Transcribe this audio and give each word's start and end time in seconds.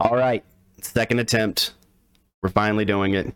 All 0.00 0.16
right, 0.16 0.44
second 0.80 1.18
attempt. 1.18 1.74
We're 2.40 2.50
finally 2.50 2.84
doing 2.84 3.14
it. 3.14 3.34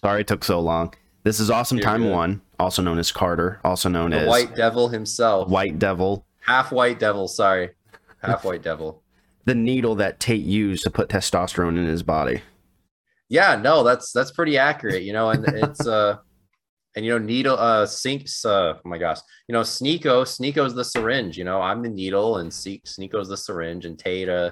Sorry 0.00 0.20
it 0.20 0.28
took 0.28 0.44
so 0.44 0.60
long. 0.60 0.94
This 1.24 1.40
is 1.40 1.50
Awesome 1.50 1.78
You're 1.78 1.84
Time. 1.84 2.08
1, 2.08 2.40
also 2.60 2.82
known 2.82 3.00
as 3.00 3.10
Carter, 3.10 3.58
also 3.64 3.88
known 3.88 4.10
The 4.10 4.20
as 4.20 4.28
White 4.28 4.54
Devil 4.54 4.88
himself. 4.88 5.48
White 5.48 5.80
Devil, 5.80 6.24
Half 6.38 6.70
White 6.70 7.00
Devil, 7.00 7.26
sorry. 7.26 7.70
Half 8.22 8.44
White 8.44 8.62
Devil. 8.62 9.02
the 9.44 9.56
needle 9.56 9.96
that 9.96 10.20
Tate 10.20 10.44
used 10.44 10.84
to 10.84 10.90
put 10.90 11.08
testosterone 11.08 11.76
in 11.76 11.86
his 11.86 12.04
body. 12.04 12.42
Yeah, 13.28 13.56
no, 13.56 13.82
that's 13.82 14.12
that's 14.12 14.30
pretty 14.30 14.56
accurate, 14.56 15.02
you 15.02 15.12
know, 15.12 15.30
and 15.30 15.44
it's 15.48 15.84
uh 15.84 16.18
and 16.94 17.04
you 17.04 17.10
know, 17.10 17.18
needle 17.18 17.58
uh 17.58 17.86
sinks 17.86 18.44
uh 18.44 18.74
oh 18.76 18.88
my 18.88 18.98
gosh, 18.98 19.18
you 19.48 19.52
know, 19.52 19.62
Sneako, 19.62 20.22
Sneako's 20.22 20.76
the 20.76 20.84
syringe, 20.84 21.36
you 21.36 21.42
know, 21.42 21.60
I'm 21.60 21.82
the 21.82 21.88
needle 21.88 22.36
and 22.36 22.52
Sneako's 22.52 23.28
the 23.28 23.36
syringe, 23.36 23.84
and 23.84 23.98
Tate 23.98 24.28
uh 24.28 24.50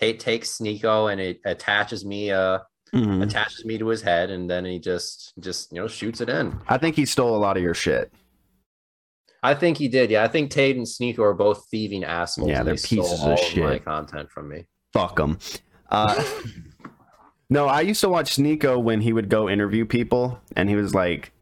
Tate 0.00 0.18
takes 0.18 0.58
Sneako 0.58 1.12
and 1.12 1.20
it 1.20 1.40
attaches 1.44 2.04
me 2.04 2.30
uh 2.30 2.58
Mhm. 2.94 3.22
attaches 3.22 3.64
me 3.64 3.78
to 3.78 3.86
his 3.86 4.02
head 4.02 4.30
and 4.30 4.50
then 4.50 4.64
he 4.64 4.80
just 4.80 5.32
just 5.38 5.70
you 5.72 5.80
know 5.80 5.86
shoots 5.86 6.20
it 6.20 6.28
in. 6.28 6.58
I 6.68 6.76
think 6.78 6.96
he 6.96 7.04
stole 7.06 7.36
a 7.36 7.38
lot 7.38 7.56
of 7.56 7.62
your 7.62 7.74
shit. 7.74 8.12
I 9.42 9.54
think 9.54 9.78
he 9.78 9.86
did, 9.88 10.10
yeah. 10.10 10.24
I 10.24 10.28
think 10.28 10.50
Tate 10.50 10.76
and 10.76 10.84
Sneako 10.86 11.20
are 11.20 11.34
both 11.34 11.66
thieving 11.70 12.02
assholes. 12.04 12.48
Yeah, 12.48 12.62
they're 12.62 12.74
they 12.74 12.78
stole 12.78 13.02
pieces 13.04 13.22
of 13.22 13.28
all 13.62 13.68
my 13.68 13.78
content 13.78 14.30
from 14.30 14.48
me. 14.48 14.66
Fuck 14.92 15.16
them. 15.16 15.38
Uh, 15.88 16.22
no, 17.50 17.66
I 17.66 17.80
used 17.82 18.00
to 18.00 18.08
watch 18.08 18.36
Sneako 18.36 18.82
when 18.82 19.00
he 19.00 19.12
would 19.12 19.28
go 19.28 19.48
interview 19.48 19.84
people, 19.86 20.40
and 20.56 20.68
he 20.68 20.76
was 20.76 20.94
like 20.94 21.32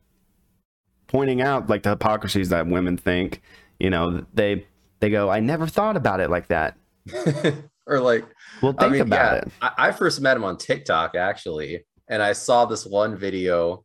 pointing 1.09 1.41
out 1.41 1.69
like 1.71 1.83
the 1.83 1.91
hypocrisies 1.91 2.51
that 2.51 2.67
women 2.67 2.97
think. 2.99 3.41
You 3.81 3.91
know, 3.91 4.27
they 4.35 4.67
they 5.01 5.11
go, 5.11 5.29
"I 5.31 5.41
never 5.41 5.67
thought 5.67 5.97
about 5.97 6.21
it 6.21 6.31
like 6.31 6.49
that." 6.49 6.77
or 7.93 8.01
like 8.01 8.25
Well, 8.63 8.73
think 8.73 8.83
I 8.83 8.89
mean, 8.89 9.01
about 9.03 9.35
yeah, 9.35 9.35
it. 9.35 9.49
I, 9.63 9.73
I 9.79 9.93
first 9.93 10.21
met 10.21 10.37
him 10.37 10.45
on 10.45 10.57
TikTok 10.57 11.15
actually, 11.15 11.85
and 12.09 12.23
I 12.23 12.33
saw 12.33 12.65
this 12.67 12.85
one 12.87 13.17
video 13.17 13.85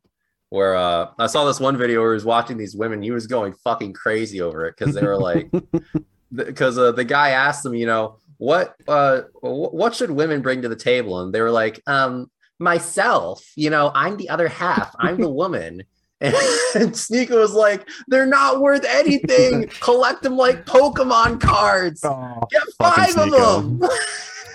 where 0.50 0.76
uh 0.76 1.08
I 1.18 1.26
saw 1.26 1.44
this 1.44 1.58
one 1.58 1.76
video 1.76 2.00
where 2.00 2.12
he 2.12 2.14
was 2.14 2.24
watching 2.24 2.56
these 2.56 2.76
women. 2.76 3.02
He 3.02 3.10
was 3.10 3.26
going 3.26 3.54
fucking 3.64 3.94
crazy 3.94 4.40
over 4.40 4.66
it 4.66 4.74
because 4.78 4.94
they 4.94 5.04
were 5.04 5.18
like, 5.18 5.50
because 6.34 6.78
uh, 6.78 6.92
the 6.92 7.04
guy 7.04 7.30
asked 7.30 7.62
them, 7.62 7.74
you 7.74 7.86
know, 7.86 8.18
what 8.38 8.74
uh 8.86 9.22
wh- 9.40 9.74
what 9.74 9.94
should 9.94 10.10
women 10.10 10.42
bring 10.42 10.62
to 10.62 10.68
the 10.68 10.76
table, 10.76 11.20
and 11.20 11.34
they 11.34 11.40
were 11.40 11.50
like, 11.50 11.80
um, 11.86 12.30
myself. 12.58 13.44
You 13.56 13.70
know, 13.70 13.90
I'm 13.94 14.16
the 14.16 14.28
other 14.28 14.48
half. 14.48 14.94
I'm 14.98 15.18
the 15.18 15.30
woman. 15.30 15.82
And, 16.74 16.82
and 16.82 16.92
Sneako 16.92 17.38
was 17.38 17.52
like, 17.52 17.88
they're 18.08 18.26
not 18.26 18.60
worth 18.60 18.84
anything. 18.84 19.68
Collect 19.80 20.22
them 20.22 20.36
like 20.36 20.66
Pokemon 20.66 21.40
cards. 21.40 22.00
Get 22.00 22.62
five 22.78 23.16
of 23.16 23.30
them. 23.30 23.80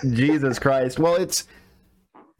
Jesus 0.14 0.58
Christ. 0.58 0.98
Well, 0.98 1.16
it's 1.16 1.46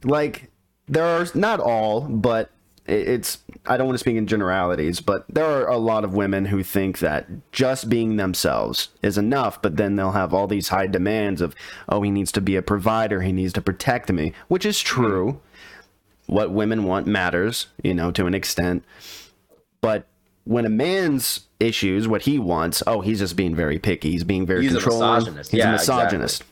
like 0.04 0.50
there 0.88 1.04
are 1.04 1.26
not 1.34 1.60
all, 1.60 2.02
but 2.02 2.50
it's 2.86 3.38
I 3.66 3.76
don't 3.76 3.86
want 3.86 3.94
to 3.94 4.00
speak 4.00 4.16
in 4.16 4.26
generalities, 4.26 5.00
but 5.00 5.24
there 5.28 5.44
are 5.44 5.68
a 5.68 5.76
lot 5.76 6.04
of 6.04 6.14
women 6.14 6.46
who 6.46 6.62
think 6.62 6.98
that 6.98 7.26
just 7.52 7.88
being 7.88 8.16
themselves 8.16 8.88
is 9.02 9.16
enough, 9.16 9.60
but 9.62 9.76
then 9.76 9.96
they'll 9.96 10.12
have 10.12 10.34
all 10.34 10.46
these 10.46 10.68
high 10.68 10.86
demands 10.86 11.40
of 11.40 11.54
oh, 11.88 12.02
he 12.02 12.10
needs 12.10 12.32
to 12.32 12.40
be 12.40 12.56
a 12.56 12.62
provider, 12.62 13.22
he 13.22 13.32
needs 13.32 13.52
to 13.54 13.62
protect 13.62 14.10
me, 14.10 14.32
which 14.48 14.64
is 14.64 14.78
mm-hmm. 14.78 15.02
true. 15.02 15.40
What 16.26 16.52
women 16.52 16.84
want 16.84 17.08
matters, 17.08 17.66
you 17.82 17.92
know, 17.92 18.12
to 18.12 18.26
an 18.26 18.34
extent. 18.34 18.84
But 19.80 20.06
when 20.44 20.64
a 20.64 20.68
man's 20.70 21.46
issues, 21.58 22.08
what 22.08 22.22
he 22.22 22.38
wants, 22.38 22.82
oh, 22.86 23.00
he's 23.00 23.18
just 23.20 23.36
being 23.36 23.54
very 23.54 23.78
picky. 23.78 24.10
He's 24.10 24.24
being 24.24 24.46
very 24.46 24.62
He's 24.62 24.72
a 24.74 24.80
controlling. 24.80 25.14
misogynist. 25.16 25.50
He's 25.52 25.58
Yeah, 25.58 25.70
a 25.70 25.74
exactly. 25.74 26.18
misogynist. 26.18 26.44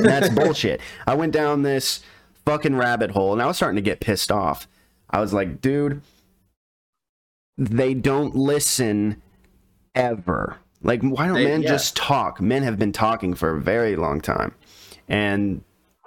That's 0.00 0.28
bullshit. 0.34 0.80
I 1.06 1.14
went 1.14 1.32
down 1.32 1.62
this 1.62 2.00
fucking 2.44 2.76
rabbit 2.76 3.12
hole 3.12 3.32
and 3.32 3.40
I 3.42 3.46
was 3.46 3.56
starting 3.56 3.76
to 3.76 3.82
get 3.82 4.00
pissed 4.00 4.30
off. 4.30 4.68
I 5.10 5.20
was 5.20 5.32
like, 5.32 5.60
dude, 5.60 6.02
they 7.56 7.94
don't 7.94 8.34
listen 8.36 9.22
ever. 9.94 10.56
Like, 10.82 11.02
why 11.02 11.26
don't 11.26 11.36
They- 11.36 11.44
men 11.44 11.62
yeah. 11.62 11.68
just 11.68 11.96
talk? 11.96 12.40
Men 12.40 12.62
have 12.64 12.78
been 12.78 12.92
talking 12.92 13.34
for 13.34 13.50
a 13.56 13.60
very 13.60 13.96
long 13.96 14.20
time. 14.20 14.54
And 15.08 15.62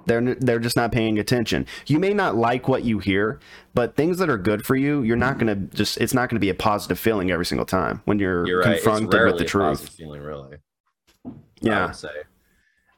they're 0.05 0.35
they're 0.35 0.59
just 0.59 0.75
not 0.75 0.91
paying 0.91 1.19
attention. 1.19 1.65
You 1.87 1.99
may 1.99 2.13
not 2.13 2.35
like 2.35 2.67
what 2.67 2.83
you 2.83 2.99
hear, 2.99 3.39
but 3.73 3.95
things 3.95 4.17
that 4.19 4.29
are 4.29 4.37
good 4.37 4.65
for 4.65 4.75
you, 4.75 5.03
you're 5.03 5.17
not 5.17 5.37
gonna 5.37 5.55
just. 5.55 5.97
It's 5.97 6.13
not 6.13 6.29
gonna 6.29 6.39
be 6.39 6.49
a 6.49 6.55
positive 6.55 6.99
feeling 6.99 7.31
every 7.31 7.45
single 7.45 7.65
time 7.65 8.01
when 8.05 8.19
you're, 8.19 8.45
You're 8.47 8.59
right. 8.61 8.75
Confronted 8.81 9.25
with 9.25 9.37
the 9.37 9.43
a 9.43 9.47
truth. 9.47 9.63
positive 9.79 9.93
feeling, 9.93 10.21
really. 10.21 10.57
Yeah, 11.61 11.91
say. 11.91 12.09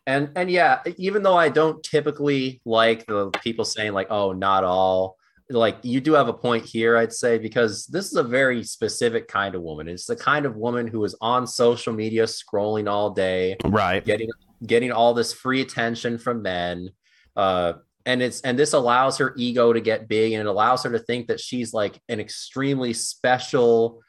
And 0.08 0.32
and 0.36 0.50
yeah, 0.50 0.82
even 0.98 1.24
though 1.24 1.38
I 1.38 1.50
don't 1.50 1.84
typically 1.84 2.62
like 2.66 3.06
the 3.06 3.30
people 3.44 3.66
saying 3.66 3.94
like, 3.94 4.08
"Oh, 4.10 4.32
not 4.32 4.64
all," 4.64 5.18
like 5.50 5.78
you 5.84 6.02
do 6.02 6.14
have 6.14 6.28
a 6.28 6.34
point 6.34 6.66
here, 6.66 6.98
I'd 6.98 7.14
say, 7.14 7.38
because 7.38 7.86
this 7.88 8.06
is 8.06 8.16
a 8.16 8.24
very 8.24 8.64
specific 8.64 9.28
kind 9.28 9.56
of 9.56 9.62
woman. 9.62 9.88
It's 9.88 10.06
the 10.06 10.16
kind 10.16 10.46
of 10.46 10.56
woman 10.56 10.88
who 10.88 11.04
is 11.04 11.16
on 11.22 11.46
social 11.46 11.94
media 11.94 12.24
scrolling 12.24 12.90
all 12.90 13.12
day, 13.12 13.58
right. 13.66 14.04
getting 14.04 14.30
getting 14.66 14.92
all 14.92 15.14
this 15.14 15.34
free 15.34 15.62
attention 15.62 16.18
from 16.18 16.42
men. 16.42 16.90
Uh, 17.36 17.74
and 18.06 18.22
it's 18.22 18.42
and 18.42 18.58
this 18.58 18.74
allows 18.74 19.18
her 19.18 19.34
ego 19.38 19.74
to 19.74 19.82
get 19.82 20.08
big 20.08 20.34
and 20.34 20.42
it 20.42 20.48
allows 20.48 20.84
her 20.84 20.92
to 20.92 21.00
think 21.00 21.28
that 21.28 21.40
she's 21.40 21.74
like 21.74 22.00
an 22.10 22.20
extremely 22.20 22.94
special 22.94 24.02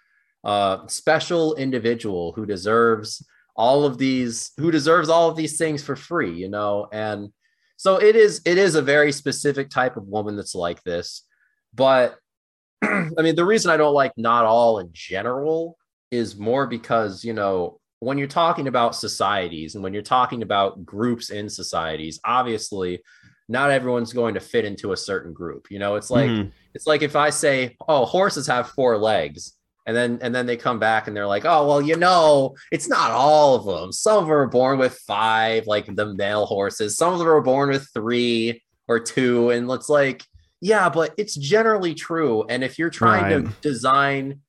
uh 0.44 0.86
special 0.86 1.54
individual 1.56 2.32
who 2.32 2.46
deserves 2.46 3.26
all 3.54 3.84
of 3.84 3.98
these 3.98 4.52
who 4.56 4.70
deserves 4.70 5.08
all 5.08 5.28
of 5.28 5.36
these 5.36 5.58
things 5.58 5.82
for 5.82 5.94
free 5.94 6.32
you 6.32 6.48
know 6.48 6.88
and 6.92 7.30
so 7.76 7.96
it 7.96 8.16
is 8.16 8.40
it 8.46 8.58
is 8.58 8.74
a 8.74 8.82
very 8.82 9.12
specific 9.12 9.68
type 9.68 9.96
of 9.96 10.04
woman 10.04 10.36
that's 10.36 10.54
like 10.54 10.82
this 10.84 11.26
but 11.74 12.16
i 12.82 13.22
mean 13.22 13.36
the 13.36 13.44
reason 13.44 13.70
i 13.70 13.76
don't 13.76 13.94
like 13.94 14.12
not 14.16 14.44
all 14.44 14.78
in 14.78 14.88
general 14.92 15.76
is 16.10 16.36
more 16.36 16.66
because 16.66 17.24
you 17.24 17.32
know 17.32 17.78
when 18.02 18.18
you're 18.18 18.26
talking 18.26 18.66
about 18.66 18.96
societies 18.96 19.74
and 19.74 19.84
when 19.84 19.92
you're 19.94 20.02
talking 20.02 20.42
about 20.42 20.84
groups 20.84 21.30
in 21.30 21.48
societies 21.48 22.18
obviously 22.24 23.00
not 23.48 23.70
everyone's 23.70 24.12
going 24.12 24.34
to 24.34 24.40
fit 24.40 24.64
into 24.64 24.92
a 24.92 24.96
certain 24.96 25.32
group 25.32 25.68
you 25.70 25.78
know 25.78 25.94
it's 25.94 26.10
like 26.10 26.30
Mhm. 26.30 26.50
it's 26.74 26.86
like 26.86 27.02
if 27.02 27.14
i 27.16 27.30
say 27.30 27.76
oh 27.88 28.04
horses 28.04 28.46
have 28.48 28.70
four 28.70 28.98
legs 28.98 29.52
and 29.86 29.96
then 29.96 30.18
and 30.22 30.34
then 30.34 30.46
they 30.46 30.56
come 30.56 30.78
back 30.80 31.06
and 31.06 31.16
they're 31.16 31.26
like 31.26 31.44
oh 31.44 31.66
well 31.66 31.80
you 31.82 31.96
know 31.96 32.54
it's 32.72 32.88
not 32.88 33.10
all 33.12 33.54
of 33.54 33.64
them 33.64 33.92
some 33.92 34.18
of 34.18 34.24
them 34.24 34.32
are 34.36 34.46
born 34.48 34.78
with 34.80 34.94
five 35.06 35.66
like 35.66 35.86
the 35.94 36.14
male 36.14 36.46
horses 36.46 36.96
some 36.96 37.12
of 37.12 37.18
them 37.20 37.28
are 37.28 37.40
born 37.40 37.68
with 37.68 37.86
three 37.94 38.62
or 38.88 38.98
two 38.98 39.50
and 39.50 39.70
it's 39.70 39.88
like 39.88 40.24
yeah 40.60 40.88
but 40.88 41.14
it's 41.16 41.34
generally 41.36 41.94
true 41.94 42.44
and 42.48 42.64
if 42.64 42.78
you're 42.80 42.90
trying 42.90 43.28
to 43.30 43.40
Right. 43.48 43.60
design 43.62 44.40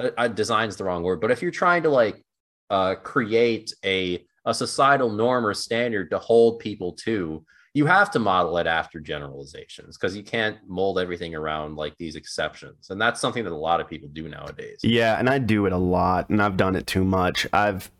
uh, 0.00 0.10
uh, 0.16 0.28
design's 0.28 0.76
the 0.76 0.84
wrong 0.84 1.02
word 1.02 1.20
but 1.20 1.30
if 1.30 1.42
you're 1.42 1.50
trying 1.50 1.82
to 1.84 1.90
like 1.90 2.23
uh, 2.70 2.94
create 2.96 3.72
a 3.84 4.24
a 4.46 4.52
societal 4.54 5.10
norm 5.10 5.46
or 5.46 5.54
standard 5.54 6.10
to 6.10 6.18
hold 6.18 6.58
people 6.58 6.92
to 6.92 7.44
you 7.72 7.86
have 7.86 8.08
to 8.10 8.18
model 8.20 8.56
it 8.58 8.66
after 8.68 9.00
generalizations 9.00 9.96
because 9.96 10.16
you 10.16 10.22
can't 10.22 10.58
mold 10.68 10.98
everything 10.98 11.34
around 11.34 11.76
like 11.76 11.96
these 11.96 12.14
exceptions 12.14 12.90
and 12.90 13.00
that's 13.00 13.20
something 13.20 13.42
that 13.42 13.52
a 13.52 13.56
lot 13.56 13.80
of 13.80 13.88
people 13.88 14.08
do 14.12 14.28
nowadays 14.28 14.78
Yeah, 14.82 15.18
and 15.18 15.28
I 15.28 15.38
do 15.38 15.66
it 15.66 15.72
a 15.72 15.78
lot, 15.78 16.28
and 16.28 16.42
I've 16.42 16.56
done 16.56 16.76
it 16.76 16.86
too 16.86 17.04
much. 17.04 17.46
I've 17.52 17.90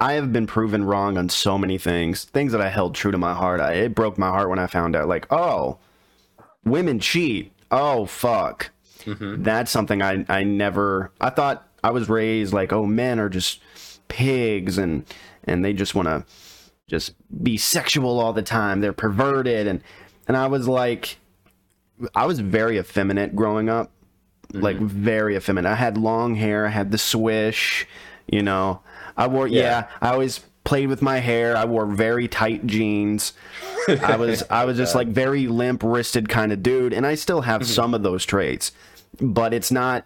I 0.00 0.14
have 0.14 0.32
been 0.32 0.46
proven 0.46 0.84
wrong 0.84 1.16
on 1.16 1.28
so 1.28 1.56
many 1.56 1.78
things, 1.78 2.24
things 2.24 2.52
that 2.52 2.60
I 2.60 2.68
held 2.68 2.94
true 2.94 3.12
to 3.12 3.16
my 3.18 3.32
heart. 3.32 3.60
I, 3.60 3.72
it 3.74 3.94
broke 3.94 4.18
my 4.18 4.28
heart 4.28 4.50
when 4.50 4.58
I 4.58 4.66
found 4.66 4.96
out, 4.96 5.08
like, 5.08 5.32
oh, 5.32 5.78
women 6.64 6.98
cheat. 6.98 7.52
Oh, 7.70 8.04
fuck. 8.04 8.70
Mhm. 9.04 9.44
That's 9.44 9.70
something 9.70 10.02
I 10.02 10.24
I 10.28 10.42
never. 10.44 11.10
I 11.20 11.30
thought 11.30 11.66
I 11.82 11.90
was 11.90 12.08
raised 12.08 12.52
like, 12.52 12.72
oh, 12.72 12.86
men 12.86 13.18
are 13.20 13.28
just 13.28 13.60
pigs, 14.08 14.78
and 14.78 15.04
and 15.44 15.64
they 15.64 15.72
just 15.72 15.94
want 15.94 16.08
to 16.08 16.24
just 16.88 17.14
be 17.42 17.56
sexual 17.56 18.20
all 18.20 18.32
the 18.32 18.42
time. 18.42 18.80
They're 18.80 18.92
perverted, 18.92 19.66
and 19.66 19.82
and 20.28 20.36
I 20.36 20.46
was 20.46 20.68
like, 20.68 21.18
I 22.14 22.26
was 22.26 22.40
very 22.40 22.78
effeminate 22.78 23.36
growing 23.36 23.68
up 23.68 23.90
mm-hmm. 24.54 24.64
like 24.64 24.78
very 24.78 25.36
effeminate. 25.36 25.70
I 25.70 25.74
had 25.74 25.98
long 25.98 26.34
hair, 26.34 26.66
I 26.66 26.70
had 26.70 26.90
the 26.90 26.98
swish, 26.98 27.86
you 28.26 28.42
know. 28.42 28.80
I 29.16 29.26
wore 29.26 29.46
yeah, 29.46 29.62
Yeah. 29.62 29.86
I 30.00 30.10
always 30.10 30.40
played 30.64 30.88
with 30.88 31.02
my 31.02 31.18
hair. 31.18 31.56
I 31.56 31.64
wore 31.66 31.86
very 31.86 32.26
tight 32.26 32.66
jeans. 32.66 33.32
I 33.88 34.16
was 34.16 34.42
I 34.50 34.64
was 34.64 34.76
just 34.76 34.94
like 35.00 35.08
very 35.08 35.46
limp 35.46 35.82
wristed 35.82 36.28
kind 36.28 36.52
of 36.52 36.62
dude 36.62 36.92
and 36.92 37.06
I 37.06 37.14
still 37.14 37.42
have 37.42 37.62
mm-hmm. 37.62 37.72
some 37.72 37.94
of 37.94 38.02
those 38.02 38.24
traits. 38.24 38.72
But 39.20 39.54
it's 39.54 39.70
not 39.70 40.04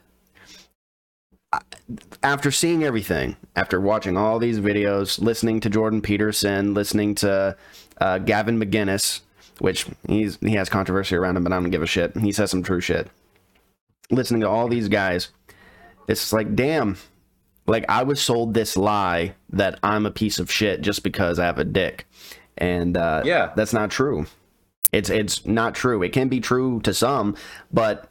after 2.23 2.51
seeing 2.51 2.85
everything, 2.85 3.37
after 3.57 3.81
watching 3.81 4.17
all 4.17 4.39
these 4.39 4.59
videos, 4.61 5.21
listening 5.21 5.61
to 5.61 5.71
Jordan 5.71 6.01
Peterson, 6.03 6.75
listening 6.75 7.15
to 7.17 7.57
uh, 8.01 8.19
Gavin 8.19 8.59
McInnes, 8.61 9.21
which 9.59 9.87
he's 10.07 10.39
he 10.41 10.53
has 10.55 10.69
controversy 10.69 11.17
around 11.17 11.37
him, 11.37 11.45
but 11.45 11.53
I 11.53 11.57
don't 11.61 11.71
give 11.71 11.83
a 11.83 11.87
shit. 11.87 12.17
He 12.17 12.33
says 12.33 12.51
some 12.51 12.63
true 12.63 12.81
shit 12.81 13.09
listening 14.11 14.41
to 14.41 14.49
all 14.49 14.69
these 14.69 14.89
guys, 14.89 15.29
it's 16.09 16.33
like, 16.33 16.55
damn, 16.55 16.97
like 17.67 17.85
I 17.91 18.05
was 18.05 18.23
sold 18.23 18.55
this 18.55 18.75
lie 18.75 19.35
that 19.51 19.79
I'm 19.83 20.07
a 20.07 20.11
piece 20.11 20.39
of 20.39 20.51
shit 20.51 20.81
just 20.81 21.03
because 21.03 21.39
I 21.39 21.45
have 21.45 21.59
a 21.59 21.65
dick. 21.65 22.07
and 22.57 22.97
uh, 22.97 23.21
Yeah. 23.27 23.53
that's 23.55 23.75
not 23.75 23.91
true. 23.91 24.27
It's 24.93 25.11
it's 25.11 25.45
not 25.45 25.75
true. 25.75 26.03
It 26.03 26.15
can 26.15 26.29
be 26.29 26.41
true 26.41 26.81
to 26.85 26.95
some, 26.95 27.37
but 27.71 28.11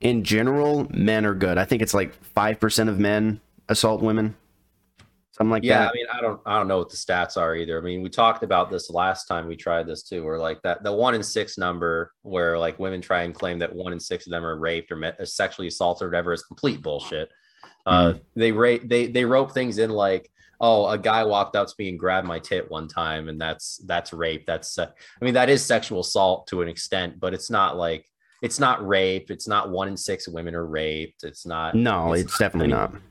in 0.00 0.22
general, 0.22 0.86
men 0.90 1.26
are 1.26 1.34
good. 1.34 1.58
I 1.58 1.64
think 1.64 1.82
it's 1.82 1.94
like 1.94 2.14
five 2.22 2.60
percent 2.60 2.88
of 2.88 2.98
men 3.00 3.40
assault 3.68 4.00
women, 4.00 4.36
something 5.32 5.50
like 5.50 5.64
yeah, 5.64 5.78
that. 5.78 5.82
Yeah, 5.84 5.88
I 5.88 5.92
mean, 5.92 6.06
I 6.12 6.20
don't, 6.20 6.40
I 6.46 6.56
don't 6.56 6.68
know 6.68 6.78
what 6.78 6.90
the 6.90 6.96
stats 6.96 7.36
are 7.36 7.56
either. 7.56 7.78
I 7.78 7.80
mean, 7.82 8.02
we 8.02 8.08
talked 8.08 8.42
about 8.42 8.70
this 8.70 8.90
last 8.90 9.26
time 9.26 9.46
we 9.46 9.56
tried 9.56 9.86
this 9.86 10.02
too, 10.02 10.24
where 10.24 10.38
like 10.38 10.62
that 10.62 10.82
the 10.84 10.92
one 10.92 11.14
in 11.14 11.22
six 11.22 11.58
number, 11.58 12.12
where 12.22 12.58
like 12.58 12.78
women 12.78 13.00
try 13.00 13.22
and 13.22 13.34
claim 13.34 13.58
that 13.58 13.74
one 13.74 13.92
in 13.92 14.00
six 14.00 14.26
of 14.26 14.30
them 14.30 14.44
are 14.44 14.56
raped 14.56 14.92
or 14.92 14.96
met, 14.96 15.28
sexually 15.28 15.68
assaulted 15.68 16.06
or 16.06 16.08
whatever, 16.08 16.32
is 16.32 16.42
complete 16.44 16.80
bullshit. 16.80 17.28
Uh, 17.84 18.14
they 18.36 18.52
rate, 18.52 18.88
they 18.88 19.08
they 19.08 19.24
rope 19.24 19.52
things 19.52 19.78
in 19.78 19.90
like, 19.90 20.30
oh, 20.60 20.88
a 20.88 20.96
guy 20.96 21.24
walked 21.24 21.56
up 21.56 21.66
to 21.66 21.74
me 21.78 21.88
and 21.88 21.98
grabbed 21.98 22.26
my 22.26 22.38
tit 22.38 22.70
one 22.70 22.86
time, 22.86 23.28
and 23.28 23.40
that's 23.40 23.78
that's 23.78 24.12
rape. 24.12 24.46
That's, 24.46 24.78
uh, 24.78 24.86
I 25.20 25.24
mean, 25.24 25.34
that 25.34 25.48
is 25.48 25.64
sexual 25.64 26.00
assault 26.00 26.46
to 26.48 26.62
an 26.62 26.68
extent, 26.68 27.18
but 27.18 27.34
it's 27.34 27.50
not 27.50 27.76
like. 27.76 28.06
It's 28.42 28.60
not 28.60 28.86
rape. 28.86 29.30
It's 29.30 29.48
not 29.48 29.70
one 29.70 29.88
in 29.88 29.96
six 29.96 30.28
women 30.28 30.54
are 30.54 30.66
raped. 30.66 31.24
It's 31.24 31.44
not. 31.44 31.74
no, 31.74 32.12
it's, 32.12 32.24
it's 32.24 32.38
definitely 32.38 32.72
I 32.72 32.76
mean, 32.76 32.92
not. 32.92 33.02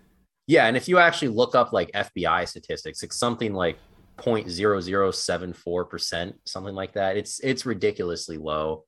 Yeah, 0.47 0.67
and 0.67 0.77
if 0.77 0.87
you 0.87 0.99
actually 0.99 1.29
look 1.29 1.55
up 1.55 1.73
like 1.73 1.91
FBI 1.91 2.47
statistics, 2.47 3.03
it's 3.03 3.17
something 3.17 3.53
like 3.53 3.77
0.0074%, 4.17 6.33
something 6.45 6.73
like 6.73 6.93
that. 6.93 7.17
It's 7.17 7.41
it's 7.41 7.65
ridiculously 7.65 8.37
low. 8.37 8.85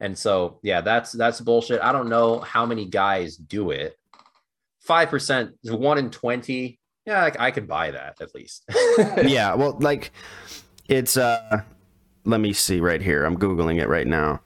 And 0.00 0.16
so, 0.16 0.60
yeah, 0.62 0.80
that's 0.80 1.10
that's 1.12 1.40
bullshit. 1.40 1.80
I 1.80 1.90
don't 1.92 2.08
know 2.08 2.40
how 2.40 2.66
many 2.66 2.86
guys 2.86 3.36
do 3.36 3.70
it. 3.70 3.96
5% 4.88 5.52
1 5.64 5.98
in 5.98 6.10
20. 6.10 6.80
Yeah, 7.06 7.24
I, 7.24 7.46
I 7.46 7.50
could 7.50 7.68
buy 7.68 7.92
that 7.92 8.20
at 8.20 8.34
least. 8.34 8.68
yeah, 9.24 9.54
well, 9.54 9.78
like 9.80 10.12
it's 10.88 11.16
uh 11.16 11.62
let 12.24 12.40
me 12.40 12.52
see 12.52 12.80
right 12.80 13.00
here. 13.00 13.24
I'm 13.24 13.36
googling 13.36 13.80
it 13.80 13.88
right 13.88 14.06
now. 14.06 14.40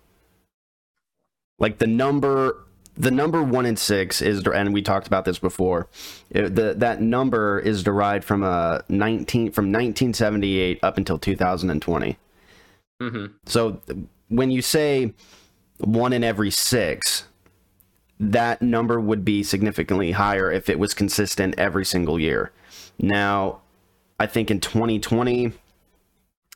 Like 1.59 1.79
the 1.79 1.87
number 1.87 2.63
the 2.99 3.11
number 3.11 3.43
1 3.43 3.67
in 3.67 3.77
6 3.77 4.23
is 4.23 4.43
and 4.47 4.73
we 4.73 4.81
talked 4.81 5.07
about 5.07 5.27
this 5.27 5.39
before. 5.39 5.89
It- 6.31 6.55
the 6.55 6.75
that 6.75 7.01
number 7.03 7.59
is 7.59 7.83
derived 7.83 8.25
from 8.25 8.43
a 8.43 8.83
19 8.89 9.53
from 9.53 9.67
1978 9.67 10.79
up 10.83 10.97
until 10.97 11.19
2020. 11.19 12.17
Mhm. 13.03 13.33
So 13.45 13.81
when 14.29 14.51
you 14.51 14.63
say 14.63 15.13
one 15.79 16.13
in 16.15 16.25
every 16.25 16.51
6, 16.51 17.25
that 18.19 18.63
number 18.63 18.99
would 18.99 19.25
be 19.27 19.43
significantly 19.43 20.13
higher 20.13 20.51
if 20.51 20.71
it 20.71 20.79
was 20.79 20.95
consistent 20.95 21.55
every 21.59 21.85
single 21.85 22.19
year. 22.19 22.51
Now, 22.99 23.61
I 24.19 24.27
think 24.27 24.51
in 24.51 24.59
2020, 24.61 25.53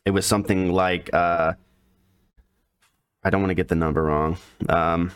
it 0.05 0.11
was 0.11 0.25
something 0.25 0.71
like 0.71 1.11
uh, 1.13 1.53
I 3.23 3.29
don't 3.29 3.41
want 3.41 3.51
to 3.51 3.55
get 3.55 3.67
the 3.67 3.75
number 3.75 4.03
wrong. 4.03 4.37
Um, 4.69 5.11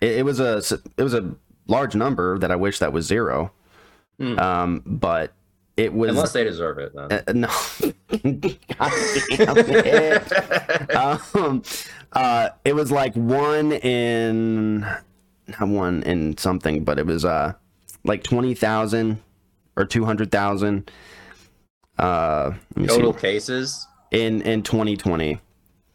it, 0.00 0.18
it 0.18 0.24
was 0.24 0.40
a 0.40 0.62
it 0.96 1.02
was 1.02 1.14
a 1.14 1.34
large 1.66 1.94
number 1.94 2.38
that 2.38 2.50
I 2.50 2.56
wish 2.56 2.78
that 2.78 2.92
was 2.92 3.06
zero. 3.06 3.52
Hmm. 4.18 4.38
Um, 4.38 4.82
but 4.84 5.32
it 5.76 5.92
was 5.92 6.10
Unless 6.10 6.32
they 6.32 6.44
deserve 6.44 6.78
it 6.78 6.92
then. 6.94 7.12
uh, 7.12 7.32
no. 7.32 7.48
It. 9.70 10.96
um, 10.96 11.62
uh, 12.12 12.48
it 12.64 12.74
was 12.74 12.90
like 12.90 13.14
one 13.14 13.72
in 13.72 14.80
not 14.80 15.68
one 15.68 16.02
in 16.04 16.36
something, 16.38 16.84
but 16.84 16.98
it 16.98 17.06
was 17.06 17.24
uh 17.24 17.52
like 18.04 18.22
twenty 18.24 18.54
thousand 18.54 19.22
or 19.76 19.84
two 19.84 20.04
hundred 20.04 20.30
thousand. 20.30 20.90
Uh, 21.98 22.52
Total 22.86 23.12
see. 23.12 23.20
cases, 23.20 23.86
in 24.10 24.42
in 24.42 24.62
twenty 24.62 24.96
twenty. 24.96 25.40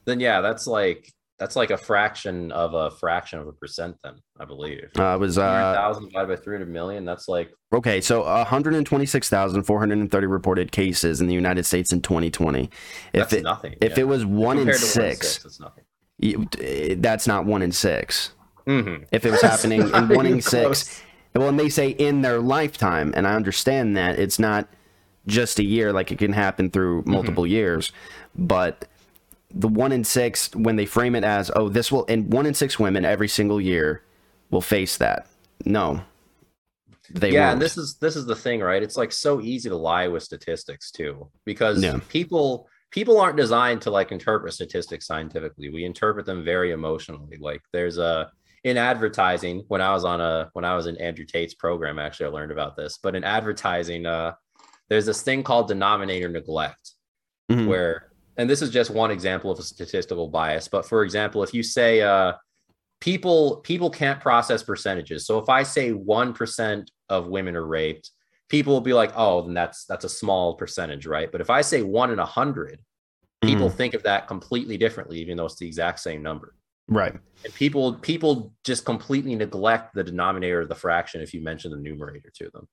Then 0.06 0.20
yeah, 0.20 0.42
that's 0.42 0.68
like 0.68 1.12
that's 1.40 1.56
like 1.56 1.72
a 1.72 1.78
fraction 1.78 2.52
of 2.52 2.74
a 2.74 2.92
fraction 2.92 3.40
of 3.40 3.48
a 3.48 3.52
percent 3.54 3.98
then, 4.04 4.14
I 4.40 4.46
believe. 4.46 4.90
Uh, 4.98 5.16
it 5.16 5.20
was 5.20 5.38
uh 5.38 5.42
100,000 5.42 6.06
divided 6.10 6.28
by 6.28 6.36
300 6.42 6.70
million, 6.70 7.06
that's 7.06 7.28
like 7.28 7.52
okay. 7.74 8.00
So 8.02 8.24
one 8.24 8.46
hundred 8.46 8.76
and 8.76 8.86
twenty 8.86 9.06
six 9.06 9.30
thousand 9.30 9.64
four 9.64 9.80
hundred 9.80 9.98
and 10.00 10.10
thirty 10.12 10.28
reported 10.28 10.72
cases 10.72 11.20
in 11.22 11.28
the 11.28 11.34
United 11.34 11.66
States 11.66 11.92
in 11.92 12.02
twenty 12.02 12.30
twenty. 12.32 12.70
If 13.14 13.34
it 13.34 13.44
nothing. 13.44 13.76
if 13.82 13.94
yeah. 13.98 14.02
it 14.02 14.08
was 14.08 14.26
one 14.26 14.58
in 14.58 14.66
Compared 14.68 14.82
to 14.82 15.00
one 15.00 15.08
in 15.10 15.16
six, 15.16 15.46
it's 15.46 15.60
nothing. 15.60 15.84
you, 16.20 16.96
that's 16.98 17.28
not 17.28 17.46
one 17.46 17.62
in 17.62 17.72
six. 17.72 18.32
Mhm. 18.68 19.06
if 19.12 19.26
it 19.26 19.32
was 19.32 19.42
happening 19.42 19.82
in 19.94 20.08
one 20.10 20.26
in 20.26 20.40
six. 20.42 20.84
close. 20.84 21.02
Well, 21.36 21.50
and 21.50 21.60
they 21.60 21.68
say 21.68 21.90
in 21.90 22.22
their 22.22 22.40
lifetime, 22.40 23.12
and 23.18 23.28
I 23.28 23.34
understand 23.36 23.98
that 23.98 24.20
it's 24.20 24.38
not 24.40 24.70
just 25.26 25.58
a 25.58 25.64
year, 25.66 25.92
like 25.92 26.12
it 26.12 26.20
can 26.20 26.32
happen 26.32 26.70
through 26.70 27.02
Mm-hmm. 27.02 27.12
multiple 27.12 27.48
years, 27.48 27.92
but 28.36 28.86
the 29.54 29.68
one 29.68 29.92
in 29.92 30.04
six, 30.04 30.54
when 30.56 30.76
they 30.76 30.86
frame 30.86 31.16
it 31.16 31.24
as, 31.24 31.52
oh, 31.56 31.70
this 31.70 31.92
will, 31.92 32.06
and 32.08 32.32
one 32.32 32.46
in 32.46 32.54
six 32.54 32.80
women 32.80 33.06
every 33.06 33.28
single 33.28 33.62
year 33.62 34.04
will 34.50 34.62
face 34.62 34.98
that. 34.98 35.28
No, 35.66 36.02
they 37.10 37.32
yeah, 37.32 37.34
won't. 37.34 37.34
Yeah, 37.34 37.52
and 37.54 37.62
this 37.62 37.78
is 37.78 37.98
this 37.98 38.16
is 38.16 38.26
the 38.26 38.36
thing, 38.36 38.62
right? 38.62 38.82
It's 38.82 38.98
like 38.98 39.12
so 39.12 39.42
easy 39.42 39.70
to 39.70 39.76
lie 39.76 40.08
with 40.08 40.24
statistics 40.24 40.92
too, 40.92 41.30
because 41.46 41.86
people 42.10 42.68
people 42.92 43.20
aren't 43.20 43.38
designed 43.38 43.82
to 43.84 43.92
like 43.92 44.12
interpret 44.12 44.54
statistics 44.54 45.06
scientifically. 45.08 45.70
We 45.70 45.86
interpret 45.86 46.26
them 46.26 46.44
very 46.44 46.72
emotionally. 46.72 47.38
Like 47.40 47.62
there's 47.72 47.98
a 47.98 48.32
in 48.64 48.78
advertising 48.78 49.64
when 49.68 49.82
I 49.82 49.94
was 49.94 50.06
on 50.06 50.22
a 50.22 50.50
when 50.54 50.66
I 50.66 50.76
was 50.76 50.88
in 50.88 50.98
Andrew 50.98 51.26
Tate's 51.26 51.54
program, 51.54 52.00
actually 52.00 52.28
I 52.28 52.30
learned 52.30 52.52
about 52.52 52.76
this. 52.76 52.98
But 53.02 53.16
in 53.16 53.24
advertising, 53.24 54.06
uh, 54.06 54.34
there's 54.90 55.06
this 55.06 55.22
thing 55.22 55.44
called 55.44 55.68
denominator 55.68 56.30
neglect. 56.30 56.92
Mhm. 57.52 57.68
where 57.68 58.13
and 58.38 58.50
this 58.50 58.62
is 58.62 58.70
just 58.70 58.90
one 58.90 59.12
example 59.12 59.52
of 59.52 59.60
a 59.60 59.64
statistical 59.64 60.28
bias 60.28 60.68
but 60.68 60.86
for 60.86 61.04
example 61.04 61.44
if 61.44 61.54
you 61.54 61.64
say 61.64 62.02
uh 62.02 62.34
people 63.04 63.58
people 63.58 63.90
can't 63.90 64.22
process 64.22 64.64
percentages. 64.64 65.26
So 65.26 65.38
if 65.38 65.50
i 65.50 65.62
say 65.64 65.92
1% 65.92 66.88
of 67.10 67.28
women 67.28 67.56
are 67.58 67.66
raped 67.66 68.12
people 68.48 68.72
will 68.74 68.82
be 68.82 68.94
like 68.94 69.12
oh 69.18 69.42
then 69.42 69.54
that's 69.54 69.84
that's 69.86 70.06
a 70.06 70.10
small 70.10 70.54
percentage 70.56 71.06
right? 71.06 71.30
But 71.30 71.42
if 71.42 71.50
i 71.50 71.62
say 71.62 71.82
1 71.82 72.12
in 72.12 72.20
a 72.20 72.24
100 72.24 72.80
people 73.42 73.70
think 73.70 73.94
of 73.94 74.04
that 74.04 74.26
completely 74.30 74.78
differently 74.78 75.20
even 75.20 75.36
though 75.36 75.46
it's 75.46 75.58
the 75.58 75.68
exact 75.68 76.00
same 76.00 76.24
number. 76.24 76.56
Right. 76.88 77.14
and 77.44 77.54
people 77.54 77.96
people 77.96 78.54
just 78.64 78.86
completely 78.86 79.36
neglect 79.36 79.94
the 79.96 80.04
denominator 80.04 80.62
of 80.62 80.70
the 80.70 80.76
fraction 80.76 81.22
if 81.22 81.34
you 81.34 81.42
mention 81.42 81.72
the 81.72 81.78
numerator 81.78 82.32
to 82.40 82.50
them 82.54 82.68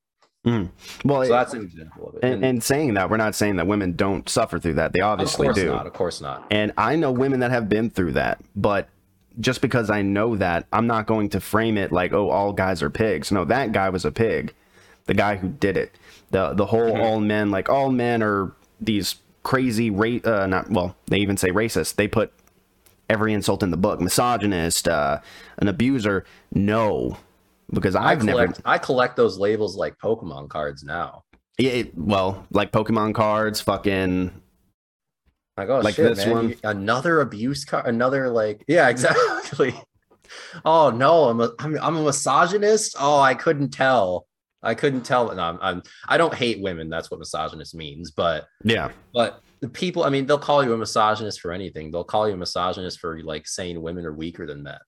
Well, 0.45 0.71
so 1.05 1.21
it- 1.23 1.29
that's 1.29 1.53
an 1.55 1.63
example 1.63 2.09
of 2.09 2.15
it 2.17 2.21
and, 2.25 2.45
and 2.45 2.63
saying 2.65 2.95
that, 2.95 3.11
we're 3.11 3.19
not 3.19 3.35
saying 3.35 3.57
that 3.57 3.67
women 3.67 3.93
don't 3.95 4.29
suffer 4.29 4.59
through 4.59 4.75
that. 4.75 4.93
They 4.93 5.01
of 5.01 5.09
obviously 5.09 5.47
course 5.49 5.57
do. 5.57 5.67
not 5.69 5.87
of 5.87 5.93
course 5.93 6.21
not 6.21 6.47
And 6.51 6.73
I 6.79 6.97
know 6.97 7.13
women 7.13 7.41
that 7.41 7.51
have 7.51 7.69
been 7.69 7.91
through 7.91 8.13
that, 8.13 8.41
but 8.57 8.89
just 9.39 9.61
because 9.61 9.91
I 9.91 10.03
know 10.03 10.37
that, 10.37 10.67
I'm 10.73 10.87
not 10.87 11.07
going 11.07 11.29
to 11.31 11.41
frame 11.41 11.77
it 11.79 11.93
like, 11.93 12.13
oh, 12.13 12.31
all 12.31 12.53
guys 12.53 12.83
are 12.83 12.91
pigs. 12.91 13.31
No, 13.31 13.45
that 13.45 13.73
guy 13.73 13.89
was 13.91 14.05
a 14.05 14.11
pig. 14.11 14.55
The 15.07 15.15
guy 15.15 15.37
who 15.37 15.49
did 15.49 15.77
it. 15.77 15.95
The 16.31 16.53
the 16.55 16.67
whole 16.67 16.91
Mm-hmm. 16.93 17.01
all 17.03 17.21
men 17.21 17.51
like 17.51 17.69
all 17.69 17.91
men 17.91 18.23
are 18.23 18.53
these 18.81 19.17
crazy 19.43 19.91
rate 19.91 20.27
uh 20.27 20.47
not 20.47 20.71
well, 20.71 20.97
they 21.07 21.19
even 21.19 21.37
say 21.37 21.51
racist. 21.51 21.97
They 21.97 22.09
put 22.09 22.33
every 23.09 23.33
insult 23.35 23.63
in 23.63 23.71
the 23.71 23.77
book. 23.77 24.01
Misogynist, 24.01 24.89
uh 24.89 25.21
an 25.59 25.69
abuser. 25.69 26.25
No. 26.53 27.19
Because 27.73 27.95
I 27.95 28.13
I've 28.13 28.25
never 28.25 28.47
collect 28.47 28.61
I 28.65 28.79
collect 28.79 29.17
those 29.17 29.39
labels 29.39 29.77
like 29.77 29.97
Pokemon 29.99 30.49
cards 30.49 30.83
now. 30.83 31.23
Yeah, 31.59 31.71
it- 31.73 31.97
well, 31.97 32.47
like 32.51 32.73
Pokemon 32.73 33.15
cards, 33.15 33.61
fucking 33.61 34.33
Like, 35.57 35.69
oh 35.69 35.81
Like 35.81 35.95
shit, 35.95 36.17
this 36.17 36.27
man, 36.27 36.35
one? 36.35 36.55
another 36.65 37.21
abuse 37.21 37.65
card, 37.65 37.87
another 37.87 38.29
like, 38.31 38.65
yeah, 38.67 38.89
exactly. 38.95 39.75
oh 40.65 40.91
no, 40.91 41.25
I'm 41.29 41.41
a 41.41 41.51
I'm, 41.59 41.79
I'm 41.81 41.97
a 41.97 42.03
misogynist. 42.05 42.97
Oh, 42.99 43.21
I 43.21 43.35
couldn't 43.35 43.71
tell. 43.71 44.27
I 44.63 44.75
couldn't 44.75 45.03
tell. 45.03 45.35
No, 45.35 45.43
I'm, 45.43 45.59
I'm 45.63 45.83
I 46.09 46.19
don't 46.19 46.35
hate 46.35 46.61
women. 46.61 46.89
That's 46.91 47.11
what 47.11 47.19
misogynist 47.21 47.75
means. 47.75 48.11
But 48.11 48.47
yeah. 48.65 48.91
but 49.15 49.43
the 49.61 49.69
people, 49.69 50.05
I 50.05 50.11
mean, 50.11 50.27
they'll 50.27 50.39
call 50.39 50.65
you 50.65 50.73
a 50.73 50.77
misogynist 50.79 51.41
for 51.41 51.53
anything. 51.53 51.91
They'll 51.91 52.05
call 52.05 52.27
you 52.29 52.35
a 52.35 52.37
misogynist 52.37 52.99
for 52.99 53.23
like 53.23 53.47
saying 53.47 53.81
women 53.81 54.05
are 54.07 54.13
weaker 54.13 54.47
than 54.47 54.63
men, 54.63 54.79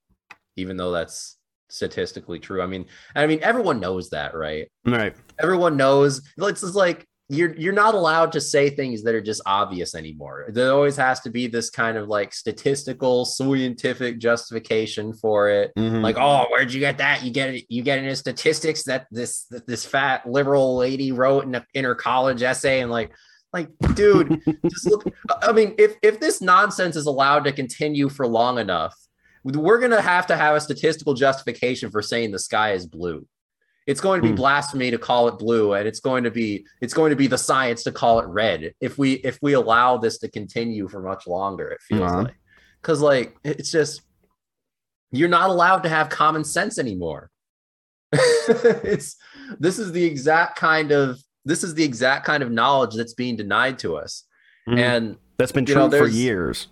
even 0.57 0.77
though 0.77 0.91
that's 0.93 1.37
statistically 1.73 2.39
true. 2.39 2.63
I 2.63 2.67
mean, 2.67 2.85
I 3.17 3.27
mean, 3.27 3.41
everyone 3.43 3.81
knows 3.81 4.11
that, 4.11 4.35
right? 4.35 4.71
Right. 4.87 5.15
everyone 5.41 5.77
knows 5.77 6.21
it's 6.39 6.61
just 6.61 6.75
like 6.75 7.07
you're 7.29 7.55
you're 7.57 7.73
not 7.73 7.95
allowed 7.95 8.33
to 8.33 8.41
say 8.41 8.69
things 8.69 9.03
that 9.05 9.15
are 9.15 9.21
just 9.23 9.41
obvious 9.47 9.95
anymore 9.95 10.47
there 10.53 10.71
always 10.73 10.97
has 10.97 11.21
to 11.21 11.31
be 11.31 11.47
this 11.47 11.71
kind 11.71 11.97
of 11.97 12.09
like 12.09 12.35
statistical 12.35 13.25
scientific 13.25 14.19
justification 14.19 15.15
for 15.15 15.49
it 15.49 15.71
Mhm. 15.79 16.03
like 16.03 16.17
oh 16.19 16.47
where'd 16.51 16.73
you 16.73 16.81
get 16.81 16.99
that 16.99 17.23
you 17.23 17.31
get 17.31 17.55
it 17.55 17.65
you 17.69 17.83
get 17.83 17.99
into 18.01 18.15
statistics 18.17 18.83
that 18.85 19.07
this 19.11 19.45
that 19.51 19.67
this 19.67 19.87
fat 19.87 20.29
liberal 20.29 20.77
lady 20.77 21.13
wrote 21.13 21.45
in, 21.45 21.55
a, 21.55 21.65
in 21.75 21.85
her 21.85 21.95
college 21.95 22.43
essay 22.43 22.81
and 22.81 22.91
like 22.91 23.13
like 23.53 23.69
dude 23.95 24.41
just 24.69 24.91
look 24.91 25.05
i 25.43 25.53
mean 25.53 25.75
if 25.79 25.95
if 26.03 26.21
this 26.21 26.43
nonsense 26.43 26.97
is 26.97 27.07
allowed 27.07 27.45
to 27.45 27.53
continue 27.53 28.09
for 28.11 28.27
long 28.27 28.59
enough 28.59 28.95
we're 29.45 29.79
gonna 29.81 30.01
have 30.01 30.27
to 30.29 30.37
have 30.37 30.55
a 30.57 30.61
statistical 30.61 31.15
justification 31.15 31.91
for 31.91 32.03
saying 32.03 32.31
the 32.31 32.39
sky 32.39 32.73
is 32.73 32.87
blue 32.87 33.27
It's 33.87 34.01
going 34.01 34.21
to 34.21 34.27
be 34.29 34.31
Hmm. 34.33 34.37
blasphemy 34.37 34.91
to 34.93 34.99
call 34.99 35.27
it 35.29 35.39
blue, 35.39 35.73
and 35.75 35.89
it's 35.89 35.99
going 36.01 36.23
to 36.25 36.31
be 36.31 36.65
it's 36.81 36.95
going 36.95 37.11
to 37.11 37.17
be 37.17 37.27
the 37.27 37.37
science 37.39 37.83
to 37.83 37.91
call 37.93 38.21
it 38.21 38.27
red. 38.29 38.75
If 38.81 38.97
we 38.99 39.15
if 39.31 39.39
we 39.43 39.55
allow 39.55 39.99
this 39.99 40.19
to 40.19 40.31
continue 40.31 40.87
for 40.89 41.03
much 41.03 41.27
longer, 41.27 41.69
it 41.71 41.81
feels 41.83 42.03
Uh-huh. 42.13 42.23
like 42.23 42.37
because 42.81 43.01
like 43.01 43.37
it's 43.43 43.73
just 43.73 44.03
you're 45.11 45.29
not 45.29 45.51
allowed 45.51 45.83
to 45.83 45.89
have 45.89 46.09
common 46.11 46.45
sense 46.45 46.79
anymore. 46.79 47.29
it's 48.13 49.17
this 49.59 49.79
is 49.79 49.91
the 49.93 50.05
exact 50.05 50.57
kind 50.59 50.93
of 50.93 51.19
this 51.45 51.65
is 51.65 51.75
the 51.75 51.83
exact 51.85 52.25
kind 52.25 52.43
of 52.43 52.51
knowledge 52.53 52.95
that's 52.95 53.15
being 53.15 53.35
denied 53.37 53.79
to 53.81 53.97
us, 53.97 54.25
Mhm. 54.69 54.79
and 54.79 55.17
that's 55.39 55.51
been 55.53 55.65
true 55.67 55.75
know, 55.75 55.91
for 55.91 56.07
years. 56.07 56.69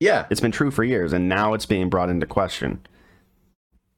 Yeah, 0.00 0.26
It's 0.30 0.40
been 0.40 0.50
true 0.50 0.70
for 0.70 0.82
years, 0.82 1.12
and 1.12 1.28
now 1.28 1.52
it's 1.54 1.66
being 1.66 1.88
brought 1.90 2.08
into 2.08 2.26
question. 2.26 2.80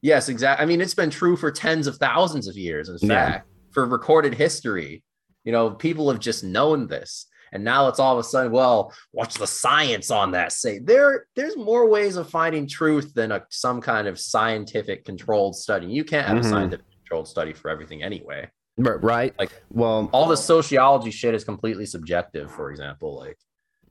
Yes, 0.01 0.27
exactly. 0.27 0.61
I 0.61 0.67
mean, 0.67 0.81
it's 0.81 0.93
been 0.93 1.09
true 1.09 1.37
for 1.37 1.49
tens 1.49 1.87
of 1.87 1.95
thousands 1.95 2.47
of 2.49 2.57
years, 2.57 2.89
in 2.89 2.97
Yeah. 3.09 3.31
fact, 3.31 3.47
for 3.71 3.85
recorded 3.85 4.33
history. 4.33 5.01
You 5.45 5.53
know, 5.53 5.71
people 5.71 6.11
have 6.11 6.19
just 6.19 6.43
known 6.43 6.87
this. 6.87 7.25
And 7.53 7.63
now 7.63 7.87
it's 7.87 7.99
all 7.99 8.13
of 8.13 8.19
a 8.19 8.23
sudden, 8.27 8.51
well, 8.51 8.91
what's 9.11 9.37
the 9.37 9.45
science 9.47 10.09
on 10.11 10.31
that 10.31 10.51
say? 10.51 10.79
There, 10.79 11.27
there's 11.35 11.55
more 11.55 11.87
ways 11.87 12.17
of 12.17 12.29
finding 12.29 12.67
truth 12.67 13.13
than 13.13 13.31
a 13.31 13.43
some 13.49 13.79
kind 13.79 14.07
of 14.07 14.19
scientific 14.19 15.05
controlled 15.05 15.55
study. 15.55 15.85
You 15.85 16.03
can't 16.03 16.27
have 16.27 16.37
Mhm. 16.37 16.45
a 16.45 16.49
scientific 16.49 16.85
controlled 16.99 17.27
study 17.27 17.53
for 17.53 17.69
everything 17.69 18.01
anyway. 18.03 18.49
Right? 18.77 19.35
Like- 19.37 19.61
well, 19.69 20.09
All 20.11 20.27
the 20.27 20.35
sociology 20.35 21.11
shit 21.11 21.35
is 21.35 21.43
completely 21.43 21.85
subjective, 21.85 22.49
for 22.51 22.71
example. 22.71 23.15
Like, 23.15 23.37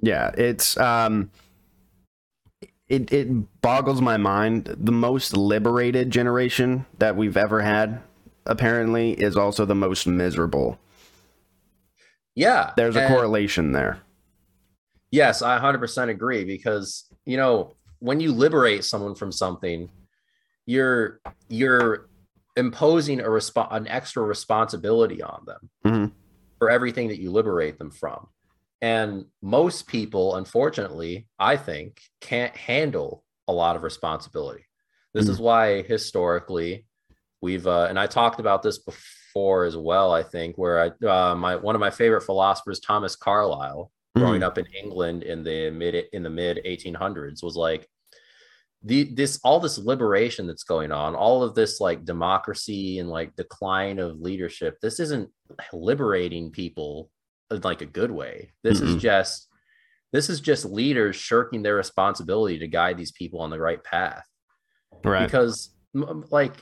Yeah, 0.00 0.32
it's 0.36 0.76
um 0.78 1.30
it 2.92 3.10
it 3.12 3.60
boggles 3.62 4.00
my 4.02 4.16
mind. 4.18 4.66
The 4.78 4.92
most 4.92 5.36
liberated 5.36 6.10
generation 6.10 6.84
that 6.98 7.16
we've 7.16 7.36
ever 7.36 7.62
had 7.62 8.02
apparently 8.46 9.12
is 9.12 9.36
also 9.36 9.64
the 9.64 9.74
most 9.74 10.06
miserable. 10.06 10.78
yeah, 12.34 12.72
There's 12.76 12.96
a 12.96 13.06
correlation 13.08 13.72
there. 13.72 14.00
Yes, 15.10 15.42
I 15.42 15.58
100% 15.58 16.08
agree 16.08 16.44
because, 16.44 17.04
you 17.26 17.36
know, 17.36 17.74
when 17.98 18.18
you 18.20 18.32
liberate 18.32 18.84
someone 18.84 19.14
from 19.14 19.30
something, 19.32 19.90
you're 20.66 21.20
you're 21.48 22.08
imposing 22.56 23.20
a 23.20 23.24
resp- 23.24 23.68
an 23.74 23.86
extra 23.88 24.22
responsibility 24.22 25.22
on 25.22 25.44
them 25.46 25.70
Mhm. 25.84 26.12
for 26.58 26.70
everything 26.70 27.08
that 27.08 27.18
you 27.20 27.30
liberate 27.30 27.78
them 27.78 27.90
from. 27.90 28.28
And 28.82 29.26
most 29.40 29.86
people, 29.86 30.34
unfortunately, 30.34 31.28
I 31.38 31.56
think, 31.56 32.02
can't 32.20 32.54
handle 32.56 33.24
a 33.46 33.52
lot 33.52 33.76
of 33.76 33.84
responsibility. 33.84 34.64
This 35.14 35.28
is 35.28 35.38
why 35.38 35.82
historically 35.82 36.86
we've 37.40 37.66
uh, 37.66 37.86
and 37.88 37.98
I 37.98 38.06
talked 38.06 38.40
about 38.40 38.62
this 38.62 38.78
before 38.78 39.64
as 39.64 39.76
well, 39.76 40.12
I 40.12 40.22
think, 40.24 40.56
where 40.58 40.82
I 40.82 41.06
uh, 41.06 41.34
my 41.36 41.54
one 41.56 41.76
of 41.76 41.80
my 41.80 41.90
favorite 41.90 42.22
philosophers, 42.22 42.80
Thomas 42.80 43.14
Carlyle, 43.14 43.92
growing 44.16 44.40
Mhm. 44.40 44.44
up 44.46 44.58
in 44.58 44.66
England 44.82 45.22
in 45.22 45.44
the 45.44 45.70
mid 45.70 45.94
in 46.12 46.22
the 46.24 46.30
mid 46.30 46.60
1800s 46.64 47.42
was 47.42 47.56
like 47.56 47.88
the 48.82 49.04
this 49.14 49.38
all 49.44 49.60
this 49.60 49.78
liberation 49.78 50.46
that's 50.48 50.64
going 50.64 50.90
on 50.90 51.14
all 51.14 51.44
of 51.44 51.54
this 51.54 51.78
like 51.80 52.04
democracy 52.04 52.98
and 52.98 53.08
like 53.08 53.36
decline 53.36 54.00
of 54.00 54.20
leadership 54.20 54.76
this 54.82 54.98
isn't 54.98 55.30
liberating 55.72 56.50
people 56.50 57.11
like 57.60 57.82
a 57.82 57.86
good 57.86 58.10
way. 58.10 58.52
This 58.62 58.80
Mm-mm. 58.80 58.96
is 58.96 59.02
just 59.02 59.48
this 60.12 60.28
is 60.28 60.40
just 60.40 60.66
leaders 60.66 61.16
shirking 61.16 61.62
their 61.62 61.76
responsibility 61.76 62.58
to 62.58 62.68
guide 62.68 62.98
these 62.98 63.12
people 63.12 63.40
on 63.40 63.50
the 63.50 63.58
right 63.58 63.82
path. 63.82 64.26
Right. 65.04 65.24
because 65.24 65.70
like 65.94 66.54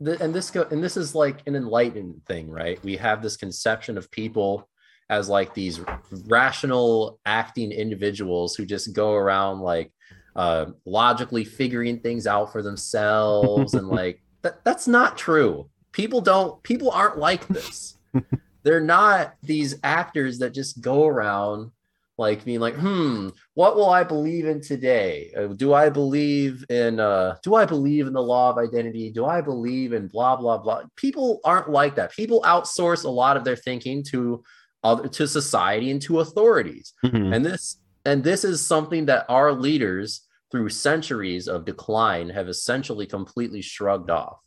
the, 0.00 0.22
and 0.22 0.34
this 0.34 0.50
go 0.50 0.66
and 0.70 0.82
this 0.82 0.96
is 0.96 1.14
like 1.14 1.46
an 1.46 1.56
enlightened 1.56 2.24
thing 2.26 2.50
right? 2.50 2.82
We 2.84 2.96
have 2.96 3.22
this 3.22 3.36
conception 3.36 3.96
of 3.98 4.10
people 4.10 4.68
as 5.10 5.28
like 5.28 5.54
these 5.54 5.80
rational 6.26 7.20
acting 7.26 7.72
individuals 7.72 8.54
who 8.54 8.64
just 8.64 8.92
go 8.94 9.12
around 9.12 9.60
like 9.60 9.92
uh 10.36 10.66
logically 10.84 11.44
figuring 11.44 12.00
things 12.00 12.26
out 12.26 12.52
for 12.52 12.62
themselves 12.62 13.74
and 13.74 13.88
like 14.00 14.22
that, 14.42 14.64
that's 14.64 14.86
not 14.86 15.16
true. 15.16 15.68
People 15.92 16.20
don't 16.20 16.62
people 16.62 16.90
aren't 16.90 17.18
like 17.18 17.46
this 17.48 17.96
they're 18.64 18.80
not 18.80 19.34
these 19.42 19.76
actors 19.84 20.38
that 20.40 20.50
just 20.54 20.80
go 20.80 21.06
around 21.06 21.70
like 22.16 22.44
being 22.44 22.60
like 22.60 22.74
hmm 22.76 23.28
what 23.54 23.74
will 23.76 23.90
i 23.90 24.04
believe 24.04 24.46
in 24.46 24.60
today? 24.60 25.32
Uh, 25.36 25.48
do 25.48 25.72
i 25.74 25.88
believe 25.88 26.64
in 26.70 27.00
uh 27.00 27.34
do 27.42 27.54
i 27.56 27.64
believe 27.64 28.06
in 28.06 28.12
the 28.12 28.22
law 28.22 28.50
of 28.50 28.58
identity? 28.58 29.10
Do 29.10 29.26
i 29.26 29.40
believe 29.40 29.92
in 29.92 30.06
blah 30.08 30.36
blah 30.36 30.58
blah? 30.58 30.82
People 30.96 31.40
aren't 31.44 31.70
like 31.70 31.94
that. 31.96 32.12
People 32.12 32.40
outsource 32.42 33.04
a 33.04 33.08
lot 33.08 33.36
of 33.36 33.42
their 33.44 33.56
thinking 33.56 34.02
to 34.10 34.42
other 34.84 35.08
to 35.08 35.26
society 35.26 35.90
and 35.90 36.00
to 36.02 36.20
authorities. 36.20 36.92
Mhm. 37.04 37.34
and 37.34 37.44
this 37.44 37.78
and 38.06 38.22
this 38.22 38.44
is 38.44 38.64
something 38.64 39.06
that 39.06 39.24
our 39.28 39.52
leaders 39.52 40.22
through 40.52 40.68
centuries 40.68 41.48
of 41.48 41.64
decline 41.64 42.28
have 42.28 42.48
essentially 42.48 43.06
completely 43.06 43.60
shrugged 43.60 44.10
off. 44.10 44.38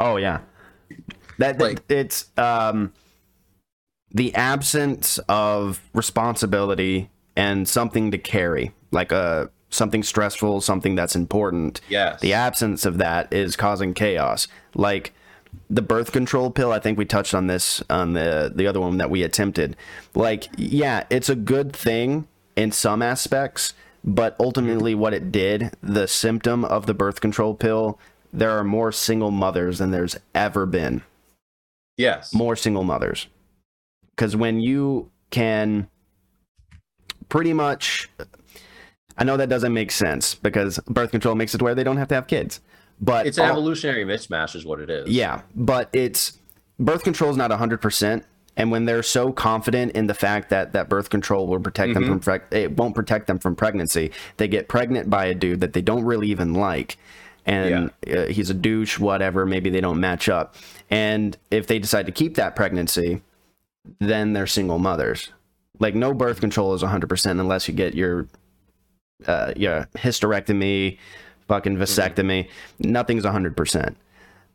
Oh 0.00 0.16
yeah. 0.16 0.40
That, 1.38 1.58
that- 1.58 1.60
Like- 1.60 1.84
it's 1.88 2.32
um 2.36 2.92
the 4.14 4.34
absence 4.34 5.18
of 5.28 5.82
responsibility 5.92 7.10
and 7.36 7.68
something 7.68 8.12
to 8.12 8.18
carry, 8.18 8.72
like 8.92 9.12
a 9.12 9.50
something 9.70 10.04
stressful, 10.04 10.60
something 10.60 10.94
that's 10.94 11.16
important. 11.16 11.80
yes 11.88 12.20
The 12.20 12.32
absence 12.32 12.86
of 12.86 12.98
that 12.98 13.32
is 13.32 13.56
causing 13.56 13.92
chaos. 13.92 14.46
Like 14.74 15.12
the 15.68 15.82
birth 15.82 16.12
control 16.12 16.50
pill, 16.50 16.72
I 16.72 16.78
think 16.78 16.96
we 16.96 17.04
touched 17.04 17.34
on 17.34 17.48
this 17.48 17.82
on 17.90 18.12
the 18.12 18.52
the 18.54 18.66
other 18.68 18.80
one 18.80 18.98
that 18.98 19.10
we 19.10 19.22
attempted. 19.24 19.76
Like, 20.14 20.48
yeah, 20.56 21.04
it's 21.10 21.28
a 21.28 21.34
good 21.34 21.74
thing 21.74 22.28
in 22.54 22.70
some 22.70 23.02
aspects, 23.02 23.74
but 24.04 24.36
ultimately 24.38 24.94
what 24.94 25.12
it 25.12 25.32
did, 25.32 25.74
the 25.82 26.06
symptom 26.06 26.64
of 26.64 26.86
the 26.86 26.94
birth 26.94 27.20
control 27.20 27.54
pill, 27.54 27.98
there 28.32 28.50
are 28.52 28.64
more 28.64 28.92
single 28.92 29.32
mothers 29.32 29.78
than 29.78 29.90
there's 29.90 30.16
ever 30.36 30.66
been. 30.66 31.02
yes 31.96 32.32
More 32.32 32.54
single 32.54 32.84
mothers. 32.84 33.26
Cuz 34.16 34.36
when 34.36 34.60
you 34.60 35.10
can 35.30 35.88
pretty 37.28 37.52
much 37.52 38.08
I 39.16 39.24
know 39.24 39.36
that 39.36 39.48
doesn't 39.48 39.72
make 39.72 39.90
sense 39.90 40.34
because 40.34 40.78
birth 40.86 41.10
control 41.10 41.34
makes 41.34 41.54
it 41.54 41.62
where 41.62 41.74
they 41.74 41.84
don't 41.84 41.96
have 41.96 42.08
to 42.08 42.14
have 42.14 42.26
kids. 42.26 42.60
But 43.00 43.26
it's 43.26 43.38
an 43.38 43.44
all- 43.44 43.50
evolutionary 43.52 44.04
mismatch 44.04 44.54
is 44.56 44.64
what 44.64 44.80
it 44.80 44.90
is 44.90 45.08
yeah, 45.08 45.42
but 45.54 45.88
it's 45.92 46.38
birth 46.78 47.02
control 47.02 47.30
is 47.30 47.36
not 47.36 47.50
100%. 47.50 48.24
And 48.56 48.70
when 48.70 48.84
they're 48.84 49.02
so 49.02 49.32
confident 49.32 49.92
in 49.92 50.06
the 50.06 50.14
fact 50.14 50.50
that 50.50 50.72
that 50.74 50.88
birth 50.88 51.10
control 51.10 51.48
will 51.48 51.58
protect 51.58 51.94
them 51.94 52.20
from 52.20 52.40
it 52.52 52.76
won't 52.76 52.94
protect 52.94 53.26
them 53.26 53.38
from 53.40 53.56
pregnancy, 53.56 54.12
they 54.36 54.46
get 54.46 54.68
pregnant 54.68 55.10
by 55.10 55.26
a 55.26 55.34
dude 55.34 55.60
that 55.60 55.72
they 55.72 55.82
don't 55.82 56.04
really 56.04 56.28
even 56.28 56.54
like. 56.54 56.96
And 57.46 57.90
uh, 58.08 58.26
he's 58.26 58.50
a 58.50 58.54
douche, 58.54 58.98
whatever. 58.98 59.44
Maybe 59.44 59.70
they 59.70 59.80
don't 59.80 59.98
match 59.98 60.28
up. 60.28 60.54
And 60.88 61.36
if 61.50 61.66
they 61.66 61.78
decide 61.80 62.06
to 62.06 62.12
keep 62.12 62.36
that 62.36 62.54
pregnancy, 62.54 63.22
then 64.00 64.32
they're 64.32 64.46
single 64.46 64.78
mothers. 64.78 65.30
Like 65.78 65.94
no 65.94 66.14
birth 66.14 66.40
control 66.40 66.74
is 66.74 66.82
100% 66.82 67.30
unless 67.30 67.68
you 67.68 67.74
get 67.74 67.94
your 67.94 68.28
uh, 69.26 69.52
your 69.56 69.88
hysterectomy, 69.96 70.98
fucking 71.48 71.76
vasectomy. 71.76 72.48
Nothing's 72.78 73.24
100%. 73.24 73.94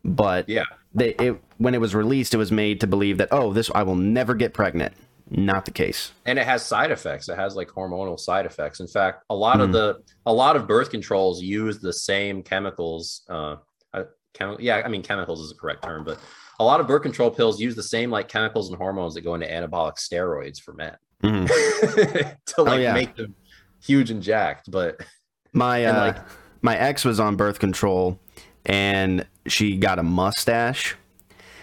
But 0.04 0.48
yeah 0.48 0.64
they 0.94 1.10
it 1.14 1.40
when 1.58 1.74
it 1.74 1.80
was 1.80 1.94
released, 1.94 2.34
it 2.34 2.38
was 2.38 2.50
made 2.50 2.80
to 2.80 2.86
believe 2.86 3.18
that 3.18 3.28
oh, 3.30 3.52
this 3.52 3.70
I 3.74 3.82
will 3.82 3.96
never 3.96 4.34
get 4.34 4.54
pregnant. 4.54 4.94
Not 5.32 5.64
the 5.64 5.70
case. 5.70 6.10
and 6.26 6.40
it 6.40 6.44
has 6.44 6.66
side 6.66 6.90
effects 6.90 7.28
it 7.28 7.36
has 7.36 7.54
like 7.54 7.68
hormonal 7.68 8.18
side 8.18 8.46
effects 8.46 8.80
in 8.80 8.88
fact 8.88 9.22
a 9.30 9.34
lot 9.34 9.60
of 9.60 9.70
the 9.70 10.02
a 10.26 10.32
lot 10.32 10.56
of 10.56 10.66
birth 10.66 10.90
controls 10.90 11.40
use 11.40 11.78
the 11.78 11.92
same 11.92 12.42
chemicals 12.42 13.22
uh, 13.30 13.54
uh 13.94 14.02
chem- 14.34 14.56
yeah 14.58 14.82
i 14.84 14.88
mean 14.88 15.02
chemicals 15.04 15.40
is 15.40 15.50
the 15.50 15.54
correct 15.54 15.84
term 15.84 16.02
but 16.02 16.18
a 16.60 16.64
lot 16.64 16.78
of 16.78 16.86
birth 16.86 17.02
control 17.02 17.30
pills 17.30 17.58
use 17.60 17.74
the 17.74 17.82
same 17.82 18.10
like 18.10 18.28
chemicals 18.28 18.68
and 18.68 18.76
hormones 18.76 19.14
that 19.14 19.22
go 19.22 19.34
into 19.34 19.46
anabolic 19.46 19.96
steroids 19.96 20.60
for 20.60 20.72
men 20.74 20.94
Mhm. 21.24 21.48
to 22.46 22.62
like 22.62 22.80
yeah. 22.80 22.92
make 22.94 23.16
them 23.16 23.34
huge 23.82 24.10
and 24.10 24.22
jacked 24.22 24.70
but 24.70 25.00
My 25.52 25.84
uh, 25.84 26.06
like- 26.06 26.16
my 26.62 26.76
ex 26.76 27.04
was 27.04 27.18
on 27.18 27.34
birth 27.36 27.58
control, 27.58 28.20
and 28.66 29.26
she 29.46 29.76
got 29.78 29.98
a 29.98 30.02
mustache. 30.02 30.94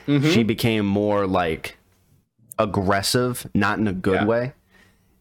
Mm-hmm. 0.07 0.29
She 0.31 0.41
became 0.43 0.85
more 0.85 1.25
like 1.27 1.77
aggressive, 2.59 3.45
not 3.53 3.77
in 3.79 3.87
a 3.87 3.93
good 3.93 4.21
Yeah. 4.21 4.25
way. 4.25 4.53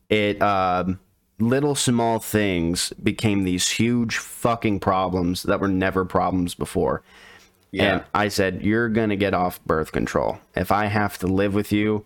It 0.08 0.40
um, 0.42 0.98
little 1.38 1.74
small 1.74 2.18
things 2.18 2.92
became 3.02 3.44
these 3.44 3.68
huge 3.68 4.16
fucking 4.16 4.80
problems 4.80 5.42
that 5.42 5.60
were 5.60 5.68
never 5.68 6.04
problems 6.04 6.54
before. 6.54 7.02
Yeah 7.76 7.92
And 7.94 8.04
I 8.14 8.28
said, 8.28 8.62
You're 8.62 8.88
going 8.88 9.10
to 9.10 9.16
get 9.16 9.34
off 9.34 9.62
birth 9.64 9.92
control. 9.92 10.38
If 10.54 10.70
I 10.72 10.86
have 10.86 11.18
to 11.18 11.26
live 11.26 11.54
with 11.54 11.72
you 11.72 12.04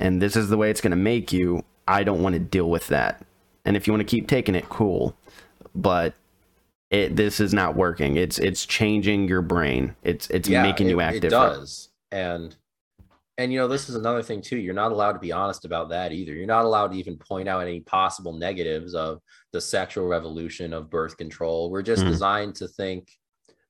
and 0.00 0.20
this 0.20 0.36
is 0.36 0.48
the 0.48 0.56
way 0.56 0.70
it's 0.70 0.80
going 0.80 0.90
to 0.90 0.96
make 0.96 1.32
you, 1.32 1.64
I 1.86 2.02
don't 2.04 2.22
want 2.22 2.34
to 2.34 2.38
deal 2.38 2.68
with 2.70 2.88
that. 2.88 3.24
And 3.64 3.76
if 3.76 3.86
you 3.86 3.92
want 3.92 4.00
to 4.06 4.10
keep 4.16 4.26
taking 4.28 4.54
it, 4.54 4.68
cool. 4.68 5.16
But 5.74 6.14
it, 6.90 7.16
this 7.16 7.40
is 7.40 7.54
not 7.54 7.76
working. 7.76 8.16
It's 8.16 8.38
it's 8.38 8.66
changing 8.66 9.28
your 9.28 9.42
brain. 9.42 9.94
It's 10.02 10.28
it's 10.30 10.48
Yeah, 10.48 10.62
making 10.62 10.88
you 10.88 11.00
it- 11.00 11.04
act 11.04 11.16
It 11.16 11.20
different. 11.20 11.54
does, 11.60 11.88
and 12.10 12.54
and 13.38 13.50
you 13.52 13.58
know 13.58 13.68
this 13.68 13.88
is 13.88 13.94
another 13.94 14.22
thing 14.22 14.42
too. 14.42 14.58
You're 14.58 14.74
not 14.74 14.92
allowed 14.92 15.12
to 15.14 15.18
be 15.18 15.32
honest 15.32 15.64
about 15.64 15.88
that 15.88 16.12
either. 16.12 16.32
You're 16.34 16.46
not 16.46 16.64
allowed 16.66 16.92
to 16.92 16.98
even 16.98 17.16
point 17.16 17.48
out 17.48 17.62
any 17.62 17.80
possible 17.80 18.34
negatives 18.34 18.94
of 18.94 19.20
the 19.52 19.60
sexual 19.60 20.06
revolution 20.06 20.74
of 20.74 20.90
birth 20.90 21.16
control. 21.16 21.70
We're 21.70 21.82
just 21.82 22.02
Mhm. 22.02 22.08
designed 22.08 22.54
to 22.56 22.68
think. 22.68 23.08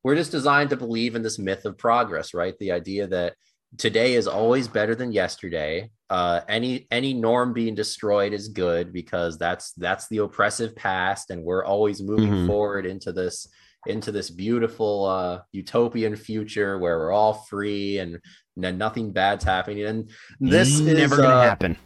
We're 0.05 0.17
just 0.17 0.33
designed 0.33 0.71
to 0.71 0.77
believe 0.77 1.15
in 1.15 1.23
this 1.23 1.39
myth 1.39 1.65
of 1.65 1.79
progress, 1.79 2.35
right? 2.35 2.59
The 2.59 2.73
idea 2.73 3.07
that 3.09 3.35
today 3.79 4.15
is 4.15 4.27
always 4.27 4.69
better 4.69 4.95
than 4.95 5.13
yesterday. 5.13 5.91
Uh, 6.11 6.41
any 6.49 6.87
any 6.91 7.15
norm 7.15 7.53
being 7.53 7.75
destroyed 7.75 8.33
is 8.33 8.49
good 8.49 8.93
because 8.93 9.39
that's 9.39 9.73
that's 9.75 10.09
the 10.09 10.19
oppressive 10.19 10.75
past, 10.77 11.31
and 11.31 11.43
we're 11.43 11.65
always 11.65 12.03
moving 12.03 12.33
Mhm. 12.33 12.47
forward 12.47 12.85
into 12.87 13.13
this 13.13 13.47
into 13.87 14.13
this 14.13 14.31
beautiful 14.31 15.07
uh, 15.07 15.41
utopian 15.53 16.15
future 16.17 16.79
where 16.79 16.99
we're 16.99 17.11
all 17.13 17.35
free 17.35 17.99
and 17.99 18.19
n- 18.63 18.79
nothing 18.79 19.11
bad's 19.13 19.43
happening. 19.45 19.85
And 19.87 20.09
this 20.41 20.79
never 20.79 20.91
is 20.91 20.99
never 20.99 21.17
gonna 21.17 21.29
uh, 21.35 21.43
happen. 21.43 21.77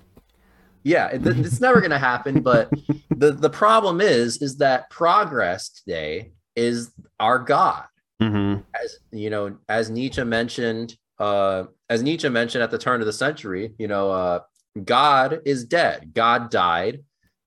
yeah, 0.82 1.06
it, 1.08 1.26
it's 1.26 1.60
never 1.60 1.80
going 1.80 1.90
to 1.92 1.98
happen. 1.98 2.42
But 2.42 2.70
the 3.16 3.32
the 3.32 3.48
problem 3.50 4.00
is 4.00 4.42
is 4.42 4.58
that 4.58 4.90
progress 4.90 5.70
today 5.70 6.32
is 6.56 6.90
our 7.20 7.38
god 7.38 7.84
hmm 8.20 8.56
as 8.82 8.98
you 9.12 9.30
know, 9.30 9.56
as 9.68 9.90
Nietzsche 9.90 10.24
mentioned, 10.24 10.96
uh, 11.18 11.64
as 11.88 12.02
Nietzsche 12.02 12.28
mentioned 12.28 12.62
at 12.62 12.70
the 12.70 12.78
turn 12.78 13.00
of 13.00 13.06
the 13.06 13.12
century, 13.12 13.74
you 13.78 13.88
know, 13.88 14.10
uh, 14.10 14.40
God 14.82 15.40
is 15.44 15.64
dead. 15.64 16.12
God 16.14 16.50
died, 16.50 17.02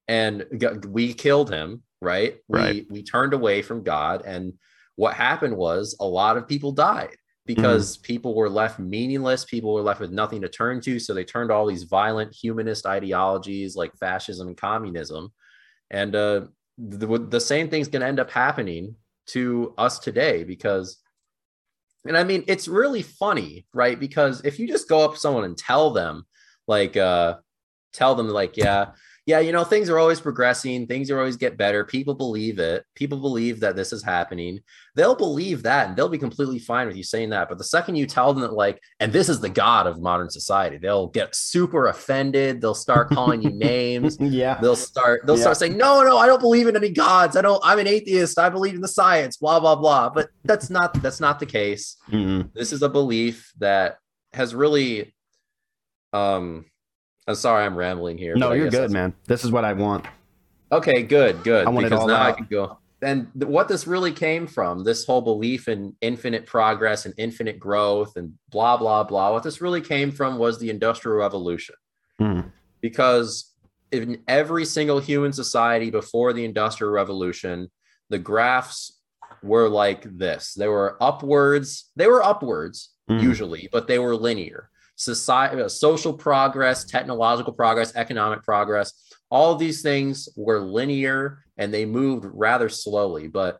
and 0.08 0.46
we 0.88 1.14
killed 1.14 1.50
him. 1.50 1.84
Right? 2.02 2.38
Right. 2.48 2.86
We 2.90 3.00
we 3.00 3.04
turned 3.04 3.34
away 3.34 3.62
from 3.62 3.84
God, 3.84 4.24
and 4.26 4.54
what 4.96 5.14
happened 5.14 5.56
was 5.56 5.96
a 6.00 6.06
lot 6.06 6.38
of 6.38 6.48
people 6.48 6.72
died 6.72 7.16
because 7.46 7.98
people 7.98 8.36
were 8.36 8.50
left 8.50 8.80
meaningless. 8.80 9.44
People 9.44 9.74
were 9.74 9.82
left 9.82 10.00
with 10.00 10.12
nothing 10.12 10.42
to 10.42 10.50
turn 10.50 10.82
to, 10.82 11.00
so 11.00 11.14
they 11.14 11.24
turned 11.24 11.50
to 11.50 11.54
all 11.54 11.66
these 11.66 11.84
violent 11.84 12.34
humanist 12.34 12.86
ideologies 12.86 13.76
like 13.76 13.96
fascism 13.98 14.48
and 14.48 14.58
communism, 14.58 15.34
and 15.92 16.16
uh, 16.16 16.42
the, 16.78 17.20
the 17.28 17.42
same 17.42 17.70
thing's 17.70 17.90
going 17.90 18.02
to 18.02 18.08
end 18.08 18.20
up 18.20 18.32
happening 18.32 18.96
to 19.30 19.74
us 19.78 20.00
today 20.00 20.44
because 20.44 20.98
and 22.06 22.18
i 22.18 22.24
mean 22.24 22.44
it's 22.48 22.68
really 22.68 23.02
funny 23.02 23.66
right? 23.74 24.00
Because 24.00 24.42
if 24.44 24.60
you 24.60 24.68
just 24.68 24.90
go 24.90 25.04
up 25.04 25.14
to 25.14 25.20
someone 25.20 25.44
and 25.44 25.58
tell 25.58 25.92
them 25.92 26.26
like 26.68 26.98
uh 26.98 27.36
tell 27.94 28.16
them 28.16 28.30
like 28.30 28.58
yeah 28.58 28.92
yeah 29.30 29.40
you 29.40 29.52
know 29.52 29.64
things 29.64 29.90
are 29.90 30.00
always 30.00 30.20
progressing 30.20 30.88
things 30.88 31.12
are 31.12 31.20
always 31.20 31.38
get 31.38 31.58
better 31.58 31.86
people 31.86 32.16
believe 32.16 32.58
it 32.58 32.84
people 32.96 33.20
believe 33.20 33.60
that 33.60 33.76
this 33.76 33.94
is 33.94 34.02
happening 34.04 34.60
they'll 34.96 35.16
believe 35.16 35.62
that 35.64 35.88
and 35.88 35.96
they'll 35.96 36.10
be 36.18 36.18
completely 36.28 36.58
fine 36.58 36.88
with 36.88 36.98
you 36.98 37.04
saying 37.04 37.30
that 37.30 37.48
but 37.48 37.58
the 37.58 37.64
second 37.64 37.96
you 37.96 38.06
tell 38.08 38.34
them 38.34 38.42
that 38.42 38.54
like 38.54 38.82
and 39.00 39.14
this 39.14 39.30
is 39.30 39.40
the 39.40 39.50
god 39.64 39.86
of 39.86 40.02
modern 40.02 40.30
society 40.30 40.78
they'll 40.78 41.08
get 41.20 41.36
super 41.36 41.88
offended 41.88 42.60
they'll 42.60 42.74
start 42.88 43.10
calling 43.10 43.42
you 43.42 43.52
names 43.72 44.18
Yeah. 44.20 44.56
they'll 44.62 44.76
start 44.76 45.22
they'll 45.26 45.36
Yeah. 45.38 45.42
start 45.44 45.58
saying 45.58 45.78
no 45.78 46.04
no 46.04 46.18
i 46.18 46.26
don't 46.26 46.42
believe 46.42 46.68
in 46.68 46.76
any 46.76 46.90
gods 46.90 47.38
i 47.38 47.42
don't 47.42 47.62
i'm 47.64 47.80
an 47.80 47.88
atheist 47.88 48.40
i 48.40 48.50
believe 48.50 48.74
in 48.76 48.82
the 48.82 48.88
science 49.02 49.38
blah 49.38 49.60
blah 49.60 49.76
blah 49.76 50.10
but 50.10 50.30
that's 50.44 50.70
not 50.72 51.00
that's 51.04 51.20
not 51.20 51.40
the 51.40 51.46
case 51.46 51.98
Mhm. 52.12 52.52
this 52.54 52.74
is 52.74 52.82
a 52.82 52.90
belief 52.90 53.54
that 53.60 53.98
has 54.34 54.56
really 54.56 55.14
um 56.14 56.66
i'm 57.30 57.36
sorry 57.36 57.64
i'm 57.64 57.76
rambling 57.76 58.18
here 58.18 58.36
No, 58.36 58.52
you're 58.54 58.70
good, 58.70 58.92
man. 58.92 59.14
This 59.28 59.46
is 59.46 59.52
what 59.52 59.64
I 59.64 59.74
want. 59.74 60.06
okay 60.72 61.04
good 61.04 61.44
good 61.44 61.66
I 61.68 61.70
want 61.70 61.86
it 61.86 61.94
all 61.94 62.08
now 62.08 62.24
i 62.24 62.32
can 62.32 62.48
go 62.50 62.78
and 63.02 63.28
th- 63.34 63.48
what 63.48 63.68
this 63.70 63.88
really 63.88 64.12
came 64.12 64.46
from 64.48 64.84
this 64.84 65.06
whole 65.06 65.22
belief 65.22 65.68
in 65.68 65.96
infinite 66.02 66.46
progress 66.46 67.06
and 67.06 67.14
infinite 67.18 67.60
growth 67.60 68.18
and 68.18 68.34
blah 68.50 68.76
blah 68.78 69.04
blah 69.04 69.32
what 69.32 69.44
this 69.44 69.62
really 69.62 69.82
came 69.82 70.12
from 70.12 70.38
was 70.38 70.60
the 70.60 70.70
industrial 70.70 71.18
revolution 71.18 71.76
Mhm. 72.20 72.52
because 72.82 73.54
in 73.92 74.22
every 74.28 74.66
single 74.66 75.00
human 75.00 75.32
society 75.34 75.90
before 75.90 76.34
the 76.34 76.44
industrial 76.46 76.92
revolution 76.92 77.70
the 78.10 78.20
graphs 78.20 79.00
were 79.44 79.70
like 79.70 80.02
this 80.18 80.54
they 80.56 80.68
were 80.68 80.98
upwards 81.02 81.90
they 81.96 82.08
were 82.08 82.24
upwards 82.24 82.90
Mhm. 83.10 83.22
usually 83.24 83.70
but 83.72 83.88
they 83.88 83.98
were 84.00 84.16
linear 84.16 84.70
society 85.00 85.68
social 85.70 86.12
progress 86.12 86.84
technological 86.84 87.54
progress 87.54 87.96
economic 87.96 88.44
progress 88.44 88.92
all 89.32 89.54
of 89.54 89.58
these 89.58 89.82
things 89.82 90.28
were 90.36 90.60
linear 90.60 91.42
and 91.58 91.74
they 91.74 91.86
moved 91.86 92.26
rather 92.34 92.68
slowly 92.68 93.26
but 93.30 93.60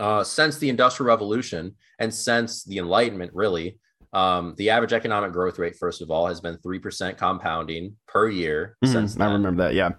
uh, 0.00 0.24
since 0.24 0.58
the 0.58 0.68
industrial 0.68 1.06
revolution 1.06 1.76
and 2.00 2.12
since 2.12 2.64
the 2.64 2.78
enlightenment 2.78 3.30
really 3.34 3.78
um, 4.12 4.56
the 4.58 4.68
average 4.70 4.92
economic 4.92 5.30
growth 5.30 5.60
rate 5.60 5.76
first 5.76 6.02
of 6.02 6.10
all 6.10 6.26
has 6.26 6.40
been 6.40 6.56
3% 6.56 7.16
compounding 7.16 7.96
per 8.08 8.28
year 8.28 8.76
Mhm. 8.84 8.92
since 8.92 9.20
I 9.20 9.32
remember 9.32 9.62
that. 9.62 9.74
Yeah. 9.74 9.90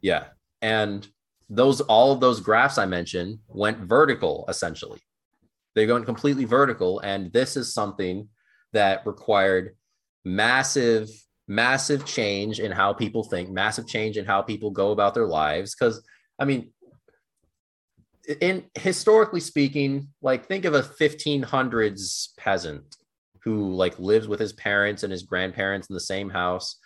yeah 0.00 0.24
and 0.60 1.06
those 1.48 1.80
all 1.82 2.10
of 2.12 2.18
those 2.18 2.40
graphs 2.40 2.78
i 2.78 2.86
mentioned 2.86 3.38
went 3.46 3.78
vertical 3.78 4.44
essentially 4.48 4.98
they 5.76 5.86
went 5.86 6.04
completely 6.04 6.44
vertical 6.46 6.98
and 7.00 7.32
this 7.32 7.56
is 7.56 7.72
something 7.72 8.28
that 8.72 9.06
required 9.06 9.76
massive 10.24 11.08
massive 11.48 12.06
change 12.06 12.60
in 12.60 12.70
how 12.70 12.92
people 12.92 13.24
think 13.24 13.50
massive 13.50 13.86
change 13.86 14.16
in 14.16 14.24
how 14.24 14.40
people 14.40 14.70
go 14.70 14.92
about 14.92 15.14
their 15.14 15.26
lives. 15.26 15.74
Because 15.74 16.02
i 16.38 16.44
mean 16.44 16.72
in 18.40 18.64
historically 18.74 19.40
speaking 19.40 20.08
like 20.22 20.46
think 20.46 20.64
of 20.64 20.74
a 20.74 20.82
1500s 20.82 22.28
peasant 22.36 22.96
who 23.42 23.74
like 23.74 23.98
lives 23.98 24.28
with 24.28 24.38
his 24.38 24.52
parents 24.52 25.02
and 25.02 25.10
his 25.10 25.24
grandparents 25.24 25.88
in 25.90 25.94
the 25.94 26.00
same 26.00 26.30
house. 26.30 26.76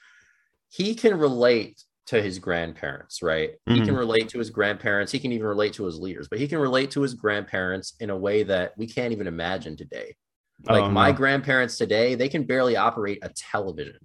He 0.70 0.94
can 0.94 1.18
relate 1.18 1.82
to 2.06 2.22
his 2.22 2.38
grandparents 2.38 3.22
right? 3.22 3.50
He 3.68 3.80
can 3.82 3.94
Mhm. 3.94 3.98
relate 3.98 4.28
to 4.30 4.38
his 4.38 4.48
grandparents. 4.48 5.12
He 5.12 5.18
can 5.18 5.32
even 5.32 5.46
relate 5.46 5.74
to 5.74 5.84
his 5.84 5.98
leaders 5.98 6.28
but 6.28 6.38
he 6.38 6.48
can 6.48 6.58
relate 6.58 6.90
to 6.92 7.02
his 7.02 7.12
grandparents 7.14 7.94
in 8.00 8.08
a 8.10 8.16
way 8.16 8.42
that 8.44 8.72
we 8.78 8.86
can't 8.86 9.12
even 9.12 9.26
imagine 9.26 9.76
today 9.76 10.16
like 10.64 10.82
Oh, 10.84 10.88
my 10.90 11.10
no. 11.10 11.16
grandparents 11.16 11.76
today 11.78 12.14
they 12.14 12.28
can 12.28 12.44
barely 12.44 12.76
operate 12.76 13.18
a 13.22 13.28
television 13.30 13.98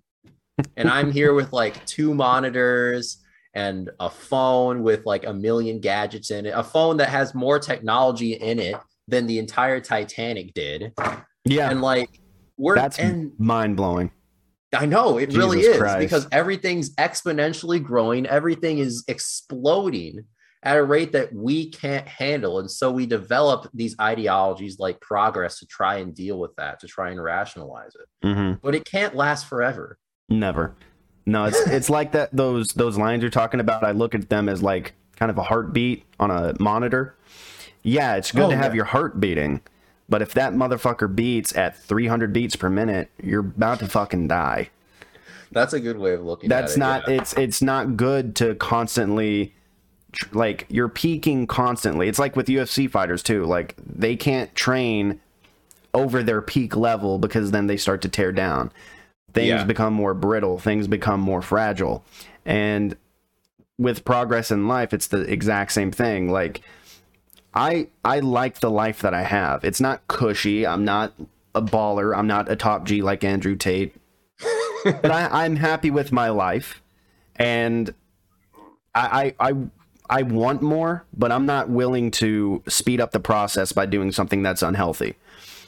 and 0.75 0.89
i'm 0.89 1.11
here 1.11 1.33
with 1.33 1.53
like 1.53 1.83
two 1.85 2.13
monitors 2.13 3.17
and 3.53 3.89
a 3.99 4.09
phone 4.09 4.83
with 4.83 5.05
like 5.05 5.25
a 5.25 5.33
million 5.33 5.79
gadgets 5.79 6.29
in 6.31 6.45
it 6.45 6.53
a 6.55 6.63
phone 6.63 6.97
that 6.97 7.09
has 7.09 7.33
more 7.33 7.57
technology 7.59 8.33
in 8.33 8.59
it 8.59 8.75
than 9.07 9.27
the 9.27 9.39
entire 9.39 9.79
titanic 9.79 10.53
did 10.53 10.91
Yeah. 11.45 11.69
and 11.71 11.81
like 11.81 12.09
we're 12.57 12.75
That's 12.75 12.99
and 12.99 13.31
mind 13.39 13.75
blowing. 13.75 14.11
I 14.73 14.85
know 14.85 15.17
it 15.17 15.33
really 15.33 15.61
is 15.61 15.77
Christ. 15.77 15.99
because 15.99 16.27
everything's 16.31 16.93
exponentially 16.95 17.81
growing. 17.83 18.27
Everything 18.27 18.77
is 18.77 19.03
exploding 19.07 20.25
at 20.63 20.78
a 20.78 20.84
rate 20.84 21.12
that 21.13 21.34
we 21.34 21.69
can't 21.69 22.08
handle. 22.08 22.60
And 22.60 22.69
so 22.69 22.91
we 22.91 23.06
develop 23.06 23.67
these 23.74 23.95
ideologies 24.00 24.78
like 24.80 25.00
progress 25.02 25.58
to 25.60 25.65
try 25.65 25.95
and 25.97 26.13
deal 26.13 26.39
with 26.39 26.56
that, 26.58 26.80
to 26.82 26.88
try 26.88 27.10
and 27.10 27.21
rationalize 27.21 27.93
it. 27.95 28.28
hmm 28.28 28.54
But 28.62 28.76
it 28.76 28.86
can't 28.86 29.15
last 29.15 29.47
forever. 29.47 29.97
Never. 30.30 30.76
No, 31.26 31.45
it's 31.45 31.60
it's 31.67 31.89
like 31.89 32.12
that. 32.13 32.30
Those 32.36 32.69
those 32.69 32.97
lines 32.97 33.21
you're 33.21 33.32
talking 33.32 33.60
about. 33.60 33.84
I 33.84 33.91
look 33.91 34.13
at 34.15 34.30
them 34.30 34.47
as 34.50 34.62
like 34.62 34.93
kind 35.15 35.30
of 35.30 35.38
a 35.38 35.43
heartbeat 35.43 36.04
on 36.19 36.32
a 36.32 36.54
monitor. 36.60 37.15
Yeah, 37.84 38.15
it's 38.15 38.32
good 38.32 38.43
Oh, 38.43 38.50
to 38.52 38.56
have 38.58 38.74
yeah. 38.74 38.78
your 38.78 38.86
heart 38.86 39.19
beating, 39.19 39.62
but 40.08 40.21
if 40.21 40.34
that 40.36 40.54
motherfucker 40.54 41.13
beats 41.15 41.56
at 41.58 41.76
300 41.76 42.32
beats 42.32 42.56
per 42.56 42.69
minute, 42.69 43.10
you're 43.21 43.39
about 43.41 43.80
to 43.80 43.88
fucking 43.88 44.28
die. 44.28 44.69
That's 45.52 45.74
a 45.74 45.80
good 45.80 45.97
way 45.97 46.13
of 46.13 46.21
looking 46.21 46.47
That's 46.50 46.74
at 46.74 46.78
it. 46.78 46.80
not. 46.80 47.08
yeah. 47.08 47.13
It's 47.15 47.34
it's 47.34 47.62
not 47.63 47.97
good 47.97 48.36
to 48.38 48.54
constantly. 48.56 49.56
Tr- 50.12 50.28
Like 50.38 50.65
you're 50.69 50.89
peaking 50.89 51.47
constantly. 51.47 52.08
It's 52.08 52.19
like 52.19 52.36
with 52.36 52.47
UFC 52.47 52.89
fighters 52.89 53.24
too. 53.24 53.45
Like 53.45 53.76
they 53.86 54.15
can't 54.15 54.54
train 54.56 55.19
over 55.93 56.24
their 56.24 56.41
peak 56.41 56.76
level 56.76 57.17
because 57.19 57.52
then 57.52 57.67
they 57.67 57.78
start 57.78 58.02
to 58.04 58.10
tear 58.10 58.32
down. 58.32 58.71
Things 59.34 59.47
Yeah. 59.50 59.63
become 59.63 59.93
more 59.93 60.13
brittle, 60.13 60.58
things 60.60 60.88
become 60.88 61.19
more 61.19 61.41
fragile. 61.41 62.04
And 62.45 62.95
with 63.78 64.06
progress 64.06 64.52
in 64.52 64.67
life, 64.67 64.93
it's 64.93 65.08
the 65.08 65.21
exact 65.21 65.71
same 65.71 65.91
thing. 65.91 66.30
Like 66.30 66.62
I 67.54 67.88
I 68.06 68.19
like 68.19 68.60
the 68.60 68.71
life 68.71 69.02
that 69.02 69.13
I 69.13 69.24
have. 69.24 69.63
It's 69.63 69.82
not 69.82 70.08
cushy. 70.08 70.65
I'm 70.65 70.86
not 70.86 71.13
a 71.54 71.62
baller. 71.62 72.17
I'm 72.17 72.28
not 72.28 72.50
a 72.50 72.56
top 72.56 72.86
G 72.86 73.02
like 73.02 73.24
Andrew 73.24 73.56
Tate. 73.56 73.95
but 74.84 75.12
I, 75.12 75.43
I'm 75.45 75.58
happy 75.58 75.91
with 75.91 76.12
my 76.12 76.30
life. 76.30 76.82
And 77.36 77.93
I, 78.95 79.34
I 79.39 79.50
I 79.52 79.54
I 80.12 80.24
want 80.24 80.62
more, 80.62 81.06
but 81.17 81.32
I'm 81.32 81.45
not 81.45 81.69
willing 81.69 82.12
to 82.12 82.62
speed 82.67 83.02
up 83.02 83.12
the 83.12 83.19
process 83.19 83.71
by 83.71 83.86
doing 83.86 84.12
something 84.12 84.43
that's 84.43 84.62
unhealthy 84.62 85.15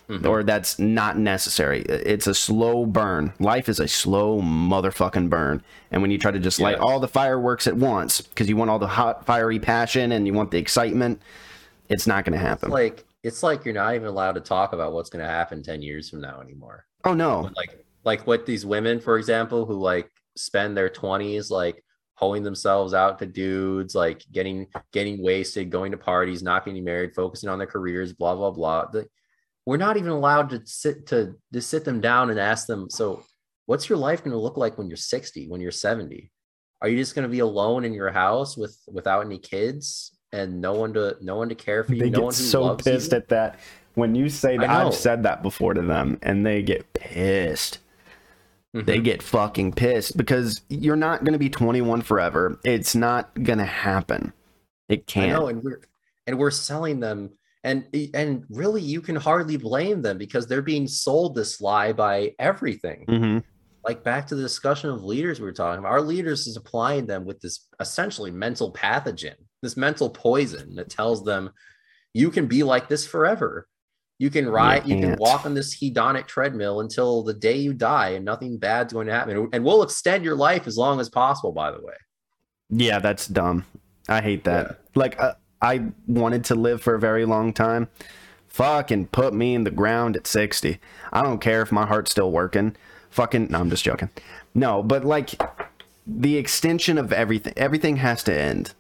mm-hmm. 0.10 0.27
or 0.27 0.43
that's 0.43 0.79
not 0.79 1.17
necessary. 1.17 1.82
It's 1.84 2.27
a 2.27 2.34
slow 2.34 2.86
burn. 2.86 3.34
Life 3.39 3.69
is 3.69 3.79
a 3.79 3.88
slow 3.88 4.41
motherfucking 4.41 5.29
burn. 5.29 5.63
And 5.91 6.01
when 6.01 6.12
you 6.12 6.17
try 6.17 6.32
to 6.32 6.39
just 6.39 6.60
light 6.60 6.77
all 6.77 6.99
the 6.99 7.08
fireworks 7.08 7.67
at 7.67 7.75
once 7.75 8.21
because 8.21 8.49
you 8.49 8.58
want 8.58 8.69
all 8.69 8.79
the 8.79 8.88
hot, 8.88 9.25
fiery 9.25 9.60
passion 9.60 10.12
and 10.12 10.27
you 10.27 10.34
want 10.34 10.51
the 10.51 10.58
excitement, 10.58 11.21
It's 11.89 12.08
not 12.08 12.25
going 12.25 12.38
to 12.38 12.39
It's 12.39 12.47
happen. 12.47 12.69
like 12.69 13.06
it's 13.23 13.43
like 13.43 13.63
you're 13.63 13.73
not 13.73 13.95
even 13.95 14.08
allowed 14.08 14.34
to 14.34 14.41
talk 14.41 14.73
about 14.73 14.91
what's 14.93 15.10
going 15.10 15.23
to 15.23 15.29
happen 15.29 15.63
10 15.63 15.82
years 15.82 16.10
from 16.10 16.19
now 16.21 16.41
anymore. 16.41 16.86
oh 17.06 17.13
no. 17.13 17.49
Like 17.56 17.86
like 18.03 18.27
what 18.27 18.45
these 18.45 18.65
women, 18.65 18.99
for 18.99 19.17
example, 19.17 19.65
who 19.65 19.75
like 19.75 20.12
spend 20.36 20.75
their 20.75 20.89
20s 20.89 21.49
like 21.49 21.84
hoeing 22.15 22.43
themselves 22.43 22.93
out 22.93 23.19
to 23.19 23.26
dudes, 23.26 23.95
like 23.95 24.23
getting 24.32 24.67
getting 24.91 25.23
wasted, 25.23 25.69
going 25.69 25.91
to 25.91 25.97
parties, 25.97 26.43
not 26.43 26.65
getting 26.65 26.84
married, 26.84 27.15
focusing 27.15 27.49
on 27.49 27.58
their 27.58 27.67
careers, 27.67 28.13
blah 28.13 28.36
blah 28.36 28.52
blah. 28.52 28.86
The- 28.86 29.08
we're 29.65 29.78
not 29.78 29.95
even 29.95 30.10
allowed 30.10 30.49
to 30.49 30.62
sit 30.65 31.08
to 31.08 31.36
to 31.54 31.62
sit 31.62 31.86
them 31.86 32.02
down 32.02 32.30
and 32.30 32.39
ask 32.39 32.67
them, 32.67 32.89
so 32.89 33.23
what's 33.65 33.88
your 33.89 33.97
life 33.97 34.23
going 34.23 34.34
to 34.34 34.38
look 34.38 34.58
like 34.58 34.78
when 34.78 34.88
you're 34.88 34.97
60, 34.97 35.47
when 35.47 35.62
you're 35.62 35.71
70? 35.71 36.32
Are 36.82 36.89
you 36.89 36.97
just 36.97 37.15
going 37.15 37.23
to 37.23 37.30
be 37.30 37.39
alone 37.39 37.86
in 37.86 37.93
your 37.93 38.12
house 38.12 38.58
with 38.58 38.78
without 38.88 39.26
any 39.26 39.38
kids 39.39 40.17
and 40.34 40.60
no 40.60 40.73
one 40.73 40.93
to 40.93 41.15
no 41.21 41.38
one 41.38 41.49
to 41.49 41.56
care 41.56 41.84
for 41.84 41.93
you? 41.93 41.99
They 41.99 42.10
no 42.10 42.17
get 42.17 42.23
one 42.26 42.34
who 42.34 42.43
so 42.43 42.76
pissed 42.76 43.12
you? 43.12 43.17
at 43.17 43.30
that. 43.30 43.60
When 43.95 44.15
you 44.15 44.28
say 44.28 44.58
that. 44.58 44.69
I've 44.69 44.93
said 44.93 45.23
that 45.23 45.43
before 45.43 45.76
to 45.76 45.82
them, 45.82 46.17
and 46.23 46.45
they 46.45 46.62
get 46.62 46.91
pissed. 46.93 47.78
They 48.73 48.99
Mhm. 48.99 49.03
get 49.03 49.21
fucking 49.21 49.73
pissed 49.73 50.17
because 50.17 50.62
you're 50.67 50.95
not 50.95 51.23
going 51.23 51.33
to 51.33 51.39
be 51.39 51.49
21 51.49 52.01
forever. 52.01 52.59
It's 52.63 52.95
not 52.95 53.33
going 53.43 53.59
to 53.59 53.65
happen. 53.65 54.33
It 54.89 55.05
can't. 55.05 55.31
know, 55.31 55.47
and 55.47 55.63
we're 55.63 55.79
and 56.25 56.39
we're 56.39 56.51
selling 56.51 56.99
them, 56.99 57.31
and 57.63 57.86
and 58.13 58.45
really, 58.49 58.81
you 58.81 59.01
can 59.01 59.15
hardly 59.15 59.57
blame 59.57 60.01
them 60.01 60.17
because 60.17 60.47
they're 60.47 60.62
being 60.62 60.88
sold 60.88 61.36
this 61.36 61.62
lie 61.62 61.93
by 61.93 62.33
everything. 62.39 63.05
hmm 63.07 63.38
Like 63.86 64.03
back 64.03 64.27
to 64.27 64.36
the 64.36 64.41
discussion 64.41 64.89
of 64.89 65.03
leaders 65.03 65.39
we 65.39 65.45
were 65.45 65.51
talking 65.53 65.79
about, 65.79 65.91
our 65.91 66.01
leaders 66.01 66.47
is 66.47 66.57
applying 66.57 67.05
them 67.05 67.25
with 67.25 67.41
this 67.41 67.67
essentially 67.79 68.31
mental 68.31 68.73
pathogen, 68.73 69.36
this 69.62 69.77
mental 69.77 70.09
poison 70.09 70.75
that 70.75 70.89
tells 70.89 71.23
them 71.23 71.51
you 72.13 72.31
can 72.31 72.47
be 72.47 72.63
like 72.63 72.88
this 72.88 73.05
forever. 73.05 73.67
You 74.19 74.30
can 74.30 74.47
ride, 74.47 74.86
you 74.88 74.95
can 74.95 75.10
can't. 75.10 75.19
walk 75.19 75.45
on 75.45 75.54
this 75.54 75.76
hedonic 75.76 76.28
treadmill 76.28 76.80
until 76.82 77.23
the 77.23 77.34
day 77.34 77.58
you 77.58 77.73
die, 77.73 78.10
and 78.10 78.23
nothing 78.23 78.58
bad's 78.58 78.93
going 78.93 79.08
to 79.08 79.13
happen. 79.13 79.49
And 79.52 79.65
we'll 79.65 79.84
extend 79.84 80.23
your 80.23 80.36
life 80.36 80.67
as 80.67 80.78
long 80.78 80.99
as 80.99 81.10
possible. 81.10 81.52
By 81.52 81.71
the 81.71 81.82
way, 81.82 81.95
Yeah, 82.69 82.99
that's 82.99 83.28
dumb. 83.28 83.65
I 84.08 84.21
hate 84.21 84.43
that. 84.43 84.67
Yeah. 84.67 84.76
Like, 84.95 85.19
uh, 85.19 85.34
I 85.62 85.86
wanted 86.08 86.45
to 86.45 86.56
live 86.56 86.82
for 86.82 86.95
a 86.95 86.99
very 86.99 87.26
long 87.26 87.54
time. 87.54 87.89
Fucking 88.47 89.08
put 89.08 89.34
me 89.34 89.56
in 89.56 89.63
the 89.63 89.71
ground 89.71 90.15
at 90.15 90.28
60. 90.28 90.80
I 91.12 91.21
don't 91.23 91.39
care 91.39 91.62
if 91.62 91.71
my 91.71 91.86
heart's 91.86 92.12
still 92.12 92.32
working. 92.32 92.76
Fucking, 93.10 93.47
no, 93.49 93.60
I'm 93.60 93.69
just 93.69 93.84
joking. 93.84 94.10
No, 94.54 94.84
but 94.84 95.04
like, 95.04 95.41
the 96.06 96.38
extension 96.38 96.97
of 96.97 97.12
everything, 97.12 97.54
everything 97.58 97.97
has 97.97 98.23
to 98.23 98.38
end. 98.38 98.73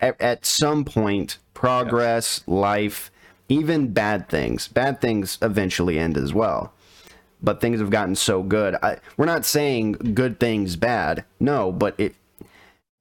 At, 0.00 0.20
at 0.20 0.44
some 0.44 0.84
point, 0.84 1.38
progress, 1.54 2.42
life, 2.46 3.10
even 3.48 3.92
bad 3.92 4.28
things, 4.28 4.68
bad 4.68 5.00
things 5.00 5.38
eventually 5.42 5.98
end 5.98 6.16
as 6.16 6.34
well 6.34 6.72
but 7.42 7.60
things 7.60 7.80
have 7.80 7.90
gotten 7.90 8.14
so 8.14 8.42
good. 8.42 8.74
I, 8.82 8.98
we're 9.16 9.26
not 9.26 9.44
saying 9.44 9.92
good 9.92 10.40
things 10.40 10.76
bad, 10.76 11.24
no, 11.40 11.70
but 11.72 11.94
it 11.98 12.14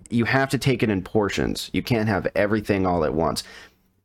you 0.10 0.25
have 0.25 0.49
to 0.49 0.57
take 0.57 0.83
it 0.83 0.89
in 0.89 1.01
portions. 1.01 1.69
You 1.73 1.83
can't 1.83 2.07
have 2.07 2.27
everything 2.36 2.86
all 2.86 3.03
at 3.03 3.13
once. 3.13 3.43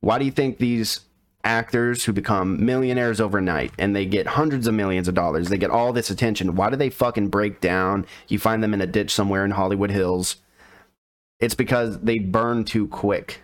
Why 0.01 0.19
do 0.19 0.25
you 0.25 0.31
think 0.33 0.59
these 0.59 1.01
actors 1.45 2.05
who 2.05 2.13
become 2.13 2.65
millionaires 2.65 3.21
overnight 3.21 3.73
and 3.79 3.95
they 3.95 4.05
get 4.05 4.27
hundreds 4.27 4.67
of 4.67 4.75
millions 4.75 5.07
of 5.07 5.15
dollars, 5.15 5.49
they 5.49 5.59
get 5.59 5.71
all 5.71 5.93
this 5.93 6.11
attention? 6.11 6.57
Why 6.57 6.71
do 6.71 6.77
they 6.77 6.91
fucking 6.91 7.29
break 7.29 7.61
down? 7.61 8.07
You 8.29 8.39
find 8.39 8.63
them 8.63 8.75
in 8.75 8.81
a 8.81 8.87
ditch 8.87 9.13
somewhere 9.13 9.45
in 9.45 9.53
Hollywood 9.53 9.91
Hills. 9.91 10.37
It's 11.39 11.55
because 11.55 12.01
they 12.01 12.19
burn 12.19 12.65
too 12.65 12.89
quick. 12.89 13.41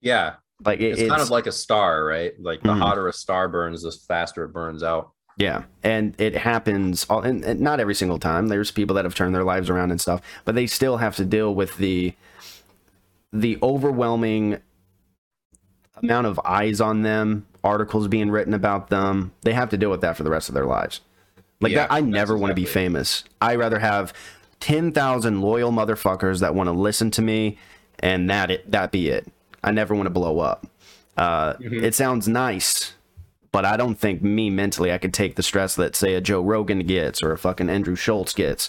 yeah, 0.00 0.34
Like 0.64 0.80
it, 0.80 0.98
it's, 0.98 1.08
kind 1.08 1.20
of 1.20 1.30
like 1.30 1.46
a 1.46 1.52
star, 1.52 2.04
right? 2.04 2.32
Like 2.40 2.62
the 2.62 2.68
Mhm. 2.70 2.78
hotter 2.78 3.08
a 3.08 3.12
star 3.12 3.48
burns, 3.48 3.82
the 3.82 3.90
faster 3.92 4.44
it 4.44 4.48
burns 4.52 4.82
out. 4.82 5.10
Yeah, 5.36 5.64
and 5.82 6.14
it 6.18 6.36
happens, 6.36 7.06
all, 7.10 7.22
and, 7.22 7.42
and 7.44 7.60
not 7.60 7.80
every 7.80 7.94
single 7.94 8.18
time. 8.20 8.46
There's 8.48 8.70
people 8.70 8.94
that 8.94 9.04
have 9.04 9.16
turned 9.16 9.34
their 9.34 9.42
lives 9.42 9.68
around 9.68 9.90
and 9.90 10.00
stuff, 10.00 10.20
but 10.44 10.54
they 10.54 10.66
still 10.68 10.98
have 10.98 11.16
to 11.16 11.24
deal 11.24 11.54
with 11.54 11.76
the 11.78 12.14
the 13.32 13.58
overwhelming 13.62 14.58
amount 16.02 16.26
of 16.28 16.40
eyes 16.44 16.80
on 16.80 17.02
them, 17.02 17.46
articles 17.64 18.06
being 18.06 18.30
written 18.30 18.54
about 18.54 18.90
them. 18.90 19.32
They 19.42 19.52
have 19.54 19.70
to 19.70 19.76
deal 19.76 19.90
with 19.90 20.02
that 20.02 20.16
for 20.16 20.22
the 20.22 20.30
rest 20.30 20.48
of 20.48 20.54
their 20.54 20.66
lives. 20.66 21.00
Like 21.60 21.72
Yeah, 21.72 21.78
that, 21.88 21.92
I 21.92 22.00
never 22.00 22.36
want 22.36 22.52
to 22.52 22.54
be 22.54 22.64
famous. 22.64 23.24
I 23.40 23.56
rather 23.56 23.80
have 23.80 24.12
ten 24.60 24.92
thousand 24.92 25.40
loyal 25.40 25.72
motherfuckers 25.72 26.40
that 26.40 26.54
want 26.54 26.68
to 26.68 26.72
listen 26.72 27.10
to 27.12 27.22
me, 27.22 27.58
and 27.98 28.30
that 28.30 28.52
it 28.52 28.70
that 28.70 28.92
be 28.92 29.08
it. 29.08 29.26
I 29.64 29.70
never 29.72 29.94
want 29.94 30.06
to 30.06 30.10
blow 30.10 30.38
up. 30.40 30.66
Uh, 31.16 31.54
Mhm. 31.54 31.82
It 31.82 31.94
sounds 31.94 32.28
nice, 32.28 32.94
but 33.52 33.64
I 33.64 33.76
don't 33.76 33.94
think 33.98 34.22
me 34.22 34.50
mentally 34.50 34.92
I 34.92 34.98
could 34.98 35.14
take 35.14 35.36
the 35.36 35.42
stress 35.42 35.74
that 35.76 35.96
say 35.96 36.14
a 36.14 36.20
Joe 36.20 36.40
Rogan 36.42 36.80
gets 36.80 37.22
or 37.22 37.32
a 37.32 37.38
fucking 37.38 37.70
Andrew 37.70 37.96
Schulz 37.96 38.32
gets 38.34 38.68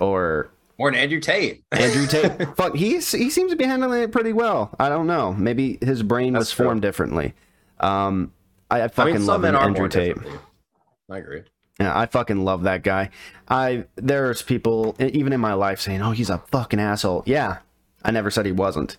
or 0.00 0.48
Or 0.78 0.88
an 0.88 0.94
Andrew 0.94 1.20
Tate. 1.20 1.62
Andrew 1.72 2.06
Tate. 2.06 2.48
Fuck, 2.56 2.74
he's 2.76 3.12
he 3.12 3.30
seems 3.30 3.50
to 3.52 3.56
be 3.56 3.64
handling 3.64 4.02
it 4.02 4.10
pretty 4.12 4.32
well. 4.32 4.74
I 4.80 4.88
don't 4.88 5.06
know. 5.06 5.32
Maybe 5.34 5.78
his 5.82 6.02
brain 6.02 6.32
That's 6.32 6.46
was 6.46 6.50
true. 6.52 6.66
formed 6.66 6.82
differently. 6.82 7.34
Um, 7.80 8.32
I, 8.70 8.80
I 8.80 8.84
I 8.84 8.88
fucking 8.88 9.14
mean, 9.14 9.26
love 9.26 9.44
Andrew 9.44 9.88
Tate. 9.88 10.16
I 11.10 11.18
agree. 11.18 11.42
Yeah, 11.80 11.98
I 11.98 12.06
fucking 12.06 12.44
love 12.44 12.62
that 12.62 12.82
guy. 12.84 13.10
I 13.48 13.84
there's 13.96 14.40
people 14.42 14.94
even 15.00 15.32
in 15.32 15.40
my 15.40 15.52
life 15.54 15.80
saying, 15.80 16.00
"Oh, 16.00 16.12
he's 16.12 16.30
a 16.30 16.38
fucking 16.52 16.78
asshole." 16.80 17.22
Yeah, 17.26 17.58
I 18.04 18.10
never 18.12 18.30
said 18.30 18.46
he 18.46 18.52
wasn't. 18.52 18.96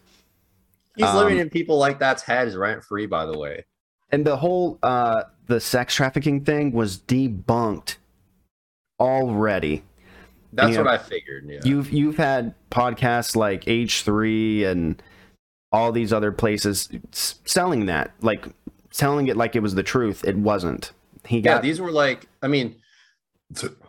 He's 0.96 1.06
Um, 1.08 1.18
living 1.18 1.40
in 1.40 1.50
people 1.50 1.78
like 1.78 2.00
that's 2.00 2.22
heads 2.24 2.56
rent 2.56 2.84
free, 2.84 3.06
by 3.06 3.26
the 3.26 3.38
way. 3.38 3.66
And 4.12 4.26
the 4.26 4.38
whole 4.38 4.78
uh 4.84 5.24
the 5.48 5.60
sex 5.60 5.96
trafficking 5.96 6.44
thing 6.46 6.72
was 6.72 6.98
debunked 7.00 7.98
already. 9.00 9.84
That's 10.54 10.74
Yeah. 10.74 10.80
what 10.84 10.88
I 10.88 10.98
figured. 10.98 11.46
Yeah. 11.50 11.60
You've 11.64 11.92
you've 11.92 12.18
had 12.18 12.54
podcasts 12.70 13.36
like 13.36 13.66
H3 13.66 14.66
and 14.66 15.02
all 15.72 15.92
these 15.92 16.14
other 16.14 16.32
places 16.32 16.90
selling 17.12 17.88
that, 17.88 18.12
like 18.22 18.46
selling 18.92 19.28
it 19.28 19.36
like 19.36 19.56
it 19.56 19.62
was 19.62 19.74
the 19.76 19.84
truth. 19.84 20.24
It 20.24 20.38
wasn't. 20.38 20.92
He 21.26 21.38
yeah, 21.38 21.56
got 21.56 21.64
these 21.64 21.82
were 21.82 21.92
like, 21.92 22.28
I 22.44 22.48
mean, 22.48 22.76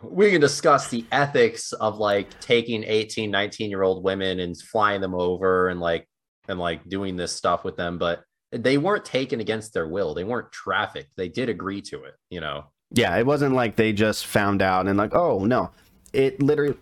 we 0.01 0.31
can 0.31 0.41
discuss 0.41 0.87
the 0.87 1.05
ethics 1.11 1.71
of 1.73 1.97
like 1.99 2.39
taking 2.39 2.83
18, 2.83 3.29
19 3.29 3.69
year 3.69 3.83
old 3.83 4.03
women 4.03 4.39
and 4.39 4.57
flying 4.59 5.01
them 5.01 5.13
over 5.13 5.69
and 5.69 5.79
like, 5.79 6.07
and 6.47 6.59
like 6.59 6.87
doing 6.87 7.15
this 7.15 7.35
stuff 7.35 7.63
with 7.63 7.75
them, 7.77 7.97
but 7.97 8.23
they 8.51 8.77
weren't 8.77 9.05
taken 9.05 9.39
against 9.39 9.73
their 9.73 9.87
will. 9.87 10.13
They 10.13 10.23
weren't 10.23 10.51
trafficked. 10.51 11.11
They 11.17 11.27
did 11.29 11.49
agree 11.49 11.81
to 11.83 12.03
it, 12.05 12.13
you 12.29 12.39
know? 12.41 12.65
yeah, 12.91 13.17
it 13.17 13.25
wasn't 13.25 13.53
like 13.55 13.75
they 13.75 13.91
just 13.91 14.25
found 14.27 14.61
out 14.61 14.87
and 14.87 14.97
like, 14.97 15.13
oh 15.15 15.43
no, 15.45 15.71
it 16.13 16.41
literally. 16.41 16.77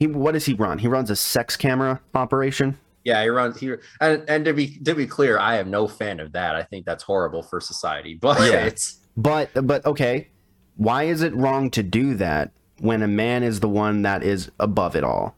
He 0.00 0.06
what 0.08 0.32
does 0.32 0.46
he 0.46 0.54
run? 0.54 0.78
He 0.78 0.88
runs 0.88 1.10
a 1.10 1.16
sex 1.16 1.56
camera 1.56 2.00
operation. 2.14 2.78
Yeah, 3.04 3.22
he 3.22 3.28
runs 3.28 3.58
here. 3.58 3.82
And, 4.00 4.24
and 4.28 4.44
to 4.44 4.52
be, 4.54 4.78
to 4.84 4.94
be 4.94 5.06
clear, 5.06 5.38
I 5.38 5.56
am 5.58 5.70
no 5.70 5.88
fan 5.88 6.20
of 6.20 6.32
that. 6.32 6.54
I 6.54 6.62
think 6.62 6.86
that's 6.86 7.02
horrible 7.02 7.42
for 7.42 7.60
society, 7.60 8.14
but 8.20 8.40
Yeah. 8.40 8.64
it's, 8.64 9.00
But 9.16 9.50
but 9.66 9.84
okay, 9.86 10.28
why 10.76 11.04
is 11.04 11.22
it 11.22 11.34
wrong 11.34 11.70
to 11.72 11.82
do 11.82 12.14
that 12.14 12.50
when 12.78 13.02
a 13.02 13.08
man 13.08 13.42
is 13.42 13.60
the 13.60 13.68
one 13.68 14.02
that 14.02 14.22
is 14.24 14.50
above 14.58 14.96
it 14.96 15.04
all? 15.04 15.36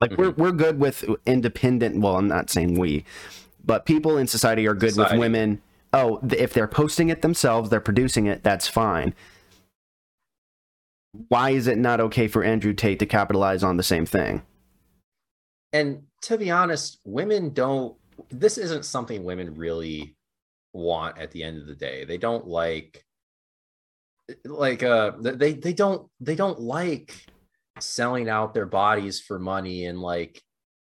Like 0.00 0.16
we're 0.16 0.30
we're 0.30 0.52
good 0.52 0.78
with 0.78 1.04
independent. 1.26 2.00
Well, 2.00 2.16
I'm 2.16 2.28
not 2.28 2.48
saying 2.50 2.78
we, 2.78 3.04
but 3.64 3.84
people 3.84 4.16
in 4.16 4.26
society 4.26 4.66
are 4.66 4.74
good 4.74 4.90
Society. 4.90 5.14
with 5.16 5.20
women. 5.20 5.62
Oh, 5.92 6.18
th- 6.18 6.40
if 6.40 6.54
they're 6.54 6.68
posting 6.68 7.10
it 7.10 7.20
themselves, 7.22 7.68
they're 7.68 7.80
producing 7.80 8.26
it. 8.26 8.42
That's 8.42 8.66
fine. 8.68 9.14
Why 11.28 11.50
is 11.50 11.66
it 11.66 11.76
not 11.76 12.00
okay 12.00 12.28
for 12.28 12.44
Andrew 12.44 12.72
Tate 12.72 12.98
to 13.00 13.06
capitalize 13.06 13.62
on 13.62 13.76
the 13.76 13.82
same 13.82 14.06
thing? 14.06 14.42
and 15.72 16.02
to 16.22 16.36
be 16.36 16.50
honest, 16.50 16.98
women 17.04 17.50
don't. 17.50 17.96
This 18.30 18.58
isn't 18.58 18.84
something 18.84 19.24
women 19.24 19.54
really 19.54 20.16
want 20.72 21.18
at 21.18 21.30
the 21.30 21.42
end 21.42 21.60
of 21.60 21.66
the 21.66 21.74
day. 21.74 22.04
They 22.04 22.18
don't 22.18 22.46
like, 22.46 23.04
like, 24.44 24.82
uh, 24.82 25.12
they 25.18 25.52
they 25.52 25.72
don't 25.72 26.08
they 26.20 26.34
don't 26.34 26.60
like 26.60 27.26
selling 27.78 28.28
out 28.28 28.54
their 28.54 28.66
bodies 28.66 29.20
for 29.20 29.38
money 29.38 29.86
and 29.86 30.00
like 30.00 30.42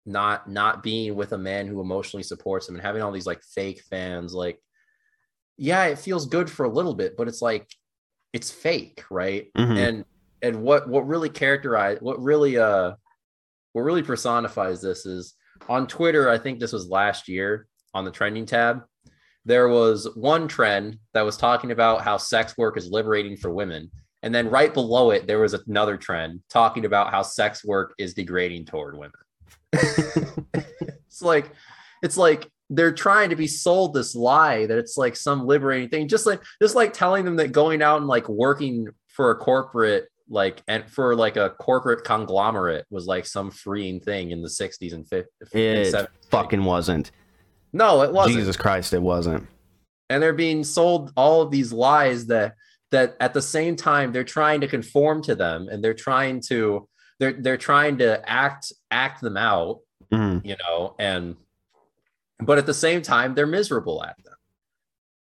not 0.05 0.51
not 0.51 0.83
being 0.83 1.15
with 1.15 1.33
a 1.33 1.39
man 1.39 1.67
who 1.67 1.81
emotionally 1.81 2.23
supports 2.23 2.67
them 2.67 2.75
and 2.75 2.85
having 2.85 3.03
all 3.03 3.13
these 3.13 3.27
like 3.27 3.43
fake 3.55 3.83
fans. 3.89 4.35
Like, 4.35 4.59
yeah, 5.57 5.85
it 5.85 5.99
feels 5.99 6.27
good 6.27 6.51
for 6.51 6.65
a 6.65 6.73
little 6.73 6.95
bit, 6.95 7.17
but 7.17 7.29
it's 7.29 7.43
like 7.43 7.69
it's 8.33 8.51
fake, 8.51 9.05
right? 9.11 9.49
Mhm. 9.57 9.77
and 9.77 10.05
and 10.41 10.63
what 10.63 10.89
what 10.89 11.07
really 11.07 11.29
characterize 11.29 11.99
what 12.01 12.21
really 12.21 12.59
uh 12.59 12.93
what 13.73 13.83
really 13.83 14.03
personifies 14.03 14.81
this 14.83 15.07
is 15.07 15.35
on 15.69 15.87
Twitter, 15.87 16.29
I 16.29 16.39
think 16.39 16.59
this 16.59 16.73
was 16.73 16.89
last 16.89 17.29
year 17.29 17.69
on 17.95 18.05
the 18.05 18.11
trending 18.11 18.47
tab, 18.47 18.83
there 19.45 19.69
was 19.69 20.09
one 20.15 20.49
trend 20.49 20.99
that 21.15 21.23
was 21.23 21.37
talking 21.37 21.71
about 21.71 22.03
how 22.03 22.17
sex 22.17 22.57
work 22.59 22.77
is 22.77 22.91
liberating 22.91 23.37
for 23.37 23.53
women. 23.53 23.91
And 24.23 24.35
then 24.35 24.49
right 24.51 24.73
below 24.73 25.11
it, 25.11 25.27
there 25.27 25.41
was 25.41 25.55
another 25.55 25.97
trend 25.97 26.41
talking 26.49 26.85
about 26.85 27.11
how 27.11 27.23
sex 27.23 27.65
work 27.65 27.95
is 27.99 28.15
degrading 28.15 28.67
toward 28.67 28.97
women. 28.97 29.13
it's 29.73 31.23
like, 31.23 31.51
it's 32.03 32.17
like 32.17 32.49
they're 32.71 32.93
trying 32.93 33.31
to 33.31 33.37
be 33.37 33.47
sold 33.47 33.95
this 33.95 34.15
lie 34.15 34.67
that 34.67 34.79
it's 34.79 34.97
like 34.97 35.15
some 35.15 35.47
liberating 35.47 35.89
thing 35.91 36.09
just 36.09 36.25
like 36.27 36.41
just 36.63 36.75
like 36.75 36.93
telling 36.95 37.25
them 37.25 37.37
that 37.37 37.53
going 37.53 37.83
out 37.83 37.99
and 37.99 38.07
like 38.07 38.27
working 38.31 38.89
for 39.09 39.31
a 39.31 39.37
corporate 39.37 40.09
like 40.31 40.63
and 40.69 40.89
for 40.91 41.15
like 41.15 41.37
a 41.37 41.51
corporate 41.51 42.03
conglomerate 42.03 42.87
was 42.89 43.07
like 43.07 43.27
some 43.27 43.51
freeing 43.51 44.01
thing 44.01 44.31
in 44.31 44.41
the 44.41 44.49
60s 44.49 44.95
and 44.95 45.05
50s 45.05 45.27
It 45.53 45.95
and 45.95 46.09
fucking 46.31 46.65
wasn't. 46.65 47.11
no 47.75 48.01
it 48.03 48.13
wasn't 48.13 48.37
Jesus 48.39 48.57
Christ, 48.57 48.95
it 48.95 49.03
wasn't. 49.03 49.47
and 50.09 50.23
they're 50.23 50.33
being 50.33 50.65
sold 50.65 51.13
all 51.15 51.43
of 51.43 51.51
these 51.51 51.73
lies 51.75 52.27
that 52.27 52.55
that 52.93 53.17
at 53.21 53.35
the 53.35 53.43
same 53.43 53.75
time 53.75 54.13
they're 54.13 54.23
trying 54.25 54.61
to 54.61 54.69
conform 54.69 55.23
to 55.23 55.35
them 55.35 55.69
and 55.69 55.83
they're 55.83 55.93
trying 55.95 56.41
to 56.41 56.89
they're 57.19 57.33
they're 57.33 57.57
trying 57.57 57.99
to 57.99 58.23
act 58.31 58.73
act 58.91 59.21
them 59.21 59.37
out 59.37 59.81
Mhm. 60.13 60.45
you 60.45 60.57
know 60.63 60.95
and 60.99 61.37
but 62.39 62.59
at 62.59 62.67
the 62.67 62.75
same 62.75 63.03
time 63.03 63.35
they're 63.35 63.47
miserable 63.47 64.05
at 64.05 64.17
them 64.25 64.35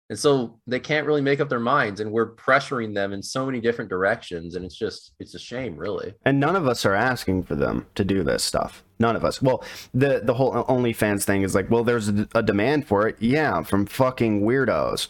and 0.09 0.19
so 0.19 0.59
they 0.67 0.81
can't 0.81 1.07
really 1.07 1.21
make 1.21 1.39
up 1.39 1.47
their 1.47 1.61
minds 1.61 2.01
and 2.01 2.11
we're 2.11 2.35
pressuring 2.35 2.93
them 2.93 3.13
in 3.13 3.23
so 3.23 3.45
many 3.45 3.61
different 3.61 3.89
directions 3.89 4.55
and 4.55 4.65
it's 4.65 4.75
just 4.77 5.13
it's 5.19 5.33
a 5.33 5.39
shame 5.39 5.77
really 5.77 6.13
And 6.25 6.39
none 6.41 6.57
of 6.57 6.67
us 6.67 6.85
are 6.85 6.93
asking 6.93 7.43
for 7.43 7.55
them 7.55 7.85
to 7.95 8.03
do 8.03 8.21
this 8.23 8.43
stuff. 8.43 8.83
None 8.99 9.15
of 9.15 9.23
us. 9.23 9.41
Well, 9.41 9.63
the 9.93 10.19
the 10.23 10.33
whole 10.33 10.53
OnlyFans 10.65 11.23
thing 11.23 11.41
is 11.43 11.55
like, 11.55 11.71
well, 11.71 11.83
there's 11.85 12.09
a, 12.09 12.27
a 12.35 12.43
demand 12.43 12.85
for 12.85 13.07
it. 13.07 13.15
Yeah, 13.19 13.63
from 13.63 13.85
fucking 13.87 14.41
weirdos, 14.41 15.07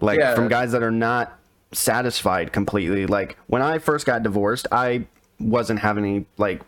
like 0.00 0.18
Yeah. 0.18 0.34
from 0.34 0.48
guys 0.48 0.72
that 0.72 0.82
are 0.82 0.90
not 0.90 1.38
satisfied 1.72 2.52
completely. 2.52 3.06
Like 3.06 3.36
when 3.46 3.62
I 3.62 3.78
first 3.78 4.06
got 4.06 4.22
divorced, 4.22 4.66
I 4.72 5.06
wasn't 5.38 5.80
having 5.80 6.04
any 6.04 6.26
like 6.36 6.62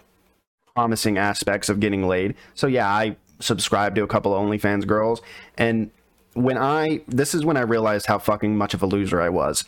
promising 0.75 1.19
aspects 1.19 1.69
of 1.69 1.81
getting 1.81 2.07
laid. 2.07 2.35
So 2.55 2.67
yeah, 2.67 2.89
I 2.89 3.17
subscribed 3.41 3.97
to 3.97 4.03
a 4.03 4.07
couple 4.09 4.35
of 4.35 4.43
OnlyFans 4.43 4.87
girls, 4.87 5.21
and 5.59 5.91
when 6.35 6.57
I 6.57 7.01
this 7.09 7.35
is 7.35 7.45
when 7.45 7.57
I 7.57 7.63
realized 7.63 8.07
how 8.07 8.19
fucking 8.19 8.57
much 8.57 8.75
of 8.75 8.83
a 8.83 8.87
loser 8.87 9.21
I 9.21 9.29
was. 9.29 9.65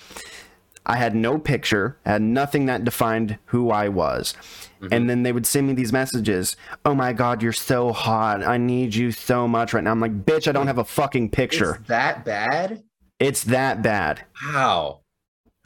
I 0.87 0.97
had 0.97 1.17
no 1.17 1.39
picture, 1.39 1.97
had 2.05 2.21
nothing 2.21 2.67
that 2.67 2.85
defined 2.85 3.39
who 3.47 3.71
I 3.71 3.89
was. 3.89 4.35
Mm-hmm. 4.83 4.93
And 4.93 5.09
then 5.09 5.23
they 5.23 5.33
would 5.33 5.47
send 5.47 5.67
me 5.67 5.73
these 5.73 5.95
messages. 5.95 6.57
Oh 6.85 6.95
my 6.95 7.15
God, 7.15 7.43
you're 7.43 7.55
so 7.55 7.91
hot. 7.91 8.43
I 8.45 8.59
need 8.59 8.95
you 8.95 9.11
so 9.11 9.49
much 9.49 9.73
right 9.73 9.83
now. 9.83 9.93
I'm 9.93 10.01
like, 10.01 10.27
bitch, 10.27 10.47
I 10.47 10.53
don't 10.53 10.67
have 10.67 10.77
a 10.77 10.85
fucking 10.85 11.31
picture. 11.31 11.77
it's 11.77 11.89
that 11.89 12.25
bad 12.27 12.83
It's 13.19 13.45
that 13.45 13.81
bad. 13.81 14.27
how 14.35 15.01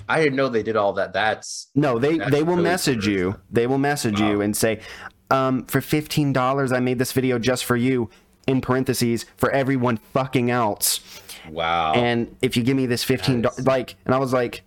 i 0.09 0.19
didn't 0.23 0.37
know 0.37 0.49
they 0.49 0.63
did 0.63 0.77
all 0.77 0.93
that 0.95 1.13
that's 1.13 1.69
No, 1.75 1.99
they 1.99 2.19
That's 2.19 2.31
they 2.31 2.43
will 2.43 2.55
really 2.57 2.63
message 2.71 3.07
you. 3.07 3.41
They 3.51 3.67
will 3.67 3.79
message 3.79 4.19
you 4.21 4.41
and 4.41 4.57
say, 4.57 4.81
um, 5.31 5.65
for 5.67 5.81
fifteen 5.81 6.33
dollars, 6.33 6.73
I 6.73 6.81
made 6.81 6.99
this 6.99 7.13
video 7.13 7.39
just 7.39 7.65
for 7.65 7.77
you. 7.77 8.09
In 8.47 8.63
parentheses, 8.63 9.27
for 9.37 9.51
everyone 9.51 9.99
fucking 9.99 10.51
else. 10.51 11.01
wow 11.51 11.93
And 11.93 12.35
if 12.41 12.57
you 12.57 12.63
give 12.63 12.77
me 12.79 12.87
this 12.87 13.05
fifteen 13.05 13.45
is- 13.45 13.67
like, 13.67 13.97
and 14.07 14.15
I 14.15 14.19
was 14.19 14.33
like, 14.33 14.63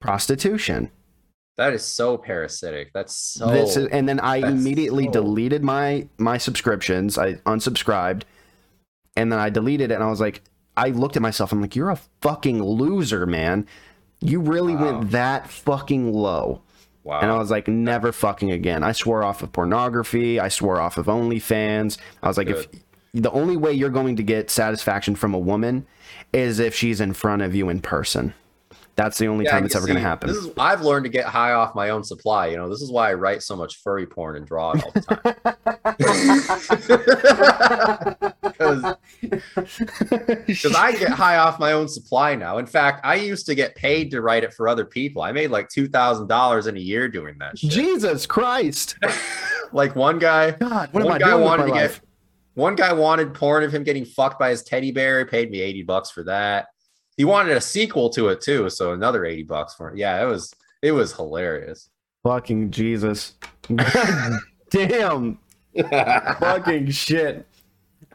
prostitution. 0.00 0.90
that 1.56 1.72
is 1.72 1.84
so 1.84 2.16
parasitic 2.18 2.90
that's 2.92 3.14
so 3.14 3.50
this 3.50 3.76
is, 3.76 3.86
and 3.88 4.08
then 4.08 4.20
I 4.20 4.36
immediately 4.36 5.04
so- 5.06 5.12
deleted 5.12 5.62
my 5.64 6.08
my 6.18 6.36
subscriptions. 6.38 7.16
I 7.18 7.34
unsubscribed, 7.46 8.22
and 9.16 9.30
then 9.32 9.38
I 9.38 9.48
deleted 9.50 9.90
it. 9.90 9.94
And 9.94 10.04
I 10.04 10.08
was 10.10 10.20
like, 10.20 10.42
I 10.76 10.88
looked 10.88 11.16
at 11.16 11.22
myself. 11.22 11.52
I'm 11.52 11.60
like, 11.60 11.76
you're 11.76 11.90
a 11.90 12.00
fucking 12.20 12.62
loser, 12.62 13.26
man. 13.26 13.66
You 14.22 14.40
really 14.40 14.74
Wow. 14.76 14.98
went 14.98 15.10
that 15.12 15.50
fucking 15.50 16.12
low. 16.12 16.60
wow 17.04 17.20
And 17.20 17.30
I 17.30 17.36
was 17.36 17.50
like, 17.50 17.66
never 17.68 18.12
fucking 18.12 18.50
again. 18.52 18.82
I 18.84 18.92
swore 18.92 19.22
off 19.24 19.42
of 19.42 19.52
pornography. 19.52 20.38
I 20.38 20.48
swore 20.48 20.80
off 20.80 20.96
of 20.96 21.06
OnlyFans. 21.06 21.98
I 22.22 22.28
was 22.28 22.38
like, 22.38 22.48
if 22.48 22.68
the 23.12 23.30
only 23.32 23.56
way 23.56 23.72
you're 23.72 23.90
going 23.90 24.16
to 24.16 24.22
get 24.22 24.48
satisfaction 24.50 25.16
from 25.16 25.34
a 25.34 25.38
woman 25.38 25.86
is 26.32 26.58
if 26.60 26.74
she's 26.74 27.00
in 27.00 27.12
front 27.12 27.42
of 27.42 27.54
you 27.54 27.68
in 27.68 27.80
person. 27.80 28.32
That's 28.94 29.16
the 29.18 29.26
only 29.28 29.44
Yeah, 29.46 29.52
time 29.52 29.64
it's 29.64 29.74
ever 29.74 29.86
going 29.86 29.96
to 29.96 30.02
happen. 30.02 30.28
This 30.28 30.36
is 30.36 30.50
I've 30.58 30.82
learned 30.82 31.04
to 31.04 31.10
get 31.10 31.24
high 31.24 31.52
off 31.52 31.74
my 31.74 31.88
own 31.90 32.04
supply. 32.04 32.48
You 32.48 32.58
know, 32.58 32.68
this 32.68 32.82
is 32.82 32.90
why 32.92 33.10
I 33.10 33.14
write 33.14 33.42
so 33.42 33.56
much 33.56 33.78
furry 33.82 34.06
porn 34.06 34.36
and 34.36 34.46
draw 34.46 34.72
it 34.72 34.84
all 34.84 34.90
the 34.92 35.00
time. 35.00 35.22
Because 40.46 40.74
I 40.76 40.92
get 40.92 41.10
high 41.10 41.36
off 41.36 41.58
my 41.58 41.72
own 41.72 41.88
supply 41.88 42.34
now. 42.34 42.58
In 42.58 42.66
fact, 42.66 43.00
I 43.04 43.14
used 43.16 43.46
to 43.46 43.54
get 43.54 43.74
paid 43.74 44.10
to 44.12 44.20
write 44.20 44.44
it 44.44 44.52
for 44.52 44.68
other 44.68 44.84
people. 44.84 45.22
I 45.22 45.32
made 45.32 45.50
like 45.50 45.68
two 45.68 45.88
thousand 45.88 46.28
dollars 46.28 46.66
in 46.66 46.76
a 46.76 46.80
year 46.80 47.08
doing 47.08 47.36
that 47.38 47.58
shit. 47.58 47.70
Jesus 47.70 48.26
Christ. 48.26 48.96
Like 49.74 49.96
one 49.96 50.18
guy, 50.18 50.50
God, 50.50 50.92
what 50.92 51.02
one 51.02 51.06
am 51.06 51.12
I 51.12 51.18
guy 51.18 51.30
doing 51.30 51.44
wanted 51.44 51.64
to 51.64 51.70
life? 51.70 52.00
get 52.02 52.08
one 52.52 52.74
guy 52.74 52.92
wanted 52.92 53.32
porn 53.32 53.64
of 53.64 53.72
him 53.72 53.84
getting 53.84 54.04
fucked 54.04 54.38
by 54.38 54.50
his 54.50 54.62
teddy 54.62 54.92
bear. 54.92 55.20
He 55.20 55.24
paid 55.24 55.50
me 55.50 55.62
80 55.62 55.82
bucks 55.84 56.10
for 56.10 56.22
that. 56.24 56.66
He 57.16 57.24
wanted 57.24 57.56
a 57.56 57.60
sequel 57.60 58.08
to 58.10 58.28
it 58.28 58.40
too, 58.40 58.68
so 58.70 58.92
another 58.92 59.24
80 59.24 59.42
bucks 59.44 59.74
for 59.74 59.90
it. 59.90 59.98
Yeah, 59.98 60.22
it 60.22 60.26
was 60.26 60.54
it 60.82 60.92
was 60.92 61.12
hilarious. 61.14 61.88
Fucking 62.24 62.70
Jesus. 62.70 63.34
Damn. 64.70 65.38
Fucking 65.90 66.90
shit. 66.90 67.46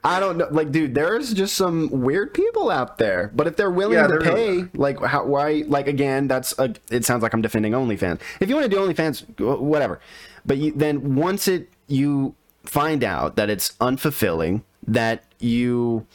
I 0.04 0.20
don't 0.20 0.38
know. 0.38 0.48
Like, 0.52 0.72
dude, 0.72 0.96
there's 0.96 1.34
just 1.34 1.56
some 1.56 1.90
weird 1.90 2.34
people 2.34 2.70
out 2.70 2.98
there. 2.98 3.32
But 3.36 3.48
if 3.48 3.56
they're 3.58 3.72
willing 3.72 3.96
Yeah, 3.96 4.08
to 4.08 4.20
there 4.20 4.22
pay, 4.22 4.58
is. 4.60 4.68
like, 4.76 5.00
how, 5.04 5.26
why? 5.26 5.64
Like, 5.68 5.88
again, 5.88 6.28
that's 6.28 6.58
a. 6.60 6.74
It 6.92 7.04
sounds 7.04 7.24
like 7.24 7.34
I'm 7.34 7.42
defending 7.42 7.74
OnlyFans. 7.74 8.20
If 8.40 8.48
you 8.48 8.56
want 8.56 8.70
to 8.70 8.76
do 8.76 8.78
OnlyFans, 8.82 9.26
wh- 9.38 9.62
whatever. 9.62 10.00
But 10.46 10.58
you, 10.58 10.72
then 10.72 11.16
once 11.16 11.48
it 11.48 11.70
you 11.88 12.36
find 12.64 13.04
out 13.04 13.36
that 13.38 13.50
it's 13.50 13.74
unfulfilling, 13.82 14.62
that 14.88 15.24
you 15.40 16.06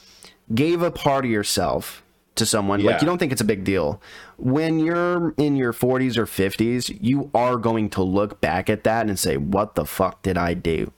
gave 0.54 0.80
a 0.82 0.90
part 0.90 1.24
of 1.24 1.30
yourself 1.30 2.01
to 2.34 2.46
someone, 2.46 2.82
like 2.82 3.00
you 3.02 3.06
don't 3.06 3.18
think 3.18 3.32
it's 3.32 3.40
a 3.40 3.44
big 3.44 3.62
deal. 3.64 4.00
When 4.38 4.78
you're 4.78 5.34
in 5.36 5.54
your 5.56 5.72
40s 5.72 6.16
or 6.16 6.24
50s, 6.26 6.96
you 7.00 7.30
are 7.34 7.56
going 7.56 7.90
to 7.90 8.02
look 8.02 8.40
back 8.40 8.70
at 8.70 8.84
that 8.84 9.06
and 9.08 9.18
say, 9.18 9.36
"What 9.36 9.74
the 9.74 9.84
fuck 9.84 10.22
did 10.22 10.38
I 10.38 10.54
do?" 10.54 10.92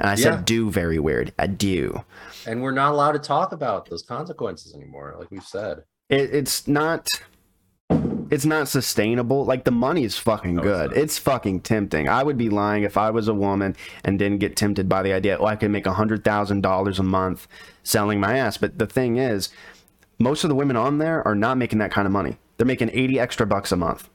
And 0.00 0.08
I 0.08 0.12
Yeah. 0.12 0.16
said, 0.36 0.44
"Do 0.44 0.70
very 0.70 0.98
weird. 0.98 1.32
I 1.38 1.46
do." 1.46 2.02
And 2.46 2.62
we're 2.62 2.72
not 2.72 2.92
allowed 2.92 3.12
to 3.12 3.18
talk 3.18 3.52
about 3.52 3.88
those 3.90 4.02
consequences 4.02 4.74
anymore, 4.74 5.14
like 5.18 5.30
we've 5.30 5.42
said. 5.44 5.84
It, 6.08 6.34
it's 6.34 6.66
not. 6.66 7.06
It's 8.30 8.44
not 8.44 8.68
sustainable. 8.68 9.46
Like 9.46 9.64
the 9.64 9.70
money 9.70 10.04
is 10.04 10.18
fucking 10.18 10.56
No, 10.56 10.62
good. 10.62 10.90
not. 10.90 10.98
It's, 10.98 11.16
fucking 11.18 11.60
tempting. 11.60 12.08
I 12.10 12.22
would 12.22 12.36
be 12.36 12.50
lying 12.50 12.82
if 12.82 12.98
I 12.98 13.08
was 13.10 13.26
a 13.26 13.32
woman 13.32 13.74
and 14.04 14.18
didn't 14.18 14.38
get 14.38 14.54
tempted 14.54 14.86
by 14.86 15.02
the 15.02 15.14
idea. 15.14 15.38
Oh, 15.40 15.46
I 15.46 15.56
could 15.56 15.70
make 15.70 15.86
a 15.86 15.94
hundred 15.94 16.24
thousand 16.24 16.60
dollars 16.62 16.98
a 16.98 17.02
month 17.02 17.48
selling 17.82 18.20
my 18.20 18.36
ass. 18.36 18.58
But 18.58 18.78
the 18.78 18.86
thing 18.86 19.16
is, 19.16 19.48
most 20.18 20.44
of 20.44 20.48
the 20.48 20.54
women 20.54 20.76
on 20.76 20.98
there 20.98 21.26
are 21.26 21.34
not 21.34 21.58
making 21.58 21.78
that 21.78 21.90
kind 21.90 22.06
of 22.06 22.12
money. 22.12 22.36
They're 22.56 22.66
making 22.66 22.90
eighty 22.92 23.18
extra 23.20 23.46
bucks 23.46 23.72
a 23.72 23.76
month. 23.76 24.10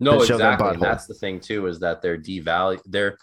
No, 0.00 0.18
That 0.18 0.26
show 0.26 0.38
their 0.38 0.52
exactly. 0.52 0.74
And 0.74 0.82
that's 0.82 1.06
the 1.06 1.14
thing 1.14 1.40
too, 1.40 1.66
is 1.66 1.80
that 1.80 2.02
they're 2.02 2.18
devalued. 2.18 2.80
they're 2.86 3.18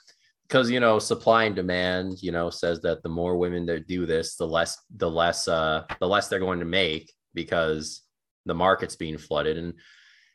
because 0.48 0.70
you 0.70 0.80
know 0.80 1.00
supply 1.00 1.46
and 1.46 1.56
demand, 1.56 2.22
you 2.22 2.32
know, 2.32 2.50
says 2.50 2.82
that 2.82 3.02
the 3.02 3.10
more 3.10 3.38
women 3.38 3.66
that 3.68 3.88
do 3.88 4.06
this, 4.06 4.36
the 4.36 4.48
less 4.48 4.78
the 4.96 5.10
less 5.10 5.48
uh 5.48 5.86
the 6.00 6.08
less 6.08 6.28
they're 6.28 6.40
going 6.40 6.60
to 6.60 6.66
make 6.66 7.12
because 7.34 8.02
the 8.46 8.54
market's 8.54 8.96
being 8.96 9.18
flooded 9.18 9.58
and 9.58 9.74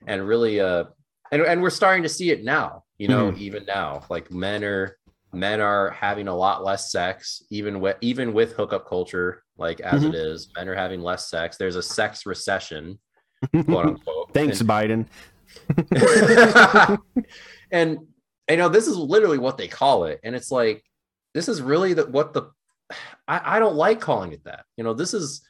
and 0.06 0.26
really 0.26 0.60
uh 0.60 0.84
and, 1.30 1.42
and 1.42 1.62
we're 1.62 1.70
starting 1.70 2.02
to 2.02 2.08
see 2.08 2.30
it 2.30 2.42
now, 2.42 2.84
you 2.98 3.06
know, 3.06 3.32
even 3.36 3.64
now. 3.64 4.02
Like 4.10 4.32
men 4.32 4.64
are 4.64 4.96
men 5.32 5.60
are 5.60 5.90
having 5.90 6.26
a 6.26 6.34
lot 6.34 6.64
less 6.64 6.90
sex, 6.90 7.42
even 7.50 7.80
with 7.80 7.96
even 8.00 8.32
with 8.32 8.54
hookup 8.54 8.88
culture, 8.88 9.44
like 9.60 9.80
as 9.80 10.02
Mhm. 10.02 10.08
it 10.08 10.14
is, 10.16 10.50
men 10.56 10.68
are 10.68 10.74
having 10.74 11.00
less 11.02 11.28
sex. 11.30 11.56
There's 11.56 11.76
a 11.76 11.82
sex 11.82 12.26
recession, 12.26 12.98
quote 13.66 13.86
unquote. 13.86 14.32
Thanks, 14.34 14.60
And- 14.60 14.68
Biden. 14.68 15.06
and 17.70 17.98
you 18.48 18.56
know 18.56 18.68
this 18.68 18.86
is 18.86 18.96
literally 18.96 19.38
what 19.38 19.58
they 19.58 19.66
call 19.68 20.04
it 20.04 20.20
and 20.22 20.34
it's 20.36 20.50
like 20.52 20.82
this 21.34 21.48
is 21.48 21.60
really 21.60 21.92
the, 21.92 22.06
what 22.06 22.32
the 22.32 22.50
I, 23.26 23.56
I 23.56 23.58
don't 23.58 23.74
like 23.74 24.00
calling 24.00 24.32
it 24.32 24.44
that 24.44 24.64
you 24.76 24.84
know 24.84 24.94
this 24.94 25.12
is 25.14 25.42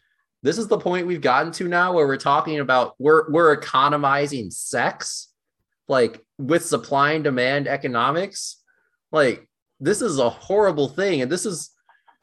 this 0.43 0.57
is 0.57 0.69
the 0.69 0.79
point 0.79 1.07
we've 1.07 1.21
gotten 1.21 1.53
to 1.53 1.69
now 1.69 1.93
where 1.93 2.07
we're 2.07 2.17
talking 2.17 2.61
about 2.61 2.95
we're 2.99 3.31
we're 3.31 3.53
economizing 3.53 4.51
sex 4.51 5.29
like 5.89 6.25
with 6.39 6.65
supply 6.65 7.13
and 7.13 7.25
demand 7.25 7.69
economics 7.69 8.63
like 9.13 9.47
this 9.81 10.01
is 10.01 10.19
a 10.19 10.31
horrible 10.31 10.89
thing 10.89 11.21
and 11.23 11.31
this 11.31 11.45
is 11.45 11.71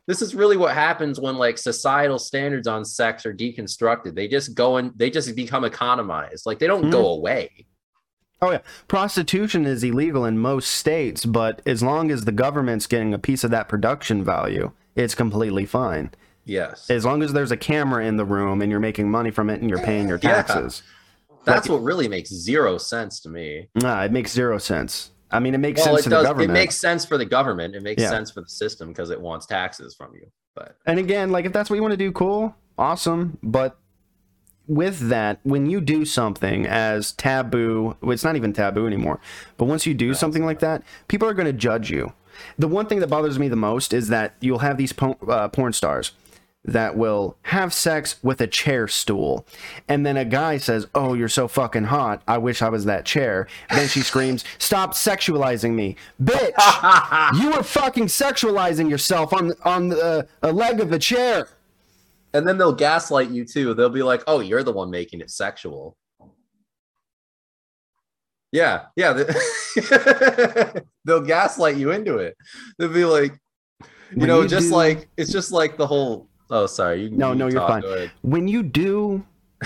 this 0.07 0.21
is 0.21 0.33
really 0.33 0.57
what 0.57 0.73
happens 0.73 1.19
when 1.19 1.37
like 1.37 1.57
societal 1.57 2.17
standards 2.17 2.67
on 2.67 2.83
sex 2.83 3.25
are 3.25 3.33
deconstructed 3.33 4.15
they 4.15 4.27
just 4.27 4.55
go 4.55 4.77
and 4.77 4.91
they 4.95 5.09
just 5.09 5.35
become 5.35 5.63
economized 5.63 6.45
like 6.45 6.59
they 6.59 6.67
don't 6.67 6.89
go 6.89 7.03
mm-hmm. 7.03 7.19
away 7.19 7.65
Oh 8.39 8.51
yeah, 8.51 8.59
prostitution 8.87 9.65
is 9.65 9.83
illegal 9.83 10.23
in 10.23 10.37
most 10.37 10.69
states, 10.69 11.25
but 11.25 11.61
as 11.65 11.81
long 11.81 12.11
as 12.11 12.25
the 12.25 12.31
government's 12.31 12.85
getting 12.85 13.11
a 13.13 13.17
piece 13.17 13.43
of 13.43 13.49
that 13.49 13.67
production 13.67 14.23
value, 14.23 14.71
it's 14.95 15.15
completely 15.15 15.65
fine. 15.65 16.11
yes 16.45 16.87
As 16.89 17.03
long 17.03 17.23
as 17.23 17.33
there's 17.33 17.51
a 17.51 17.57
camera 17.57 18.05
in 18.05 18.17
the 18.17 18.25
room 18.25 18.61
and 18.61 18.69
you're 18.69 18.79
making 18.79 19.09
money 19.09 19.31
from 19.31 19.49
it 19.49 19.61
and 19.61 19.69
you're 19.69 19.83
paying 19.83 20.07
your 20.07 20.19
Yeah. 20.23 20.43
taxes. 20.43 20.83
That's 21.45 21.67
what 21.69 21.81
really 21.81 22.07
makes 22.07 22.29
zero 22.29 22.77
sense 22.77 23.19
to 23.21 23.29
me. 23.29 23.69
Nah, 23.73 24.03
it 24.03 24.11
makes 24.11 24.33
zero 24.33 24.57
sense. 24.57 25.11
I 25.31 25.39
mean, 25.39 25.53
it 25.53 25.57
makes 25.57 25.79
Well, 25.85 25.95
sense 25.95 26.07
it 26.07 26.09
does. 26.09 26.29
It 26.41 26.49
makes 26.49 26.75
sense 26.75 27.05
for 27.05 27.17
the 27.17 27.25
government. 27.25 27.75
It 27.75 27.83
makes 27.83 28.01
Yeah. 28.01 28.09
sense 28.09 28.31
for 28.31 28.41
the 28.41 28.47
system 28.47 28.87
because 28.89 29.09
it 29.09 29.19
wants 29.19 29.45
taxes 29.45 29.93
from 29.93 30.13
you. 30.15 30.27
But 30.55 30.77
And 30.85 30.99
again, 30.99 31.31
like 31.31 31.45
if 31.45 31.53
that's 31.53 31.69
what 31.69 31.75
you 31.75 31.81
want 31.81 31.91
to 31.91 31.97
do, 31.97 32.11
cool, 32.11 32.55
awesome. 32.77 33.37
But 33.43 33.77
with 34.67 35.09
that, 35.09 35.39
when 35.43 35.69
you 35.69 35.81
do 35.81 36.05
something 36.05 36.65
as 36.65 37.11
taboo, 37.13 37.95
well, 38.01 38.11
it's 38.11 38.23
not 38.23 38.35
even 38.35 38.53
taboo 38.53 38.87
anymore. 38.87 39.19
But 39.57 39.65
once 39.65 39.85
you 39.85 39.93
do 39.93 40.13
something 40.13 40.45
like 40.45 40.59
that, 40.59 40.83
people 41.07 41.27
are 41.27 41.33
going 41.33 41.45
to 41.47 41.53
judge 41.53 41.89
you. 41.89 42.13
The 42.57 42.67
one 42.67 42.85
thing 42.85 42.99
that 42.99 43.07
bothers 43.07 43.39
me 43.39 43.47
the 43.47 43.55
most 43.55 43.93
is 43.93 44.09
that 44.09 44.35
you'll 44.41 44.59
have 44.59 44.77
these 44.77 44.93
po- 44.93 45.17
uh, 45.27 45.47
porn 45.49 45.73
stars 45.73 46.11
that 46.65 46.97
will 46.97 47.37
have 47.43 47.73
sex 47.73 48.17
with 48.23 48.41
a 48.41 48.47
chair 48.47 48.87
stool. 48.87 49.45
And 49.87 50.05
then 50.05 50.17
a 50.17 50.25
guy 50.25 50.57
says, 50.57 50.87
Oh, 50.93 51.13
you're 51.13 51.29
so 51.29 51.47
fucking 51.47 51.85
hot. 51.85 52.21
I 52.27 52.37
wish 52.39 52.61
I 52.61 52.67
was 52.69 52.83
that 52.85 53.05
chair. 53.05 53.47
then 53.69 53.87
she 53.87 54.01
screams, 54.01 54.43
Stop 54.57 54.93
sexualizing 54.93 55.73
me. 55.75 55.95
Bitch, 56.21 57.39
you 57.41 57.51
were 57.51 57.63
fucking 57.63 58.07
sexualizing 58.07 58.89
yourself 58.89 59.31
on, 59.33 59.53
on 59.63 59.87
the, 59.89 60.01
uh, 60.01 60.23
a 60.43 60.51
leg 60.51 60.79
of 60.81 60.91
a 60.91 60.99
chair. 60.99 61.47
and 62.33 62.45
then 62.45 62.57
they'll 62.57 62.73
gaslight 62.73 63.29
you 63.29 63.45
too. 63.45 63.73
They'll 63.73 63.89
be 63.89 64.03
like, 64.03 64.21
"Oh, 64.27 64.41
you're 64.41 64.63
the 64.63 64.73
one 64.73 64.89
making 64.91 65.21
it 65.21 65.31
sexual." 65.31 65.95
Yeah, 68.51 68.85
yeah. 68.95 69.13
they- 69.13 70.81
They'll 71.05 71.21
gaslight 71.21 71.77
you 71.77 71.91
into 71.91 72.17
it. 72.17 72.35
They'll 72.77 72.93
be 72.93 73.05
like, 73.05 73.33
you 74.15 74.25
know, 74.27 74.41
you 74.41 74.47
just 74.47 74.69
do- 74.69 74.75
like 74.75 75.07
it's 75.17 75.31
just 75.31 75.51
like 75.51 75.77
the 75.77 75.87
whole. 75.87 76.26
Oh, 76.49 76.65
sorry. 76.65 77.03
You, 77.03 77.09
No, 77.11 77.31
you 77.33 77.37
no, 77.39 77.47
you're 77.47 77.67
fine. 77.67 77.83
When 78.21 78.47
you 78.47 78.63
do 78.63 79.25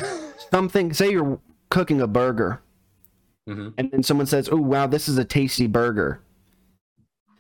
something, 0.52 0.94
say 0.94 1.12
you're 1.12 1.40
cooking 1.70 2.02
a 2.02 2.08
burger, 2.08 2.62
Mhm. 3.48 3.74
and 3.78 3.92
then 3.92 4.04
someone 4.04 4.26
says, 4.28 4.50
"Oh, 4.52 4.58
wow, 4.58 4.88
this 4.88 5.08
is 5.10 5.18
a 5.18 5.26
tasty 5.26 5.68
burger." 5.68 6.22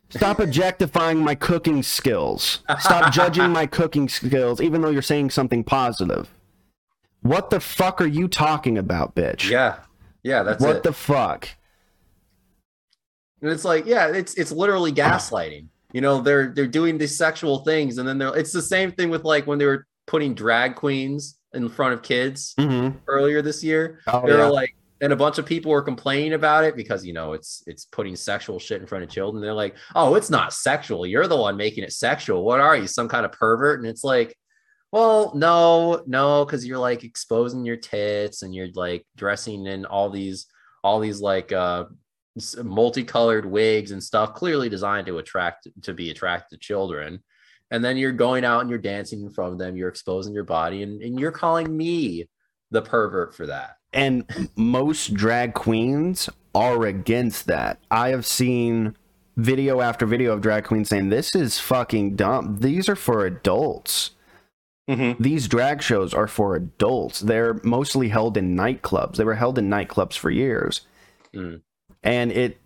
Stop 0.10 0.40
objectifying 0.48 1.20
my 1.20 1.36
cooking 1.36 1.84
skills. 1.84 2.64
Stop 2.80 3.14
judging 3.14 3.52
my 3.52 3.66
cooking 3.80 4.10
skills, 4.10 4.60
even 4.62 4.82
though 4.82 4.90
you're 4.90 5.02
saying 5.02 5.30
something 5.30 5.64
positive. 5.64 6.30
What 7.22 7.50
the 7.52 7.60
fuck 7.60 8.02
are 8.02 8.08
you 8.08 8.28
talking 8.28 8.78
about, 8.78 9.16
bitch? 9.16 9.50
Yeah, 9.50 9.78
yeah. 10.24 10.44
That's 10.44 10.62
what 10.62 10.78
it. 10.78 10.84
the 10.84 10.92
fuck? 10.94 11.50
And 13.42 13.52
it's 13.52 13.64
like, 13.66 13.86
yeah, 13.86 14.08
it's 14.08 14.34
it's 14.36 14.52
literally 14.52 14.92
gaslighting. 14.92 15.68
You 15.94 16.02
know, 16.02 16.22
they're 16.22 16.54
they're 16.54 16.68
doing 16.68 16.98
these 16.98 17.18
sexual 17.18 17.60
things, 17.60 17.98
and 17.98 18.08
then 18.08 18.18
they're 18.18 18.36
it's 18.38 18.52
the 18.54 18.62
same 18.62 18.92
thing 18.92 19.10
with 19.10 19.24
like 19.24 19.48
when 19.48 19.58
they 19.60 19.66
were 19.66 19.86
putting 20.08 20.34
drag 20.34 20.76
queens 20.76 21.38
in 21.54 21.68
front 21.70 21.94
of 21.94 22.02
kids 22.02 22.54
Mm-hmm. 22.58 22.98
earlier 23.08 23.42
this 23.42 23.64
year. 23.64 24.00
Oh, 24.08 24.26
they 24.26 24.38
yeah. 24.38 24.46
like, 24.46 24.76
and 25.02 25.12
a 25.14 25.16
bunch 25.16 25.38
of 25.38 25.46
people 25.46 25.72
were 25.72 25.82
complaining 25.82 26.34
about 26.34 26.64
it 26.64 26.76
because 26.76 27.06
you 27.06 27.14
know 27.14 27.34
it's 27.34 27.64
it's 27.68 27.86
putting 27.86 28.16
sexual 28.16 28.60
shit 28.60 28.82
in 28.82 28.88
front 28.88 29.04
of 29.04 29.10
children. 29.10 29.42
They're 29.42 29.54
like, 29.54 29.76
oh, 29.96 30.16
it's 30.16 30.30
not 30.30 30.54
sexual. 30.54 31.06
You're 31.06 31.28
the 31.28 31.38
one 31.38 31.58
making 31.58 31.84
it 31.84 31.94
sexual. 31.94 32.44
What 32.44 32.60
are 32.62 32.76
you, 32.78 32.88
some 32.88 33.08
kind 33.10 33.26
of 33.26 33.32
pervert? 33.32 33.80
And 33.80 33.88
it's 33.90 34.04
like, 34.04 34.36
well, 34.92 35.32
no, 35.36 36.04
no, 36.06 36.46
because 36.46 36.66
you're 36.66 36.78
like 36.78 37.04
exposing 37.04 37.66
your 37.66 37.78
tits 37.78 38.44
and 38.44 38.54
you're 38.54 38.68
like 38.76 39.06
dressing 39.18 39.66
in 39.66 39.86
all 39.86 40.10
these 40.10 40.48
all 40.84 41.00
these 41.00 41.20
like 41.22 41.52
uh 41.52 41.86
multicolored 42.64 43.46
wigs 43.46 43.92
and 43.92 44.04
stuff 44.04 44.34
clearly 44.34 44.70
designed 44.70 45.08
to 45.08 45.18
attract 45.18 45.68
to 45.82 45.94
be 45.94 46.10
attracted 46.12 46.56
to 46.56 46.66
children 46.66 47.22
and 47.72 47.84
then 47.84 47.98
you're 47.98 48.12
going 48.12 48.46
out 48.46 48.62
and 48.62 48.70
you're 48.70 48.80
dancing 48.80 49.22
in 49.22 49.30
front 49.30 49.52
of 49.52 49.60
them 49.60 49.76
you're 49.76 49.90
exposing 49.90 50.34
your 50.34 50.46
body 50.46 50.84
and, 50.84 51.02
and 51.02 51.20
you're 51.20 51.32
calling 51.32 51.76
me 51.76 52.28
the 52.72 52.82
pervert 52.82 53.36
for 53.36 53.46
that 53.46 53.76
and 53.94 54.50
most 54.56 55.14
drag 55.14 55.54
queens 55.54 56.30
are 56.54 56.86
against 56.86 57.48
that. 57.48 57.80
I 57.90 58.10
have 58.10 58.26
seen 58.26 58.96
video 59.38 59.82
after 59.82 60.06
video 60.06 60.34
of 60.34 60.42
drag 60.42 60.66
queens 60.66 60.90
saying 60.90 61.10
this 61.10 61.36
is 61.36 61.60
fucking 61.60 62.16
dumb. 62.16 62.58
These 62.60 62.90
are 62.90 62.96
for 62.96 63.26
adults. 63.26 64.12
These 65.20 65.48
drag 65.48 65.82
shows 65.82 66.14
are 66.14 66.28
for 66.28 66.54
adults. 66.54 67.22
They're 67.22 67.62
mostly 67.64 68.10
held 68.10 68.36
in 68.36 68.58
nightclubs. 68.58 69.16
They 69.16 69.24
were 69.24 69.36
held 69.36 69.58
in 69.58 69.70
nightclubs 69.70 70.18
for 70.18 70.30
years. 70.30 70.82
Mm. 71.34 71.62
And 72.04 72.32
it 72.32 72.58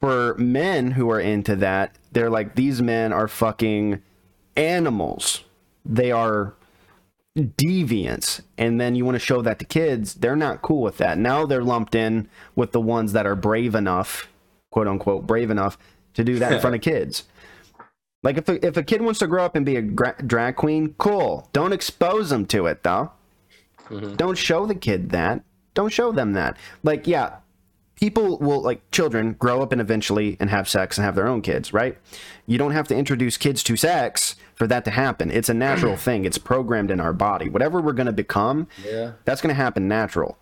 for 0.00 0.34
men 0.38 0.92
who 0.92 1.10
are 1.10 1.20
into 1.20 1.56
that, 1.56 1.96
they're 2.12 2.30
like 2.30 2.54
these 2.54 2.80
men 2.82 3.12
are 3.12 3.28
fucking 3.28 4.02
animals. 4.56 5.44
They 5.84 6.10
are 6.10 6.54
deviants. 7.36 8.40
And 8.56 8.80
then 8.80 8.94
you 8.94 9.04
want 9.04 9.16
to 9.16 9.18
show 9.20 9.42
that 9.42 9.58
to 9.58 9.64
kids 9.64 10.14
they're 10.14 10.36
not 10.36 10.62
cool 10.62 10.80
with 10.82 10.96
that. 10.98 11.18
Now 11.18 11.44
they're 11.46 11.62
lumped 11.62 11.94
in 11.94 12.28
with 12.54 12.72
the 12.72 12.80
ones 12.80 13.12
that 13.12 13.26
are 13.26 13.36
brave 13.36 13.74
enough 13.74 14.28
quote 14.70 14.88
unquote 14.88 15.26
brave 15.26 15.50
enough 15.50 15.78
to 16.14 16.24
do 16.24 16.38
that 16.38 16.52
in 16.52 16.60
front 16.60 16.76
of 16.76 16.82
kids. 16.92 17.24
Like 18.22 18.38
if 18.38 18.48
a, 18.48 18.66
if 18.66 18.76
a 18.76 18.82
kid 18.82 19.02
wants 19.02 19.20
to 19.20 19.26
grow 19.26 19.44
up 19.44 19.54
and 19.54 19.64
be 19.66 19.76
a 19.76 19.82
gra- 19.82 20.16
drag 20.26 20.56
queen 20.56 20.94
cool. 20.98 21.48
Don't 21.52 21.72
expose 21.72 22.30
them 22.30 22.46
to 22.46 22.66
it 22.66 22.82
though. 22.82 23.12
Mhm. 23.88 24.16
don't 24.16 24.36
show 24.38 24.66
the 24.66 24.74
kid 24.74 25.10
that. 25.10 25.44
Don't 25.74 25.92
show 25.92 26.10
them 26.10 26.32
that. 26.32 26.56
Like 26.82 27.06
yeah 27.06 27.36
people 27.96 28.38
will 28.38 28.60
like 28.62 28.88
children 28.90 29.32
grow 29.34 29.62
up 29.62 29.72
and 29.72 29.80
eventually 29.80 30.36
and 30.38 30.48
have 30.50 30.68
sex 30.68 30.96
and 30.96 31.04
have 31.04 31.14
their 31.14 31.26
own 31.26 31.42
kids 31.42 31.72
right? 31.72 31.98
You 32.46 32.58
don't 32.58 32.72
have 32.72 32.86
to 32.88 32.96
introduce 32.96 33.36
kids 33.36 33.62
to 33.64 33.76
sex 33.76 34.36
for 34.54 34.66
that 34.68 34.84
to 34.84 34.90
happen. 34.90 35.30
It's 35.30 35.48
a 35.48 35.54
natural 35.54 35.96
thing. 36.06 36.24
It's 36.24 36.38
programmed 36.38 36.90
in 36.90 37.00
our 37.00 37.12
body. 37.12 37.48
Whatever 37.48 37.80
we're 37.80 37.92
going 37.92 38.06
to 38.06 38.12
become 38.12 38.68
yeah. 38.84 39.12
that's 39.24 39.40
going 39.40 39.54
to 39.54 39.60
happen 39.60 39.88
natural. 39.88 40.38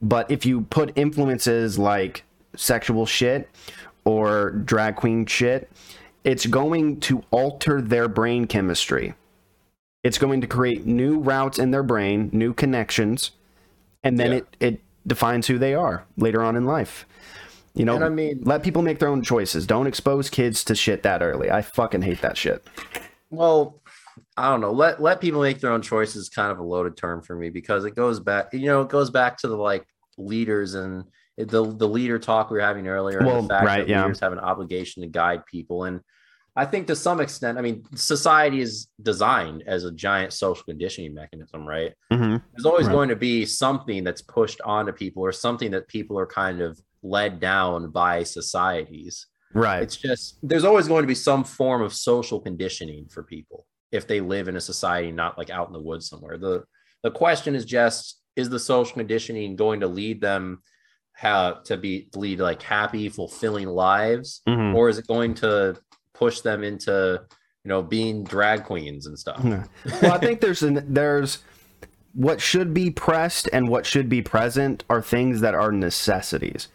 But 0.00 0.30
if 0.30 0.46
you 0.46 0.62
put 0.62 0.92
influences 0.96 1.78
like 1.78 2.24
sexual 2.56 3.06
shit 3.06 3.48
or 4.04 4.50
drag 4.50 4.96
queen 4.96 5.26
shit 5.26 5.70
it's 6.24 6.46
going 6.46 6.98
to 7.00 7.22
alter 7.30 7.82
their 7.82 8.08
brain 8.08 8.46
chemistry. 8.46 9.14
It's 10.02 10.16
going 10.16 10.40
to 10.40 10.46
create 10.46 10.86
new 10.86 11.18
routes 11.18 11.58
in 11.58 11.70
their 11.70 11.82
brain 11.82 12.30
new 12.32 12.54
connections 12.54 13.32
and 14.02 14.18
then 14.18 14.30
Yeah. 14.30 14.36
it 14.38 14.56
it 14.60 14.80
defines 15.06 15.46
who 15.46 15.58
they 15.58 15.74
are 15.74 16.04
later 16.16 16.42
on 16.42 16.56
in 16.56 16.64
life. 16.64 17.06
You 17.74 17.84
know 17.84 17.96
And 17.96 18.04
I 18.04 18.08
mean- 18.08 18.40
let 18.44 18.62
people 18.62 18.82
make 18.82 18.98
their 19.00 19.08
own 19.08 19.22
choices. 19.22 19.66
Don't 19.66 19.86
expose 19.86 20.30
kids 20.30 20.62
to 20.64 20.74
shit 20.74 21.02
that 21.02 21.22
early. 21.22 21.50
I 21.50 21.62
fucking 21.62 22.02
hate 22.02 22.20
that 22.22 22.36
shit. 22.36 22.64
Well 23.30 23.80
i 24.36 24.48
don't 24.48 24.60
know. 24.60 24.72
Let 24.72 25.00
let 25.02 25.20
people 25.20 25.40
make 25.42 25.60
their 25.60 25.72
own 25.72 25.82
choices 25.82 26.28
kind 26.28 26.50
of 26.52 26.58
a 26.58 26.62
loaded 26.62 26.96
term 26.96 27.22
for 27.22 27.34
me 27.36 27.50
because 27.50 27.84
it 27.84 27.94
goes 27.96 28.20
back 28.20 28.52
you 28.52 28.66
know 28.66 28.80
it 28.82 28.88
goes 28.88 29.10
back 29.10 29.38
to 29.38 29.48
the 29.48 29.56
like 29.56 29.84
leaders 30.18 30.74
and 30.74 31.04
the 31.36 31.64
the 31.64 31.88
leader 31.88 32.18
talk 32.20 32.50
we 32.50 32.56
were 32.56 32.60
having 32.62 32.86
earlier 32.86 33.18
and 33.18 33.26
Well, 33.26 33.42
the 33.42 33.48
fact 33.48 33.66
right, 33.66 33.78
that 33.80 33.88
yeah. 33.88 34.02
leaders 34.02 34.20
have 34.20 34.32
an 34.32 34.38
obligation 34.38 35.02
to 35.02 35.08
guide 35.08 35.44
people. 35.46 35.84
And 35.84 36.00
i 36.56 36.64
think 36.64 36.86
to 36.86 36.96
some 36.96 37.20
extent 37.20 37.58
i 37.58 37.60
mean 37.60 37.82
society 37.94 38.60
is 38.60 38.88
designed 39.02 39.62
as 39.66 39.84
a 39.84 39.92
giant 39.92 40.32
social 40.32 40.64
conditioning 40.64 41.14
mechanism 41.14 41.66
right 41.66 41.92
mm-hmm. 42.12 42.36
there's 42.52 42.66
always 42.66 42.86
Right. 42.86 42.92
going 42.92 43.08
to 43.08 43.16
be 43.16 43.44
something 43.46 44.04
that's 44.04 44.22
pushed 44.22 44.60
onto 44.62 44.92
people 44.92 45.22
or 45.22 45.32
something 45.32 45.70
that 45.72 45.88
people 45.88 46.18
are 46.18 46.26
kind 46.26 46.60
of 46.60 46.80
led 47.02 47.40
down 47.40 47.90
by 47.90 48.22
societies 48.22 49.26
right 49.52 49.82
it's 49.82 49.96
just 49.96 50.38
there's 50.42 50.64
always 50.64 50.88
going 50.88 51.02
to 51.02 51.08
be 51.08 51.14
some 51.14 51.44
form 51.44 51.82
of 51.82 51.92
social 51.92 52.40
conditioning 52.40 53.06
for 53.08 53.22
people 53.22 53.66
if 53.92 54.06
they 54.06 54.20
live 54.20 54.48
in 54.48 54.56
a 54.56 54.60
society 54.60 55.10
not 55.12 55.36
like 55.38 55.50
out 55.50 55.66
in 55.66 55.72
the 55.72 55.80
woods 55.80 56.08
somewhere 56.08 56.38
the 56.38 56.62
the 57.02 57.10
question 57.10 57.54
is 57.54 57.64
just 57.64 58.20
is 58.36 58.48
the 58.48 58.58
social 58.58 58.94
conditioning 58.94 59.54
going 59.54 59.80
to 59.80 59.86
lead 59.86 60.20
them 60.20 60.60
how 61.12 61.52
to 61.64 61.76
be 61.76 62.08
lead 62.16 62.40
like 62.40 62.60
happy 62.62 63.08
fulfilling 63.08 63.68
lives 63.68 64.40
Mhm. 64.48 64.74
or 64.74 64.88
is 64.88 64.98
it 64.98 65.06
going 65.06 65.34
to 65.34 65.76
push 66.14 66.40
them 66.40 66.64
into 66.64 67.20
you 67.64 67.68
know 67.68 67.82
being 67.82 68.24
drag 68.24 68.64
queens 68.64 69.06
and 69.06 69.18
stuff 69.18 69.42
well, 69.44 70.12
I 70.12 70.18
think 70.18 70.40
there's 70.40 70.62
an, 70.62 70.84
there's 70.94 71.42
what 72.14 72.40
should 72.40 72.72
be 72.72 72.90
pressed 72.90 73.48
and 73.52 73.68
what 73.68 73.84
should 73.84 74.08
be 74.08 74.22
present 74.22 74.84
are 74.88 75.02
things 75.02 75.40
that 75.40 75.54
are 75.54 75.72
necessities. 75.72 76.68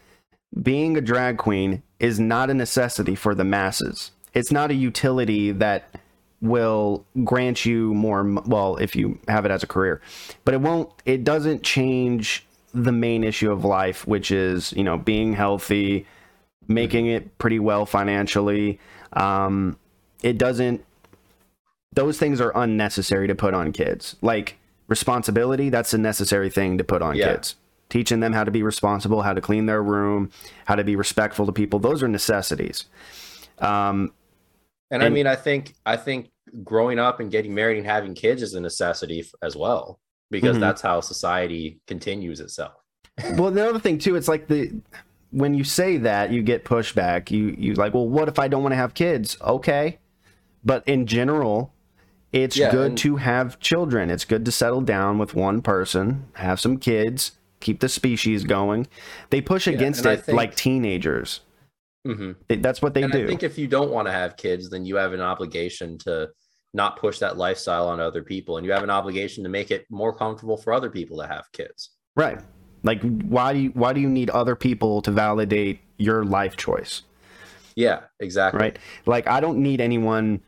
Being 0.62 0.97
a 0.97 1.02
drag 1.02 1.38
queen 1.38 1.82
is 1.99 2.19
not 2.19 2.49
a 2.49 2.54
necessity 2.54 3.15
for 3.15 3.34
the 3.34 3.43
masses. 3.43 4.12
It's 4.34 4.52
not 4.52 4.71
a 4.71 4.73
utility 4.73 5.52
that 5.54 5.95
will 6.41 7.06
grant 7.23 7.65
you 7.65 7.93
more 7.93 8.23
well 8.45 8.78
if 8.78 8.95
you 8.95 9.19
have 9.28 9.45
it 9.45 9.52
as 9.52 9.63
a 9.63 9.67
career. 9.67 10.02
But 10.45 10.54
it 10.54 10.62
won't 10.62 10.91
it 11.06 11.23
doesn't 11.23 11.63
change 11.63 12.45
the 12.73 12.91
main 12.91 13.23
issue 13.23 13.52
of 13.52 13.65
life 13.65 14.06
which 14.06 14.32
is, 14.32 14.73
you 14.73 14.84
know, 14.84 14.97
being 14.97 15.34
healthy, 15.34 16.05
making 16.68 17.07
it 17.07 17.38
pretty 17.38 17.59
well 17.59 17.86
financially. 17.86 18.80
Um 19.14 19.78
it 20.24 20.38
doesn't 20.38 20.84
those 21.93 22.18
things 22.20 22.39
are 22.39 22.51
unnecessary 22.55 23.28
to 23.28 23.36
put 23.36 23.53
on 23.53 23.72
kids. 23.72 24.16
Like 24.22 24.57
responsibility, 24.88 25.70
that's 25.70 25.93
a 25.93 25.97
necessary 25.97 26.49
thing 26.49 26.78
to 26.78 26.84
put 26.84 27.01
on 27.01 27.16
Yeah. 27.16 27.34
kids. 27.34 27.55
Teaching 27.89 28.20
them 28.20 28.34
how 28.34 28.43
to 28.43 28.51
be 28.51 28.62
responsible, 28.62 29.24
how 29.24 29.34
to 29.34 29.41
clean 29.41 29.66
their 29.66 29.82
room, 29.82 30.30
how 30.66 30.76
to 30.76 30.84
be 30.84 30.95
respectful 30.95 31.45
to 31.47 31.51
people, 31.51 31.80
those 31.80 32.03
are 32.03 32.07
necessities. 32.07 32.86
Um, 33.57 34.14
And, 34.91 35.03
I 35.03 35.10
mean, 35.10 35.28
I 35.28 35.36
think 35.36 35.74
I 35.86 35.97
think 35.97 36.30
growing 36.64 36.97
up 36.99 37.20
and 37.20 37.30
getting 37.32 37.53
married 37.53 37.78
and 37.78 37.86
having 37.86 38.14
kids 38.16 38.41
is 38.41 38.53
a 38.55 38.60
necessity 38.60 39.24
as 39.43 39.55
well 39.55 39.99
because 40.32 40.57
Mhm. 40.57 40.62
that's 40.62 40.82
how 40.82 41.01
society 41.01 41.80
continues 41.88 42.39
itself. 42.39 42.74
well, 43.38 43.51
the 43.51 43.68
other 43.68 43.80
thing 43.80 43.97
too, 43.97 44.16
it's 44.16 44.28
like 44.28 44.47
the 44.47 44.72
when 45.32 45.53
you 45.53 45.63
say 45.63 45.97
that, 45.97 46.32
you 46.32 46.41
get 46.41 46.65
pushback. 46.65 47.32
You 47.32 47.55
you 47.57 47.73
like, 47.75 47.93
well, 47.93 48.07
what 48.07 48.27
if 48.27 48.39
I 48.39 48.47
don't 48.47 48.63
want 48.63 48.73
to 48.73 48.77
have 48.77 48.93
kids? 48.93 49.38
Okay, 49.41 49.99
but 50.63 50.88
in 50.88 51.05
general, 51.05 51.73
It's 52.32 52.55
Yeah, 52.55 52.69
good 52.69 52.89
and- 52.89 52.97
to 52.99 53.15
have 53.15 53.59
children. 53.59 54.11
It's 54.11 54.23
good 54.23 54.45
to 54.45 54.51
settle 54.51 54.82
down 54.82 55.17
with 55.17 55.34
one 55.34 55.63
person, 55.63 56.27
have 56.34 56.59
some 56.59 56.77
kids, 56.77 57.32
keep 57.59 57.80
the 57.80 57.89
species 57.89 58.43
going. 58.43 58.86
They 59.32 59.41
push 59.41 59.65
against 59.65 60.05
it 60.05 60.25
think- 60.25 60.38
like 60.38 60.55
teenagers. 60.55 61.41
hmm 62.05 62.34
They- 62.47 62.57
That's 62.57 62.84
what 62.84 62.93
they 62.93 63.01
and 63.01 63.11
do. 63.11 63.23
I 63.23 63.27
think 63.27 63.41
if 63.41 63.57
you 63.57 63.65
don't 63.67 63.89
want 63.89 64.07
to 64.07 64.11
have 64.11 64.38
kids, 64.38 64.69
then 64.69 64.86
you 64.86 64.95
have 64.97 65.11
an 65.13 65.21
obligation 65.21 65.97
to 66.05 66.30
not 66.75 66.97
push 66.97 67.17
that 67.17 67.36
lifestyle 67.36 67.88
on 67.88 67.99
other 67.99 68.21
people, 68.21 68.57
and 68.57 68.65
you 68.65 68.71
have 68.73 68.84
an 68.84 68.91
obligation 68.91 69.43
to 69.43 69.49
make 69.49 69.71
it 69.71 69.88
more 69.89 70.13
comfortable 70.15 70.55
for 70.55 70.71
other 70.71 70.91
people 70.91 71.17
to 71.17 71.25
have 71.25 71.45
kids. 71.51 71.89
right. 72.15 72.39
Like 72.84 73.01
why 73.01 73.53
do 73.53 73.59
you 73.59 73.69
why 73.71 73.93
do 73.93 73.99
you 73.99 74.09
need 74.09 74.30
other 74.30 74.55
people 74.55 75.01
to 75.03 75.11
validate 75.11 75.80
your 75.97 76.23
life 76.23 76.55
choice? 76.57 77.03
Yeah, 77.75 78.01
exactly. 78.19 78.59
right? 78.59 78.80
Like 79.05 79.27
I 79.27 79.39
don't 79.39 79.59
need 79.59 79.82
anyone 79.82 80.41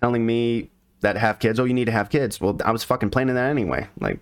telling 0.00 0.24
me 0.26 0.70
that 1.00 1.16
have 1.16 1.38
kids. 1.38 1.60
Oh, 1.60 1.64
you 1.64 1.74
need 1.74 1.84
to 1.86 1.92
have 1.92 2.08
kids. 2.10 2.40
Well, 2.40 2.58
I 2.64 2.70
was 2.72 2.82
fucking 2.84 3.10
planning 3.10 3.34
that 3.34 3.50
anyway. 3.50 3.88
Like, 4.00 4.18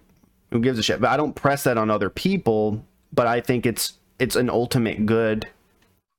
who 0.50 0.60
gives 0.60 0.78
a 0.78 0.82
shit? 0.82 1.00
But 1.00 1.10
I 1.10 1.16
don't 1.16 1.34
press 1.34 1.62
that 1.64 1.78
on 1.78 1.90
other 1.90 2.10
people. 2.10 2.84
But 3.12 3.26
I 3.26 3.40
think 3.40 3.66
it's 3.66 3.94
it's 4.18 4.36
an 4.36 4.50
ultimate 4.50 5.06
good 5.06 5.48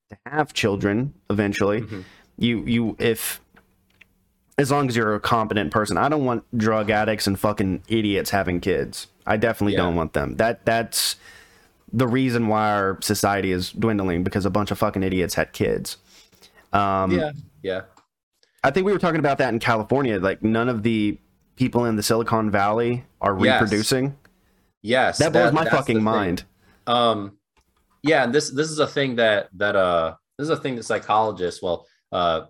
to 0.10 0.18
have 0.26 0.54
children 0.54 1.14
eventually. 1.30 1.82
Mhm. 1.82 2.04
You 2.38 2.64
you 2.66 2.96
if 3.00 3.42
as 4.58 4.72
long 4.72 4.88
as 4.88 4.96
you're 4.96 5.16
a 5.16 5.20
competent 5.20 5.72
person. 5.72 5.98
I 5.98 6.10
don't 6.10 6.26
want 6.26 6.44
drug 6.58 6.90
addicts 6.90 7.26
and 7.28 7.40
fucking 7.40 7.84
idiots 7.88 8.30
having 8.30 8.60
kids. 8.60 9.08
I 9.26 9.38
definitely 9.38 9.74
Yeah. 9.74 9.80
don't 9.84 9.96
want 9.96 10.14
them. 10.14 10.36
That 10.38 10.66
that's 10.66 11.16
the 11.92 12.08
reason 12.08 12.48
why 12.48 12.72
our 12.72 12.98
society 13.02 13.52
is 13.52 13.72
dwindling 13.72 14.24
because 14.24 14.46
a 14.46 14.50
bunch 14.50 14.72
of 14.72 14.78
fucking 14.80 15.04
idiots 15.04 15.36
had 15.36 15.54
kids. 15.54 15.98
Um, 16.72 17.12
Yeah, 17.12 17.32
yeah, 17.62 17.82
I 18.64 18.72
think 18.72 18.86
we 18.86 18.92
were 18.92 19.00
talking 19.00 19.20
about 19.20 19.38
that 19.38 19.54
in 19.54 19.60
California. 19.60 20.20
Like 20.20 20.42
none 20.44 20.70
of 20.70 20.82
the 20.84 21.20
people 21.56 21.86
in 21.86 21.96
the 21.96 22.04
Silicon 22.04 22.50
Valley 22.50 23.06
are 23.22 23.38
Yes. 23.40 23.62
reproducing. 23.62 24.18
yes. 24.82 25.20
That 25.20 25.32
blows 25.34 25.54
my 25.54 25.66
fucking 25.66 26.02
mind. 26.02 26.44
Um, 26.88 27.38
yeah, 28.02 28.24
and 28.24 28.34
this 28.34 28.50
this 28.50 28.70
is 28.70 28.80
a 28.80 28.88
thing 28.88 29.16
that 29.18 29.50
that 29.54 29.76
uh 29.76 30.16
this 30.38 30.46
is 30.46 30.50
a 30.50 30.58
thing 30.58 30.76
that 30.76 30.84
psychologists, 30.84 31.62
well, 31.62 31.86
uh, 32.12 32.46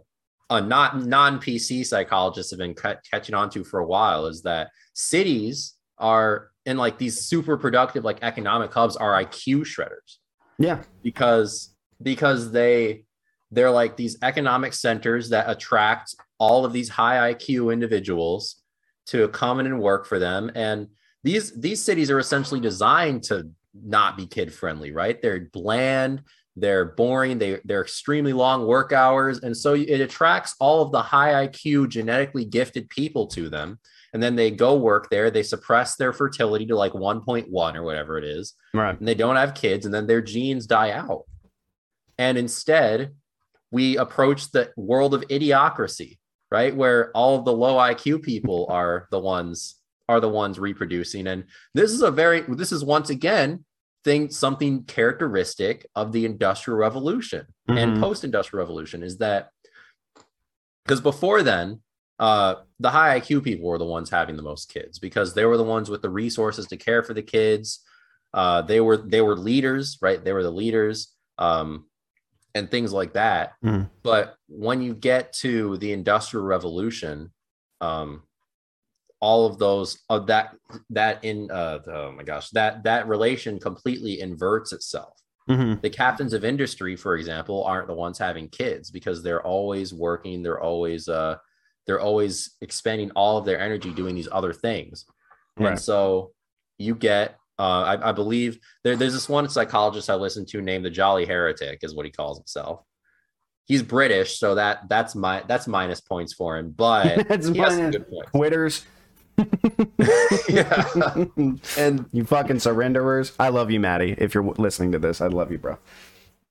uh 0.50 0.62
not 0.62 0.98
non 1.06 1.40
PC 1.40 1.86
psychologists 1.86 2.52
have 2.52 2.60
been 2.60 2.74
catching 3.12 3.36
on 3.36 3.50
to 3.52 3.64
for 3.64 3.80
a 3.82 3.86
while 3.86 4.26
is 4.26 4.42
that 4.44 4.70
cities 4.94 5.76
are 5.98 6.50
in 6.66 6.78
like 6.78 6.98
these 6.98 7.22
super 7.22 7.58
productive 7.58 8.04
like 8.04 8.20
economic 8.22 8.74
hubs 8.74 8.96
are 8.96 9.12
IQ 9.24 9.62
shredders. 9.62 10.18
Yeah. 10.60 10.84
because 11.02 11.76
because 12.02 12.52
they 12.52 13.06
they're 13.52 13.72
like 13.72 13.98
these 13.98 14.18
economic 14.22 14.74
centers 14.74 15.30
that 15.30 15.50
attract 15.50 16.16
all 16.40 16.66
of 16.66 16.74
these 16.74 16.90
high 16.90 17.34
IQ 17.34 17.72
individuals 17.72 18.62
to 19.08 19.28
come 19.30 19.60
in 19.60 19.66
and 19.66 19.80
work 19.80 20.06
for 20.06 20.20
them. 20.20 20.52
And 20.56 20.88
these 21.24 21.52
these 21.60 21.84
cities 21.84 22.10
are 22.10 22.20
essentially 22.20 22.60
designed 22.60 23.24
to 23.24 23.50
not 23.74 24.18
be 24.18 24.28
kid 24.28 24.54
friendly 24.54 24.92
right? 24.92 25.22
They're 25.22 25.50
bland 25.52 26.24
they're 26.56 26.86
boring 26.86 27.40
they 27.40 27.60
they're 27.66 27.82
extremely 27.82 28.34
long 28.34 28.68
work 28.68 28.92
hours. 28.92 29.40
And 29.40 29.56
so 29.56 29.74
it 29.74 30.02
attracts 30.02 30.56
all 30.60 30.82
of 30.82 30.92
the 30.92 31.02
high 31.02 31.48
IQ 31.48 31.90
genetically 31.90 32.46
gifted 32.46 32.90
people 32.90 33.28
to 33.28 33.50
them 33.50 33.80
and 34.14 34.22
then 34.22 34.36
they 34.36 34.52
go 34.52 34.76
work 34.76 35.10
there 35.10 35.30
they 35.32 35.44
suppress 35.44 35.96
their 35.96 36.14
fertility 36.14 36.66
to 36.68 36.76
like 36.76 36.94
1.1 36.94 37.76
or 37.76 37.84
whatever 37.84 38.18
it 38.18 38.24
is 38.24 38.54
Right. 38.74 38.98
and 38.98 39.08
they 39.08 39.16
don't 39.16 39.36
have 39.36 39.54
kids 39.56 39.86
and 39.86 39.94
then 39.94 40.08
their 40.08 40.22
genes 40.22 40.66
die 40.68 40.92
out 40.92 41.24
and 42.18 42.38
instead 42.38 43.14
we 43.72 43.98
approach 43.98 44.52
the 44.52 44.72
world 44.78 45.14
of 45.14 45.22
idiocracy 45.30 46.18
right 46.52 46.76
where 46.76 47.12
all 47.12 47.38
of 47.40 47.46
the 47.46 47.54
low 47.54 47.76
iq 47.78 48.22
people 48.22 48.68
are 48.70 49.08
the 49.12 49.20
ones 49.20 49.76
are 50.10 50.20
the 50.20 50.30
ones 50.30 50.60
reproducing 50.60 51.28
and 51.28 51.46
this 51.74 51.92
is 51.92 52.02
a 52.02 52.12
very 52.12 52.42
this 52.42 52.72
is 52.72 52.84
once 52.86 53.10
again 53.10 53.66
thing 54.04 54.30
something 54.30 54.84
characteristic 54.84 55.88
of 55.96 56.12
the 56.12 56.26
industrial 56.26 56.78
revolution 56.78 57.46
and 57.70 57.96
Mhm. 57.98 58.02
post-industrial 58.02 58.60
revolution 58.62 59.02
is 59.02 59.18
that 59.20 59.50
because 60.84 61.00
before 61.00 61.42
then 61.42 61.82
uh 62.20 62.56
the 62.80 62.90
high 62.90 63.20
iq 63.20 63.44
people 63.44 63.68
were 63.68 63.78
the 63.78 63.86
ones 63.86 64.10
having 64.10 64.36
the 64.38 64.44
most 64.44 64.72
kids 64.72 65.00
because 65.00 65.34
they 65.34 65.46
were 65.46 65.58
the 65.58 65.64
ones 65.64 65.90
with 65.90 66.02
the 66.02 66.10
resources 66.10 66.68
to 66.68 66.78
care 66.78 67.02
for 67.02 67.14
the 67.14 67.24
kids 67.24 67.80
uh 68.34 68.62
they 68.62 68.80
were 68.80 68.98
they 68.98 69.22
were 69.22 69.36
leaders 69.36 69.98
right 70.02 70.24
they 70.24 70.32
were 70.34 70.44
the 70.44 70.52
leaders 70.52 71.14
um 71.40 71.86
and 72.54 72.70
things 72.70 72.94
like 72.94 73.14
that 73.14 73.54
Mhm. 73.64 73.90
but 74.04 74.36
when 74.48 74.82
you 74.82 74.94
get 74.94 75.34
to 75.34 75.78
the 75.78 75.92
industrial 75.92 76.46
revolution 76.46 77.32
um 77.82 78.22
all 79.20 79.46
of 79.48 79.58
those 79.58 80.00
of 80.10 80.28
that 80.28 80.56
that 80.92 81.24
in 81.24 81.50
uh 81.50 81.80
oh 81.88 82.12
my 82.12 82.24
gosh 82.24 82.50
that 82.52 82.84
that 82.84 83.08
relation 83.08 83.60
completely 83.60 84.20
inverts 84.22 84.72
itself 84.72 85.20
Mhm. 85.50 85.82
the 85.82 85.90
captains 85.90 86.34
of 86.34 86.46
industry 86.46 86.96
for 86.96 87.16
example 87.18 87.64
aren't 87.64 87.88
the 87.88 87.94
ones 87.94 88.18
having 88.18 88.48
kids 88.50 88.92
because 88.92 89.24
they're 89.24 89.42
always 89.46 89.94
working 89.94 90.44
they're 90.44 90.62
always 90.62 91.08
uh 91.10 91.38
they're 91.86 92.00
always 92.00 92.56
expending 92.62 93.12
all 93.12 93.38
of 93.38 93.46
their 93.46 93.60
energy 93.60 93.92
doing 93.92 94.16
these 94.16 94.30
other 94.32 94.54
things 94.54 95.06
Right. 95.58 95.70
and 95.72 95.80
so 95.80 96.32
you 96.78 96.96
get 96.96 97.38
uh 97.60 97.62
i, 97.84 98.10
I 98.10 98.12
believe 98.12 98.58
there, 98.84 98.96
there's 98.96 99.14
this 99.14 99.30
one 99.30 99.48
psychologist 99.50 100.10
i 100.10 100.16
listened 100.16 100.48
to 100.50 100.62
named 100.62 100.84
the 100.86 100.90
jolly 100.90 101.26
heretic 101.26 101.80
is 101.84 101.94
what 101.94 102.06
he 102.06 102.12
calls 102.12 102.38
himself 102.40 102.82
he's 103.66 103.84
british 103.84 104.40
so 104.40 104.56
that 104.56 104.90
that's 104.90 105.14
my 105.16 105.44
that's 105.48 105.68
minus 105.68 106.02
points 106.02 106.34
for 106.34 106.58
him 106.58 106.72
but 106.72 107.28
That's 107.28 107.48
he 107.48 107.58
has 107.60 107.76
some 107.76 107.92
good 107.92 108.10
points 108.10 108.32
Quitters. 108.32 108.86
yeah 110.50 110.86
and 111.78 112.06
you 112.12 112.24
fucking 112.24 112.58
surrenderers. 112.58 113.34
I 113.40 113.50
love 113.50 113.72
you, 113.72 113.80
Maddie. 113.80 114.16
If 114.18 114.34
you're 114.36 114.44
listening 114.44 114.92
to 114.92 115.00
this, 115.00 115.22
I 115.22 115.28
love 115.28 115.52
you, 115.52 115.58
bro. 115.58 115.78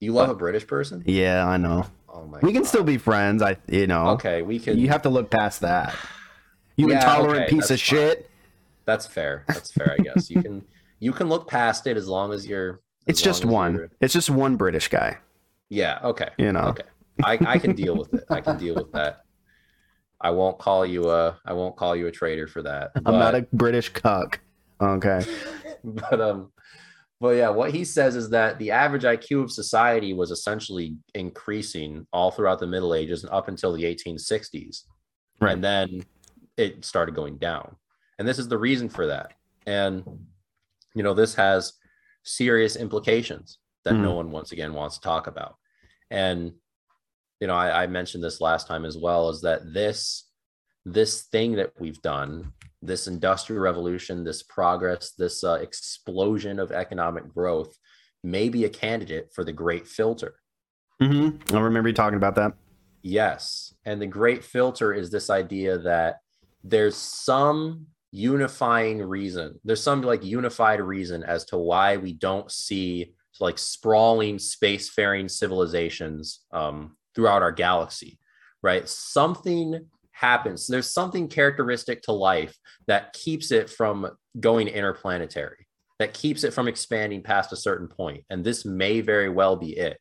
you 0.01 0.13
love 0.13 0.31
a 0.31 0.35
british 0.35 0.67
person 0.67 1.03
Yeah, 1.07 1.47
I 1.47 1.57
know. 1.59 1.87
Oh 2.13 2.27
my 2.27 2.39
We 2.43 2.53
can 2.53 2.63
God. 2.63 2.69
still 2.69 2.85
be 2.85 2.99
friends. 2.99 3.43
I, 3.43 3.57
you 3.69 3.87
know. 3.87 4.09
okay 4.11 4.43
we 4.43 4.59
can 4.59 4.79
You 4.79 4.89
have 4.89 5.03
to 5.03 5.09
look 5.09 5.31
past 5.31 5.61
that. 5.61 5.95
You 6.77 6.89
Yeah, 6.91 6.97
intolerant 6.97 7.43
okay, 7.45 7.51
piece 7.51 7.65
of 7.71 7.79
fine. 7.81 7.99
shit. 7.99 8.31
That's 8.85 9.07
fair. 9.07 9.45
That's 9.49 9.71
fair, 9.71 9.97
I 9.99 10.03
guess. 10.03 10.31
You 10.31 10.43
can 10.43 10.65
you 10.99 11.13
can 11.13 11.29
look 11.29 11.49
past 11.49 11.87
it 11.87 11.97
as 11.97 12.09
long 12.09 12.33
as 12.33 12.47
you're. 12.47 12.81
It's 13.07 13.21
as 13.21 13.25
just 13.25 13.45
one. 13.45 13.75
you're- 13.75 13.89
It's 14.01 14.13
just 14.13 14.31
one 14.31 14.57
British 14.57 14.89
guy. 14.89 15.19
Yeah. 15.69 15.99
Okay. 16.05 16.29
You 16.39 16.53
know. 16.53 16.69
Okay. 16.69 16.85
I 17.25 17.39
I 17.47 17.59
can 17.59 17.75
deal 17.75 17.97
with 17.97 18.13
it. 18.15 18.25
I 18.31 18.41
can 18.41 18.57
deal 18.59 18.75
with 18.75 18.93
that. 18.93 19.23
I 20.21 20.31
won't 20.31 20.59
call 20.59 20.87
you 20.87 21.11
a 21.11 21.39
I 21.45 21.53
won't 21.53 21.77
call 21.77 21.95
you 21.97 22.07
a 22.07 22.11
traitor 22.13 22.47
for 22.47 22.63
that. 22.63 22.93
I'm 23.07 23.19
not 23.19 23.35
a 23.35 23.43
British 23.53 23.89
cuck. 23.91 24.41
Okay. 24.81 25.25
but 25.85 26.21
um 26.21 26.51
but 27.23 27.37
yeah 27.37 27.49
what 27.49 27.71
he 27.73 27.85
says 27.85 28.17
is 28.17 28.29
that 28.31 28.59
the 28.59 28.71
average 28.73 29.05
iq 29.05 29.43
of 29.45 29.51
society 29.51 30.13
was 30.13 30.31
essentially 30.33 30.97
increasing 31.15 32.05
all 32.13 32.31
throughout 32.33 32.59
the 32.59 32.67
middle 32.67 32.95
ages 32.95 33.23
and 33.23 33.33
up 33.33 33.47
until 33.49 33.73
the 33.73 33.85
1860s 33.85 34.83
Right. 35.41 35.53
and 35.55 35.65
then 35.65 36.03
it 36.57 36.85
started 36.85 37.15
going 37.15 37.39
down 37.39 37.77
and 38.19 38.27
this 38.29 38.39
is 38.39 38.49
the 38.49 38.59
reason 38.59 38.89
for 38.89 39.07
that 39.07 39.33
and 39.67 40.05
you 40.95 41.03
know 41.03 41.15
this 41.15 41.35
has 41.37 41.73
serious 42.25 42.77
implications 42.77 43.59
that 43.85 43.95
no 43.95 44.13
Mhm. 44.13 44.17
one 44.17 44.31
once 44.33 44.53
again 44.53 44.75
wants 44.75 44.97
to 44.99 45.03
talk 45.03 45.27
about 45.29 45.55
and 46.11 46.53
you 47.41 47.47
know 47.47 47.55
I, 47.55 47.85
I 47.85 47.87
mentioned 47.87 48.23
this 48.23 48.41
last 48.41 48.67
time 48.67 48.85
as 48.85 48.97
well 48.97 49.29
is 49.31 49.41
that 49.43 49.61
this 49.73 50.29
this 50.85 51.23
thing 51.35 51.53
that 51.57 51.71
we've 51.81 52.03
done 52.03 52.53
this 52.83 53.07
industrial 53.07 53.63
revolution, 53.63 54.25
this 54.25 54.43
progress, 54.43 55.13
this 55.17 55.45
uh, 55.45 55.55
explosion 55.55 56.59
of 56.59 56.73
economic 56.73 57.33
growth 57.33 57.77
may 58.25 58.49
be 58.49 58.65
a 58.65 58.69
candidate 58.69 59.31
for 59.35 59.45
the 59.45 59.53
great 59.53 59.87
filter. 59.87 60.35
Mm-hmm. 61.01 61.57
I 61.57 61.61
remember 61.61 61.89
you 61.89 61.95
talking 61.95 62.17
about 62.17 62.35
that. 62.37 62.53
Yes. 63.03 63.75
And 63.85 64.01
the 64.01 64.07
great 64.07 64.45
filter 64.45 64.93
is 64.93 65.11
this 65.11 65.31
idea 65.31 65.79
that 65.79 66.19
there's 66.63 66.97
some 66.97 67.87
unifying 68.13 69.03
reason, 69.03 69.59
there's 69.65 69.83
some 69.83 70.03
like 70.03 70.25
unified 70.25 70.81
reason 70.81 71.25
as 71.25 71.45
to 71.47 71.59
why 71.59 71.97
we 71.97 72.13
don't 72.13 72.51
see 72.51 73.15
like 73.41 73.59
sprawling 73.59 74.37
spacefaring 74.37 75.31
civilizations 75.31 76.41
um, 76.53 76.97
throughout 77.15 77.43
our 77.43 77.53
galaxy, 77.53 78.19
right? 78.63 78.89
Something 78.89 79.87
happens. 80.23 80.67
There's 80.67 80.89
something 80.89 81.29
characteristic 81.29 82.01
to 82.03 82.13
life 82.13 82.57
that 82.87 83.13
keeps 83.13 83.51
it 83.51 83.69
from 83.69 84.09
going 84.41 84.69
interplanetary, 84.69 85.67
that 85.99 86.15
keeps 86.15 86.45
it 86.45 86.55
from 86.55 86.69
expanding 86.69 87.23
past 87.23 87.53
a 87.53 87.57
certain 87.57 87.89
point. 87.89 88.25
And 88.31 88.43
this 88.43 88.65
may 88.65 89.03
very 89.03 89.29
well 89.29 89.57
be 89.57 89.77
it 89.77 89.99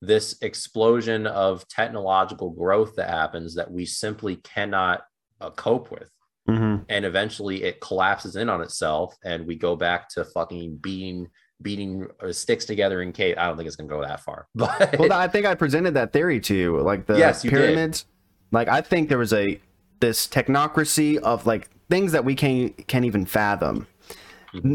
this 0.00 0.36
explosion 0.42 1.28
of 1.28 1.66
technological 1.68 2.50
growth 2.50 2.96
that 2.96 3.08
happens 3.08 3.54
that 3.54 3.70
we 3.70 3.86
simply 3.86 4.36
cannot 4.36 5.02
uh, 5.40 5.50
cope 5.50 5.90
with 5.90 6.10
hmm 6.48 6.78
and 6.88 7.04
eventually 7.04 7.62
it 7.62 7.80
collapses 7.80 8.34
in 8.34 8.48
on 8.48 8.60
itself 8.60 9.16
and 9.24 9.46
we 9.46 9.54
go 9.54 9.76
back 9.76 10.08
to 10.08 10.24
fucking 10.24 10.76
beating 10.78 11.28
beating 11.62 12.08
uh, 12.20 12.32
sticks 12.32 12.64
together 12.64 13.00
in 13.00 13.12
cave 13.12 13.36
i 13.38 13.46
don't 13.46 13.56
think 13.56 13.68
it's 13.68 13.76
going 13.76 13.88
to 13.88 13.94
go 13.94 14.02
that 14.02 14.18
far 14.20 14.48
but 14.56 14.98
Well, 14.98 15.12
I 15.12 15.28
think 15.28 15.46
I 15.46 15.54
presented 15.54 15.94
that 15.94 16.12
theory 16.12 16.40
to 16.40 16.54
you, 16.54 16.80
like 16.80 17.06
the 17.06 17.16
Yes, 17.16 17.44
you 17.44 17.52
did. 17.52 18.04
Like 18.52 18.68
I 18.68 18.80
think 18.82 19.08
there 19.08 19.18
was 19.18 19.32
a 19.32 19.60
this 20.00 20.26
technocracy 20.26 21.16
of 21.16 21.46
like 21.46 21.68
things 21.90 22.12
that 22.12 22.24
we 22.24 22.34
can't 22.34 22.86
can't 22.86 23.04
even 23.04 23.26
fathom. 23.26 23.86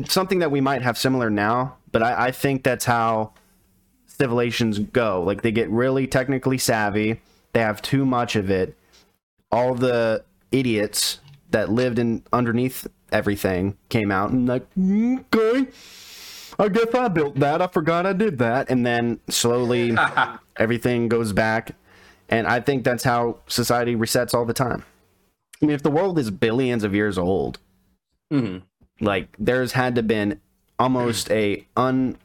Something 0.07 0.39
that 0.39 0.49
we 0.49 0.59
might 0.59 0.81
have 0.81 0.97
similar 0.97 1.29
now, 1.29 1.77
but 1.91 2.01
I, 2.01 2.27
I 2.27 2.31
think 2.31 2.63
that's 2.63 2.85
how 2.85 3.33
civilizations 4.07 4.79
go. 4.79 5.21
Like 5.21 5.43
they 5.43 5.51
get 5.51 5.69
really 5.69 6.07
technically 6.07 6.57
savvy. 6.57 7.21
They 7.53 7.59
have 7.59 7.81
too 7.83 8.03
much 8.03 8.35
of 8.35 8.49
it. 8.49 8.75
All 9.51 9.75
the 9.75 10.23
idiots 10.51 11.19
that 11.51 11.69
lived 11.69 11.99
in 11.99 12.23
underneath 12.33 12.87
everything 13.11 13.77
came 13.89 14.11
out 14.11 14.31
and 14.31 14.47
like, 14.47 14.67
"Mm, 14.75 15.23
okay, 15.33 15.69
I 16.59 16.69
guess 16.69 16.93
I 16.93 17.07
built 17.07 17.35
that. 17.35 17.61
I 17.61 17.67
forgot 17.67 18.05
I 18.05 18.13
did 18.13 18.39
that, 18.39 18.69
and 18.69 18.85
then 18.85 19.19
slowly 19.29 19.95
everything 20.57 21.07
goes 21.07 21.33
back. 21.33 21.75
And 22.29 22.45
I 22.47 22.59
think 22.59 22.83
that's 22.83 23.03
how 23.03 23.37
society 23.47 23.95
resets 23.95 24.33
all 24.33 24.45
the 24.45 24.53
time. 24.53 24.83
I 25.61 25.65
mean, 25.65 25.75
if 25.75 25.83
the 25.83 25.91
world 25.91 26.19
is 26.19 26.29
billions 26.29 26.83
of 26.83 26.93
years 26.93 27.17
old, 27.17 27.59
Mhm. 28.31 28.63
like 28.99 29.29
there's 29.39 29.71
had 29.73 29.95
to 29.95 30.03
been 30.03 30.39
almost 30.79 31.31
a 31.31 31.65
un 31.75 32.17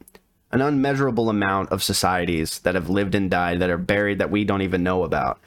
an 0.51 0.61
unmeasurable 0.61 1.31
amount 1.31 1.71
of 1.73 1.83
societies 1.83 2.59
that 2.59 2.75
have 2.75 2.91
lived 2.91 3.15
and 3.15 3.31
died 3.31 3.59
that 3.61 3.71
are 3.71 3.79
buried 3.79 4.19
that 4.19 4.31
we 4.31 4.45
don't 4.45 4.61
even 4.61 4.83
know 4.83 5.03
about. 5.03 5.39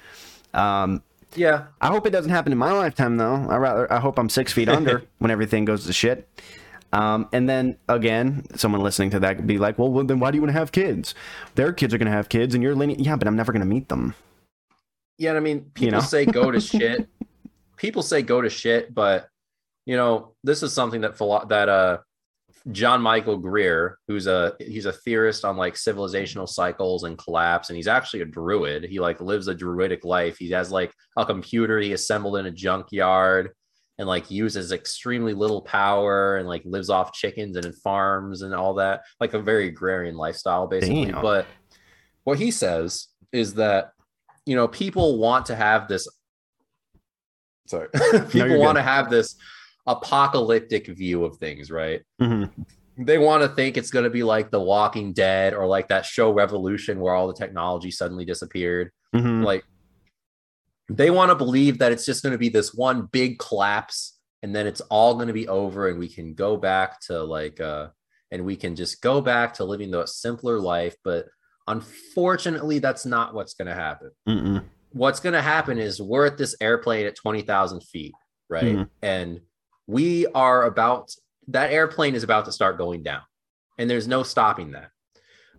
Um, 0.54 1.04
Yeah. 1.36 1.66
I 1.80 1.88
hope 1.90 2.08
it 2.08 2.10
doesn't 2.12 2.32
happen 2.32 2.52
in 2.52 2.58
my 2.58 2.72
lifetime, 2.72 3.18
though. 3.18 3.46
I 3.50 3.58
rather 3.58 3.92
I 3.94 4.00
hope 4.00 4.18
I'm 4.18 4.30
six 4.30 4.52
feet 4.54 4.68
under 4.70 5.04
when 5.20 5.30
everything 5.30 5.66
goes 5.66 5.86
to 5.86 5.94
shit. 5.94 6.28
Um, 6.94 7.28
and 7.34 7.48
then 7.50 7.76
again, 7.90 8.46
someone 8.56 8.82
listening 8.82 9.10
to 9.12 9.20
that 9.20 9.36
could 9.36 9.46
be 9.48 9.58
like, 9.58 9.78
"Well, 9.78 9.92
well 9.92 10.06
then 10.06 10.20
why 10.20 10.32
do 10.32 10.38
you 10.38 10.42
want 10.42 10.54
to 10.54 10.60
have 10.60 10.72
kids? 10.72 11.14
Their 11.56 11.74
kids 11.74 11.94
are 11.94 11.98
going 12.00 12.10
to 12.10 12.16
have 12.18 12.30
kids, 12.30 12.56
and 12.56 12.64
you're 12.64 12.74
linear." 12.74 12.96
Yeah, 12.98 13.16
but 13.18 13.28
I'm 13.28 13.36
never 13.36 13.52
going 13.52 13.62
to 13.64 13.68
meet 13.68 13.90
them. 13.90 14.16
Yeah, 15.18 15.30
and 15.30 15.38
I 15.38 15.42
mean, 15.42 15.62
people 15.74 15.86
You 15.86 15.92
know? 15.92 16.00
say 16.02 16.26
go 16.26 16.52
to 16.52 16.60
shit. 16.62 17.08
People 17.78 18.02
say 18.02 18.22
go 18.22 18.42
to 18.42 18.50
shit, 18.50 18.94
but 18.94 19.28
you 19.86 19.96
know, 19.96 20.36
this 20.44 20.64
is 20.64 20.74
something 20.74 21.02
that 21.02 21.18
philo- 21.18 21.46
that 21.48 21.70
uh 21.70 21.98
John 22.72 23.00
Michael 23.02 23.38
Greer, 23.38 24.00
who's 24.08 24.26
a 24.26 24.56
he's 24.60 24.86
a 24.88 24.92
theorist 24.92 25.46
on 25.46 25.56
like 25.56 25.76
civilizational 25.76 26.50
cycles 26.50 27.04
and 27.04 27.18
collapse, 27.18 27.70
and 27.70 27.76
he's 27.78 27.88
actually 27.88 28.22
a 28.22 28.26
druid. 28.26 28.86
He 28.86 29.00
like 29.00 29.22
lives 29.22 29.48
a 29.48 29.54
druidic 29.54 30.04
life. 30.04 30.38
He 30.38 30.50
has 30.52 30.72
like 30.72 30.92
a 31.16 31.26
computer 31.26 31.80
he 31.80 31.94
assembled 31.94 32.38
in 32.38 32.48
a 32.48 32.52
junkyard 32.52 33.52
and 33.98 34.08
like 34.08 34.30
uses 34.32 34.72
extremely 34.72 35.34
little 35.34 35.62
power 35.62 36.38
and 36.38 36.48
like 36.48 36.64
lives 36.66 36.90
off 36.90 37.14
chickens 37.14 37.56
and 37.56 37.76
farms 37.82 38.42
and 38.42 38.54
all 38.54 38.74
that, 38.76 39.04
like 39.20 39.34
a 39.34 39.40
very 39.40 39.68
agrarian 39.68 40.16
lifestyle, 40.16 40.68
basically. 40.68 41.06
Damn. 41.06 41.22
But 41.22 41.46
what 42.24 42.40
he 42.40 42.50
says 42.52 43.08
is 43.32 43.54
that 43.54 43.92
you 44.46 44.56
know 44.56 44.68
people 44.68 45.18
want 45.18 45.46
to 45.48 45.56
have 45.56 45.88
this 45.88 46.08
sorry. 47.68 47.88
people 48.30 48.48
you're 48.48 48.60
want 48.60 48.76
good. 48.76 48.82
to 48.82 48.88
have 48.88 49.10
this 49.10 49.36
apocalyptic 49.88 50.88
view 50.88 51.24
of 51.26 51.38
things 51.38 51.72
right? 51.72 52.02
Hmm 52.20 52.46
they 52.98 53.18
want 53.18 53.44
to 53.44 53.50
think 53.50 53.76
it's 53.78 53.92
going 53.92 54.06
to 54.06 54.10
be 54.10 54.24
like 54.24 54.52
the 54.52 54.60
walking 54.60 55.12
dead 55.12 55.54
or 55.54 55.68
like 55.68 55.90
that 55.90 56.06
show 56.06 56.32
revolution 56.32 57.00
where 57.00 57.14
all 57.14 57.28
the 57.28 57.34
technology 57.34 57.92
suddenly 57.92 58.26
disappeared. 58.26 58.92
Hmm 59.14 59.44
like 59.44 59.66
they 60.90 61.10
want 61.10 61.32
to 61.32 61.36
believe 61.36 61.80
that 61.80 61.92
it's 61.92 62.06
just 62.06 62.24
going 62.24 62.32
to 62.32 62.38
be 62.38 62.50
this 62.50 62.74
one 62.74 63.08
big 63.12 63.40
collapse 63.40 64.20
and 64.44 64.56
then 64.56 64.68
it's 64.68 64.82
all 64.82 65.16
going 65.16 65.28
to 65.28 65.34
be 65.34 65.48
over 65.48 65.90
and 65.90 65.98
we 65.98 66.08
can 66.08 66.34
go 66.36 66.58
back 66.58 67.00
to 67.02 67.24
like 67.24 67.60
uh 67.60 67.88
and 68.32 68.46
we 68.46 68.56
can 68.56 68.76
just 68.76 69.02
go 69.02 69.22
back 69.22 69.54
to 69.56 69.64
living 69.64 69.92
the 69.92 70.06
simpler 70.06 70.60
life 70.60 70.96
but 71.04 71.26
unfortunately 71.68 72.80
that's 72.80 73.06
not 73.06 73.34
what's 73.34 73.54
going 73.54 73.68
to 73.68 73.74
happen 73.74 74.12
Mm-mm. 74.28 74.64
what's 74.94 75.20
going 75.20 75.34
to 75.34 75.42
happen 75.42 75.78
is 75.80 76.02
we're 76.02 76.26
at 76.26 76.38
this 76.38 76.56
airplane 76.62 77.06
at 77.06 77.16
20,000 77.16 77.82
feet, 77.84 78.14
right? 78.50 78.64
Mhm. 78.78 78.90
And 79.02 79.42
we 79.88 80.26
are 80.28 80.64
about 80.64 81.12
that 81.50 81.72
airplane 81.72 82.16
is 82.16 82.24
about 82.24 82.46
to 82.46 82.52
start 82.52 82.78
going 82.78 83.04
down, 83.04 83.22
and 83.78 83.90
there's 83.90 84.08
no 84.08 84.24
stopping 84.24 84.72
that. 84.72 84.90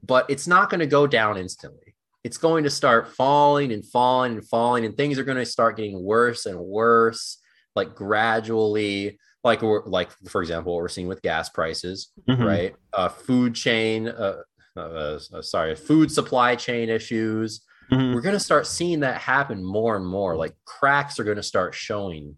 But 0.02 0.26
it's 0.28 0.46
not 0.46 0.70
going 0.70 0.80
to 0.80 0.86
go 0.86 1.07
down 1.07 1.36
instantly. 1.36 1.94
It's 2.24 2.38
going 2.38 2.64
to 2.64 2.70
start 2.70 3.09
falling 3.14 3.72
and 3.72 3.84
falling 3.86 4.32
and 4.32 4.48
falling, 4.48 4.84
and 4.84 4.96
things 4.96 5.18
are 5.18 5.24
going 5.24 5.38
to 5.38 5.46
start 5.46 5.76
getting 5.76 6.02
worse 6.02 6.46
and 6.46 6.59
worse, 6.59 7.38
like 7.76 7.94
gradually. 7.94 9.18
Like 9.44 9.62
we're 9.62 9.84
like, 9.84 10.11
for 10.28 10.40
example, 10.42 10.72
what 10.74 10.80
we're 10.82 10.88
seeing 10.88 11.07
with 11.07 11.22
gas 11.22 11.48
prices, 11.50 12.11
Mhm. 12.28 12.44
right? 12.44 12.74
Uh, 12.92 13.09
food 13.09 13.54
chain, 13.54 14.09
uh, 14.09 14.38
uh, 14.76 15.18
sorry, 15.42 15.74
food 15.74 16.10
supply 16.10 16.54
chain 16.56 16.88
issues, 16.88 17.62
Mhm. 17.92 18.14
we're 18.14 18.20
going 18.20 18.34
to 18.34 18.40
start 18.40 18.66
seeing 18.66 19.00
that 19.00 19.20
happen 19.20 19.62
more 19.64 19.94
and 19.96 20.04
more 20.06 20.34
like 20.36 20.54
cracks 20.64 21.20
are 21.20 21.24
going 21.24 21.36
to 21.36 21.42
start 21.42 21.72
showing 21.74 22.34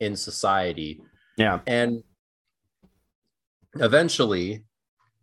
in 0.00 0.16
society 0.16 1.00
Yeah. 1.36 1.60
and 1.66 2.02
eventually 3.76 4.64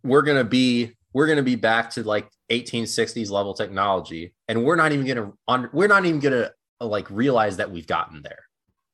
we're 0.02 0.22
going 0.22 0.38
to 0.38 0.44
be 0.48 0.92
we're 1.12 1.26
going 1.26 1.36
to 1.38 1.42
be 1.42 1.56
back 1.56 1.90
to 1.90 2.02
like 2.04 2.30
1860s 2.50 3.30
level 3.30 3.54
technology 3.54 4.32
and 4.48 4.64
we're 4.64 4.76
not 4.76 4.92
even 4.92 5.04
going 5.06 5.32
to 5.32 5.68
we're 5.72 5.86
not 5.88 6.04
even 6.04 6.20
going 6.20 6.32
to 6.32 6.52
like 6.84 7.10
realize 7.10 7.56
that 7.58 7.70
we've 7.70 7.86
gotten 7.86 8.22
there 8.22 8.44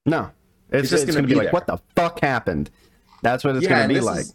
No, 0.07 0.30
it's, 0.70 0.84
It's 0.84 0.90
just 0.90 1.07
gonna 1.07 1.18
gonna, 1.18 1.26
be, 1.28 1.34
be 1.34 1.38
like, 1.38 1.44
there. 1.47 1.53
what 1.53 1.66
the 1.66 1.78
fuck 1.94 2.20
happened? 2.20 2.70
That's 3.22 3.44
what 3.44 3.57
it's 3.57 3.64
Yeah, 3.64 3.82
gonna 3.82 3.94
be 3.94 4.01
like. 4.01 4.20
is- 4.20 4.34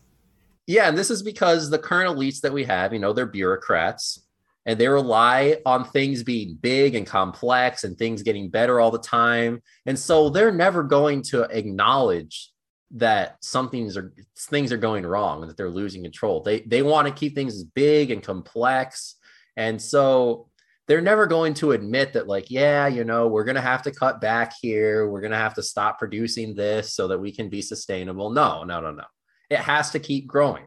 yeah, 0.72 0.88
and 0.88 0.98
this 0.98 1.12
is 1.12 1.22
because 1.22 1.70
the 1.70 1.78
current 1.78 2.16
elites 2.16 2.42
that 2.42 2.54
we 2.54 2.64
have, 2.64 2.94
you 2.94 3.00
know, 3.00 3.12
they're 3.12 3.26
bureaucrats 3.26 4.26
and 4.66 4.80
they 4.80 4.88
rely 4.88 5.58
on 5.66 5.84
things 5.84 6.24
being 6.24 6.58
big 6.62 6.96
and 6.96 7.06
complex 7.06 7.84
and 7.84 7.98
things 7.98 8.24
getting 8.24 8.50
better 8.50 8.80
all 8.80 8.92
the 8.92 9.00
time. 9.00 9.62
And 9.86 10.00
so 10.00 10.30
they're 10.30 10.52
never 10.52 10.84
going 10.84 11.24
to 11.24 11.42
acknowledge 11.44 12.52
that 12.92 13.38
something's 13.42 13.98
are 13.98 14.14
things 14.38 14.72
are 14.72 14.78
going 14.78 15.06
wrong 15.06 15.42
and 15.42 15.50
that 15.50 15.58
they're 15.58 15.70
losing 15.70 16.04
control. 16.04 16.42
They 16.42 16.62
they 16.62 16.84
want 16.84 17.08
to 17.08 17.14
keep 17.14 17.36
things 17.36 17.56
as 17.56 17.64
big 17.64 18.12
and 18.12 18.24
complex. 18.24 19.16
And 19.58 19.82
so 19.82 20.50
they're 20.88 21.02
never 21.02 21.26
going 21.26 21.54
to 21.56 21.72
admit 21.72 22.14
that 22.14 22.28
like 22.28 22.50
yeah 22.50 22.88
you 22.88 23.04
know 23.04 23.28
we're 23.28 23.44
going 23.44 23.56
to 23.56 23.62
have 23.62 23.82
to 23.84 23.92
cut 23.92 24.20
back 24.20 24.54
here 24.62 25.08
we're 25.08 25.22
going 25.22 25.32
to 25.32 25.38
have 25.38 25.54
to 25.54 25.64
stop 25.64 25.98
producing 25.98 26.54
this 26.54 26.94
so 26.94 27.08
that 27.08 27.20
we 27.20 27.32
can 27.32 27.48
be 27.48 27.62
sustainable 27.62 28.30
no 28.30 28.64
no 28.64 28.82
no 28.82 28.92
no 28.92 29.06
it 29.52 29.60
has 29.60 29.92
to 29.92 30.00
keep 30.00 30.28
growing. 30.28 30.66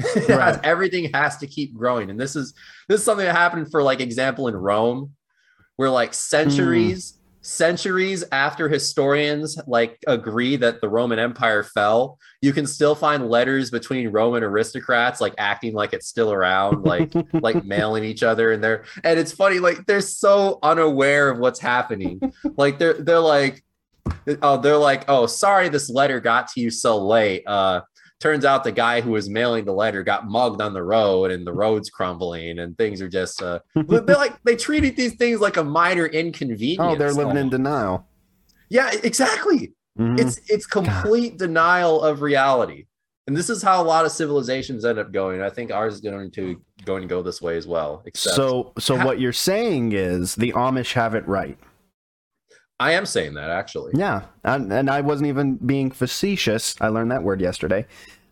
It 0.16 0.30
has- 0.30 0.60
everything 0.64 1.12
has 1.14 1.36
to 1.38 1.46
keep 1.46 1.74
growing. 1.74 2.10
And 2.10 2.18
this 2.18 2.34
is 2.34 2.54
this 2.88 3.00
is 3.00 3.04
something 3.04 3.26
that 3.26 3.36
happened 3.36 3.70
for 3.70 3.82
like 3.82 4.00
example 4.00 4.48
in 4.48 4.56
rome 4.56 5.12
where 5.76 5.90
like 5.90 6.12
centuries 6.14 7.18
centuries 7.42 8.22
after 8.30 8.68
historians 8.68 9.58
like 9.66 9.98
agree 10.06 10.54
that 10.54 10.80
the 10.80 10.88
roman 10.88 11.18
empire 11.18 11.64
fell 11.64 12.16
you 12.40 12.52
can 12.52 12.64
still 12.64 12.94
find 12.94 13.28
letters 13.28 13.68
between 13.68 14.08
roman 14.10 14.44
aristocrats 14.44 15.20
like 15.20 15.34
acting 15.38 15.74
like 15.74 15.92
it's 15.92 16.06
still 16.06 16.32
around 16.32 16.84
like 16.84 17.12
like 17.32 17.64
mailing 17.64 18.04
each 18.04 18.22
other 18.22 18.52
and 18.52 18.62
they're 18.62 18.84
and 19.02 19.18
it's 19.18 19.32
funny 19.32 19.58
like 19.58 19.84
they're 19.86 20.00
so 20.00 20.60
unaware 20.62 21.28
of 21.30 21.38
what's 21.38 21.60
happening. 21.60 22.20
Like 22.56 22.78
they're 22.78 22.94
they're 22.94 23.18
like 23.18 23.64
oh 24.42 24.56
they're 24.58 24.76
like 24.76 25.04
oh 25.08 25.26
sorry 25.26 25.68
this 25.68 25.88
letter 25.88 26.20
got 26.20 26.48
to 26.48 26.60
you 26.60 26.70
so 26.70 27.04
late. 27.04 27.42
Uh 27.46 27.80
turns 28.22 28.44
out 28.44 28.62
the 28.62 28.70
guy 28.72 29.00
who 29.00 29.10
was 29.10 29.28
mailing 29.28 29.64
the 29.64 29.72
letter 29.72 30.02
got 30.04 30.26
mugged 30.28 30.60
on 30.62 30.72
the 30.72 30.82
road 30.82 31.30
and 31.32 31.44
the 31.46 31.52
road's 31.52 31.90
crumbling 31.90 32.60
and 32.60 32.78
things 32.78 33.02
are 33.02 33.08
just 33.08 33.42
uh 33.42 33.58
they're 33.74 34.00
like 34.16 34.40
they 34.44 34.54
treated 34.56 34.94
these 34.96 35.14
things 35.16 35.40
like 35.40 35.56
a 35.56 35.64
minor 35.64 36.06
inconvenience. 36.06 36.80
Oh, 36.80 36.96
they're 36.96 37.12
living 37.12 37.36
in 37.36 37.50
denial. 37.50 38.06
yeah 38.70 38.90
exactly. 39.02 39.72
Mhm. 39.98 40.18
it's 40.18 40.40
it's 40.48 40.66
complete 40.66 41.36
denial 41.38 42.00
of 42.02 42.22
reality. 42.22 42.86
And 43.26 43.36
this 43.36 43.50
is 43.50 43.62
how 43.62 43.80
a 43.82 43.84
lot 43.84 44.04
of 44.04 44.10
civilizations 44.10 44.84
end 44.84 44.98
up 44.98 45.12
going. 45.12 45.40
I 45.42 45.48
think 45.50 45.70
ours 45.70 45.94
is 45.94 46.00
going 46.00 46.30
to 46.32 46.60
going 46.84 47.02
to 47.02 47.08
go 47.08 47.22
this 47.22 47.40
way 47.42 47.56
as 47.56 47.66
well 47.66 48.02
except 48.06 48.34
so, 48.36 48.72
so 48.78 48.96
Ha- 48.96 49.04
what 49.04 49.20
you're 49.20 49.32
saying 49.32 49.92
is 49.92 50.34
the 50.36 50.52
Amish 50.52 50.94
have 50.94 51.14
it 51.14 51.26
right. 51.28 51.56
I 52.82 52.92
am 52.92 53.06
saying 53.06 53.34
that 53.34 53.50
actually 53.50 53.92
Yeah, 53.94 54.22
and, 54.44 54.72
and 54.72 54.88
I 54.90 55.00
wasn't 55.00 55.28
even 55.28 55.56
being 55.56 55.90
facetious. 55.90 56.74
I 56.80 56.88
learned 56.88 57.10
that 57.10 57.22
word 57.22 57.40
yesterday. 57.40 57.86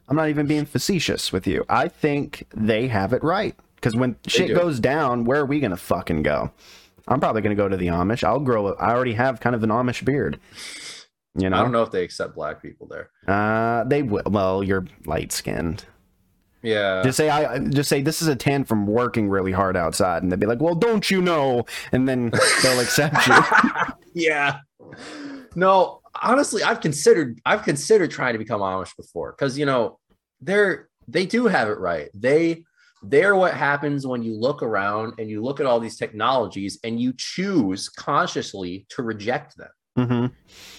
I'm 0.08 0.16
not 0.16 0.28
even 0.28 0.46
being 0.46 0.66
facetious 0.66 1.32
with 1.32 1.46
you. 1.46 1.64
I 1.68 1.86
think 1.88 2.46
they 2.54 2.88
have 2.88 3.12
it 3.12 3.22
right 3.22 3.54
because 3.76 3.94
when 3.94 4.16
shit 4.26 4.48
do. 4.48 4.54
goes 4.54 4.80
down, 4.80 5.24
where 5.24 5.40
are 5.42 5.46
we 5.46 5.60
gonna 5.60 5.76
fucking 5.76 6.22
go? 6.22 6.50
I'm 7.08 7.20
probably 7.20 7.42
gonna 7.42 7.54
go 7.54 7.68
to 7.68 7.76
the 7.76 7.86
Amish. 7.88 8.24
I'll 8.24 8.40
grow. 8.40 8.68
a- 8.68 8.74
I 8.74 8.90
already 8.94 9.14
have 9.14 9.40
kind 9.40 9.54
of 9.54 9.62
an 9.62 9.70
Amish 9.70 10.04
beard. 10.04 10.38
You 11.36 11.48
know, 11.48 11.58
i 11.58 11.62
don't 11.62 11.70
know 11.70 11.82
if 11.84 11.92
they 11.92 12.02
accept 12.02 12.34
black 12.34 12.60
people 12.60 12.88
there 12.88 13.08
Uh, 13.28 13.84
they 13.84 14.02
will. 14.02 14.24
Well, 14.26 14.64
you're 14.64 14.86
light 15.06 15.30
skinned. 15.32 15.84
yeah 16.62 17.02
Just 17.04 17.16
say 17.16 17.30
I. 17.30 17.58
Just 17.60 17.88
say 17.88 18.02
this 18.02 18.20
is 18.20 18.26
a 18.28 18.34
tan 18.36 18.64
from 18.64 18.86
working 18.86 19.28
really 19.28 19.52
hard 19.52 19.76
outside, 19.76 20.22
and 20.24 20.30
they'd 20.32 20.40
be 20.40 20.46
like, 20.46 20.60
"Well, 20.60 20.74
don't 20.74 21.08
you 21.08 21.22
know?" 21.22 21.66
And 21.92 22.08
then 22.08 22.32
they'll 22.62 22.80
accept 22.80 23.26
you. 23.28 23.34
yeah 24.14 24.58
no 25.54 26.00
honestly 26.22 26.62
i've 26.62 26.80
considered 26.80 27.40
i've 27.44 27.62
considered 27.62 28.10
trying 28.10 28.32
to 28.32 28.38
become 28.38 28.60
amish 28.60 28.96
before 28.96 29.32
because 29.32 29.58
you 29.58 29.66
know 29.66 29.98
they're 30.40 30.88
they 31.08 31.26
do 31.26 31.46
have 31.46 31.68
it 31.68 31.78
right 31.78 32.08
they 32.14 32.62
they're 33.02 33.34
what 33.34 33.54
happens 33.54 34.06
when 34.06 34.22
you 34.22 34.34
look 34.34 34.62
around 34.62 35.14
and 35.18 35.30
you 35.30 35.42
look 35.42 35.58
at 35.58 35.66
all 35.66 35.80
these 35.80 35.96
technologies 35.96 36.78
and 36.84 37.00
you 37.00 37.14
choose 37.16 37.88
consciously 37.88 38.86
to 38.90 39.02
reject 39.02 39.56
them 39.56 39.70
Mm-hmm. 39.98 40.26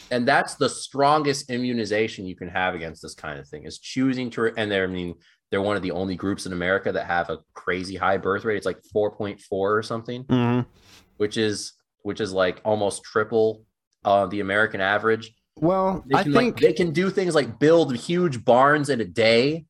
And 0.10 0.28
that's 0.28 0.56
the 0.56 0.70
strongest 0.70 1.50
immunization 1.50 2.26
you 2.26 2.36
can 2.36 2.50
have 2.50 2.76
against 2.76 3.02
this 3.02 3.14
kind 3.14 3.40
of 3.40 3.48
thing 3.48 3.66
is 3.66 3.80
choosing 3.80 4.30
to. 4.32 4.52
And 4.58 4.72
they're, 4.72 4.86
I 4.86 4.88
mean, 4.88 5.16
they're 5.50 5.62
one 5.62 5.76
of 5.76 5.82
the 5.82 5.92
only 5.92 6.16
groups 6.16 6.46
in 6.46 6.54
America 6.54 6.92
that 6.92 7.06
have 7.06 7.30
a 7.30 7.40
crazy 7.54 7.96
high 7.96 8.18
birth 8.18 8.46
rate. 8.46 8.58
It's 8.58 8.66
like 8.66 8.82
4.4 8.96 9.42
or 9.52 9.84
something, 9.84 10.24
mm-hmm. 10.24 10.70
which 11.18 11.38
is 11.38 11.74
which 12.04 12.22
is 12.22 12.34
like 12.34 12.62
almost 12.64 13.04
triple 13.04 13.66
uh, 14.06 14.26
the 14.26 14.40
American 14.40 14.82
average. 14.82 15.34
Well, 15.58 16.04
I 16.14 16.24
think 16.24 16.36
like, 16.36 16.60
they 16.60 16.74
can 16.74 16.92
do 16.92 17.10
things 17.10 17.36
like 17.36 17.60
build 17.60 17.96
huge 17.96 18.44
barns 18.44 18.90
in 18.90 19.02
a 19.02 19.06
day. 19.06 19.66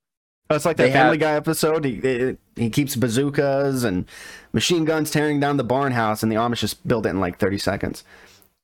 It's 0.50 0.66
like 0.66 0.78
that 0.78 0.84
they 0.84 0.92
Family 0.92 1.18
have, 1.18 1.20
Guy 1.20 1.34
episode. 1.34 1.86
He 1.86 2.38
he 2.56 2.70
keeps 2.70 2.96
bazookas 2.96 3.84
and 3.84 4.06
machine 4.54 4.86
guns 4.86 5.12
tearing 5.12 5.40
down 5.40 5.58
the 5.58 5.64
barn 5.64 5.94
house, 5.94 6.24
and 6.24 6.32
the 6.32 6.36
Amish 6.36 6.60
just 6.60 6.86
build 6.88 7.06
it 7.06 7.10
in 7.10 7.20
like 7.20 7.40
thirty 7.40 7.58
seconds. 7.58 8.04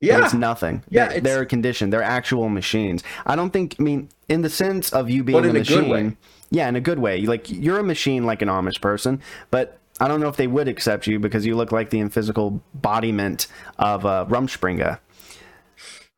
Yeah, 0.00 0.24
it's 0.24 0.34
nothing. 0.34 0.84
Yeah, 0.90 1.08
they, 1.08 1.20
they're 1.20 1.44
conditioned. 1.44 1.92
They're 1.92 2.02
actual 2.02 2.48
machines. 2.48 3.02
I 3.26 3.36
don't 3.36 3.50
think. 3.50 3.76
I 3.78 3.82
mean, 3.82 4.08
in 4.28 4.42
the 4.42 4.50
sense 4.50 4.92
of 4.92 5.10
you 5.10 5.24
being 5.24 5.44
a 5.44 5.52
machine. 5.52 6.16
Yeah, 6.50 6.68
in 6.68 6.76
a 6.76 6.80
good 6.80 6.98
way. 6.98 7.22
Like 7.22 7.50
you're 7.50 7.78
a 7.78 7.84
machine, 7.84 8.24
like 8.24 8.42
an 8.42 8.48
Amish 8.48 8.80
person, 8.80 9.20
but 9.50 9.78
I 10.00 10.08
don't 10.08 10.20
know 10.20 10.28
if 10.28 10.36
they 10.36 10.46
would 10.46 10.68
accept 10.68 11.06
you 11.06 11.18
because 11.18 11.44
you 11.44 11.56
look 11.56 11.72
like 11.72 11.90
the 11.90 12.06
physical 12.08 12.62
embodiment 12.74 13.48
of 13.78 14.06
uh, 14.06 14.26
Rumspringa. 14.28 15.00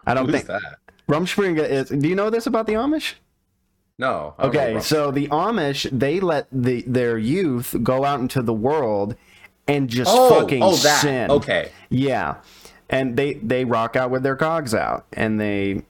I 0.06 0.14
don't 0.14 0.30
think 0.30 0.46
that. 0.46 0.78
Rumspringa 1.08 1.68
is. 1.68 1.88
Do 1.88 2.08
you 2.08 2.14
know 2.14 2.30
this 2.30 2.46
about 2.46 2.66
the 2.66 2.74
Amish? 2.74 3.14
No. 3.98 4.34
Okay, 4.38 4.80
so 4.80 5.10
the 5.10 5.28
Amish 5.28 5.88
they 5.96 6.20
let 6.20 6.46
the 6.52 6.82
their 6.86 7.18
youth 7.18 7.74
go 7.82 8.04
out 8.04 8.20
into 8.20 8.42
the 8.42 8.52
world 8.52 9.14
and 9.66 9.88
just 9.88 10.10
oh, 10.12 10.40
fucking 10.40 10.62
oh, 10.62 10.76
that. 10.76 11.00
sin. 11.00 11.30
Okay. 11.30 11.70
Yeah, 11.90 12.36
and 12.88 13.16
they 13.16 13.34
they 13.34 13.64
rock 13.64 13.96
out 13.96 14.10
with 14.10 14.22
their 14.22 14.36
cogs 14.36 14.74
out, 14.74 15.06
and 15.12 15.40
they. 15.40 15.82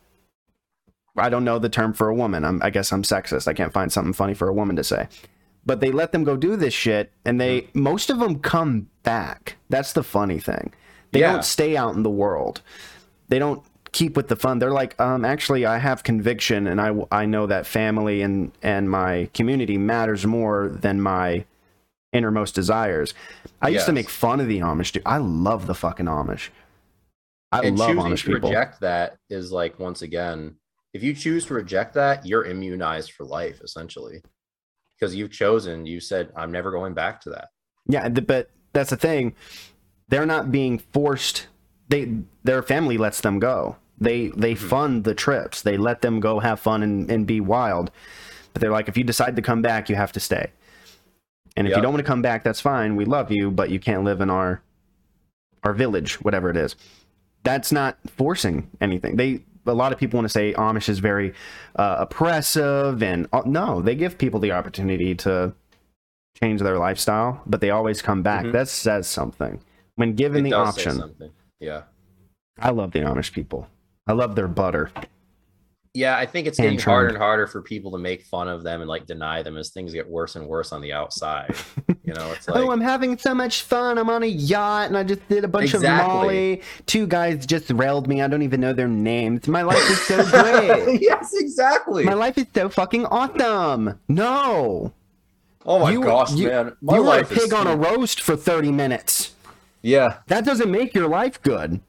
I 1.16 1.28
don't 1.28 1.45
know 1.45 1.59
the 1.59 1.68
term 1.68 1.93
for 1.93 2.09
a 2.09 2.14
woman. 2.14 2.45
I'm, 2.45 2.62
I 2.62 2.70
guess 2.70 2.93
I'm 2.93 3.03
sexist. 3.03 3.49
I 3.49 3.53
can't 3.53 3.72
find 3.72 3.93
something 3.93 4.12
funny 4.12 4.32
for 4.32 4.49
a 4.49 4.55
woman 4.55 4.76
to 4.76 4.84
say 4.84 5.09
but 5.65 5.81
they 5.81 5.91
let 5.91 6.13
them 6.13 6.25
go 6.25 6.37
do 6.37 6.57
this 6.57 6.75
shit 6.75 7.13
and 7.25 7.41
they 7.41 7.69
most 7.75 8.11
of 8.11 8.19
them 8.19 8.41
come 8.41 8.89
back. 9.03 9.57
That's 9.69 9.93
the 9.93 10.03
funny 10.03 10.39
thing. 10.39 10.73
They 11.13 11.21
yeah. 11.21 11.33
don't 11.33 11.45
stay 11.45 11.77
out 11.77 11.95
in 11.95 12.03
the 12.03 12.11
world. 12.11 12.63
They 13.29 13.39
don't 13.39 13.63
keep 13.93 14.17
with 14.17 14.29
the 14.29 14.37
fun. 14.37 14.59
They're 14.59 14.73
like 14.73 14.99
um 15.01 15.25
actually 15.25 15.67
i 15.67 15.79
have 15.79 16.03
conviction 16.03 16.67
and 16.67 16.81
i 16.81 16.95
i 17.11 17.27
know 17.27 17.47
that 17.47 17.67
family 17.67 18.23
and 18.23 18.53
and 18.63 18.91
my 18.91 19.29
community 19.35 19.79
matters 19.79 20.27
more 20.27 20.69
than 20.69 21.01
my 21.01 21.45
innermost 22.13 22.55
desires. 22.55 23.15
I 23.63 23.69
yes. 23.69 23.81
used 23.81 23.87
to 23.87 23.93
make 23.93 24.09
fun 24.09 24.41
of 24.41 24.49
the 24.49 24.59
amish 24.59 24.93
dude. 24.93 25.03
I 25.07 25.19
love 25.19 25.67
the 25.67 25.75
fucking 25.75 26.07
amish. 26.07 26.49
I 27.53 27.61
and 27.61 27.79
love 27.79 27.91
amish 27.91 28.25
to 28.25 28.35
people. 28.35 28.51
reject 28.51 28.81
that 28.81 29.17
is 29.29 29.53
like 29.53 29.79
once 29.79 30.03
again 30.03 30.57
if 30.93 31.03
you 31.03 31.15
choose 31.15 31.47
to 31.47 31.55
reject 31.55 31.95
that 31.95 32.27
you're 32.27 32.45
immunized 32.45 33.13
for 33.13 33.25
life 33.25 33.61
essentially 33.63 34.23
because 35.01 35.15
you've 35.15 35.31
chosen 35.31 35.87
you 35.87 35.99
said 35.99 36.31
i'm 36.37 36.53
never 36.53 36.71
going 36.71 36.95
back 36.95 37.21
to 37.21 37.31
that. 37.31 37.49
Yeah 37.89 38.09
but 38.09 38.51
that's 38.73 38.91
the 38.91 38.97
thing. 38.97 39.35
They're 40.09 40.27
not 40.27 40.53
being 40.53 40.79
forced 40.79 41.47
they 41.89 42.19
their 42.45 42.63
family 42.63 42.97
lets 42.97 43.21
them 43.21 43.39
go. 43.39 43.77
They 43.99 44.29
they 44.29 44.55
mm-hmm. 44.55 44.69
fund 44.69 45.05
the 45.05 45.15
trips. 45.15 45.63
They 45.63 45.77
let 45.77 46.01
them 46.01 46.21
go 46.21 46.39
have 46.39 46.61
fun 46.61 46.83
and, 46.83 47.11
and 47.11 47.27
be 47.27 47.41
wild. 47.41 47.91
But 48.53 48.63
they're 48.63 48.71
like 48.71 48.89
if 48.89 48.97
you 48.97 49.05
decide 49.05 49.37
to 49.37 49.43
come 49.43 49.61
back 49.61 49.89
you 49.89 49.97
have 49.97 50.13
to 50.13 50.21
stay. 50.21 50.53
And 51.57 51.67
if 51.67 51.73
yep. 51.73 51.79
you 51.79 51.83
don't 51.83 51.93
want 51.93 52.05
to 52.05 52.09
come 52.09 52.23
back 52.23 52.45
that's 52.45 52.61
fine. 52.61 52.97
We 52.97 53.05
love 53.05 53.31
you 53.31 53.51
but 53.51 53.71
you 53.71 53.81
can't 53.81 54.05
live 54.05 54.21
in 54.21 54.31
our 54.31 54.63
our 55.65 55.75
village 55.75 56.21
whatever 56.21 56.49
it 56.49 56.57
is. 56.57 56.77
That's 57.43 57.73
not 57.73 57.99
forcing 58.07 58.71
anything. 58.81 59.17
They 59.17 59.43
a 59.67 59.75
lot 59.75 59.93
of 59.93 59.99
people 59.99 60.19
want 60.19 60.27
to 60.27 60.33
say 60.33 60.53
Amish 60.55 60.89
is 60.89 60.99
very 60.99 61.35
uh, 61.77 61.97
oppressive, 62.01 63.03
and 63.03 63.29
uh, 63.33 63.43
no, 63.45 63.83
they 63.83 63.95
give 63.95 64.19
people 64.19 64.41
the 64.41 64.53
opportunity 64.53 65.15
to 65.17 65.53
change 66.43 66.61
their 66.61 66.79
lifestyle, 66.79 67.43
but 67.47 67.61
they 67.61 67.71
always 67.71 68.03
come 68.03 68.23
back. 68.23 68.45
Mm-hmm. 68.45 68.53
That 68.53 68.69
says 68.69 69.07
something 69.07 69.61
when 69.97 70.15
given 70.15 70.47
it 70.47 70.51
the 70.51 70.57
option. 70.57 71.33
Yeah, 71.59 71.83
I 72.59 72.71
love 72.71 72.93
the 72.93 73.01
Amish 73.01 73.33
people. 73.33 73.69
I 74.07 74.13
love 74.13 74.35
their 74.35 74.49
butter. 74.49 74.91
Yeah, 75.93 76.16
I 76.16 76.24
think 76.24 76.47
it's 76.47 76.59
getting 76.59 76.78
harder 76.78 77.09
and 77.09 77.16
harder 77.18 77.49
for 77.49 77.62
people 77.62 77.91
to 77.93 77.99
make 77.99 78.22
fun 78.22 78.49
of 78.49 78.62
them 78.62 78.80
and 78.80 78.88
like 78.88 79.07
deny 79.07 79.43
them 79.43 79.57
as 79.57 79.70
things 79.70 79.93
get 79.93 80.09
worse 80.09 80.36
and 80.36 80.47
worse 80.47 80.70
on 80.70 80.80
the 80.80 80.93
outside. 80.93 81.55
You 82.03 82.16
know, 82.16 82.32
it's 82.32 82.49
oh, 82.49 82.55
like, 82.55 82.64
oh, 82.64 82.72
I'm 82.72 82.80
having 82.80 83.16
so 83.18 83.34
much 83.34 83.62
fun. 83.62 83.97
I'm 83.97 84.11
on 84.11 84.24
a 84.24 84.26
yacht 84.26 84.88
and 84.88 84.99
I 84.99 85.05
just 85.05 85.28
did 85.28 85.45
a 85.45 85.49
bunch 85.49 85.74
exactly. 85.74 86.09
of 86.09 86.09
Molly. 86.09 86.62
Two 86.86 87.07
guys 87.07 87.47
just 87.47 87.70
railed 87.70 88.09
me. 88.09 88.20
I 88.20 88.26
don't 88.26 88.43
even 88.43 88.61
know 88.61 88.72
their 88.72 88.88
names. 88.88 89.47
My 89.47 89.62
life 89.62 89.88
is 89.88 90.01
so 90.07 90.24
great. 90.28 91.01
yes, 91.01 91.32
exactly. 91.34 92.03
My 92.03 92.14
life 92.14 92.36
is 92.36 92.47
so 92.53 92.68
fucking 92.68 93.07
awesome. 93.07 94.01
No. 94.09 94.93
Oh 95.64 95.78
my 95.78 95.93
you, 95.93 96.03
gosh, 96.03 96.32
you, 96.32 96.49
man. 96.49 96.76
My 96.80 96.97
you 96.97 97.05
were 97.05 97.20
a 97.20 97.24
pig 97.24 97.53
on 97.53 97.68
a 97.68 97.76
roast 97.76 98.20
for 98.20 98.34
30 98.34 98.72
minutes. 98.72 99.32
Yeah. 99.82 100.18
That 100.26 100.45
doesn't 100.45 100.70
make 100.70 100.95
your 100.95 101.07
life 101.07 101.41
good. 101.43 101.80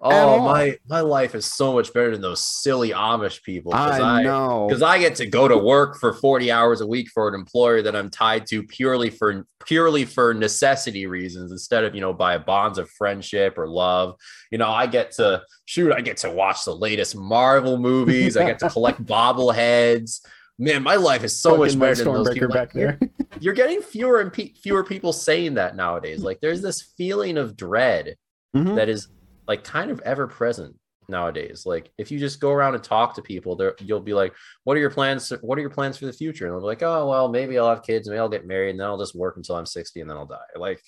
Oh 0.00 0.40
my 0.44 0.78
my 0.88 1.00
life 1.00 1.34
is 1.34 1.44
so 1.44 1.72
much 1.72 1.92
better 1.92 2.12
than 2.12 2.20
those 2.20 2.44
silly 2.44 2.90
Amish 2.90 3.42
people. 3.42 3.74
I, 3.74 4.00
I 4.00 4.22
know 4.22 4.66
because 4.68 4.82
I 4.82 4.98
get 4.98 5.16
to 5.16 5.26
go 5.26 5.48
to 5.48 5.58
work 5.58 5.98
for 5.98 6.12
40 6.12 6.52
hours 6.52 6.80
a 6.80 6.86
week 6.86 7.08
for 7.12 7.28
an 7.28 7.34
employer 7.34 7.82
that 7.82 7.96
I'm 7.96 8.08
tied 8.08 8.46
to 8.46 8.62
purely 8.62 9.10
for 9.10 9.44
purely 9.66 10.04
for 10.04 10.34
necessity 10.34 11.06
reasons 11.06 11.50
instead 11.50 11.84
of 11.84 11.94
you 11.94 12.00
know 12.00 12.12
by 12.12 12.38
bonds 12.38 12.78
of 12.78 12.88
friendship 12.90 13.58
or 13.58 13.68
love. 13.68 14.14
You 14.50 14.58
know, 14.58 14.68
I 14.68 14.86
get 14.86 15.12
to 15.12 15.42
shoot, 15.64 15.92
I 15.92 16.00
get 16.00 16.18
to 16.18 16.30
watch 16.30 16.64
the 16.64 16.74
latest 16.74 17.16
Marvel 17.16 17.78
movies, 17.78 18.36
I 18.36 18.44
get 18.44 18.58
to 18.60 18.70
collect 18.70 19.04
bobbleheads. 19.04 20.20
Man, 20.60 20.82
my 20.82 20.96
life 20.96 21.22
is 21.22 21.40
so 21.40 21.56
much 21.56 21.78
better 21.78 22.02
than 22.02 22.14
those 22.14 22.30
people. 22.30 22.48
Back 22.48 22.72
there. 22.72 22.98
You're 23.40 23.54
getting 23.54 23.80
fewer 23.80 24.20
and 24.20 24.32
pe- 24.32 24.54
fewer 24.54 24.82
people 24.82 25.12
saying 25.12 25.54
that 25.54 25.76
nowadays. 25.76 26.20
Like 26.20 26.40
there's 26.40 26.62
this 26.62 26.82
feeling 26.96 27.36
of 27.36 27.56
dread 27.56 28.16
mm-hmm. 28.56 28.74
that 28.74 28.88
is 28.88 29.08
like 29.48 29.64
kind 29.64 29.90
of 29.90 30.00
ever 30.00 30.26
present 30.26 30.76
nowadays. 31.08 31.64
Like 31.64 31.90
if 31.98 32.10
you 32.10 32.18
just 32.18 32.38
go 32.38 32.52
around 32.52 32.74
and 32.74 32.84
talk 32.84 33.14
to 33.14 33.22
people, 33.22 33.56
there 33.56 33.74
you'll 33.80 34.00
be 34.00 34.14
like, 34.14 34.34
"What 34.64 34.76
are 34.76 34.80
your 34.80 34.90
plans? 34.90 35.32
What 35.40 35.58
are 35.58 35.62
your 35.62 35.70
plans 35.70 35.96
for 35.96 36.06
the 36.06 36.12
future?" 36.12 36.46
And 36.46 36.54
they'll 36.54 36.60
be 36.60 36.66
like, 36.66 36.82
"Oh, 36.82 37.08
well, 37.08 37.28
maybe 37.28 37.58
I'll 37.58 37.68
have 37.68 37.82
kids, 37.82 38.08
maybe 38.08 38.18
I'll 38.18 38.28
get 38.28 38.46
married, 38.46 38.70
and 38.70 38.80
then 38.80 38.86
I'll 38.86 38.98
just 38.98 39.16
work 39.16 39.36
until 39.36 39.56
I'm 39.56 39.66
60, 39.66 40.00
and 40.00 40.10
then 40.10 40.16
I'll 40.16 40.26
die." 40.26 40.36
Like 40.54 40.82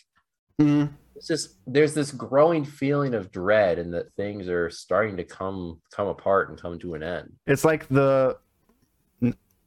mm-hmm. 0.61 0.93
it's 1.17 1.27
just 1.27 1.57
there's 1.67 1.95
this 1.95 2.13
growing 2.13 2.65
feeling 2.65 3.15
of 3.15 3.33
dread, 3.33 3.79
and 3.79 3.93
that 3.95 4.13
things 4.15 4.49
are 4.49 4.71
starting 4.71 5.17
to 5.17 5.25
come 5.25 5.81
come 5.91 6.09
apart 6.09 6.51
and 6.51 6.61
come 6.61 6.79
to 6.81 6.95
an 6.95 7.03
end. 7.03 7.33
It's 7.47 7.65
like 7.65 7.89
the 7.89 8.37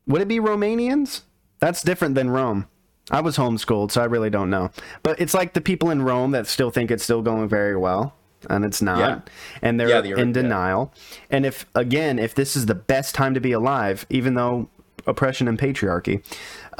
would 0.06 0.22
it 0.22 0.28
be 0.28 0.40
Romanians? 0.40 1.22
That's 1.60 1.82
different 1.82 2.16
than 2.16 2.30
Rome. 2.30 2.68
I 3.10 3.22
was 3.22 3.38
homeschooled, 3.38 3.92
so 3.92 4.02
I 4.02 4.06
really 4.06 4.30
don't 4.30 4.50
know. 4.50 4.70
But 5.02 5.20
it's 5.20 5.34
like 5.34 5.54
the 5.54 5.62
people 5.62 5.90
in 5.90 6.02
Rome 6.02 6.32
that 6.32 6.48
still 6.48 6.72
think 6.72 6.92
it's 6.92 7.04
still 7.04 7.22
going 7.22 7.50
very 7.50 7.76
well 7.76 8.16
and 8.50 8.66
it's 8.66 8.82
not. 8.82 9.00
Yeah. 9.00 9.20
and 9.62 9.80
they're 9.80 9.90
yeah, 9.90 10.02
the, 10.02 10.14
in 10.14 10.32
denial 10.32 10.92
yeah. 10.94 11.28
and 11.32 11.46
if 11.46 11.66
again 11.76 12.20
if 12.20 12.36
this 12.36 12.56
is 12.56 12.66
the 12.66 12.76
best 12.76 13.16
time 13.16 13.34
to 13.34 13.40
be 13.40 13.52
alive 13.52 14.06
even 14.10 14.34
though 14.34 14.70
oppression 15.06 15.48
and 15.48 15.60
patriarchy 15.60 16.24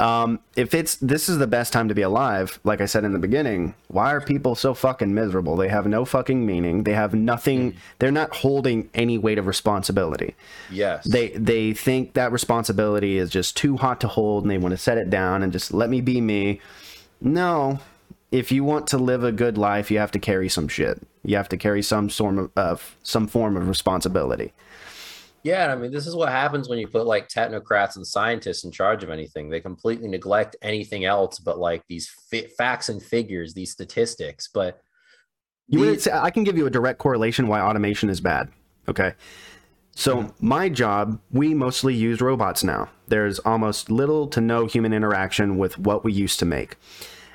um, 0.00 0.40
if 0.56 0.74
it's 0.74 0.96
this 0.96 1.28
is 1.28 1.38
the 1.38 1.46
best 1.46 1.72
time 1.72 1.88
to 1.88 1.94
be 1.94 2.02
alive 2.02 2.58
like 2.64 2.80
i 2.80 2.86
said 2.86 3.04
in 3.04 3.12
the 3.12 3.18
beginning 3.18 3.74
why 3.94 4.12
are 4.12 4.20
people 4.20 4.56
so 4.56 4.74
fucking 4.74 5.14
miserable? 5.14 5.54
They 5.54 5.68
have 5.68 5.86
no 5.86 6.04
fucking 6.04 6.44
meaning. 6.44 6.82
They 6.82 6.94
have 6.94 7.14
nothing. 7.14 7.72
Mm. 7.72 7.76
they're 8.00 8.10
not 8.10 8.34
holding 8.34 8.90
any 8.92 9.18
weight 9.18 9.38
of 9.38 9.46
responsibility. 9.46 10.34
Yes. 10.68 11.04
They 11.04 11.28
they 11.28 11.74
think 11.74 12.14
that 12.14 12.32
responsibility 12.32 13.18
is 13.18 13.30
just 13.30 13.56
too 13.56 13.76
hot 13.76 14.00
to 14.00 14.08
hold 14.08 14.42
and 14.42 14.50
they 14.50 14.58
want 14.58 14.72
to 14.72 14.78
set 14.78 14.98
it 14.98 15.10
down 15.10 15.44
and 15.44 15.52
just 15.52 15.72
let 15.72 15.90
me 15.90 16.00
be 16.00 16.20
me. 16.20 16.60
No. 17.20 17.78
If 18.32 18.50
you 18.50 18.64
want 18.64 18.88
to 18.88 18.98
live 18.98 19.22
a 19.22 19.30
good 19.30 19.56
life, 19.56 19.92
you 19.92 19.98
have 19.98 20.10
to 20.10 20.18
carry 20.18 20.48
some 20.48 20.66
shit. 20.66 21.00
You 21.24 21.36
have 21.36 21.48
to 21.50 21.56
carry 21.56 21.82
some 21.82 22.10
sort 22.10 22.38
of 22.38 22.50
uh, 22.56 22.76
some 23.02 23.26
form 23.26 23.56
of 23.56 23.68
responsibility. 23.68 24.52
Yeah, 25.42 25.70
I 25.70 25.76
mean, 25.76 25.92
this 25.92 26.06
is 26.06 26.16
what 26.16 26.30
happens 26.30 26.70
when 26.70 26.78
you 26.78 26.88
put 26.88 27.06
like 27.06 27.28
technocrats 27.28 27.96
and 27.96 28.06
scientists 28.06 28.64
in 28.64 28.70
charge 28.70 29.04
of 29.04 29.10
anything. 29.10 29.50
They 29.50 29.60
completely 29.60 30.08
neglect 30.08 30.56
anything 30.62 31.04
else 31.04 31.38
but 31.38 31.58
like 31.58 31.82
these 31.86 32.08
fi- 32.30 32.48
facts 32.56 32.88
and 32.88 33.02
figures, 33.02 33.52
these 33.52 33.70
statistics. 33.70 34.48
But 34.52 34.80
you 35.68 35.98
say, 35.98 36.12
I 36.12 36.30
can 36.30 36.44
give 36.44 36.56
you 36.56 36.66
a 36.66 36.70
direct 36.70 36.98
correlation 36.98 37.46
why 37.46 37.60
automation 37.60 38.08
is 38.08 38.20
bad. 38.20 38.48
Okay. 38.88 39.12
So 39.94 40.16
mm-hmm. 40.16 40.46
my 40.46 40.68
job, 40.70 41.20
we 41.30 41.54
mostly 41.54 41.94
use 41.94 42.20
robots 42.20 42.64
now. 42.64 42.88
There's 43.08 43.38
almost 43.40 43.90
little 43.90 44.26
to 44.28 44.40
no 44.40 44.66
human 44.66 44.92
interaction 44.92 45.58
with 45.58 45.78
what 45.78 46.04
we 46.04 46.12
used 46.12 46.38
to 46.40 46.46
make. 46.46 46.76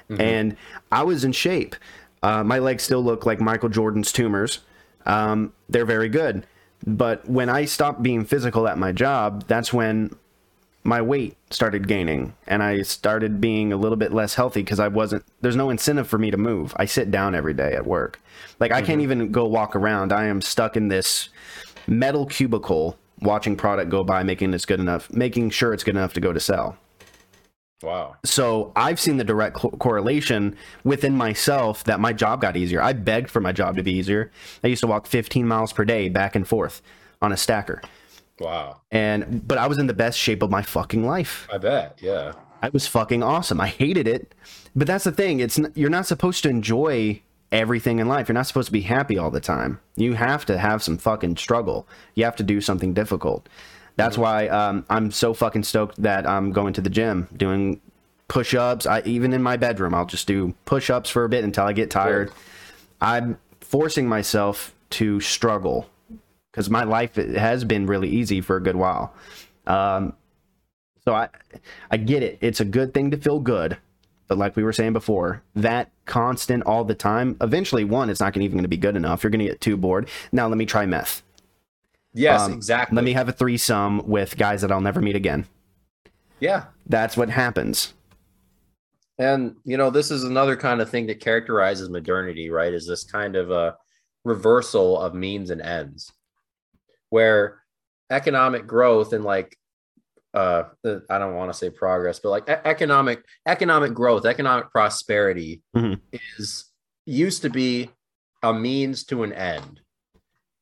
Mm-hmm. 0.09 0.21
And 0.21 0.57
I 0.91 1.03
was 1.03 1.23
in 1.23 1.31
shape. 1.31 1.75
Uh, 2.22 2.43
my 2.43 2.59
legs 2.59 2.84
still 2.84 3.03
look 3.03 3.26
like 3.26 3.39
Michael 3.39 3.70
Jordan's 3.70 4.11
tumors. 4.11 4.59
Um, 5.05 5.53
they're 5.70 5.86
very 5.86 6.09
good. 6.09 6.45
But 6.86 7.28
when 7.30 7.49
I 7.49 7.65
stopped 7.65 8.01
being 8.01 8.26
physical 8.26 8.67
at 8.67 8.78
my 8.78 8.91
job, 8.91 9.45
that's 9.47 9.74
when 9.74 10.15
my 10.84 11.01
weight 11.01 11.36
started 11.49 11.88
gaining 11.88 12.34
and 12.47 12.63
I 12.63 12.82
started 12.84 13.41
being 13.41 13.74
a 13.74 13.78
little 13.78 13.97
bit 13.97 14.13
less 14.13 14.36
healthy 14.36 14.61
because 14.61 14.80
I 14.80 14.88
wasn't 14.88 15.26
there's 15.41 15.55
no 15.55 15.70
incentive 15.70 16.07
for 16.07 16.17
me 16.17 16.32
to 16.32 16.38
move. 16.38 16.74
I 16.78 16.86
sit 16.86 17.11
down 17.11 17.36
every 17.36 17.53
day 17.53 17.74
at 17.74 17.86
work. 17.86 18.22
Like 18.59 18.72
I 18.72 18.82
can't 18.82 19.01
even 19.01 19.32
go 19.32 19.45
walk 19.45 19.76
around. 19.76 20.13
I 20.13 20.26
am 20.26 20.41
stuck 20.41 20.78
in 20.78 20.88
this 20.88 21.30
metal 21.86 22.26
cubicle 22.26 22.97
watching 23.22 23.57
product 23.57 23.89
go 23.89 24.03
by 24.03 24.24
making 24.24 24.51
this 24.51 24.65
good 24.65 24.80
enough 24.80 25.11
making 25.11 25.49
sure 25.49 25.74
it's 25.74 25.84
good 25.84 25.95
enough 25.95 26.13
to 26.13 26.22
go 26.22 26.32
to 26.32 26.39
sell. 26.39 26.78
Wow. 27.82 28.17
So 28.25 28.71
I've 28.75 28.99
seen 28.99 29.17
the 29.17 29.23
direct 29.23 29.55
co- 29.55 29.69
correlation 29.71 30.57
within 30.84 31.15
myself 31.15 31.84
that 31.86 31.99
my 31.99 32.11
job 32.13 32.41
got 32.41 32.57
easier. 32.57 32.82
I 32.82 32.93
begged 32.93 33.30
for 33.30 33.39
my 33.39 33.51
job 33.51 33.77
to 33.77 33.84
be 33.84 33.93
easier. 33.93 34.32
I 34.63 34.67
used 34.67 34.82
to 34.82 34.88
walk 34.88 35.07
15 35.07 35.47
miles 35.47 35.71
per 35.71 35.86
day 35.86 36.09
back 36.09 36.36
and 36.36 36.47
forth 36.47 36.82
on 37.21 37.32
a 37.32 37.38
stacker. 37.38 37.82
Wow. 38.39 38.82
And 38.91 39.47
but 39.47 39.57
I 39.57 39.67
was 39.67 39.77
in 39.77 39.88
the 39.88 39.93
best 39.93 40.17
shape 40.17 40.41
of 40.41 40.49
my 40.49 40.61
fucking 40.61 41.05
life. 41.05 41.47
I 41.51 41.57
bet. 41.57 41.99
Yeah. 42.01 42.34
I 42.61 42.69
was 42.69 42.88
fucking 42.88 43.23
awesome. 43.23 43.61
I 43.61 43.67
hated 43.67 44.07
it. 44.07 44.36
But 44.75 44.88
that's 44.88 45.05
the 45.05 45.11
thing. 45.11 45.39
It's 45.39 45.59
you're 45.75 45.89
not 45.89 46.05
supposed 46.05 46.43
to 46.43 46.49
enjoy 46.49 47.21
everything 47.51 47.99
in 47.99 48.07
life. 48.07 48.27
You're 48.27 48.36
not 48.36 48.47
supposed 48.47 48.67
to 48.67 48.71
be 48.71 48.82
happy 48.82 49.17
all 49.17 49.32
the 49.32 49.39
time. 49.39 49.80
You 49.95 50.13
have 50.13 50.45
to 50.45 50.57
have 50.57 50.84
some 50.84 50.97
fucking 50.97 51.38
struggle. 51.38 51.88
You 52.15 52.25
have 52.25 52.36
to 52.38 52.43
do 52.43 52.61
something 52.61 52.93
difficult. 52.93 53.47
That's 53.99 54.17
why 54.17 54.47
um, 54.47 54.85
I'm 54.89 55.11
so 55.11 55.33
fucking 55.33 55.63
stoked 55.63 56.01
that 56.01 56.27
I'm 56.27 56.51
going 56.51 56.73
to 56.73 56.81
the 56.81 56.89
gym, 56.89 57.27
doing 57.35 57.81
push-ups. 58.27 58.85
I 58.85 59.01
even 59.05 59.33
in 59.33 59.43
my 59.43 59.57
bedroom, 59.57 59.93
I'll 59.93 60.05
just 60.05 60.27
do 60.27 60.55
push-ups 60.65 61.09
for 61.09 61.23
a 61.25 61.29
bit 61.29 61.43
until 61.43 61.65
I 61.65 61.73
get 61.73 61.91
tired. 61.91 62.31
I'm 63.01 63.37
forcing 63.61 64.07
myself 64.07 64.73
to 64.91 65.19
struggle 65.19 65.89
because 66.51 66.69
my 66.69 66.83
life 66.83 67.15
has 67.15 67.63
been 67.63 67.85
really 67.85 68.09
easy 68.09 68.41
for 68.41 68.55
a 68.55 68.63
good 68.63 68.75
while. 68.75 69.13
Um, 69.67 70.13
so 71.05 71.13
I, 71.13 71.29
I 71.91 71.97
get 71.97 72.23
it. 72.23 72.37
It's 72.41 72.59
a 72.59 72.65
good 72.65 72.93
thing 72.93 73.11
to 73.11 73.17
feel 73.17 73.39
good, 73.39 73.77
but 74.27 74.37
like 74.37 74.55
we 74.55 74.63
were 74.63 74.73
saying 74.73 74.93
before, 74.93 75.43
that 75.55 75.91
constant 76.05 76.63
all 76.63 76.83
the 76.83 76.95
time, 76.95 77.37
eventually, 77.41 77.83
one, 77.83 78.09
it's 78.09 78.19
not 78.19 78.33
gonna 78.33 78.45
even 78.45 78.57
going 78.57 78.63
to 78.63 78.69
be 78.69 78.77
good 78.77 78.95
enough. 78.95 79.23
You're 79.23 79.31
going 79.31 79.39
to 79.39 79.45
get 79.45 79.61
too 79.61 79.77
bored. 79.77 80.09
Now 80.31 80.47
let 80.47 80.57
me 80.57 80.65
try 80.65 80.85
meth. 80.85 81.23
Yes, 82.20 82.41
Um, 82.41 82.51
exactly. 82.53 82.95
Let 82.97 83.05
me 83.05 83.13
have 83.13 83.30
a 83.30 83.32
threesome 83.32 84.05
with 84.05 84.38
guys 84.38 84.59
that 84.61 84.72
I'll 84.74 84.82
never 84.82 85.01
meet 85.01 85.15
again. 85.15 85.45
yeah. 86.41 86.65
That's 86.86 87.15
what 87.15 87.30
happens. 87.30 87.93
And 89.17 89.55
you 89.63 89.78
know, 89.78 89.89
this 89.89 90.11
is 90.11 90.24
another 90.24 90.55
kind 90.57 90.82
of 90.82 90.89
thing 90.89 91.07
that 91.07 91.20
characterizes 91.20 91.89
modernity, 91.89 92.49
right? 92.49 92.74
Is 92.74 92.88
this 92.88 93.03
kind 93.03 93.36
of 93.36 93.51
a 93.51 93.76
reversal 94.26 94.99
of 94.99 95.13
means 95.13 95.49
and 95.49 95.61
ends, 95.61 96.11
where 97.09 97.61
economic 98.09 98.65
growth 98.67 99.13
and 99.13 99.24
like 99.24 99.55
uh 100.34 100.63
I 101.09 101.17
don't 101.20 101.36
want 101.36 101.51
to 101.51 101.57
say 101.57 101.70
progress, 101.70 102.20
but 102.20 102.30
like 102.30 102.49
e- 102.49 102.61
economic 102.65 103.24
economic 103.47 103.93
growth, 103.93 104.26
economic 104.26 104.72
prosperity 104.72 105.61
Mhm. 105.76 105.99
is 106.11 106.65
used 107.05 107.41
to 107.43 107.49
be 107.49 107.91
a 108.43 108.53
means 108.53 109.03
to 109.05 109.24
an 109.24 109.32
end. 109.34 109.82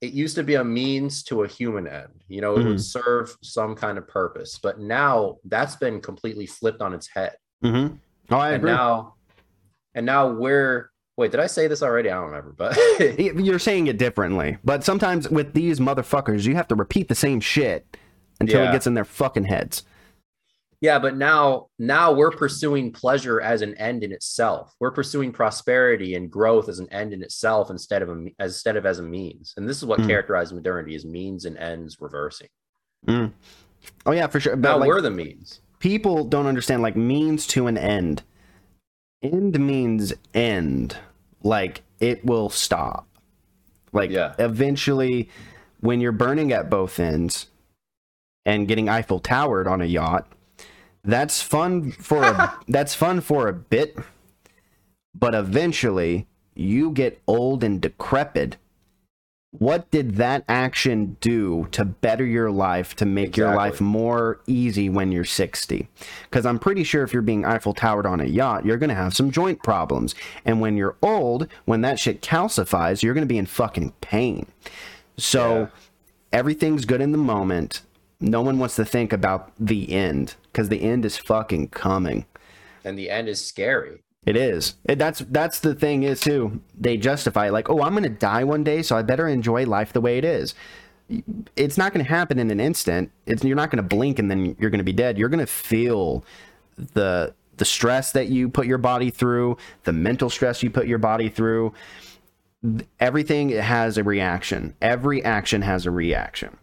It 0.02 0.14
used 0.14 0.36
to 0.36 0.44
be 0.44 0.56
a 0.56 0.64
means 0.64 1.24
to 1.24 1.44
a 1.44 1.48
human 1.48 1.88
end. 1.88 2.24
You 2.28 2.42
know, 2.42 2.56
it 2.56 2.64
would 2.66 2.82
serve 2.84 3.36
some 3.42 3.76
kind 3.76 3.98
of 3.98 4.08
purpose, 4.08 4.60
but 4.62 4.80
now 4.80 5.38
that's 5.46 5.76
been 5.76 6.00
completely 6.02 6.46
flipped 6.46 6.82
on 6.82 6.94
its 6.94 7.08
head 7.08 7.36
Mm-hmm. 7.64 7.96
Oh, 8.30 8.38
I 8.38 8.48
and 8.50 8.56
agree. 8.58 8.70
now 8.72 9.16
and 9.96 10.06
now 10.06 10.30
we're 10.30 10.92
wait 11.16 11.32
did 11.32 11.40
i 11.40 11.48
say 11.48 11.66
this 11.68 11.82
already 11.82 12.12
i 12.12 12.14
don't 12.14 12.26
remember 12.26 12.54
but 12.56 12.78
You're 13.20 13.58
saying 13.58 13.88
it 13.88 13.98
differently, 13.98 14.58
but 14.64 14.84
sometimes 14.84 15.28
with 15.30 15.54
these 15.54 15.80
motherfuckers, 15.80 16.46
you 16.46 16.54
have 16.54 16.68
to 16.68 16.76
repeat 16.76 17.08
the 17.08 17.16
same 17.16 17.40
shit 17.40 17.98
until 18.40 18.62
Yeah. 18.62 18.70
it 18.70 18.74
gets 18.74 18.86
in 18.86 18.94
their 18.94 19.06
fucking 19.06 19.46
heads. 19.46 19.84
Yeah 20.82 21.00
but 21.00 21.16
now 21.18 21.68
now 21.80 22.12
we're 22.12 22.32
pursuing 22.32 22.92
pleasure 22.92 23.42
as 23.42 23.62
an 23.62 23.74
end 23.76 24.04
in 24.04 24.12
itself 24.12 24.74
we're 24.80 24.92
pursuing 24.92 25.32
prosperity 25.32 26.16
and 26.16 26.30
growth 26.32 26.70
as 26.70 26.80
an 26.80 26.88
end 26.92 27.14
in 27.14 27.24
itself 27.24 27.70
instead 27.70 28.02
of 28.02 28.10
a 28.10 28.26
as 28.40 28.54
instead 28.54 28.76
of 28.78 28.86
as 28.86 29.00
a 29.00 29.04
means 29.04 29.54
and 29.58 29.68
this 29.68 29.78
is 29.78 29.86
what 29.86 30.00
Mm. 30.00 30.08
characterizes 30.08 30.54
modernity 30.54 30.94
is 30.96 31.06
means 31.06 31.46
and 31.46 31.58
ends 31.58 31.98
reversing 32.00 32.48
Mm. 33.08 33.32
Oh 34.08 34.12
yeah, 34.12 34.26
for 34.28 34.40
sure. 34.40 34.56
But 34.56 34.70
now 34.72 34.78
like, 34.80 34.88
we're 34.88 35.02
the 35.02 35.12
means 35.12 35.62
people 35.80 36.26
don't 36.26 36.48
understand 36.48 36.82
like 36.82 36.96
means 36.96 37.46
to 37.48 37.68
an 37.68 37.78
end. 37.78 38.24
End 39.22 39.60
means 39.60 40.14
end. 40.34 40.98
Like 41.44 41.84
it 42.00 42.26
will 42.26 42.50
stop. 42.50 43.08
Like 43.94 44.10
Yeah. 44.10 44.34
eventually 44.40 45.30
when 45.80 46.02
you're 46.02 46.12
burning 46.12 46.52
at 46.52 46.70
both 46.72 47.00
ends 47.00 47.48
and 48.46 48.68
getting 48.68 48.90
Eiffel 48.90 49.20
Towered 49.20 49.68
on 49.68 49.82
a 49.82 49.86
yacht, 49.86 50.28
that's 51.08 51.42
fun 51.42 51.92
for 51.94 52.24
a 52.24 52.60
that's 52.68 52.94
fun 52.94 53.22
for 53.22 53.48
a 53.48 53.54
bit, 53.54 53.98
but 55.16 55.34
eventually 55.34 56.28
you 56.54 56.92
get 56.92 57.22
old 57.28 57.64
and 57.64 57.82
decrepit. 57.82 58.58
What 59.52 59.90
did 59.90 60.18
that 60.18 60.44
action 60.50 61.16
do 61.22 61.68
to 61.72 61.86
better 61.86 62.26
your 62.26 62.52
life 62.52 62.96
to 62.98 63.06
make 63.06 63.38
your 63.38 63.56
life 63.56 63.80
more 63.80 64.42
easy 64.46 64.90
when 64.90 65.12
you're 65.12 65.24
60? 65.24 65.88
Because 66.24 66.46
I'm 66.46 66.60
pretty 66.60 66.84
sure 66.84 67.02
if 67.04 67.14
you're 67.14 67.22
being 67.22 67.46
Eiffel 67.46 67.74
Towered 67.74 68.06
on 68.06 68.20
a 68.20 68.26
yacht, 68.26 68.66
you're 68.66 68.78
going 68.78 68.90
to 68.90 68.96
have 68.96 69.16
some 69.16 69.32
joint 69.32 69.64
problems. 69.64 70.14
And 70.46 70.60
when 70.60 70.76
you're 70.78 70.98
old, 71.02 71.48
when 71.66 71.82
that 71.82 71.98
shit 71.98 72.22
calcifies, 72.22 73.02
you're 73.02 73.14
going 73.16 73.24
to 73.26 73.28
be 73.34 73.38
in 73.38 73.46
fucking 73.46 73.94
pain. 74.02 74.48
So 75.16 75.60
Yeah. 75.60 75.68
everything's 76.34 76.86
good 76.86 77.02
in 77.02 77.14
the 77.14 77.18
moment. 77.18 77.82
No 78.20 78.42
one 78.42 78.58
wants 78.60 78.76
to 78.78 78.86
think 78.86 79.14
about 79.14 79.52
the 79.60 79.92
end 79.92 80.36
because 80.52 80.70
the 80.70 80.82
end 80.82 81.06
is 81.06 81.18
fucking 81.18 81.70
coming. 81.70 82.26
and 82.84 82.98
the 82.98 83.10
end 83.10 83.28
is 83.30 83.46
scary 83.46 84.02
It 84.26 84.36
is. 84.36 84.76
It, 84.86 84.98
that's 84.98 85.20
that's 85.30 85.60
the 85.60 85.76
thing 85.76 86.04
is 86.04 86.20
too. 86.22 86.62
They 86.78 86.98
justify 86.98 87.48
it 87.48 87.52
like, 87.54 87.70
oh, 87.70 87.82
I'm 87.82 87.94
gonna 87.94 88.10
die 88.10 88.44
one 88.44 88.64
day, 88.64 88.82
so 88.82 88.96
I 88.98 89.02
better 89.04 89.28
enjoy 89.28 89.66
life 89.66 89.94
the 89.94 90.02
way 90.02 90.18
it 90.18 90.26
is. 90.26 90.56
It's 91.56 91.78
not 91.78 91.94
gonna 91.94 92.04
happen 92.04 92.40
in 92.40 92.52
an 92.52 92.60
instant. 92.60 93.12
It's 93.26 93.44
you're 93.44 93.56
not 93.56 93.72
gonna 93.72 93.84
blink 93.84 94.20
and 94.20 94.30
then 94.30 94.56
you're 94.60 94.70
gonna 94.70 94.84
be 94.84 94.94
dead. 94.94 95.18
You're 95.18 95.30
gonna 95.30 95.46
feel 95.48 96.26
the 96.94 97.34
the 97.58 97.66
stress 97.66 98.12
that 98.12 98.28
you 98.28 98.50
put 98.50 98.68
your 98.68 98.78
body 98.78 99.10
through, 99.10 99.58
the 99.84 99.94
mental 99.94 100.30
stress 100.30 100.62
you 100.62 100.70
put 100.70 100.88
your 100.88 101.00
body 101.00 101.30
through. 101.30 101.74
Everything 103.00 103.50
has 103.50 103.98
a 103.98 104.04
reaction. 104.04 104.76
Every 104.82 105.24
action 105.24 105.62
has 105.62 105.86
a 105.86 105.92
reaction. 105.92 106.58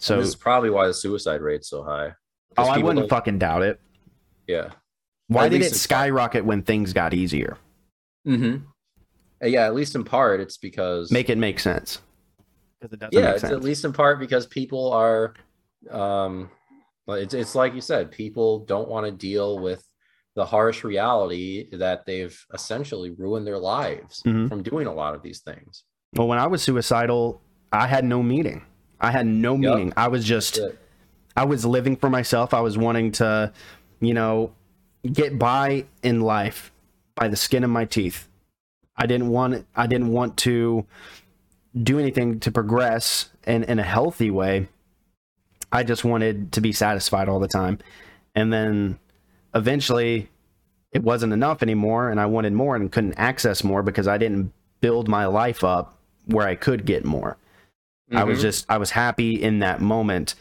So 0.00 0.14
So, 0.14 0.20
this 0.20 0.28
is 0.28 0.34
probably 0.36 0.70
why 0.70 0.86
the 0.86 0.94
suicide 0.94 1.40
rate's 1.42 1.68
so 1.68 1.82
high 1.84 2.12
Oh, 2.56 2.64
I 2.64 2.78
wouldn't 2.78 3.00
don't- 3.00 3.08
fucking 3.08 3.38
doubt 3.38 3.62
it. 3.62 3.80
yeah 4.46 4.70
Why 5.28 5.46
At 5.46 5.50
did 5.52 5.60
it 5.62 5.66
it's- 5.66 5.80
skyrocket 5.80 6.44
when 6.44 6.62
things 6.62 6.92
got 6.92 7.14
easier? 7.14 7.56
mm-hmm. 8.26 8.64
yeah 9.46 9.64
at 9.66 9.74
least 9.74 9.94
in 9.94 10.04
part 10.04 10.40
it's 10.40 10.56
because 10.58 11.10
Make 11.10 11.30
it 11.30 11.38
make 11.38 11.58
sense. 11.60 12.00
Because 12.80 12.92
it 12.94 13.00
doesn't 13.00 13.14
yeah 13.14 13.20
make 13.26 13.30
it's 13.34 13.40
sense. 13.42 13.52
at 13.52 13.62
least 13.62 13.84
in 13.84 13.92
part 13.92 14.18
because 14.18 14.46
people 14.46 14.92
are 14.92 15.34
um 15.90 16.50
it's, 17.08 17.34
it's 17.34 17.54
like 17.56 17.74
you 17.74 17.80
said 17.80 18.10
people 18.12 18.60
don't 18.66 18.88
want 18.88 19.04
to 19.06 19.10
deal 19.12 19.58
with 19.58 19.84
the 20.36 20.44
harsh 20.44 20.84
reality 20.84 21.68
that 21.76 22.06
they've 22.06 22.38
essentially 22.54 23.10
ruined 23.10 23.44
their 23.46 23.58
lives 23.58 24.22
Mhm. 24.24 24.48
from 24.48 24.62
doing 24.62 24.86
a 24.86 24.92
lot 24.94 25.14
of 25.14 25.22
these 25.22 25.40
things 25.40 25.82
Well, 26.16 26.28
when 26.28 26.38
I 26.38 26.46
was 26.46 26.62
suicidal, 26.62 27.40
I 27.72 27.86
had 27.86 28.04
no 28.04 28.22
meaning. 28.22 28.64
I 29.00 29.10
had 29.10 29.26
no 29.26 29.54
Yep. 29.54 29.60
meaning. 29.60 29.92
I 29.96 30.08
was 30.08 30.24
just, 30.24 30.58
I 31.36 31.44
was 31.44 31.64
living 31.64 31.96
for 31.96 32.10
myself. 32.10 32.52
I 32.52 32.60
was 32.60 32.76
wanting 32.76 33.12
to, 33.12 33.52
you 34.00 34.14
know, 34.14 34.52
get 35.12 35.38
by 35.38 35.86
in 36.02 36.20
life 36.20 36.70
by 37.14 37.28
the 37.28 37.36
skin 37.36 37.64
of 37.64 37.70
my 37.70 37.84
teeth. 37.84 38.28
I 38.96 39.06
didn't 39.06 39.28
want, 39.28 39.66
I 39.74 39.86
didn't 39.86 40.08
want 40.08 40.36
to 40.38 40.86
do 41.82 41.98
anything 41.98 42.40
to 42.40 42.50
progress 42.50 43.30
in, 43.46 43.64
in 43.64 43.78
a 43.78 43.82
healthy 43.82 44.30
way. 44.30 44.68
I 45.72 45.84
just 45.84 46.04
wanted 46.04 46.52
to 46.52 46.60
be 46.60 46.72
satisfied 46.72 47.28
all 47.28 47.38
the 47.40 47.48
time. 47.48 47.78
And 48.34 48.52
then 48.52 48.98
eventually 49.54 50.28
it 50.92 51.02
wasn't 51.02 51.32
enough 51.32 51.62
anymore 51.62 52.10
and 52.10 52.20
I 52.20 52.26
wanted 52.26 52.52
more 52.52 52.76
and 52.76 52.90
couldn't 52.90 53.14
access 53.14 53.62
more 53.64 53.82
because 53.82 54.08
I 54.08 54.18
didn't 54.18 54.52
build 54.80 55.08
my 55.08 55.26
life 55.26 55.62
up 55.64 55.96
where 56.26 56.46
I 56.46 56.54
could 56.56 56.84
get 56.84 57.04
more. 57.04 57.36
I 58.12 58.24
was 58.24 58.38
Mhm. 58.38 58.42
just 58.42 58.66
I 58.68 58.78
was 58.78 58.90
happy 58.90 59.40
in 59.42 59.60
that 59.60 59.80
moment. 59.80 60.34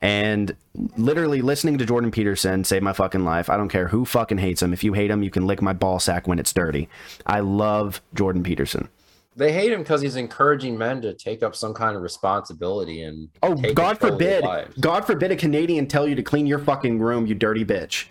And 0.00 0.56
literally 0.96 1.42
listening 1.42 1.78
to 1.78 1.86
Jordan 1.86 2.10
Peterson 2.10 2.64
save 2.64 2.82
my 2.82 2.92
fucking 2.92 3.24
life. 3.24 3.48
I 3.48 3.56
don't 3.56 3.68
care 3.68 3.88
who 3.88 4.04
fucking 4.04 4.38
hates 4.38 4.60
him. 4.60 4.72
If 4.72 4.82
you 4.82 4.94
hate 4.94 5.10
him, 5.12 5.22
you 5.22 5.30
can 5.30 5.46
lick 5.46 5.62
my 5.62 5.72
ball 5.72 6.00
sack 6.00 6.26
when 6.26 6.40
it's 6.40 6.52
dirty. 6.52 6.88
I 7.26 7.40
love 7.40 8.00
Jordan 8.14 8.42
Peterson. 8.42 8.88
they 9.34 9.50
hate 9.50 9.72
him 9.72 9.80
because 9.80 10.02
he's 10.02 10.16
encouraging 10.16 10.76
men 10.76 11.00
to 11.00 11.14
take 11.14 11.42
up 11.42 11.56
some 11.56 11.72
kind 11.72 11.96
of 11.96 12.02
responsibility 12.02 13.00
and 13.02 13.30
Oh, 13.42 13.54
God 13.54 13.98
control 13.98 14.12
of 14.12 14.18
their 14.18 14.42
forbid. 14.42 14.80
God 14.82 15.06
forbid 15.06 15.30
a 15.30 15.36
Canadian 15.36 15.86
tell 15.86 16.06
you 16.06 16.14
to 16.16 16.22
clean 16.22 16.46
your 16.46 16.58
fucking 16.58 16.98
room, 16.98 17.26
you 17.26 17.34
dirty 17.34 17.64
bitch. 17.64 18.08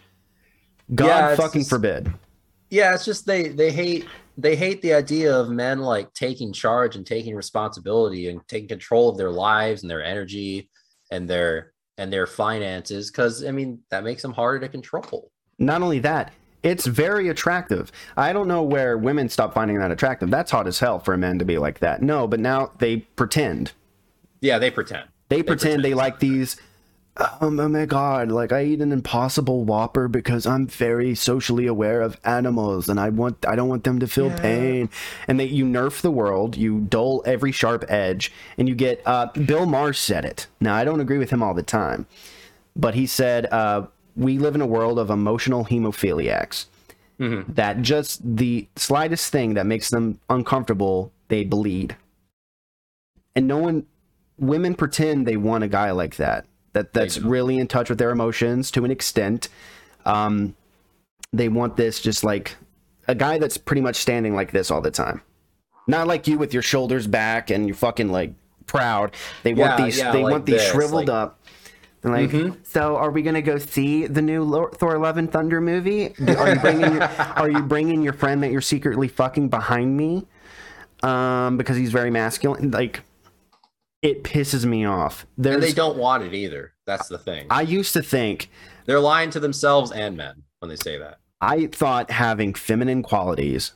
God 0.96 1.06
Yeah, 1.06 1.36
fucking 1.36 1.62
just- 1.62 1.70
forbid. 1.70 2.12
yeah 2.72 2.96
it's 2.96 3.06
just 3.06 3.28
they 3.28 3.50
they 3.50 3.72
hate 3.72 4.08
they 4.42 4.56
hate 4.56 4.82
the 4.82 4.94
idea 4.94 5.36
of 5.36 5.50
men 5.50 5.80
like 5.80 6.14
taking 6.14 6.52
charge 6.52 6.96
and 6.96 7.06
taking 7.06 7.36
responsibility 7.36 8.30
and 8.30 8.42
taking 8.48 8.68
control 8.68 9.10
of 9.10 9.18
their 9.18 9.32
lives 9.32 9.82
and 9.82 9.90
their 9.90 10.04
energy 10.04 10.70
and 11.12 11.30
their 11.30 11.74
and 11.98 12.12
their 12.12 12.26
finances 12.26 13.12
because 13.12 13.46
I 13.46 13.52
mean 13.52 13.80
that 13.90 14.04
makes 14.04 14.22
them 14.22 14.34
harder 14.34 14.60
to 14.60 14.70
control. 14.70 15.32
Not 15.60 15.82
only 15.82 16.00
that, 16.00 16.34
it's 16.64 16.86
very 16.86 17.30
attractive. 17.30 17.92
I 18.18 18.34
don't 18.34 18.48
know 18.48 18.64
where 18.64 18.98
women 18.98 19.30
stop 19.30 19.54
finding 19.54 19.78
that 19.80 19.92
attractive. 19.92 20.30
That's 20.30 20.52
hot 20.52 20.68
as 20.68 20.80
hell 20.80 21.00
for 21.00 21.14
a 21.14 21.18
man 21.18 21.40
to 21.40 21.46
be 21.46 21.58
like 21.58 21.80
that. 21.80 22.02
No, 22.02 22.28
but 22.28 22.40
now 22.40 22.72
they 22.80 22.98
pretend. 22.98 23.74
Yeah, 24.42 24.58
they 24.58 24.72
pretend. 24.72 25.08
They, 25.30 25.44
pretend, 25.44 25.84
they 25.84 25.94
like 25.94 26.20
these. 26.20 26.58
Um, 27.18 27.60
oh 27.60 27.68
my 27.68 27.86
god! 27.86 28.32
Like 28.32 28.52
I 28.54 28.64
eat 28.64 28.82
an 28.82 28.92
Impossible 28.92 29.66
Whopper 29.66 30.08
because 30.08 30.46
I'm 30.46 30.66
very 30.66 31.14
socially 31.14 31.68
aware 31.68 32.02
of 32.02 32.18
animals, 32.24 32.88
and 32.88 33.00
I 33.00 33.10
want 33.10 33.46
I 33.46 33.56
don't 33.56 33.68
want 33.68 33.84
them 33.84 34.00
to 34.00 34.08
feel 34.08 34.32
pain. 34.32 34.90
And 35.28 35.40
that 35.40 35.50
you 35.50 35.66
nerf 35.66 36.02
the 36.02 36.12
world, 36.12 36.56
you 36.56 36.80
dull 36.80 37.22
every 37.26 37.52
sharp 37.52 37.84
edge, 37.90 38.32
and 38.58 38.70
you 38.70 38.76
get. 38.76 39.02
Uh, 39.06 39.28
Bill 39.28 39.66
Maher 39.66 39.94
said 39.94 40.24
it. 40.24 40.48
Now 40.62 40.76
I 40.76 40.86
don't 40.86 41.02
agree 41.02 41.18
with 41.18 41.32
him 41.32 41.44
all 41.44 41.54
the 41.54 41.64
time, 41.64 42.08
but 42.76 42.96
he 42.96 43.06
said 43.06 43.46
uh, 43.52 43.88
we 44.16 44.38
live 44.38 44.56
in 44.56 44.62
a 44.62 44.66
world 44.68 44.98
of 44.98 45.10
emotional 45.10 45.66
hemophiliacs. 45.66 46.66
That 47.54 47.82
just 47.82 48.22
the 48.38 48.68
slightest 48.76 49.32
thing 49.32 49.54
that 49.54 49.66
makes 49.68 49.90
them 49.90 50.20
uncomfortable, 50.30 51.12
they 51.28 51.44
bleed. 51.44 51.96
And 53.36 53.48
no 53.48 53.58
one, 53.60 53.86
women 54.40 54.74
pretend 54.74 55.28
they 55.28 55.38
want 55.38 55.64
a 55.64 55.68
guy 55.68 55.92
like 55.92 56.16
that. 56.16 56.46
That 56.74 56.94
that's 56.94 57.20
really 57.20 57.58
in 57.58 57.68
touch 57.68 57.90
with 57.90 58.00
their 58.00 58.12
emotions 58.12 58.72
to 58.72 58.86
an 58.86 58.92
extent. 58.92 59.50
Um, 60.06 60.56
they 61.34 61.50
want 61.50 61.76
this 61.76 62.00
just 62.00 62.24
like 62.24 62.56
a 63.08 63.16
guy 63.16 63.38
that's 63.40 63.58
pretty 63.58 63.82
much 63.82 63.98
standing 63.98 64.36
like 64.36 64.52
this 64.52 64.72
all 64.72 64.82
the 64.82 64.92
time. 64.92 65.22
Not 65.88 66.08
like 66.08 66.28
you 66.28 66.38
with 66.38 66.54
your 66.54 66.64
shoulders 66.64 67.08
back 67.08 67.50
and 67.50 67.68
you're 67.68 67.76
fucking 67.76 68.10
like 68.12 68.34
proud. 68.68 69.16
They 69.44 69.54
want 69.54 69.78
these. 69.78 69.98
yeah, 69.98 70.12
they 70.12 70.24
like 70.24 70.32
want 70.32 70.46
these 70.46 70.56
this, 70.58 70.72
shriveled 70.72 71.08
like- 71.08 71.10
up. 71.10 71.38
And 72.04 72.14
like, 72.14 72.54
so 72.64 72.96
are 72.96 73.12
we 73.12 73.22
gonna 73.22 73.44
go 73.44 73.60
see 73.60 74.08
the 74.08 74.24
new 74.24 74.70
Thor: 74.74 74.98
Love 74.98 75.18
and 75.18 75.32
Thunder 75.32 75.62
movie? 75.62 76.16
Are 76.36 76.54
you 76.56 76.60
bringing 76.60 76.94
your, 76.94 77.04
Are 77.04 77.50
you 77.52 77.62
bringing 77.62 78.02
your 78.02 78.14
friend 78.14 78.42
that 78.42 78.52
you're 78.52 78.60
secretly 78.60 79.08
fucking 79.08 79.50
behind 79.50 79.96
me? 79.98 80.26
Um, 81.04 81.58
because 81.58 81.78
he's 81.78 81.92
very 81.92 82.10
masculine. 82.10 82.72
Like, 82.72 83.02
it 84.02 84.24
pisses 84.24 84.66
me 84.66 84.86
off. 84.86 85.26
There's, 85.38 85.56
And 85.56 85.64
they 85.64 85.74
don't 85.74 85.98
want 85.98 86.24
it 86.24 86.34
either. 86.34 86.74
That's 86.88 87.08
the 87.08 87.18
thing. 87.18 87.48
I 87.50 87.62
used 87.62 87.94
to 87.94 88.02
think 88.02 88.50
They're 88.86 89.00
lying 89.00 89.30
to 89.32 89.40
themselves 89.40 89.92
and 89.92 90.18
men 90.18 90.44
when 90.60 90.70
they 90.70 90.76
say 90.76 90.98
that. 90.98 91.20
I 91.40 91.68
thought 91.68 92.12
having 92.12 92.54
feminine 92.54 93.04
qualities 93.04 93.74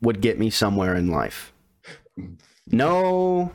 would 0.00 0.20
get 0.20 0.38
me 0.38 0.50
somewhere 0.50 0.94
in 0.94 1.08
life. 1.08 1.52
No, 2.66 3.52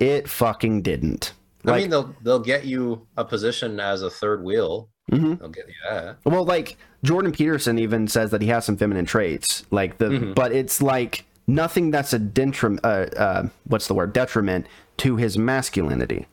it 0.00 0.28
fucking 0.28 0.82
didn't. 0.82 1.32
I 1.64 1.76
mean, 1.78 1.90
they'll 1.90 2.14
they'll 2.22 2.38
get 2.40 2.64
you 2.64 3.06
a 3.16 3.24
position 3.24 3.78
as 3.78 4.02
a 4.02 4.10
third 4.10 4.42
wheel. 4.42 4.88
Mhm. 5.12 5.38
They'll 5.38 5.48
get 5.48 5.66
you 5.68 5.74
that. 5.90 6.16
well, 6.24 6.44
like 6.44 6.76
Jordan 7.04 7.30
Peterson 7.32 7.78
even 7.78 8.08
says 8.08 8.30
that 8.30 8.42
he 8.42 8.48
has 8.48 8.64
some 8.64 8.76
feminine 8.76 9.04
traits, 9.04 9.64
like 9.70 9.98
the, 9.98 10.06
Mm-hmm. 10.06 10.32
but 10.32 10.52
it's 10.52 10.82
like 10.82 11.24
nothing 11.46 11.90
that's 11.90 12.12
a 12.12 12.18
detriment. 12.18 12.84
Uh, 12.84 13.06
uh, 13.16 13.48
what's 13.64 13.86
the 13.86 13.94
word? 13.94 14.12
Detriment 14.12 14.66
to 14.98 15.16
his 15.16 15.38
masculinity. 15.38 16.26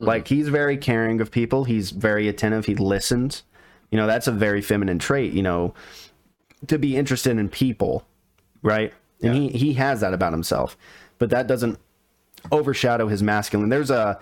Mm-hmm. 0.00 0.04
Like 0.04 0.28
he's 0.28 0.48
very 0.48 0.76
caring 0.76 1.20
of 1.20 1.30
people. 1.30 1.64
He's 1.64 1.90
very 1.90 2.28
attentive. 2.28 2.66
He 2.66 2.74
listens. 2.74 3.42
You 3.90 3.98
know, 3.98 4.06
that's 4.06 4.26
a 4.26 4.32
very 4.32 4.62
feminine 4.62 4.98
trait. 4.98 5.32
You 5.32 5.42
know, 5.42 5.74
to 6.66 6.78
be 6.78 6.96
interested 6.96 7.38
in 7.38 7.48
people, 7.48 8.06
right? 8.62 8.92
And 9.22 9.34
he 9.34 9.48
he 9.48 9.72
has 9.74 10.00
that 10.00 10.12
about 10.12 10.32
himself, 10.32 10.76
but 11.18 11.30
that 11.30 11.46
doesn't 11.46 11.78
overshadow 12.52 13.08
his 13.08 13.22
masculine. 13.22 13.70
There's 13.70 13.90
a 13.90 14.20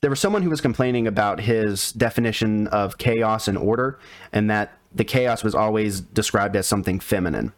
there 0.00 0.10
was 0.10 0.20
someone 0.20 0.42
who 0.42 0.50
was 0.50 0.60
complaining 0.60 1.06
about 1.06 1.40
his 1.40 1.92
definition 1.92 2.68
of 2.68 2.98
chaos 2.98 3.48
and 3.48 3.58
order, 3.58 3.98
and 4.32 4.48
that 4.50 4.78
the 4.94 5.04
chaos 5.04 5.42
was 5.42 5.54
always 5.54 6.00
described 6.00 6.54
as 6.54 6.66
something 6.66 7.00
feminine. 7.00 7.52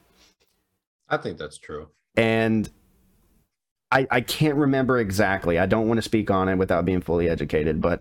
I 1.09 1.19
think 1.19 1.37
that's 1.37 1.59
true. 1.59 1.89
And 2.17 2.71
I 3.91 4.07
I 4.11 4.21
can't 4.21 4.57
remember 4.57 4.99
exactly. 4.99 5.59
I 5.59 5.67
don't 5.67 5.89
want 5.89 5.99
to 5.99 6.03
speak 6.03 6.31
on 6.31 6.49
it 6.49 6.57
without 6.57 6.85
being 6.85 7.01
fully 7.01 7.29
educated, 7.29 7.81
but 7.81 8.01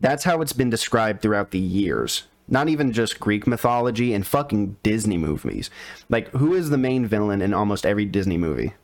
that's 0.00 0.24
how 0.24 0.40
it's 0.40 0.52
been 0.52 0.70
described 0.70 1.22
throughout 1.22 1.50
the 1.50 1.58
years. 1.58 2.24
Not 2.48 2.68
even 2.68 2.92
just 2.92 3.20
Greek 3.20 3.46
mythology 3.46 4.12
and 4.12 4.26
fucking 4.26 4.76
Disney 4.82 5.16
movies. 5.16 5.70
Like, 6.08 6.28
who 6.30 6.54
is 6.54 6.70
the 6.70 6.78
main 6.78 7.06
villain 7.06 7.42
in 7.42 7.54
almost 7.54 7.86
every 7.86 8.06
Disney 8.06 8.36
movie? 8.36 8.74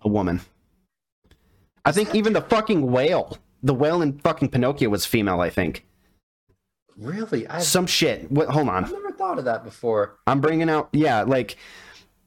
A 0.00 0.08
woman. 0.08 0.40
I 1.84 1.92
think 1.92 2.14
even 2.14 2.32
the 2.32 2.40
fucking 2.40 2.90
whale, 2.90 3.36
the 3.62 3.74
whale 3.74 4.00
in 4.00 4.18
fucking 4.20 4.48
Pinocchio 4.48 4.88
was 4.88 5.04
female, 5.04 5.40
I 5.40 5.50
think. 5.50 5.84
Really, 6.96 7.46
I've, 7.46 7.62
Some 7.62 7.86
shit. 7.86 8.30
What, 8.30 8.48
hold 8.48 8.68
on. 8.68 8.84
I've 8.84 8.92
never 8.92 9.12
thought 9.12 9.38
of 9.38 9.44
that 9.44 9.64
before. 9.64 10.16
I'm 10.26 10.40
bringing 10.40 10.70
out, 10.70 10.88
yeah, 10.92 11.22
like, 11.22 11.56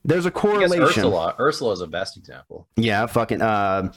there's 0.06 0.26
a 0.26 0.32
correlation. 0.32 0.84
Ursula. 0.84 1.36
Ursula 1.40 1.74
is 1.74 1.82
a 1.82 1.88
best 1.88 2.16
example. 2.16 2.68
Yeah, 2.78 3.06
fucking 3.08 3.42
uh 3.42 3.92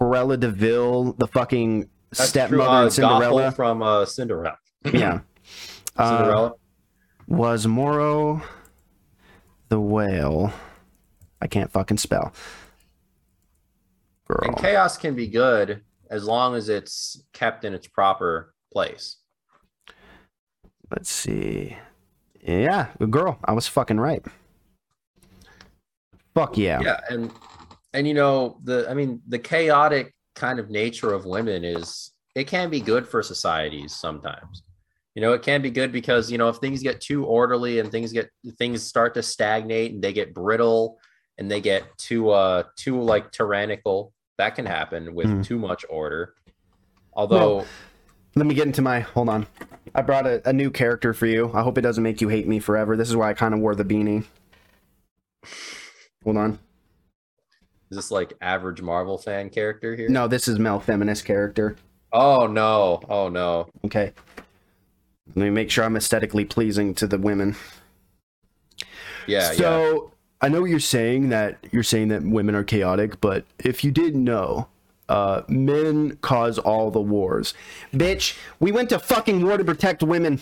Cruella 0.00 0.38
de 0.38 0.48
Vil, 0.48 1.14
the 1.14 1.26
fucking 1.26 1.88
That's 2.10 2.28
stepmother. 2.28 2.70
Uh, 2.70 2.84
in 2.84 2.90
Cinderella. 2.90 3.42
Gothel 3.42 3.56
from 3.56 3.82
uh, 3.82 4.04
Cinderella. 4.04 4.58
yeah. 4.92 5.20
Uh, 5.94 6.16
Cinderella. 6.16 6.52
was 7.28 7.66
Moro 7.66 8.42
the 9.68 9.78
whale. 9.78 10.50
I 11.42 11.46
can't 11.48 11.70
fucking 11.70 11.98
spell. 11.98 12.32
Girl. 14.26 14.40
and 14.44 14.56
chaos 14.56 14.96
can 14.96 15.14
be 15.14 15.26
good 15.26 15.82
as 16.08 16.24
long 16.24 16.54
as 16.54 16.70
it's 16.70 17.22
kept 17.34 17.66
in 17.66 17.74
its 17.74 17.86
proper 17.86 18.54
place. 18.72 19.18
Let's 20.90 21.10
see. 21.10 21.76
Yeah, 22.40 22.88
girl, 23.10 23.38
I 23.44 23.52
was 23.52 23.68
fucking 23.68 24.00
right. 24.00 24.24
Fuck 26.34 26.56
yeah. 26.56 26.80
yeah 26.80 27.00
and 27.10 27.30
and 27.92 28.08
you 28.08 28.14
know 28.14 28.58
the 28.64 28.88
i 28.90 28.94
mean 28.94 29.20
the 29.28 29.38
chaotic 29.38 30.14
kind 30.34 30.58
of 30.58 30.70
nature 30.70 31.12
of 31.12 31.26
women 31.26 31.62
is 31.64 32.12
it 32.34 32.46
can 32.46 32.70
be 32.70 32.80
good 32.80 33.06
for 33.06 33.22
societies 33.22 33.94
sometimes 33.94 34.62
you 35.14 35.20
know 35.20 35.34
it 35.34 35.42
can 35.42 35.60
be 35.60 35.70
good 35.70 35.92
because 35.92 36.30
you 36.32 36.38
know 36.38 36.48
if 36.48 36.56
things 36.56 36.82
get 36.82 37.00
too 37.02 37.26
orderly 37.26 37.80
and 37.80 37.90
things 37.90 38.12
get 38.12 38.30
things 38.56 38.82
start 38.82 39.12
to 39.12 39.22
stagnate 39.22 39.92
and 39.92 40.02
they 40.02 40.12
get 40.14 40.32
brittle 40.32 40.98
and 41.36 41.50
they 41.50 41.60
get 41.60 41.82
too 41.98 42.30
uh 42.30 42.62
too 42.76 42.98
like 43.02 43.30
tyrannical 43.30 44.14
that 44.38 44.54
can 44.54 44.64
happen 44.64 45.14
with 45.14 45.26
Mhm. 45.26 45.44
too 45.44 45.58
much 45.58 45.84
order 45.90 46.32
although 47.12 47.66
Let 48.34 48.46
me 48.46 48.54
get 48.54 48.66
into 48.66 48.80
my. 48.80 49.00
Hold 49.00 49.28
on. 49.28 49.46
I 49.94 50.00
brought 50.00 50.26
a, 50.26 50.40
a 50.48 50.54
new 50.54 50.70
character 50.70 51.12
for 51.12 51.26
you. 51.26 51.50
I 51.52 51.60
hope 51.60 51.76
it 51.76 51.82
doesn't 51.82 52.02
make 52.02 52.22
you 52.22 52.28
hate 52.28 52.48
me 52.48 52.58
forever. 52.60 52.96
This 52.96 53.10
is 53.10 53.14
why 53.14 53.28
I 53.28 53.34
kind 53.34 53.52
of 53.52 53.60
wore 53.60 53.74
the 53.74 53.84
beanie. 53.84 54.24
Hold 56.24 56.36
on. 56.36 56.58
is 57.90 57.96
this 57.96 58.10
like 58.10 58.32
average 58.40 58.80
marvel 58.82 59.18
fan 59.18 59.50
character 59.50 59.94
here 59.96 60.08
No, 60.08 60.28
this 60.28 60.48
is 60.48 60.58
male 60.58 60.80
Feminist 60.80 61.24
character. 61.24 61.76
oh 62.12 62.46
no 62.46 63.00
oh 63.08 63.28
no 63.28 63.68
Okay. 63.84 64.12
Let 65.34 65.36
me 65.44 65.50
make 65.50 65.70
sure 65.70 65.84
I'm 65.84 65.96
aesthetically 65.96 66.44
pleasing 66.44 66.94
to 66.96 67.06
the 67.06 67.18
women. 67.18 67.56
yeah 69.26 69.50
yeah 69.52 69.52
so 69.52 70.12
I 70.40 70.48
know 70.48 70.64
you're 70.64 70.80
saying 70.80 71.28
that 71.28 71.58
you're 71.70 71.84
saying 71.84 72.08
that 72.08 72.22
women 72.24 72.56
are 72.56 72.64
chaotic, 72.64 73.20
but 73.20 73.44
if 73.60 73.84
you 73.84 73.92
didn't 73.92 74.24
know, 74.24 74.66
uh, 75.08 75.42
men 75.48 76.16
cause 76.20 76.58
all 76.58 76.90
the 76.90 77.00
wars. 77.00 77.54
Bitch, 77.94 78.36
we 78.58 78.72
went 78.72 78.88
to 78.88 78.98
fucking 78.98 79.44
war 79.46 79.56
to 79.56 79.62
protect 79.64 80.02
women. 80.02 80.40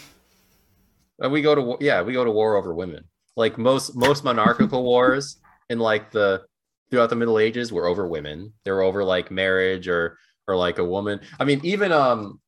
And 1.19 1.31
we 1.31 1.43
go 1.43 1.55
to 1.55 1.77
yeah, 1.85 2.01
we 2.01 2.15
go 2.15 2.25
to 2.25 2.31
war 2.31 2.57
over 2.57 2.73
women. 2.73 3.05
Like 3.37 3.59
most 3.59 3.95
most 3.95 4.25
monarchical 4.25 4.83
wars 4.83 5.37
in 5.71 5.79
like 5.79 6.11
the 6.11 6.43
throughout 6.91 7.09
the 7.09 7.17
Middle 7.17 7.39
Ages 7.39 7.73
were 7.73 7.87
over 7.87 8.07
women. 8.07 8.53
They 8.65 8.73
were 8.73 8.83
over 8.83 9.03
like 9.03 9.31
marriage 9.31 9.89
or 9.89 10.19
or 10.47 10.57
like 10.57 10.79
a 10.79 10.85
woman. 10.85 11.21
I 11.39 11.45
mean, 11.45 11.61
even 11.63 11.93
um 11.93 12.41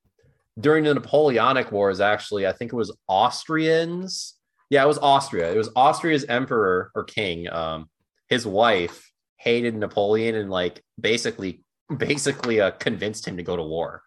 during 0.61 0.85
the 0.85 0.93
Napoleonic 0.93 1.73
Wars, 1.73 2.01
actually, 2.01 2.47
I 2.47 2.53
think 2.53 2.73
it 2.73 2.77
was 2.77 2.95
Austrians. 3.09 4.35
Yeah, 4.69 4.85
it 4.85 4.89
was 4.89 4.99
Austria. 4.99 5.51
It 5.53 5.57
was 5.57 5.71
Austria's 5.75 6.25
emperor 6.27 6.91
or 6.95 7.05
king. 7.05 7.49
Um, 7.51 7.89
his 8.29 8.47
wife 8.47 9.11
hated 9.37 9.75
Napoleon 9.75 10.35
and 10.35 10.51
like 10.51 10.83
basically 11.01 11.63
basically 11.97 12.61
uh, 12.61 12.73
convinced 12.73 13.27
him 13.27 13.37
to 13.37 13.43
go 13.43 13.57
to 13.57 13.63
war. 13.63 14.03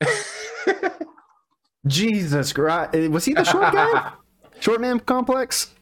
Jesus 1.86 2.52
Christ. 2.52 2.96
Was 3.10 3.24
he 3.24 3.34
the 3.34 3.44
short 3.44 3.72
guy? 3.72 4.12
short 4.60 4.80
man 4.80 5.00
complex? 5.00 5.73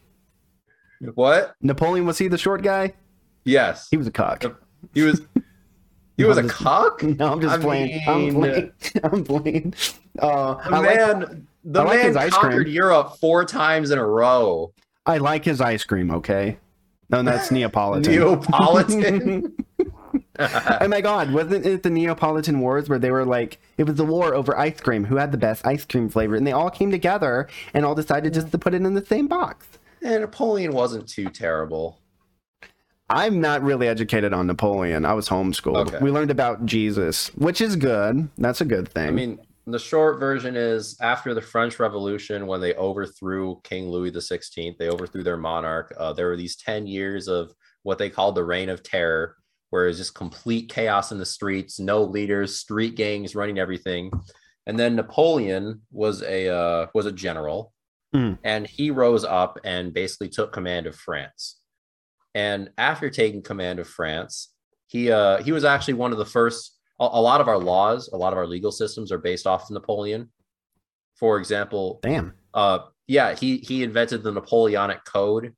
What? 1.15 1.55
Napoleon, 1.61 2.05
was 2.05 2.17
he 2.17 2.27
the 2.27 2.37
short 2.37 2.61
guy? 2.61 2.93
Yes. 3.45 3.87
He 3.89 3.97
was 3.97 4.07
a 4.07 4.11
cock. 4.11 4.43
He 4.93 5.01
was 5.01 5.21
he 6.17 6.23
was 6.23 6.37
a 6.37 6.43
just- 6.43 6.53
cock. 6.53 7.01
No, 7.03 7.31
I'm 7.31 7.41
just 7.41 7.55
I 7.55 7.57
playing. 7.57 8.01
I'm 8.07 8.33
playing. 8.33 8.71
I'm 9.03 9.23
playing. 9.23 9.73
Uh, 10.19 10.53
The 10.55 10.75
I, 10.75 10.79
like, 10.79 10.95
man, 10.97 11.47
the 11.65 11.81
I 11.81 11.83
like 11.85 11.99
man 12.03 12.17
ice 12.17 12.31
conquered 12.33 12.63
cream. 12.65 12.73
Europe 12.73 13.17
four 13.19 13.45
times 13.45 13.91
in 13.91 13.97
a 13.99 14.05
row. 14.05 14.71
I 15.05 15.17
like 15.17 15.43
his 15.43 15.59
ice 15.59 15.83
cream, 15.83 16.11
okay? 16.11 16.57
No, 17.09 17.21
that's 17.23 17.51
Neapolitan. 17.51 18.11
Neapolitan. 18.13 19.55
oh 20.39 20.87
my 20.87 21.01
god, 21.01 21.31
wasn't 21.33 21.65
it 21.65 21.83
the 21.83 21.89
Neapolitan 21.89 22.59
Wars 22.59 22.89
where 22.89 22.99
they 22.99 23.11
were 23.11 23.25
like, 23.25 23.59
it 23.77 23.83
was 23.83 23.95
the 23.95 24.05
war 24.05 24.33
over 24.33 24.57
ice 24.57 24.79
cream, 24.79 25.03
who 25.05 25.17
had 25.17 25.31
the 25.31 25.37
best 25.37 25.65
ice 25.65 25.85
cream 25.85 26.09
flavor, 26.09 26.35
and 26.35 26.45
they 26.47 26.51
all 26.51 26.69
came 26.69 26.91
together 26.91 27.47
and 27.73 27.85
all 27.85 27.95
decided 27.95 28.33
just 28.33 28.51
to 28.51 28.57
put 28.57 28.73
it 28.73 28.81
in 28.83 28.93
the 28.93 29.05
same 29.05 29.27
box. 29.27 29.67
And 30.03 30.21
Napoleon 30.21 30.73
wasn't 30.73 31.07
too 31.07 31.29
terrible. 31.29 31.99
I'm 33.09 33.39
not 33.39 33.61
really 33.61 33.87
educated 33.87 34.33
on 34.33 34.47
Napoleon. 34.47 35.05
I 35.05 35.13
was 35.13 35.29
homeschooled. 35.29 35.87
Okay. 35.87 35.99
We 36.01 36.11
learned 36.11 36.31
about 36.31 36.65
Jesus, 36.65 37.29
which 37.35 37.61
is 37.61 37.75
good. 37.75 38.29
That's 38.37 38.61
a 38.61 38.65
good 38.65 38.89
thing. 38.89 39.07
I 39.07 39.11
mean, 39.11 39.39
the 39.65 39.79
short 39.79 40.19
version 40.19 40.55
is 40.55 40.97
after 40.99 41.33
the 41.33 41.41
French 41.41 41.79
Revolution, 41.79 42.47
when 42.47 42.59
they 42.59 42.73
overthrew 42.75 43.61
King 43.63 43.89
Louis 43.89 44.11
XVI, 44.11 44.77
they 44.77 44.89
overthrew 44.89 45.23
their 45.23 45.37
monarch. 45.37 45.93
Uh, 45.97 46.11
there 46.13 46.27
were 46.27 46.35
these 46.35 46.55
10 46.57 46.87
years 46.87 47.27
of 47.27 47.53
what 47.83 47.97
they 47.97 48.09
called 48.09 48.35
the 48.35 48.43
Reign 48.43 48.69
of 48.69 48.83
Terror, 48.83 49.35
where 49.69 49.85
it 49.85 49.87
was 49.87 49.97
just 49.97 50.15
complete 50.15 50.69
chaos 50.69 51.11
in 51.11 51.17
the 51.17 51.25
streets, 51.25 51.79
no 51.79 52.03
leaders, 52.03 52.59
street 52.59 52.95
gangs 52.95 53.35
running 53.35 53.59
everything. 53.59 54.11
And 54.65 54.79
then 54.79 54.95
Napoleon 54.95 55.81
was 55.91 56.23
a 56.23 56.49
uh, 56.49 56.87
was 56.93 57.05
a 57.05 57.11
general, 57.11 57.73
Mm. 58.13 58.37
and 58.43 58.67
he 58.67 58.91
rose 58.91 59.23
up 59.23 59.59
and 59.63 59.93
basically 59.93 60.29
took 60.29 60.53
command 60.53 60.85
of 60.85 60.95
France. 60.95 61.59
And 62.35 62.69
after 62.77 63.09
taking 63.09 63.41
command 63.41 63.79
of 63.79 63.87
France, 63.87 64.53
he 64.87 65.11
uh, 65.11 65.41
he 65.41 65.51
was 65.51 65.65
actually 65.65 65.95
one 65.95 66.11
of 66.11 66.17
the 66.17 66.25
first. 66.25 66.77
A, 66.99 67.03
a 67.05 67.21
lot 67.21 67.41
of 67.41 67.47
our 67.47 67.57
laws, 67.57 68.09
a 68.13 68.17
lot 68.17 68.33
of 68.33 68.37
our 68.37 68.47
legal 68.47 68.71
systems 68.71 69.11
are 69.11 69.17
based 69.17 69.47
off 69.47 69.63
of 69.63 69.71
Napoleon. 69.71 70.31
For 71.15 71.39
example, 71.39 71.99
Damn. 72.03 72.33
uh, 72.53 72.79
yeah, 73.07 73.35
he 73.35 73.57
he 73.57 73.83
invented 73.83 74.23
the 74.23 74.31
Napoleonic 74.31 75.03
Code, 75.05 75.53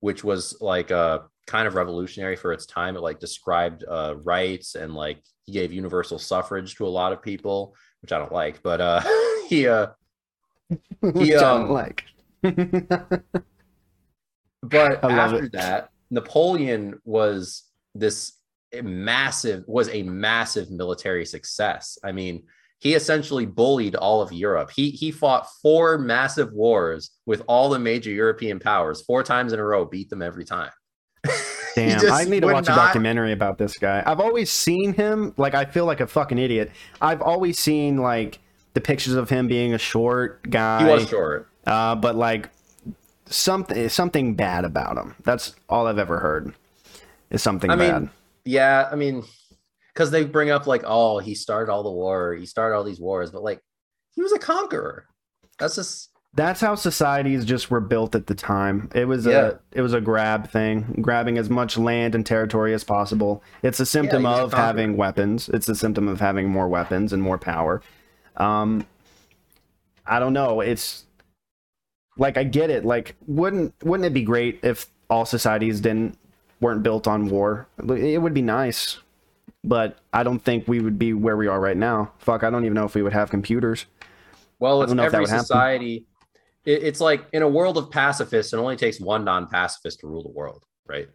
which 0.00 0.24
was 0.24 0.56
like 0.60 0.90
uh 0.90 1.20
kind 1.46 1.66
of 1.66 1.74
revolutionary 1.74 2.36
for 2.36 2.52
its 2.52 2.66
time. 2.66 2.96
It 2.96 3.00
like 3.00 3.18
described 3.18 3.84
uh, 3.88 4.16
rights 4.22 4.74
and 4.74 4.94
like 4.94 5.22
he 5.46 5.52
gave 5.52 5.72
universal 5.72 6.18
suffrage 6.18 6.76
to 6.76 6.86
a 6.86 6.88
lot 6.88 7.12
of 7.12 7.22
people, 7.22 7.74
which 8.02 8.12
I 8.12 8.18
don't 8.18 8.32
like. 8.32 8.62
But 8.62 8.80
uh, 8.80 9.02
he 9.48 9.66
uh, 9.66 9.88
I 11.02 11.08
um, 11.08 11.14
don't 11.14 11.70
like. 11.70 12.04
but 14.62 15.04
after 15.04 15.44
it. 15.44 15.52
that, 15.52 15.90
Napoleon 16.10 17.00
was 17.04 17.64
this 17.94 18.34
massive 18.82 19.64
was 19.66 19.88
a 19.90 20.02
massive 20.02 20.70
military 20.70 21.24
success. 21.24 21.98
I 22.04 22.12
mean, 22.12 22.44
he 22.80 22.94
essentially 22.94 23.46
bullied 23.46 23.96
all 23.96 24.22
of 24.22 24.32
Europe. 24.32 24.70
He 24.70 24.90
he 24.90 25.10
fought 25.10 25.48
four 25.62 25.98
massive 25.98 26.52
wars 26.52 27.10
with 27.26 27.42
all 27.48 27.68
the 27.68 27.78
major 27.78 28.10
European 28.10 28.58
powers, 28.58 29.02
four 29.02 29.22
times 29.22 29.52
in 29.52 29.58
a 29.58 29.64
row, 29.64 29.84
beat 29.84 30.10
them 30.10 30.22
every 30.22 30.44
time. 30.44 30.70
Damn, 31.74 32.12
I 32.12 32.24
need 32.24 32.40
to 32.40 32.48
watch 32.48 32.68
a 32.68 32.74
documentary 32.74 33.32
about 33.32 33.58
this 33.58 33.78
guy. 33.78 34.02
I've 34.04 34.20
always 34.20 34.50
seen 34.50 34.94
him, 34.94 35.32
like, 35.36 35.54
I 35.54 35.64
feel 35.64 35.84
like 35.84 36.00
a 36.00 36.06
fucking 36.06 36.38
idiot. 36.38 36.72
I've 37.00 37.22
always 37.22 37.58
seen, 37.58 37.98
like, 37.98 38.40
the 38.78 38.86
pictures 38.86 39.14
of 39.14 39.28
him 39.28 39.48
being 39.48 39.74
a 39.74 39.78
short 39.78 40.48
guy. 40.48 40.84
He 40.84 40.90
was 40.90 41.08
short. 41.08 41.48
Uh, 41.66 41.96
but, 41.96 42.14
like, 42.14 42.50
something 43.26 43.88
something 43.88 44.34
bad 44.36 44.64
about 44.64 44.96
him. 44.96 45.16
That's 45.24 45.56
all 45.68 45.88
I've 45.88 45.98
ever 45.98 46.20
heard. 46.20 46.54
Is 47.30 47.42
something 47.42 47.70
I 47.70 47.74
mean, 47.76 47.90
bad. 47.90 48.08
Yeah, 48.44 48.88
I 48.90 48.94
mean, 48.94 49.24
because 49.92 50.12
they 50.12 50.24
bring 50.24 50.50
up 50.50 50.66
like, 50.66 50.82
oh, 50.86 51.18
he 51.18 51.34
started 51.34 51.70
all 51.70 51.82
the 51.82 51.90
war, 51.90 52.34
he 52.34 52.46
started 52.46 52.76
all 52.76 52.84
these 52.84 53.00
wars, 53.00 53.30
but 53.32 53.42
like, 53.42 53.60
he 54.14 54.22
was 54.22 54.32
a 54.32 54.38
conqueror. 54.38 55.06
That's 55.58 55.74
just 55.74 56.10
That's 56.34 56.60
how 56.60 56.74
societies 56.76 57.44
just 57.44 57.70
were 57.70 57.80
built 57.80 58.14
at 58.14 58.28
the 58.28 58.34
time. 58.34 58.88
It 58.94 59.06
was 59.06 59.26
Yeah. 59.26 59.46
a 59.46 59.52
it 59.72 59.82
was 59.82 59.92
a 59.92 60.00
grab 60.00 60.48
thing, 60.48 61.00
grabbing 61.02 61.36
as 61.36 61.50
much 61.50 61.76
land 61.76 62.14
and 62.14 62.24
territory 62.24 62.72
as 62.72 62.84
possible. 62.84 63.42
It's 63.62 63.80
a 63.80 63.86
symptom 63.86 64.24
a 64.24 64.30
of 64.30 64.52
having 64.54 64.96
weapons. 64.96 65.50
It's 65.50 65.68
a 65.68 65.74
symptom 65.74 66.06
of 66.08 66.20
having 66.20 66.48
more 66.48 66.68
weapons 66.68 67.12
and 67.12 67.20
more 67.22 67.38
power. 67.38 67.82
Um 68.38 68.86
I 70.06 70.18
don't 70.18 70.32
know. 70.32 70.60
It's 70.60 71.04
like 72.16 72.38
I 72.38 72.44
get 72.44 72.70
it. 72.70 72.84
Like 72.84 73.14
wouldn't 73.26 73.74
wouldn't 73.84 74.06
it 74.06 74.14
be 74.14 74.22
great 74.22 74.60
if 74.62 74.86
all 75.10 75.24
societies 75.26 75.80
didn't 75.80 76.18
weren't 76.60 76.82
built 76.82 77.06
on 77.06 77.28
war? 77.28 77.66
It 77.88 78.20
would 78.22 78.34
be 78.34 78.42
nice. 78.42 78.98
But 79.64 79.98
I 80.12 80.22
don't 80.22 80.38
think 80.38 80.68
we 80.68 80.80
would 80.80 80.98
be 80.98 81.12
where 81.12 81.36
we 81.36 81.46
are 81.46 81.60
right 81.60 81.76
now. 81.76 82.12
Fuck, 82.18 82.44
I 82.44 82.50
don't 82.50 82.64
even 82.64 82.74
know 82.74 82.84
if 82.84 82.94
we 82.94 83.02
would 83.02 83.12
have 83.12 83.28
computers. 83.28 83.86
well, 84.60 84.82
it's 84.82 84.92
if 84.92 84.98
every 84.98 85.20
would 85.20 85.28
happen. 85.28 85.44
society. 85.44 86.06
It's 86.64 87.00
like 87.00 87.26
in 87.32 87.42
a 87.42 87.48
world 87.48 87.76
of 87.76 87.90
pacifists, 87.90 88.52
it 88.52 88.58
only 88.58 88.76
takes 88.76 89.00
one 89.00 89.24
non-pacifist 89.24 90.00
to 90.00 90.06
rule 90.06 90.22
the 90.22 90.30
world, 90.30 90.64
right? 90.86 91.08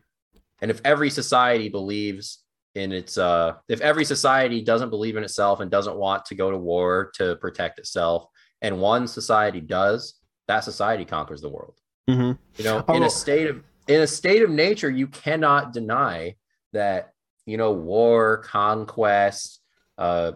And 0.61 0.71
if 0.71 0.81
every 0.83 1.09
society 1.09 1.69
believes 1.69 2.42
in 2.75 2.91
its, 2.91 3.17
uh, 3.17 3.53
if 3.69 3.81
every 3.81 4.05
society 4.05 4.61
doesn't 4.61 4.89
believe 4.89 5.15
in 5.15 5.23
itself 5.23 5.59
and 5.59 5.69
doesn't 5.69 5.95
want 5.95 6.25
to 6.25 6.35
go 6.35 6.49
to 6.51 6.57
war 6.57 7.11
to 7.15 7.35
protect 7.37 7.77
itself, 7.79 8.25
and 8.61 8.79
one 8.79 9.07
society 9.07 9.61
does, 9.61 10.15
that 10.47 10.63
society 10.63 11.05
conquers 11.05 11.41
the 11.41 11.49
world. 11.49 11.75
Mm-hmm. 12.09 12.31
you 12.57 12.63
know 12.65 12.79
in 12.89 13.03
Oh. 13.03 13.05
a 13.05 13.09
state 13.09 13.47
of 13.49 13.63
in 13.87 14.01
a 14.01 14.07
state 14.07 14.41
of 14.41 14.49
nature 14.49 14.89
you 14.89 15.07
cannot 15.07 15.71
deny 15.71 16.35
that 16.73 17.13
you 17.45 17.55
know 17.55 17.71
war 17.71 18.39
conquest 18.39 19.61
uh 19.97 20.33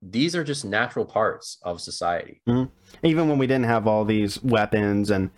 these 0.00 0.36
are 0.36 0.44
just 0.44 0.64
natural 0.64 1.04
parts 1.04 1.58
of 1.64 1.80
society 1.80 2.40
even 3.02 3.28
when 3.28 3.36
we 3.36 3.48
didn't 3.48 3.64
have 3.64 3.88
all 3.88 4.04
these 4.04 4.40
weapons 4.44 5.10
and 5.10 5.30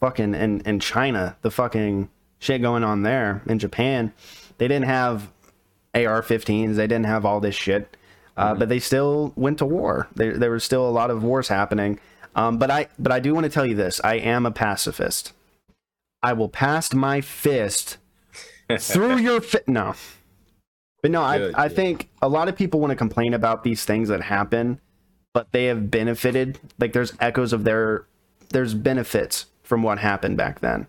fucking 0.00 0.34
in, 0.34 0.60
in 0.62 0.80
China, 0.80 1.36
the 1.42 1.50
fucking 1.50 2.08
shit 2.38 2.62
going 2.62 2.82
on 2.82 3.02
there 3.02 3.42
in 3.46 3.58
Japan, 3.58 4.14
they 4.56 4.68
didn't 4.68 4.86
have 4.86 5.30
AR-15s. 6.04 6.76
They 6.76 6.86
didn't 6.86 7.06
have 7.06 7.24
all 7.24 7.40
this 7.40 7.54
shit, 7.54 7.96
uh, 8.36 8.54
but 8.54 8.68
they 8.68 8.78
still 8.78 9.32
went 9.36 9.58
to 9.58 9.66
war. 9.66 10.08
There, 10.14 10.36
there 10.36 10.50
was 10.50 10.64
still 10.64 10.88
a 10.88 10.90
lot 10.90 11.10
of 11.10 11.22
wars 11.22 11.48
happening. 11.48 11.98
Um, 12.34 12.58
but 12.58 12.70
I, 12.70 12.88
but 12.98 13.12
I 13.12 13.20
do 13.20 13.34
want 13.34 13.44
to 13.44 13.50
tell 13.50 13.66
you 13.66 13.74
this: 13.74 14.00
I 14.04 14.16
am 14.16 14.44
a 14.46 14.50
pacifist. 14.50 15.32
I 16.22 16.32
will 16.32 16.48
pass 16.48 16.92
my 16.92 17.20
fist 17.20 17.98
through 18.78 19.18
your 19.18 19.40
fi- 19.40 19.60
no. 19.66 19.94
But 21.02 21.10
no, 21.12 21.20
Good, 21.38 21.54
I, 21.54 21.64
I 21.64 21.68
think 21.68 22.08
a 22.20 22.28
lot 22.28 22.48
of 22.48 22.56
people 22.56 22.80
want 22.80 22.90
to 22.90 22.96
complain 22.96 23.32
about 23.32 23.62
these 23.62 23.84
things 23.84 24.08
that 24.08 24.22
happen, 24.22 24.80
but 25.32 25.52
they 25.52 25.66
have 25.66 25.90
benefited. 25.90 26.58
Like 26.78 26.92
there's 26.92 27.12
echoes 27.20 27.52
of 27.52 27.64
their, 27.64 28.06
there's 28.50 28.74
benefits 28.74 29.46
from 29.62 29.82
what 29.82 29.98
happened 29.98 30.36
back 30.36 30.60
then. 30.60 30.86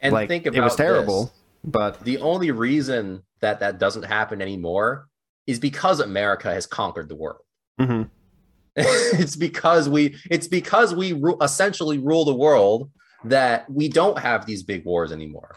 and 0.00 0.12
like 0.12 0.28
think 0.28 0.46
about 0.46 0.58
it 0.58 0.62
was 0.62 0.76
terrible, 0.76 1.24
this. 1.24 1.32
but 1.64 2.00
the 2.04 2.18
only 2.18 2.50
reason 2.50 3.22
that 3.40 3.60
that 3.60 3.78
doesn't 3.78 4.04
happen 4.04 4.40
anymore 4.42 5.08
is 5.46 5.58
because 5.58 6.00
america 6.00 6.52
has 6.52 6.66
conquered 6.66 7.08
the 7.08 7.16
world 7.16 7.42
mhm. 7.80 8.08
it's 8.76 9.36
because 9.36 9.88
we 9.88 10.16
it's 10.30 10.48
because 10.48 10.94
we 10.94 11.12
ru- 11.12 11.38
essentially 11.40 11.98
rule 11.98 12.24
the 12.24 12.34
world 12.34 12.90
that 13.24 13.68
we 13.70 13.88
don't 13.88 14.18
have 14.18 14.46
these 14.46 14.62
big 14.62 14.84
wars 14.84 15.12
anymore 15.12 15.56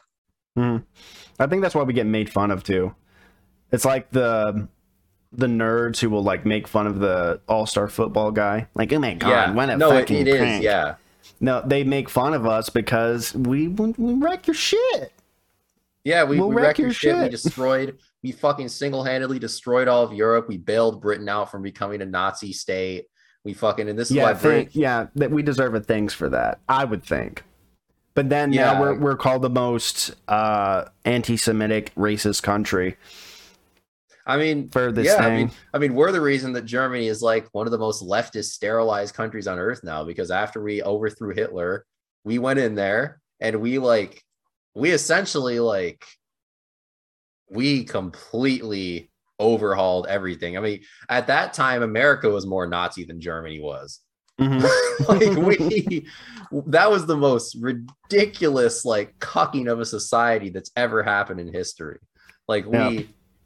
Mhm. 0.57 0.83
I 1.39 1.47
think 1.47 1.61
that's 1.61 1.73
why 1.75 1.83
we 1.83 1.93
get 1.93 2.05
made 2.05 2.29
fun 2.29 2.51
of 2.51 2.63
too. 2.63 2.93
It's 3.71 3.85
like 3.85 4.11
the 4.11 4.67
the 5.31 5.45
nerds 5.45 5.99
who 5.99 6.09
will 6.09 6.23
like 6.23 6.45
make 6.45 6.67
fun 6.67 6.87
of 6.87 6.99
the 6.99 7.39
all 7.47 7.65
star 7.65 7.87
football 7.87 8.31
guy. 8.31 8.67
Like, 8.73 8.91
oh 8.91 8.99
my 8.99 9.13
god, 9.13 9.29
yeah 9.29 9.51
what 9.53 9.69
a 9.69 9.77
no 9.77 9.91
it, 9.91 10.01
fucking 10.01 10.17
it 10.17 10.27
is 10.27 10.61
yeah 10.61 10.95
No, 11.39 11.61
they 11.65 11.83
make 11.83 12.09
fun 12.09 12.33
of 12.33 12.45
us 12.45 12.69
because 12.69 13.33
we 13.35 13.67
we 13.69 13.93
wreck 14.15 14.47
your 14.47 14.55
shit. 14.55 15.13
Yeah, 16.03 16.23
we, 16.23 16.39
We'll 16.39 16.49
we 16.49 16.55
wreck 16.55 16.77
your 16.77 16.87
your 16.87 16.93
shit. 16.93 17.17
We 17.17 17.29
destroyed, 17.29 17.97
we 18.23 18.31
fucking 18.31 18.69
single 18.69 19.03
handedly 19.03 19.39
destroyed 19.39 19.87
all 19.87 20.03
of 20.03 20.13
Europe. 20.13 20.47
We 20.47 20.57
bailed 20.57 21.01
Britain 21.01 21.27
out 21.27 21.51
from 21.51 21.61
becoming 21.61 22.01
a 22.01 22.05
Nazi 22.05 22.53
state. 22.53 23.05
We 23.43 23.53
fucking, 23.53 23.89
and 23.89 23.97
this 23.97 24.09
is 24.09 24.17
Yeah, 24.17 24.23
why 24.23 24.33
think, 24.33 24.75
yeah, 24.75 25.07
that 25.15 25.31
we 25.31 25.43
deserve 25.43 25.75
a 25.75 25.79
thanks 25.79 26.13
for 26.13 26.29
that. 26.29 26.59
I 26.67 26.85
would 26.85 27.03
think. 27.03 27.43
But 28.13 28.29
then 28.29 28.51
Yeah. 28.51 28.73
now 28.73 28.81
we're 28.81 28.99
we're 28.99 29.15
called 29.15 29.41
the 29.41 29.49
most 29.49 30.13
uh, 30.27 30.85
anti-Semitic, 31.05 31.93
racist 31.95 32.43
country 32.43 32.97
I 34.29 34.37
mean, 34.37 34.69
for 34.69 34.91
this 34.91 35.07
yeah, 35.07 35.17
thing. 35.17 35.23
I 35.23 35.35
mean, 35.35 35.51
I 35.73 35.77
mean, 35.79 35.95
we're 35.95 36.11
the 36.11 36.21
reason 36.21 36.53
that 36.53 36.65
Germany 36.65 37.07
is 37.07 37.21
like 37.23 37.47
one 37.51 37.65
of 37.65 37.71
the 37.71 37.79
most 37.79 38.03
leftist, 38.03 38.51
sterilized 38.51 39.15
countries 39.15 39.47
on 39.47 39.57
earth 39.57 39.83
now. 39.83 40.03
Because 40.03 40.29
after 40.29 40.61
we 40.61 40.83
overthrew 40.83 41.33
Hitler, 41.33 41.85
we 42.23 42.37
went 42.37 42.59
in 42.59 42.75
there 42.75 43.21
and 43.39 43.59
we 43.59 43.79
like, 43.79 44.21
we 44.75 44.91
essentially 44.91 45.59
like, 45.59 46.05
we 47.49 47.83
completely 47.83 49.11
overhauled 49.39 50.05
everything. 50.07 50.57
I 50.57 50.61
mean, 50.61 50.81
at 51.09 51.27
that 51.27 51.53
time, 51.53 51.81
America 51.81 52.29
was 52.29 52.45
more 52.45 52.67
Nazi 52.67 53.05
than 53.05 53.19
Germany 53.21 53.59
was. 53.59 54.01
Mhm. 54.39 54.61
like 55.09 55.35
we 55.35 56.07
that 56.67 56.89
was 56.89 57.05
the 57.05 57.17
most 57.17 57.57
ridiculous 57.59 58.85
like 58.85 59.17
cucking 59.19 59.69
of 59.69 59.81
a 59.81 59.85
society 59.85 60.49
that's 60.49 60.71
ever 60.77 61.03
happened 61.03 61.41
in 61.41 61.51
history 61.53 61.99
like 62.47 62.65
we 62.65 62.77
Yeah. 62.77 63.01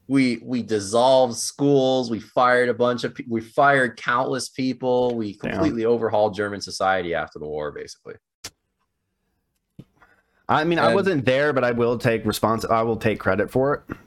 we 0.07 0.39
we 0.43 0.61
dissolved 0.61 1.35
schools 1.35 2.11
we 2.11 2.19
fired 2.19 2.69
a 2.69 2.75
bunch 2.75 3.03
of 3.05 3.17
we 3.27 3.41
fired 3.41 3.97
countless 3.97 4.49
people 4.49 5.15
we 5.15 5.33
Damn. 5.35 5.53
completely 5.53 5.85
overhauled 5.85 6.35
german 6.35 6.61
society 6.61 7.15
after 7.15 7.39
the 7.39 7.47
war 7.47 7.71
basically 7.71 8.13
I 10.49 10.63
mean, 10.65 10.79
I 10.79 10.93
wasn't 10.93 11.25
there, 11.25 11.53
but 11.53 11.63
I 11.63 11.71
will 11.71 11.97
take 11.97 12.25
respons- 12.25 12.69
I 12.69 12.81
will 12.83 12.97
take 12.97 13.19
credit 13.19 13.49
for 13.49 13.73
it. 13.89 13.97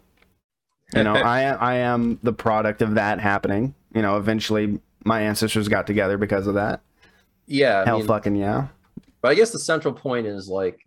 You 0.94 1.02
know, 1.04 1.14
I 1.14 1.40
am 1.42 1.58
I 1.60 1.74
am 1.76 2.18
the 2.22 2.32
product 2.32 2.82
of 2.82 2.94
that 2.94 3.20
happening. 3.20 3.74
You 3.94 4.02
know, 4.02 4.16
eventually 4.18 4.80
my 5.04 5.22
ancestors 5.22 5.68
got 5.68 5.86
together 5.86 6.18
because 6.18 6.46
of 6.46 6.54
that. 6.54 6.80
Yeah, 7.46 7.82
I 7.82 7.84
Hell 7.86 7.98
mean, 7.98 8.06
fucking 8.06 8.36
yeah. 8.36 8.68
but 9.22 9.28
I 9.30 9.34
guess 9.34 9.50
the 9.52 9.58
central 9.58 9.94
point 9.94 10.26
is 10.26 10.48
like 10.48 10.78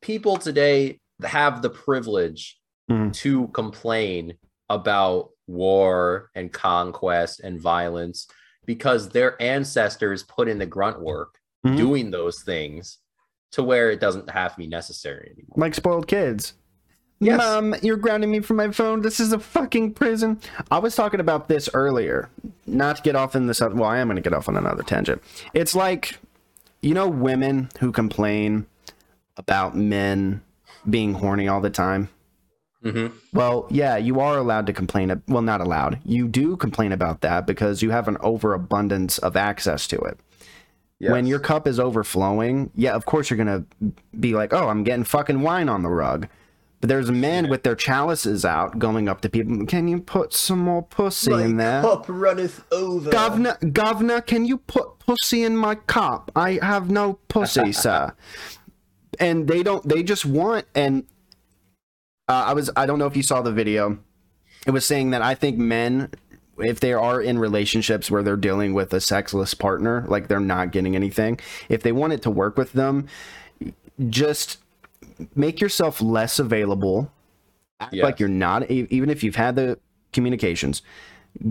people 0.00 0.36
today 0.36 0.98
have 1.22 1.62
the 1.62 1.70
privilege 1.70 2.58
Mhm. 2.90 3.12
to 3.14 3.46
complain 3.48 4.36
about 4.68 5.30
war 5.46 6.30
and 6.34 6.52
conquest 6.52 7.40
and 7.40 7.60
violence 7.60 8.26
because 8.66 9.10
their 9.10 9.40
ancestors 9.40 10.22
put 10.24 10.48
in 10.48 10.58
the 10.58 10.66
grunt 10.66 11.00
work 11.00 11.36
Mhm. 11.64 11.76
doing 11.76 12.10
those 12.10 12.42
things 12.42 12.98
to 13.52 13.62
where 13.62 13.90
it 13.90 14.00
doesn't 14.00 14.30
have 14.30 14.52
to 14.52 14.58
be 14.58 14.66
necessary 14.66 15.30
anymore. 15.34 15.54
Like 15.56 15.74
spoiled 15.74 16.08
kids. 16.08 16.54
Yes. 17.20 17.38
Mom, 17.38 17.76
you're 17.82 17.96
grounding 17.96 18.32
me 18.32 18.40
from 18.40 18.56
my 18.56 18.72
phone. 18.72 19.02
This 19.02 19.20
is 19.20 19.32
a 19.32 19.38
fucking 19.38 19.94
prison. 19.94 20.40
I 20.72 20.78
was 20.80 20.96
talking 20.96 21.20
about 21.20 21.46
this 21.46 21.68
earlier. 21.72 22.28
Not 22.66 22.96
to 22.96 23.02
get 23.02 23.14
off 23.14 23.36
in 23.36 23.46
this. 23.46 23.60
Well, 23.60 23.84
I 23.84 23.98
am 23.98 24.08
going 24.08 24.16
to 24.16 24.22
get 24.22 24.34
off 24.34 24.48
on 24.48 24.56
another 24.56 24.82
tangent. 24.82 25.22
It's 25.54 25.76
like, 25.76 26.18
you 26.80 26.94
know, 26.94 27.06
women 27.08 27.70
who 27.78 27.92
complain 27.92 28.66
about 29.36 29.76
men 29.76 30.42
being 30.90 31.14
horny 31.14 31.46
all 31.46 31.60
the 31.60 31.70
time. 31.70 32.08
Mhm. 32.84 33.12
Well, 33.32 33.68
yeah, 33.70 33.96
you 33.96 34.18
are 34.18 34.36
allowed 34.36 34.66
to 34.66 34.72
complain. 34.72 35.22
Well, 35.28 35.42
not 35.42 35.60
allowed. 35.60 36.00
You 36.04 36.26
do 36.26 36.56
complain 36.56 36.90
about 36.90 37.20
that 37.20 37.46
because 37.46 37.82
you 37.82 37.90
have 37.90 38.08
an 38.08 38.16
overabundance 38.20 39.18
of 39.18 39.36
access 39.36 39.86
to 39.86 39.96
it. 39.98 40.18
When 41.10 41.26
your 41.26 41.40
cup 41.40 41.66
is 41.66 41.80
overflowing, 41.80 42.70
yeah, 42.76 42.92
of 42.92 43.06
course 43.06 43.28
you're 43.28 43.36
gonna 43.36 43.64
be 44.20 44.34
like, 44.34 44.52
"Oh, 44.52 44.68
I'm 44.68 44.84
getting 44.84 45.02
fucking 45.04 45.40
wine 45.40 45.68
on 45.68 45.82
the 45.82 45.88
rug." 45.88 46.28
But 46.82 46.88
there's 46.88 47.12
men 47.12 47.48
with 47.48 47.62
their 47.62 47.76
chalices 47.76 48.44
out, 48.44 48.76
going 48.76 49.08
up 49.08 49.20
to 49.20 49.28
people. 49.28 49.66
Can 49.66 49.86
you 49.86 50.00
put 50.00 50.32
some 50.34 50.58
more 50.58 50.82
pussy 50.82 51.32
in 51.32 51.56
there? 51.56 51.80
cup 51.80 52.06
runneth 52.08 52.64
over. 52.72 53.08
Governor, 53.08 53.56
governor, 53.72 54.20
can 54.20 54.44
you 54.44 54.58
put 54.58 54.98
pussy 54.98 55.44
in 55.44 55.56
my 55.56 55.76
cup? 55.76 56.32
I 56.34 56.58
have 56.60 56.90
no 56.90 57.20
pussy, 57.28 57.70
sir. 57.86 58.12
And 59.20 59.46
they 59.46 59.62
don't. 59.62 59.88
They 59.88 60.02
just 60.02 60.26
want. 60.26 60.66
And 60.74 61.04
uh, 62.28 62.46
I 62.46 62.52
was. 62.52 62.68
I 62.74 62.86
don't 62.86 62.98
know 62.98 63.06
if 63.06 63.16
you 63.16 63.22
saw 63.22 63.42
the 63.42 63.52
video. 63.52 63.98
It 64.66 64.72
was 64.72 64.84
saying 64.84 65.10
that 65.10 65.22
I 65.22 65.36
think 65.36 65.58
men, 65.58 66.10
if 66.58 66.80
they 66.80 66.92
are 66.92 67.20
in 67.20 67.38
relationships 67.38 68.10
where 68.10 68.22
they're 68.22 68.36
dealing 68.36 68.74
with 68.74 68.92
a 68.92 69.00
sexless 69.00 69.54
partner, 69.54 70.04
like 70.08 70.28
they're 70.28 70.40
not 70.40 70.70
getting 70.72 70.94
anything, 70.96 71.38
if 71.68 71.82
they 71.82 71.92
want 71.92 72.12
it 72.12 72.22
to 72.22 72.30
work 72.30 72.56
with 72.56 72.72
them, 72.72 73.06
just 74.08 74.58
make 75.34 75.60
yourself 75.60 76.00
less 76.00 76.38
available. 76.38 77.10
Act 77.80 77.94
Yes. 77.94 78.04
like 78.04 78.20
you're 78.20 78.28
not, 78.28 78.70
even 78.70 79.10
if 79.10 79.24
you've 79.24 79.36
had 79.36 79.56
the 79.56 79.78
communications 80.12 80.82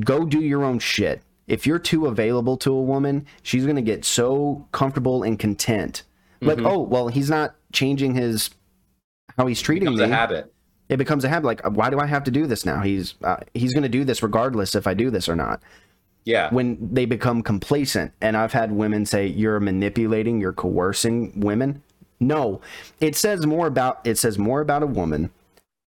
go 0.06 0.26
do 0.26 0.40
your 0.40 0.64
own 0.64 0.78
shit. 0.80 1.22
If 1.48 1.66
you're 1.66 1.80
too 1.80 2.06
available 2.06 2.56
to 2.58 2.72
a 2.72 2.82
woman, 2.82 3.26
she's 3.42 3.66
gonna 3.66 3.82
get 3.82 4.06
so 4.06 4.68
comfortable 4.72 5.24
and 5.24 5.38
content. 5.40 6.04
Like, 6.40 6.58
Mm-hmm. 6.58 6.68
oh 6.68 6.80
well, 6.82 7.08
he's 7.08 7.30
not 7.30 7.56
changing 7.74 8.14
his 8.16 8.52
how 9.38 9.48
he's 9.48 9.62
treating 9.62 9.94
me. 9.96 10.02
a 10.04 10.08
habit. 10.08 10.51
It 10.92 10.98
becomes 10.98 11.24
a 11.24 11.30
habit. 11.30 11.48
Like, 11.48 11.62
why 11.66 11.90
do 11.90 12.00
I 12.00 12.06
have 12.06 12.24
to 12.26 12.32
do 12.32 12.46
this 12.46 12.66
now? 12.66 12.82
He's 12.82 13.16
uh, 13.24 13.38
he's 13.54 13.74
gonna 13.74 13.90
do 13.90 14.04
this 14.04 14.22
regardless 14.22 14.76
if 14.76 14.86
I 14.86 14.94
do 14.94 15.10
this 15.10 15.28
or 15.28 15.36
not. 15.36 15.62
Yeah. 16.26 16.54
When 16.54 16.78
they 16.94 17.06
become 17.06 17.42
complacent, 17.42 18.12
and 18.22 18.38
I've 18.38 18.54
had 18.54 18.72
women 18.72 19.08
say 19.08 19.26
you're 19.26 19.60
manipulating, 19.60 20.40
you're 20.40 20.54
coercing 20.54 21.40
women. 21.40 21.82
No, 22.20 22.62
it 23.00 23.16
says 23.16 23.48
more 23.48 23.66
about 23.66 24.02
it 24.04 24.18
says 24.20 24.38
more 24.38 24.62
about 24.62 24.84
a 24.84 24.88
woman 24.88 25.32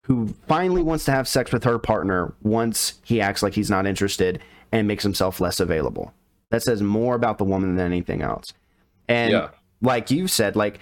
who 0.04 0.28
finally 0.48 0.82
wants 0.82 1.04
to 1.06 1.12
have 1.12 1.28
sex 1.28 1.52
with 1.52 1.64
her 1.64 1.78
partner 1.80 2.34
once 2.44 2.94
he 3.04 3.20
acts 3.20 3.44
like 3.44 3.54
he's 3.54 3.70
not 3.70 3.86
interested 3.86 4.40
and 4.72 4.88
makes 4.88 5.04
himself 5.04 5.42
less 5.42 5.60
available. 5.60 6.14
That 6.52 6.64
says 6.64 6.82
more 6.82 7.16
about 7.16 7.38
the 7.38 7.44
woman 7.44 7.76
than 7.76 7.86
anything 7.88 8.22
else. 8.22 8.54
And 9.08 9.32
Yeah. 9.32 9.50
like 9.82 10.10
you 10.12 10.28
said, 10.28 10.56
like 10.56 10.80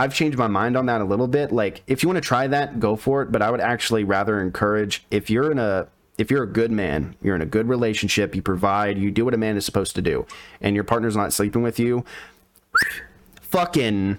I've 0.00 0.14
changed 0.14 0.38
my 0.38 0.46
mind 0.46 0.78
on 0.78 0.86
that 0.86 1.02
a 1.02 1.04
little 1.04 1.28
bit. 1.28 1.52
Like 1.52 1.82
if 1.86 2.02
you 2.02 2.08
want 2.08 2.16
to 2.16 2.26
try 2.26 2.46
that, 2.46 2.80
go 2.80 2.96
for 2.96 3.20
it. 3.20 3.30
But 3.30 3.42
I 3.42 3.50
would 3.50 3.60
actually 3.60 4.02
rather 4.04 4.40
encourage 4.40 5.04
if 5.10 5.28
you're 5.28 5.52
in 5.52 5.58
a 5.58 5.88
if 6.16 6.30
you're 6.30 6.42
a 6.42 6.46
good 6.46 6.70
man, 6.70 7.14
you're 7.22 7.34
in 7.34 7.42
a 7.42 7.46
good 7.46 7.68
relationship, 7.68 8.34
you 8.34 8.40
provide, 8.42 8.98
you 8.98 9.10
do 9.10 9.24
what 9.26 9.34
a 9.34 9.38
man 9.38 9.56
is 9.56 9.64
supposed 9.66 9.94
to 9.96 10.02
do, 10.02 10.26
and 10.60 10.74
your 10.74 10.84
partner's 10.84 11.16
not 11.16 11.32
sleeping 11.34 11.62
with 11.62 11.78
you, 11.78 12.04
fucking 13.42 14.18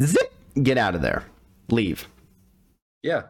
zip, 0.00 0.32
get 0.62 0.78
out 0.78 0.94
of 0.94 1.02
there. 1.02 1.24
Leave 1.70 2.06
Yeah. 3.02 3.22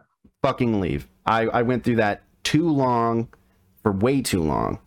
fucking 0.42 0.80
leave. 0.80 1.06
I, 1.26 1.42
I 1.42 1.62
went 1.62 1.84
through 1.84 1.96
that 1.96 2.22
too 2.42 2.68
long 2.68 3.28
for 3.82 3.92
way 3.92 4.20
too 4.20 4.42
long. 4.42 4.80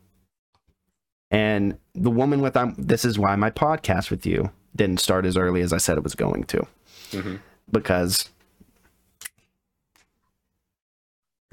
And 1.31 1.77
the 1.93 2.11
woman 2.11 2.41
with 2.41 2.57
I'm 2.57 2.75
this 2.77 3.05
is 3.05 3.17
why 3.17 3.35
my 3.37 3.49
podcast 3.49 4.09
with 4.09 4.25
you 4.25 4.51
didn't 4.75 4.99
start 4.99 5.25
as 5.25 5.37
early 5.37 5.61
as 5.61 5.71
I 5.73 5.77
said 5.77 5.97
it 5.97 6.03
was 6.03 6.15
going 6.15 6.43
to. 6.45 6.67
Mhm. 7.11 7.39
Because 7.71 8.29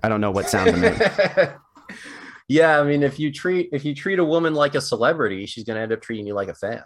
I 0.03 0.09
don't 0.09 0.21
know 0.21 0.31
what 0.31 0.49
sound 0.49 0.71
to 0.71 0.77
make. 0.77 0.99
yeah, 2.49 2.81
I 2.81 2.85
mean, 2.85 3.03
if 3.03 3.19
you 3.21 3.33
treat 3.33 3.69
if 3.73 3.85
you 3.85 3.95
treat 3.95 4.19
a 4.19 4.25
woman 4.25 4.55
like 4.55 4.75
a 4.75 4.81
celebrity, 4.81 5.47
she's 5.47 5.65
gonna 5.65 5.81
end 5.81 5.93
up 5.93 6.01
treating 6.03 6.27
you 6.27 6.35
like 6.35 6.49
a 6.49 6.55
fan. 6.55 6.83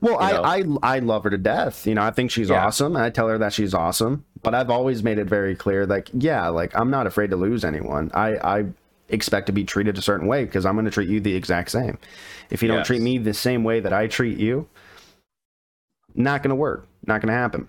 Well, 0.00 0.16
I, 0.20 0.60
I 0.60 0.64
I 0.82 0.98
love 1.00 1.24
her 1.24 1.30
to 1.30 1.38
death. 1.38 1.86
You 1.88 1.96
know, 1.96 2.02
I 2.02 2.12
think 2.12 2.30
she's 2.30 2.50
Yeah. 2.50 2.64
awesome, 2.64 2.96
I 2.96 3.10
tell 3.10 3.26
her 3.28 3.38
that 3.38 3.52
she's 3.52 3.74
awesome. 3.74 4.24
But 4.42 4.54
I've 4.54 4.70
always 4.70 5.02
made 5.02 5.18
it 5.18 5.24
very 5.26 5.56
clear, 5.56 5.86
like, 5.86 6.08
yeah, 6.12 6.48
like 6.48 6.72
I'm 6.78 6.90
not 6.90 7.06
afraid 7.08 7.30
to 7.30 7.36
lose 7.36 7.64
anyone. 7.64 8.10
I 8.14 8.36
I 8.58 8.64
expect 9.08 9.46
to 9.46 9.52
be 9.52 9.64
treated 9.64 9.98
a 9.98 10.02
certain 10.02 10.28
way 10.28 10.44
because 10.44 10.64
I'm 10.64 10.74
going 10.74 10.84
to 10.86 10.90
treat 10.90 11.08
you 11.08 11.20
the 11.20 11.34
exact 11.34 11.70
same. 11.70 11.98
If 12.48 12.62
you 12.62 12.68
don't 12.68 12.82
treat 12.84 13.02
me 13.02 13.18
the 13.18 13.34
same 13.34 13.62
way 13.62 13.78
that 13.80 13.92
I 13.92 14.06
treat 14.06 14.38
you, 14.38 14.68
not 16.14 16.42
going 16.42 16.50
to 16.50 16.56
work. 16.56 16.88
Not 17.06 17.20
going 17.20 17.32
to 17.32 17.38
happen. 17.38 17.68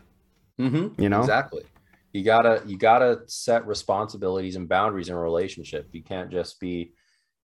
Mm-hmm. 0.60 1.02
You 1.02 1.10
know? 1.10 1.22
exactly. 1.22 1.64
You 2.12 2.24
gotta 2.24 2.62
you 2.68 2.78
gotta 2.78 3.22
set 3.26 3.66
responsibilities 3.66 4.56
and 4.56 4.70
boundaries 4.70 5.10
in 5.10 5.16
a 5.16 5.20
relationship. 5.20 5.90
You 5.94 6.04
can't 6.04 6.30
just 6.30 6.60
be 6.60 6.94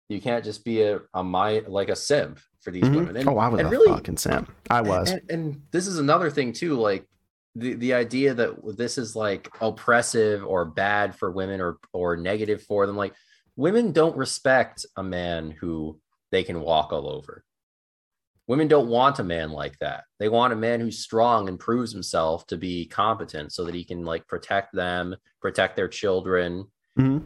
you 0.10 0.20
can't 0.20 0.43
just 0.43 0.66
be 0.66 0.82
a, 0.82 1.02
a 1.14 1.24
my 1.24 1.64
like 1.68 1.89
a 1.89 1.96
simp 1.96 2.39
for 2.62 2.72
these 2.72 2.84
Mhm. 2.84 2.96
women. 2.96 3.18
And, 3.18 3.30
oh, 3.30 3.38
I 3.38 3.48
was 3.48 3.62
a 3.62 3.68
really, 3.68 3.93
fucking 3.93 4.18
simp. 4.18 4.52
I 4.72 4.82
was. 4.82 5.12
And, 5.12 5.22
and 5.30 5.62
this 5.70 5.86
is 5.86 6.00
another 6.00 6.32
thing 6.32 6.52
too, 6.52 6.74
like 6.74 7.08
the, 7.54 7.76
the 7.76 7.93
idea 7.93 8.34
that 8.34 8.76
this 8.76 8.98
is 8.98 9.16
like 9.16 9.50
oppressive 9.62 10.43
or 10.43 10.66
bad 10.66 11.16
for 11.16 11.30
women 11.30 11.62
or 11.62 11.78
or 11.93 12.18
negative 12.18 12.64
for 12.64 12.88
them. 12.88 12.98
Like 12.98 13.14
women 13.56 13.91
don't 13.91 14.18
respect 14.18 14.84
a 14.98 15.04
man 15.04 15.52
who 15.52 16.00
they 16.32 16.43
can 16.43 16.60
walk 16.62 16.91
all 16.91 17.08
over. 17.08 17.43
Women 18.48 18.68
don't 18.68 18.88
want 18.89 19.20
a 19.20 19.24
man 19.24 19.52
like 19.52 19.78
that. 19.80 20.04
They 20.20 20.30
want 20.30 20.54
a 20.54 20.56
man 20.56 20.80
who's 20.80 21.00
strong 21.00 21.50
and 21.50 21.60
proves 21.60 21.91
himself 21.91 22.46
to 22.48 22.58
be 22.58 22.86
competent 22.86 23.52
so 23.52 23.64
that 23.66 23.74
he 23.74 23.84
can 23.84 24.06
like 24.06 24.28
protect 24.28 24.74
them, 24.74 25.16
protect 25.41 25.76
their 25.76 25.88
children, 25.88 26.66
Mhm. 27.00 27.24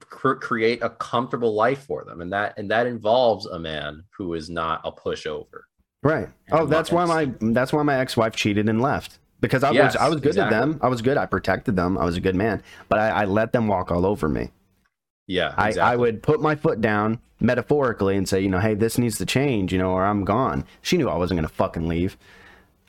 cr- 0.00 0.34
create 0.34 0.82
a 0.82 0.90
comfortable 0.90 1.54
life 1.54 1.84
for 1.86 2.04
them. 2.04 2.20
And 2.20 2.32
that 2.32 2.58
and 2.58 2.70
that 2.70 2.86
involves 2.86 3.46
a 3.46 3.58
man 3.58 4.02
who 4.18 4.34
is 4.34 4.50
not 4.50 4.80
a 4.84 4.90
pushover. 4.92 5.62
Right. 6.02 6.28
Oh, 6.50 6.66
that's 6.66 6.90
why 6.90 7.04
my 7.04 7.30
that's 7.52 7.72
why 7.72 7.82
my 7.84 7.96
ex-wife 7.98 8.34
cheated 8.34 8.68
and 8.68 8.82
left. 8.82 9.18
Because 9.40 9.62
I 9.64 9.70
Yes, 9.70 9.94
was 9.94 10.02
I 10.02 10.08
was 10.08 10.16
good 10.20 10.26
exactly. 10.30 10.56
to 10.58 10.66
them. 10.72 10.80
I 10.82 10.88
was 10.88 11.02
good. 11.02 11.16
I 11.16 11.26
protected 11.26 11.76
them. 11.76 11.96
I 11.98 12.04
was 12.04 12.16
a 12.16 12.20
good 12.20 12.34
man. 12.36 12.62
But 12.88 12.98
I, 12.98 13.08
I 13.22 13.24
let 13.26 13.52
them 13.52 13.68
walk 13.68 13.90
all 13.92 14.04
over 14.06 14.28
me. 14.28 14.50
Yeah, 15.26 15.54
I, 15.56 15.72
I 15.78 15.96
would 15.96 16.22
put 16.22 16.40
my 16.40 16.54
foot 16.56 16.80
down 16.80 17.20
metaphorically 17.40 18.16
and 18.16 18.28
say, 18.28 18.40
you 18.40 18.48
know, 18.48 18.58
hey, 18.60 18.74
this 18.74 18.98
needs 18.98 19.18
to 19.18 19.26
change, 19.26 19.72
you 19.72 19.78
know, 19.78 19.90
or 19.92 20.04
I'm 20.04 20.24
gone. 20.24 20.64
She 20.80 20.96
knew 20.96 21.08
I 21.08 21.16
wasn't 21.16 21.38
going 21.38 21.48
to 21.48 21.54
fucking 21.54 21.88
leave. 21.88 22.16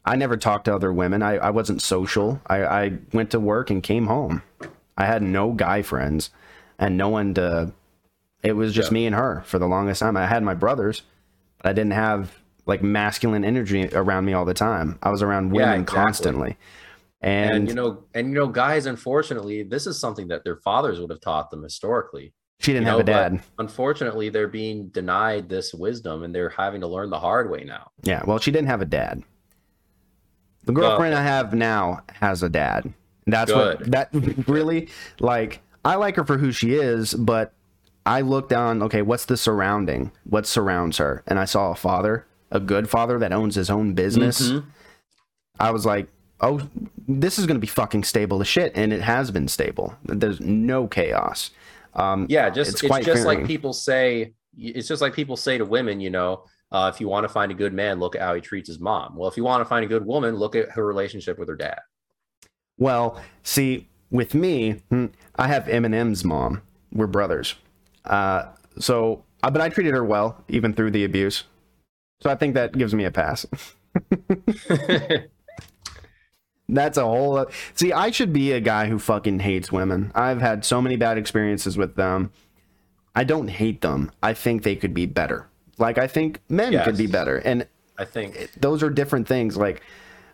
I 0.06 0.16
never 0.16 0.36
talked 0.36 0.66
to 0.66 0.76
other 0.76 0.92
women. 0.92 1.22
I, 1.24 1.38
I 1.38 1.50
wasn't 1.52 1.82
social. 1.82 2.42
I, 2.48 2.64
I 2.66 2.92
went 3.14 3.32
to 3.32 3.40
work 3.40 3.70
and 3.70 3.82
came 3.82 4.08
home. 4.08 4.42
I 4.98 5.06
had 5.06 5.22
no 5.24 5.52
guy 5.54 5.82
friends 5.82 6.30
and 6.78 6.98
no 6.98 7.10
one 7.10 7.34
to. 7.36 7.72
It 8.44 8.54
was 8.58 8.74
just 8.74 8.92
Yeah. 8.92 8.96
me 8.96 9.06
and 9.06 9.16
her 9.16 9.44
for 9.46 9.58
the 9.60 9.68
longest 9.68 10.02
time. 10.02 10.18
I 10.18 10.26
had 10.28 10.44
my 10.44 10.54
brothers, 10.54 11.04
but 11.58 11.70
I 11.70 11.74
didn't 11.74 11.94
have 11.94 12.34
like 12.66 12.84
masculine 12.84 13.46
energy 13.46 13.88
around 13.94 14.26
me 14.26 14.34
all 14.34 14.44
the 14.46 14.54
time. 14.54 15.00
I 15.02 15.10
was 15.10 15.22
around 15.22 15.56
Yeah, 15.56 15.62
women 15.62 15.82
exactly. 15.82 16.04
constantly. 16.04 16.58
And, 17.24 17.56
and 17.56 17.68
you 17.70 17.74
know 17.74 18.04
and 18.14 18.28
you 18.28 18.34
know 18.36 18.48
guys 18.48 18.86
unfortunately 18.86 19.64
this 19.64 19.88
is 19.88 19.98
something 20.00 20.28
that 20.28 20.44
their 20.44 20.58
fathers 20.58 21.00
would 21.00 21.10
have 21.10 21.22
taught 21.22 21.50
them 21.52 21.64
historically 21.64 22.34
she 22.60 22.74
didn't 22.74 22.86
you 22.86 22.92
have 22.92 23.00
a 23.00 23.04
dad. 23.06 23.42
unfortunately 23.60 24.28
they're 24.30 24.50
being 24.50 24.90
denied 24.90 25.48
this 25.48 25.74
wisdom 25.74 26.24
and 26.24 26.36
they're 26.36 26.50
having 26.50 26.82
to 26.82 26.88
learn 26.88 27.10
the 27.10 27.20
hard 27.20 27.50
way 27.50 27.64
now 27.64 27.92
Yeah, 28.04 28.24
well, 28.28 28.40
she 28.40 28.52
didn't 28.52 28.68
have 28.68 28.82
a 28.82 28.86
dad. 28.86 29.24
The 30.66 30.72
girlfriend 30.74 31.14
I 31.16 31.24
have 31.24 31.54
now 31.54 32.02
has 32.22 32.42
a 32.44 32.50
dad. 32.50 32.94
That's 33.26 33.52
what 33.52 33.92
that 33.92 34.10
really 34.48 34.90
like. 35.20 35.62
I 35.86 35.96
like 35.96 36.16
her 36.16 36.24
for 36.26 36.38
who 36.38 36.52
she 36.54 36.74
is, 36.76 37.14
but 37.14 37.54
I 38.06 38.22
looked 38.22 38.54
on, 38.54 38.82
Okay, 38.84 39.02
what's 39.02 39.26
the 39.26 39.36
surrounding? 39.38 40.12
What 40.24 40.46
surrounds 40.46 40.98
her? 40.98 41.24
And 41.28 41.38
I 41.40 41.46
saw 41.46 41.72
a 41.72 41.76
father, 41.76 42.26
a 42.52 42.60
good 42.62 42.90
father 42.90 43.20
that 43.20 43.32
owns 43.34 43.56
his 43.56 43.70
own 43.70 43.94
business. 43.94 44.52
Mhm. 44.52 44.66
I 45.60 45.72
was 45.72 45.86
like, 45.86 46.08
oh, 46.42 46.62
this 47.08 47.40
is 47.40 47.46
going 47.46 47.56
to 47.56 47.62
be 47.62 47.68
fucking 47.68 48.04
stable 48.04 48.42
as 48.42 48.48
shit, 48.48 48.72
and 48.76 48.94
it 48.94 49.02
has 49.02 49.32
been 49.32 49.48
stable. 49.48 49.96
There's 50.04 50.40
no 50.40 50.88
chaos. 50.88 51.52
Um, 51.96 52.28
Yeah, 52.30 52.50
just 52.50 52.72
It's 52.72 52.84
it's, 52.84 52.90
quite 52.90 53.06
just 53.06 53.26
like 53.26 53.46
people 53.46 53.74
say. 53.74 54.34
It's 54.56 54.88
just 54.88 55.02
like 55.02 55.14
people 55.16 55.36
say 55.36 55.58
to 55.58 55.66
women, 55.66 56.00
you 56.00 56.12
know, 56.12 56.46
uh, 56.72 56.92
if 56.94 57.02
you 57.02 57.08
want 57.08 57.24
to 57.24 57.30
find 57.30 57.52
a 57.52 57.56
good 57.56 57.74
man, 57.74 58.00
look 58.00 58.16
at 58.16 58.22
how 58.22 58.36
he 58.36 58.42
treats 58.42 58.68
his 58.68 58.80
mom. 58.80 59.16
Well, 59.16 59.28
if 59.28 59.36
you 59.36 59.44
want 59.44 59.62
to 59.62 59.66
find 59.66 59.84
a 59.84 59.88
good 59.88 60.06
woman, 60.06 60.36
look 60.36 60.56
at 60.56 60.70
her 60.72 60.86
relationship 60.86 61.40
with 61.40 61.48
her 61.48 61.56
dad. 61.56 61.80
Well, 62.78 63.22
see, 63.42 63.88
with 64.12 64.36
me, 64.36 64.82
hmm, 64.90 65.08
I 65.36 65.48
have 65.48 65.66
Eminem's 65.66 66.24
mom. 66.24 66.62
We're 66.92 67.08
brothers. 67.08 67.56
Uh, 68.06 68.50
so, 68.78 69.24
uh, 69.42 69.50
but 69.50 69.62
I 69.62 69.70
treated 69.70 69.94
her 69.94 70.04
well, 70.04 70.44
even 70.50 70.74
through 70.74 70.92
the 70.92 71.04
abuse. 71.04 71.46
So 72.22 72.30
I 72.30 72.36
think 72.36 72.54
that 72.54 72.78
gives 72.78 72.94
me 72.94 73.06
a 73.06 73.12
pass. 73.12 73.46
That's 76.74 76.98
a 76.98 77.04
whole. 77.04 77.46
See, 77.76 77.94
I 77.94 78.12
should 78.12 78.34
be 78.34 78.52
a 78.52 78.60
guy 78.60 78.88
who 78.88 78.98
fucking 78.98 79.40
hates 79.40 79.72
women. 79.72 80.12
I've 80.16 80.42
had 80.42 80.66
so 80.66 80.82
many 80.82 80.96
bad 80.96 81.18
experiences 81.18 81.78
with 81.78 81.96
them. 81.96 82.32
I 83.16 83.24
don't 83.24 83.48
hate 83.48 83.82
them. 83.82 84.12
I 84.24 84.34
think 84.34 84.64
they 84.64 84.76
could 84.76 84.94
be 84.94 85.06
better. 85.06 85.48
Like 85.78 85.98
I 85.98 86.08
think 86.08 86.40
men 86.50 86.84
could 86.84 86.98
be 86.98 87.08
better, 87.08 87.38
and 87.38 87.68
I 87.98 88.06
think 88.06 88.52
those 88.60 88.82
are 88.84 88.90
different 88.90 89.28
things. 89.28 89.56
Like, 89.58 89.82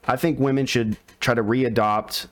I 0.08 0.16
think 0.16 0.40
women 0.40 0.66
should 0.66 0.98
try 1.20 1.34
to 1.34 1.44
readopt 1.44 2.28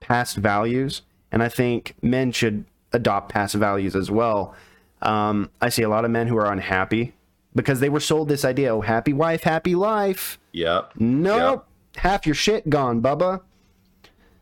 past 0.00 0.36
values, 0.36 1.02
and 1.32 1.42
I 1.42 1.48
think 1.48 1.94
men 2.02 2.32
should 2.32 2.64
adopt 2.92 3.32
past 3.32 3.54
values 3.54 3.96
as 3.96 4.10
well. 4.10 4.54
Um, 5.02 5.50
I 5.60 5.68
see 5.70 5.82
a 5.82 5.88
lot 5.88 6.04
of 6.04 6.10
men 6.10 6.26
who 6.26 6.36
are 6.36 6.50
unhappy 6.52 7.14
because 7.54 7.80
they 7.80 7.88
were 7.88 8.00
sold 8.00 8.28
this 8.28 8.44
idea: 8.44 8.74
oh, 8.74 8.80
happy 8.80 9.12
wife, 9.12 9.42
happy 9.42 9.74
life. 9.74 10.38
Yep. 10.52 10.92
Nope, 10.98 11.66
half 12.00 12.26
your 12.26 12.34
shit 12.34 12.68
gone, 12.70 13.00
Bubba. 13.00 13.42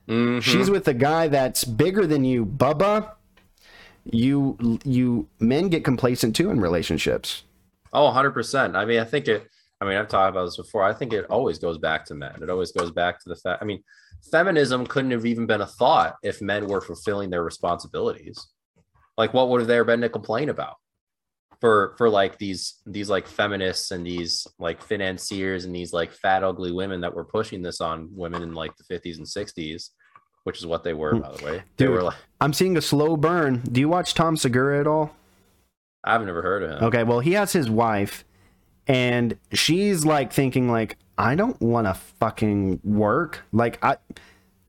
Mhm. 0.09 0.43
She's 0.43 0.71
with 0.71 0.89
a 0.89 0.95
guy 0.95 1.29
that's 1.29 1.65
bigger 1.65 2.07
than 2.07 2.25
you, 2.25 2.47
Bubba. 2.47 3.13
You 4.05 4.79
you 4.85 5.29
men 5.39 5.69
get 5.69 5.85
complacent 5.85 6.35
too 6.35 6.51
in 6.51 6.61
relationships. 6.61 7.45
Oh, 7.93 8.07
100%. 8.07 8.77
I 8.77 8.85
mean, 8.85 9.01
I 9.01 9.05
think 9.05 9.29
it, 9.29 9.49
I 9.81 9.85
mean, 9.85 9.97
I've 9.97 10.09
talked 10.09 10.31
about 10.31 10.45
this 10.45 10.57
before. 10.57 10.83
I 10.83 10.93
think 10.93 11.13
it 11.13 11.27
always 11.31 11.59
goes 11.59 11.79
back 11.79 12.05
to 12.07 12.15
men. 12.15 12.43
It 12.43 12.51
always 12.51 12.73
goes 12.73 12.91
back 12.91 13.19
to 13.21 13.29
the 13.29 13.37
fact, 13.37 13.63
I 13.63 13.65
mean, 13.65 13.83
feminism 14.31 14.87
couldn't 14.87 15.11
have 15.11 15.25
even 15.27 15.47
been 15.47 15.61
a 15.63 15.67
thought 15.67 16.17
if 16.23 16.41
men 16.43 16.67
were 16.67 16.81
fulfilling 16.81 17.31
their 17.31 17.43
responsibilities. 17.45 18.47
Like, 19.17 19.35
what 19.35 19.49
would 19.49 19.61
have 19.61 19.69
there 19.69 19.85
been 19.85 20.01
to 20.03 20.09
complain 20.09 20.49
about? 20.49 20.77
For, 21.61 21.97
for 21.99 22.09
like 22.09 22.39
these 22.39 22.81
these 22.87 23.11
like 23.11 23.27
feminists 23.27 23.91
and 23.91 24.07
these 24.07 24.47
like 24.61 24.81
financiers 24.81 25.65
and 25.65 25.75
these 25.75 25.93
like 25.93 26.13
fat 26.13 26.45
ugly 26.45 26.71
women 26.71 27.01
that 27.01 27.13
were 27.13 27.25
pushing 27.25 27.63
this 27.63 27.81
on 27.81 28.09
women 28.13 28.43
in 28.45 28.55
like 28.55 28.77
the 28.77 28.85
50s 28.85 29.17
and 29.17 29.27
60s 29.27 29.91
which 30.45 30.59
is 30.59 30.67
what 30.67 30.85
they 30.85 30.95
were 30.95 31.17
hmm. 31.17 31.21
by 31.21 31.33
the 31.33 31.45
way 31.45 31.63
they 31.77 31.87
Dude. 31.87 31.91
were 31.91 32.03
like 32.03 32.17
I'm 32.41 32.53
seeing 32.53 32.77
a 32.77 32.81
slow 32.81 33.17
burn. 33.17 33.63
Do 33.71 33.81
you 33.81 33.89
watch 33.89 34.15
Tom 34.15 34.37
Segura 34.37 34.81
at 34.81 34.87
all? 34.87 35.15
i've 36.05 36.25
never 36.25 36.43
heard 36.43 36.63
of 36.63 36.71
him 36.71 36.85
Okay, 36.85 37.03
well, 37.03 37.21
he 37.21 37.33
has 37.33 37.53
his 37.53 37.69
wife, 37.69 38.25
and 38.87 39.37
she's 39.53 40.05
like 40.05 40.33
thinking 40.33 40.71
like, 40.71 40.97
I 41.19 41.35
don't 41.35 41.61
want 41.61 41.87
to 41.87 41.95
fucking 41.95 42.81
work. 42.85 43.45
Like, 43.53 43.83
I 43.85 43.97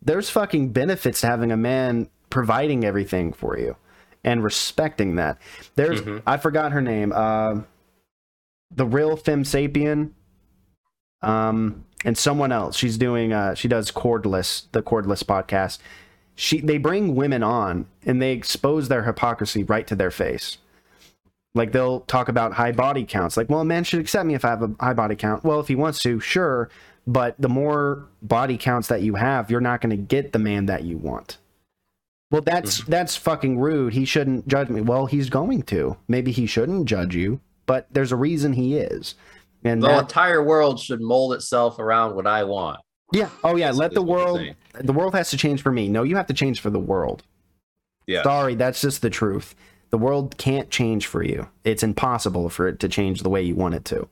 there's 0.02 0.30
fucking 0.30 0.72
benefits 0.72 1.22
to 1.22 1.28
having 1.28 1.52
a 1.52 1.57
man 1.57 2.10
providing 2.30 2.84
everything 2.84 3.34
for 3.34 3.57
you 3.57 3.76
and 4.23 4.43
respecting 4.43 5.15
that. 5.15 5.37
There's 5.75 6.01
Mhm. 6.01 6.21
I 6.27 6.37
forgot 6.37 6.71
her 6.71 6.81
name. 6.81 7.11
Uh, 7.15 7.61
the 8.71 8.85
real 8.85 9.15
Fem 9.15 9.43
Sapien. 9.43 10.11
Um, 11.21 11.85
and 12.05 12.17
someone 12.17 12.51
else. 12.51 12.77
She's 12.77 12.97
doing. 12.97 13.33
Uh, 13.33 13.53
she 13.55 13.67
does 13.67 13.91
cordless, 13.91 14.63
the 14.71 14.81
cordless 14.81 15.23
podcast. 15.23 15.79
She 16.35 16.61
they 16.61 16.77
bring 16.77 17.15
women 17.15 17.43
on 17.43 17.87
and 18.05 18.21
they 18.21 18.31
expose 18.31 18.87
their 18.87 19.03
hypocrisy 19.03 19.63
right 19.63 19.85
to 19.87 19.95
their 19.95 20.11
face. 20.11 20.57
Like 21.53 21.73
they'll 21.73 22.01
talk 22.01 22.29
about 22.29 22.53
high 22.53 22.71
body 22.71 23.03
counts. 23.03 23.35
Like, 23.35 23.49
well, 23.49 23.59
a 23.59 23.65
man 23.65 23.83
should 23.83 23.99
accept 23.99 24.25
me 24.25 24.35
if 24.35 24.45
I 24.45 24.49
have 24.49 24.61
a 24.61 24.71
high 24.79 24.93
body 24.93 25.15
count. 25.17 25.43
Well, 25.43 25.59
if 25.59 25.67
he 25.67 25.75
wants 25.75 25.99
to, 26.03 26.21
sure. 26.21 26.69
But 27.05 27.35
the 27.39 27.49
more 27.49 28.05
body 28.21 28.57
counts 28.57 28.87
that 28.87 29.01
you 29.01 29.15
have, 29.15 29.49
you're 29.51 29.59
not 29.59 29.81
going 29.81 29.89
to 29.89 29.97
get 29.97 30.31
the 30.31 30.39
man 30.39 30.67
that 30.67 30.83
you 30.83 30.97
want. 30.97 31.39
Well, 32.31 32.41
that's 32.41 32.81
mm-hmm. 32.81 32.91
that's 32.91 33.15
fucking 33.15 33.60
rude. 33.60 33.93
He 33.93 34.06
shouldn't 34.06 34.47
judge 34.47 34.69
me. 34.69 34.81
Well, 34.81 35.07
he's 35.07 35.30
going 35.30 35.64
to. 35.64 35.97
Maybe 36.07 36.31
he 36.31 36.45
shouldn't 36.45 36.85
judge 36.85 37.15
you, 37.15 37.39
but 37.65 37.88
there's 37.91 38.11
a 38.11 38.15
reason 38.15 38.53
he 38.53 38.77
is. 38.77 39.15
And 39.64 39.81
the 39.81 39.88
that, 39.88 39.99
entire 40.01 40.43
world 40.43 40.80
should 40.80 41.01
mold 41.01 41.34
itself 41.34 41.80
around 41.80 42.15
what 42.15 42.26
i 42.26 42.45
want 42.45 42.80
yeah, 43.11 43.30
oh 43.43 43.56
yeah, 43.56 43.72
let 43.72 43.93
the 43.93 44.01
world. 44.01 44.41
The 44.73 44.93
world 44.93 45.15
has 45.15 45.30
to 45.31 45.38
change 45.38 45.61
for 45.61 45.72
me. 45.72 45.88
No, 45.88 46.03
you 46.03 46.15
have 46.15 46.27
to 46.27 46.34
change 46.34 46.60
for 46.60 46.69
the 46.69 46.80
world. 46.80 47.23
yeah 48.06 48.23
Sorry, 48.23 48.56
that's 48.56 48.81
just 48.81 49.01
the 49.01 49.10
truth. 49.10 49.56
The 49.89 49.97
world 49.97 50.38
can't 50.38 50.69
change 50.69 51.07
for 51.07 51.23
you. 51.23 51.47
It's 51.64 51.81
impossible 51.81 52.49
for 52.49 52.68
it 52.68 52.80
to 52.81 52.89
change 52.89 53.23
the 53.23 53.30
way 53.30 53.41
you 53.41 53.56
want 53.56 53.76
it 53.76 53.85
to. 53.85 54.07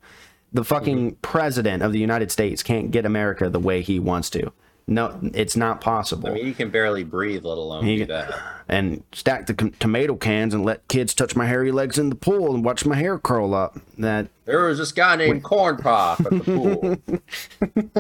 The 0.52 0.64
fucking 0.64 1.12
mm-hmm. 1.12 1.22
president 1.22 1.84
of 1.84 1.92
the 1.92 2.00
United 2.00 2.32
States 2.32 2.64
can't 2.64 2.90
get 2.90 3.06
America 3.06 3.50
the 3.50 3.60
way 3.60 3.82
he 3.82 4.00
wants 4.00 4.30
to. 4.32 4.52
No, 4.90 5.20
it's 5.34 5.58
not 5.58 5.82
possible. 5.82 6.30
I 6.30 6.34
mean, 6.36 6.48
you 6.48 6.54
can 6.54 6.70
barely 6.70 7.04
breathe, 7.04 7.44
let 7.44 7.58
alone 7.58 7.84
He- 7.86 7.98
do 7.98 8.06
that. 8.06 8.34
and 8.70 9.04
stack 9.12 9.46
the 9.48 9.54
com- 9.54 9.72
tomato 9.80 10.16
cans 10.16 10.54
and 10.54 10.64
let 10.64 10.88
kids 10.88 11.14
touch 11.14 11.36
my 11.36 11.46
hairy 11.46 11.72
legs 11.74 11.98
in 12.00 12.08
the 12.10 12.16
pool 12.16 12.56
and 12.56 12.64
watch 12.64 12.86
my 12.86 12.96
hair 12.96 13.18
curl 13.18 13.54
up. 13.54 13.78
That 13.98 14.28
There 14.46 14.64
was 14.64 14.78
this 14.78 14.94
guy 14.94 15.18
named 15.18 15.44
Corn 15.44 15.76
Pop 15.78 16.22
at 16.22 16.30
the 16.30 16.40
pool. 17.60 17.98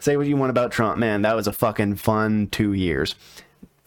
say 0.00 0.16
what 0.16 0.26
you 0.26 0.36
want 0.36 0.50
about 0.50 0.72
Trump, 0.72 0.98
man. 0.98 1.22
That 1.22 1.36
was 1.36 1.46
a 1.46 1.52
fucking 1.52 1.96
fun 1.96 2.48
two 2.50 2.72
years. 2.72 3.14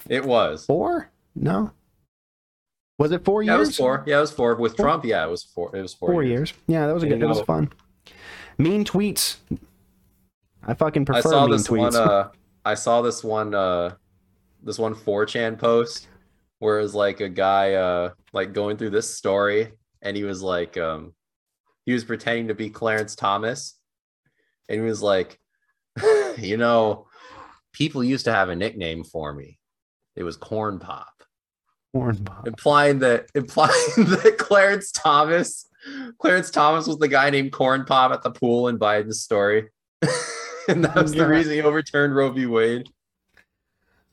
It 0.07 0.25
was. 0.25 0.65
Four? 0.65 1.09
No. 1.35 1.71
Was 2.99 3.11
it 3.11 3.25
four 3.25 3.41
Yeah, 3.41 3.55
it 3.55 3.59
was 3.59 3.75
four. 3.75 4.03
Yeah, 4.05 4.17
it 4.19 4.21
was 4.21 4.31
four. 4.31 4.53
With 4.55 4.75
Trump, 4.75 5.03
yeah, 5.05 5.25
it 5.25 5.29
was 5.31 5.41
four. 5.43 5.75
It 5.75 5.81
was 5.81 5.93
four, 5.95 6.09
Four 6.11 6.23
years. 6.23 6.51
years. 6.51 6.53
Yeah, 6.67 6.85
that 6.85 6.93
was 6.93 7.01
a 7.01 7.07
good. 7.07 7.21
It 7.21 7.25
was 7.25 7.41
fun. 7.41 7.71
Mean 8.59 8.85
tweets. 8.85 9.37
I 10.63 10.73
fucking 10.73 11.05
prefer 11.05 11.29
I 11.29 11.31
saw 11.31 11.41
mean 11.41 11.51
this 11.51 11.67
tweets. 11.67 11.77
one. 11.79 11.95
Uh, 11.95 12.29
I 12.63 12.75
saw 12.75 13.01
this 13.01 13.23
one. 13.23 13.53
Uh, 13.55 13.95
this 14.63 14.77
one 14.77 14.93
4chan 14.93 15.57
post 15.57 16.07
where 16.59 16.77
it 16.77 16.83
was 16.83 16.93
like 16.93 17.19
a 17.21 17.29
guy 17.29 17.73
uh 17.73 18.11
like 18.33 18.53
going 18.53 18.77
through 18.77 18.91
this 18.91 19.15
story, 19.15 19.71
and 20.01 20.15
he 20.15 20.23
was 20.23 20.41
like, 20.41 20.77
um, 20.77 21.13
he 21.85 21.93
was 21.93 22.03
pretending 22.03 22.47
to 22.47 22.55
be 22.55 22.69
Clarence 22.69 23.15
Thomas, 23.15 23.79
and 24.69 24.79
he 24.79 24.85
was 24.85 25.01
like, 25.01 25.39
you 26.38 26.57
know, 26.57 27.07
people 27.73 28.03
used 28.03 28.25
to 28.25 28.33
have 28.33 28.49
a 28.49 28.55
nickname 28.55 29.03
for 29.03 29.33
me. 29.33 29.59
It 30.15 30.23
was 30.23 30.38
Corn 30.38 30.79
Pop. 30.79 31.07
Corn 31.93 32.23
pop. 32.23 32.47
implying 32.47 32.99
that 32.99 33.27
implying 33.35 33.71
that 33.97 34.35
Clarence 34.38 34.91
Thomas 34.91 35.67
Clarence 36.19 36.51
Thomas 36.51 36.88
was 36.88 36.97
the 36.99 37.07
guy 37.07 37.29
named 37.31 37.51
Corn 37.51 37.85
Pop 37.85 38.11
at 38.11 38.21
the 38.21 38.31
pool 38.31 38.67
in 38.67 38.77
Biden's 38.77 39.21
story. 39.21 39.69
and 40.76 40.84
that 40.85 40.95
was 40.95 41.14
Yeah. 41.14 41.23
the 41.23 41.30
reason 41.30 41.53
he 41.53 41.61
overturned 41.61 42.15
Roe 42.15 42.30
v. 42.31 42.45
Wade. 42.45 42.89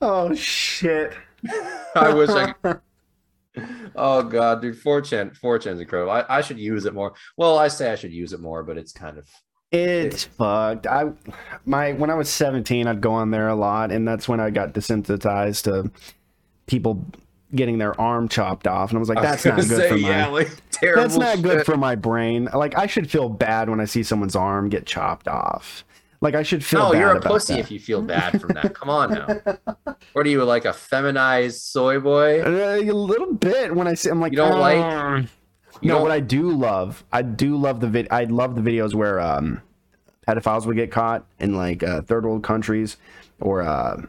Oh 0.01 0.33
shit. 0.33 1.13
I 1.95 2.13
wish 2.13 2.29
I 2.29 2.53
could. 2.53 2.79
Oh 3.95 4.23
god, 4.23 4.61
dude, 4.61 4.75
4chan 4.81 5.37
4chan's 5.37 5.81
incredible. 5.81 6.11
I, 6.11 6.23
I 6.29 6.39
should 6.41 6.59
use 6.59 6.85
it 6.85 6.93
more. 6.93 7.13
Well, 7.35 7.57
I 7.57 7.67
say 7.67 7.91
I 7.91 7.95
should 7.95 8.13
use 8.13 8.31
it 8.31 8.39
more, 8.39 8.63
but 8.63 8.77
it's 8.77 8.93
kind 8.93 9.17
of 9.17 9.27
It's 9.71 10.23
fucked. 10.23 10.87
I 10.87 11.11
my 11.65 11.91
when 11.93 12.09
I 12.09 12.13
was 12.13 12.29
17, 12.29 12.87
I'd 12.87 13.01
go 13.01 13.11
on 13.11 13.31
there 13.31 13.49
a 13.49 13.55
lot, 13.55 13.91
and 13.91 14.07
that's 14.07 14.29
when 14.29 14.39
I 14.39 14.49
got 14.49 14.73
desensitized 14.73 15.63
to 15.63 15.91
people 16.67 17.03
getting 17.53 17.79
their 17.79 17.99
arm 17.99 18.29
chopped 18.29 18.67
off, 18.67 18.91
and 18.91 18.97
I 18.97 18.99
was 18.99 19.09
like, 19.09 19.17
I 19.17 19.21
was 19.21 19.43
that's 19.43 19.45
not 19.45 19.55
good 19.57 19.77
say, 19.77 19.89
for 19.89 19.97
my. 19.97 20.09
yeah, 20.09 20.27
like 20.27 20.51
terrible. 20.71 21.01
that's 21.01 21.17
not 21.17 21.41
good 21.41 21.65
for 21.65 21.75
my 21.75 21.95
brain. 21.95 22.47
Like 22.53 22.77
I 22.77 22.85
should 22.85 23.09
feel 23.11 23.27
bad 23.27 23.69
when 23.69 23.81
I 23.81 23.85
see 23.85 24.03
someone's 24.03 24.35
arm 24.37 24.69
get 24.69 24.85
chopped 24.85 25.27
off. 25.27 25.83
Like 26.21 26.35
I 26.35 26.43
should 26.43 26.63
feel. 26.65 26.79
No, 26.79 26.93
you're 26.93 27.11
a 27.15 27.21
pussy 27.21 27.53
that. 27.53 27.59
if 27.59 27.71
you 27.71 27.79
feel 27.79 28.01
bad 28.01 28.41
from 28.41 28.53
that. 28.55 28.73
Come 28.75 28.89
on 28.89 29.11
now. 29.13 29.55
What 30.13 30.25
are 30.25 30.29
you 30.29 30.43
like 30.43 30.65
a 30.65 30.73
feminized 30.73 31.61
soy 31.61 31.99
boy? 31.99 32.41
Uh, 32.41 32.79
a 32.81 32.91
little 32.91 33.33
bit 33.33 33.73
when 33.75 33.87
I 33.87 33.93
see. 33.93 34.09
I'm 34.09 34.19
like, 34.19 34.31
You 34.31 34.37
don't 34.37 34.59
like- 34.59 34.77
"Ah." 34.79 35.17
You 35.81 35.87
no, 35.87 35.93
don't- 35.95 36.01
what 36.03 36.11
I 36.11 36.19
do 36.19 36.49
love, 36.51 37.03
I 37.13 37.21
do 37.21 37.55
love 37.55 37.79
the 37.79 37.87
vid. 37.87 38.07
I 38.11 38.23
love 38.25 38.55
the 38.55 38.61
videos 38.61 38.93
where 38.95 39.19
um, 39.19 39.61
pedophiles 40.27 40.65
would 40.65 40.75
get 40.75 40.91
caught 40.91 41.25
in 41.39 41.55
like 41.55 41.83
uh, 41.83 42.01
third 42.01 42.25
world 42.25 42.43
countries 42.43 42.97
or 43.39 43.61
uh, 43.61 44.01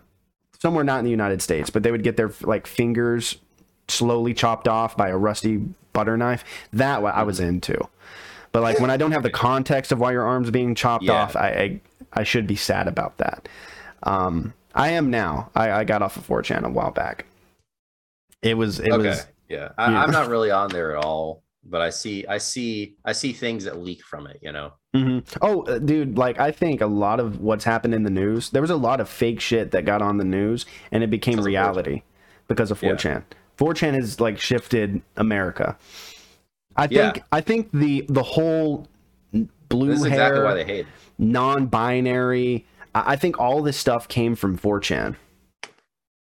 somewhere 0.59 0.83
not 0.85 0.99
in 1.01 1.05
the 1.05 1.11
United 1.13 1.43
States, 1.43 1.71
but 1.71 1.83
they 1.83 1.91
would 1.93 2.03
get 2.03 2.17
their 2.17 2.33
like 2.43 2.67
fingers 2.67 3.37
slowly 3.89 4.33
chopped 4.35 4.67
off 4.67 4.97
by 4.97 5.09
a 5.11 5.17
rusty 5.17 5.59
butter 5.93 6.17
knife. 6.17 6.45
That 6.73 7.03
what 7.03 7.15
I 7.15 7.23
was 7.25 7.39
into. 7.41 7.77
But 8.53 8.63
like 8.63 8.81
when 8.81 8.91
I 8.91 8.97
don't 8.97 9.13
have 9.13 9.23
the 9.23 9.31
context 9.31 9.93
of 9.93 10.01
why 10.01 10.13
your 10.13 10.25
arm's 10.25 10.51
being 10.51 10.75
chopped 10.75 11.05
Yeah. 11.05 11.13
off, 11.23 11.37
I, 11.37 11.49
I 11.49 11.81
I 12.13 12.25
should 12.25 12.47
be 12.47 12.57
sad 12.57 12.89
about 12.89 13.19
that. 13.19 13.49
Um, 14.03 14.55
I 14.75 14.91
am 14.91 15.11
now. 15.11 15.51
I, 15.55 15.71
I 15.71 15.85
got 15.85 16.03
off 16.03 16.17
of 16.17 16.27
4chan 16.27 16.63
a 16.65 16.69
while 16.71 16.91
back. 16.91 17.27
It 18.43 18.55
was 18.57 18.81
it 18.81 18.91
okay. 18.93 19.09
was 19.09 19.27
yeah. 19.49 19.71
I, 19.79 19.91
yeah. 19.91 20.03
I'm 20.03 20.11
not 20.11 20.29
really 20.35 20.51
on 20.51 20.71
there 20.71 20.97
at 20.97 21.05
all, 21.05 21.43
but 21.65 21.81
I 21.83 21.91
see 21.91 22.27
I 22.27 22.39
see 22.39 22.97
I 23.05 23.13
see 23.13 23.33
things 23.33 23.65
that 23.65 23.79
leak 23.79 24.03
from 24.05 24.27
it, 24.27 24.39
you 24.43 24.53
know. 24.53 24.73
hmm 24.95 25.19
Oh, 25.43 25.63
uh, 25.65 25.79
dude, 25.79 26.17
like 26.17 26.41
I 26.41 26.51
think 26.51 26.81
a 26.81 26.87
lot 26.87 27.21
of 27.21 27.41
what's 27.41 27.65
happened 27.65 27.95
in 27.95 28.03
the 28.05 28.11
news, 28.11 28.51
there 28.51 28.63
was 28.63 28.71
a 28.71 28.77
lot 28.77 29.01
of 29.01 29.09
fake 29.09 29.41
shit 29.41 29.73
that 29.73 29.85
got 29.85 30.01
on 30.03 30.17
the 30.17 30.25
news 30.25 30.65
and 30.91 31.03
it 31.03 31.11
became 31.11 31.37
Because 31.37 31.47
of 31.47 31.51
4chan. 31.51 31.53
reality 31.53 32.03
because 32.49 32.71
of 32.71 32.83
Yeah. 32.83 32.93
4chan. 32.93 33.23
4chan 33.59 33.95
has 33.95 34.21
like 34.21 34.39
shifted 34.39 35.03
America. 35.17 35.77
I 36.77 36.87
think 36.87 37.17
Yeah. 37.17 37.23
I 37.33 37.41
think 37.43 37.71
the 37.73 38.07
the 38.09 38.23
whole 38.23 38.87
blue 39.69 39.89
This 39.91 40.01
is 40.01 40.07
hair 40.07 40.13
exactly 40.15 40.43
why 40.45 40.55
they 40.55 40.65
hate. 40.65 40.87
Non-binary 41.21 42.67
I 42.95 43.13
I 43.13 43.17
think 43.17 43.39
all 43.39 43.63
this 43.63 43.77
stuff 43.77 44.09
came 44.09 44.35
from 44.35 44.59
4chan. 44.59 45.17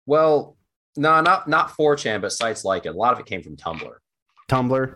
Well, 0.06 0.57
no, 0.95 1.22
not 1.22 1.48
not 1.48 1.70
4chan, 1.70 2.22
but 2.22 2.32
sites 2.32 2.64
like 2.64 2.86
it. 2.86 2.90
A 2.90 2.98
lot 2.98 3.14
of 3.14 3.20
it 3.20 3.26
came 3.26 3.41
from 3.41 3.57
Tumblr. 3.57 3.94
Tumblr. 4.49 4.95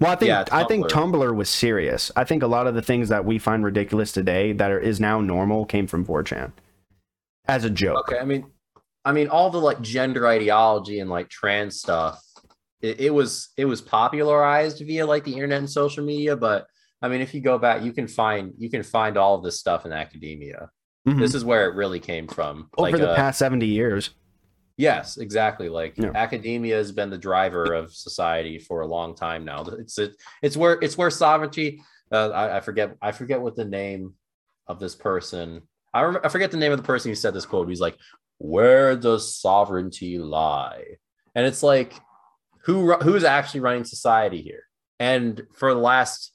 Well, 0.00 0.10
I 0.10 0.16
think 0.16 0.28
Yeah, 0.28 0.44
I 0.50 0.64
think 0.64 0.86
Tumblr. 0.86 1.12
Tumblr 1.12 1.36
was 1.36 1.48
serious. 1.48 2.10
I 2.16 2.24
think 2.24 2.42
a 2.42 2.46
lot 2.46 2.66
of 2.66 2.74
the 2.74 2.82
things 2.82 3.08
that 3.08 3.24
we 3.24 3.38
find 3.38 3.64
ridiculous 3.64 4.12
today 4.12 4.52
that 4.52 4.70
are, 4.70 4.78
is 4.78 5.00
now 5.00 5.20
normal 5.20 5.64
came 5.64 5.86
from 5.86 6.04
4chan 6.04 6.52
as 7.46 7.64
a 7.64 7.70
joke. 7.70 8.08
Okay, 8.10 8.18
I 8.18 8.24
mean, 8.24 8.46
I 9.04 9.12
mean, 9.12 9.28
all 9.28 9.50
the 9.50 9.60
like 9.60 9.80
gender 9.80 10.26
ideology 10.26 11.00
and 11.00 11.08
like 11.08 11.28
trans 11.28 11.78
stuff, 11.80 12.20
it, 12.80 13.00
it 13.00 13.14
was 13.14 13.50
it 13.56 13.64
was 13.64 13.80
popularized 13.80 14.84
via 14.84 15.06
like 15.06 15.24
the 15.24 15.32
internet 15.32 15.58
and 15.58 15.70
social 15.70 16.04
media. 16.04 16.36
But 16.36 16.66
I 17.02 17.08
mean, 17.08 17.20
if 17.20 17.34
you 17.34 17.40
go 17.40 17.58
back, 17.58 17.82
you 17.82 17.92
can 17.92 18.06
find 18.06 18.52
you 18.58 18.70
can 18.70 18.82
find 18.82 19.16
all 19.16 19.34
of 19.34 19.42
this 19.42 19.58
stuff 19.58 19.84
in 19.84 19.92
academia. 19.92 20.70
Mhm. 21.06 21.18
This 21.18 21.34
is 21.34 21.44
where 21.44 21.68
it 21.68 21.74
really 21.74 21.98
came 22.00 22.28
from. 22.28 22.68
Over 22.78 22.90
like, 22.92 23.00
the 23.00 23.10
uh, 23.10 23.16
past 23.16 23.38
70 23.38 23.66
years. 23.66 24.10
Yes, 24.76 25.16
exactly. 25.16 25.68
Like 25.68 25.98
Yeah. 25.98 26.12
academia 26.14 26.76
has 26.76 26.92
been 26.92 27.10
the 27.10 27.18
driver 27.18 27.74
of 27.74 27.92
society 27.92 28.58
for 28.58 28.80
a 28.80 28.86
long 28.86 29.14
time 29.14 29.44
now. 29.44 29.62
It's 29.64 29.98
it, 29.98 30.14
it's 30.42 30.56
where 30.56 30.78
it's 30.80 30.96
where 30.96 31.10
sovereignty. 31.10 31.82
Uh, 32.10 32.30
I, 32.30 32.56
I 32.58 32.60
forget 32.60 32.96
I 33.02 33.12
forget 33.12 33.40
what 33.40 33.56
the 33.56 33.64
name 33.64 34.14
of 34.66 34.78
this 34.78 34.94
person. 34.94 35.62
I 35.92 36.14
I 36.24 36.28
forget 36.28 36.50
the 36.50 36.56
name 36.56 36.72
of 36.72 36.78
the 36.78 36.84
person 36.84 37.10
who 37.10 37.14
said 37.14 37.34
this 37.34 37.46
quote. 37.46 37.68
He's 37.68 37.80
like, 37.80 37.96
"Where 38.38 38.96
does 38.96 39.34
sovereignty 39.34 40.18
lie?" 40.18 40.84
And 41.34 41.46
it's 41.46 41.62
like, 41.62 41.94
who 42.64 42.94
who's 42.94 43.24
actually 43.24 43.60
running 43.60 43.84
society 43.84 44.40
here? 44.40 44.64
And 45.00 45.42
for 45.54 45.74
the 45.74 45.80
last, 45.80 46.31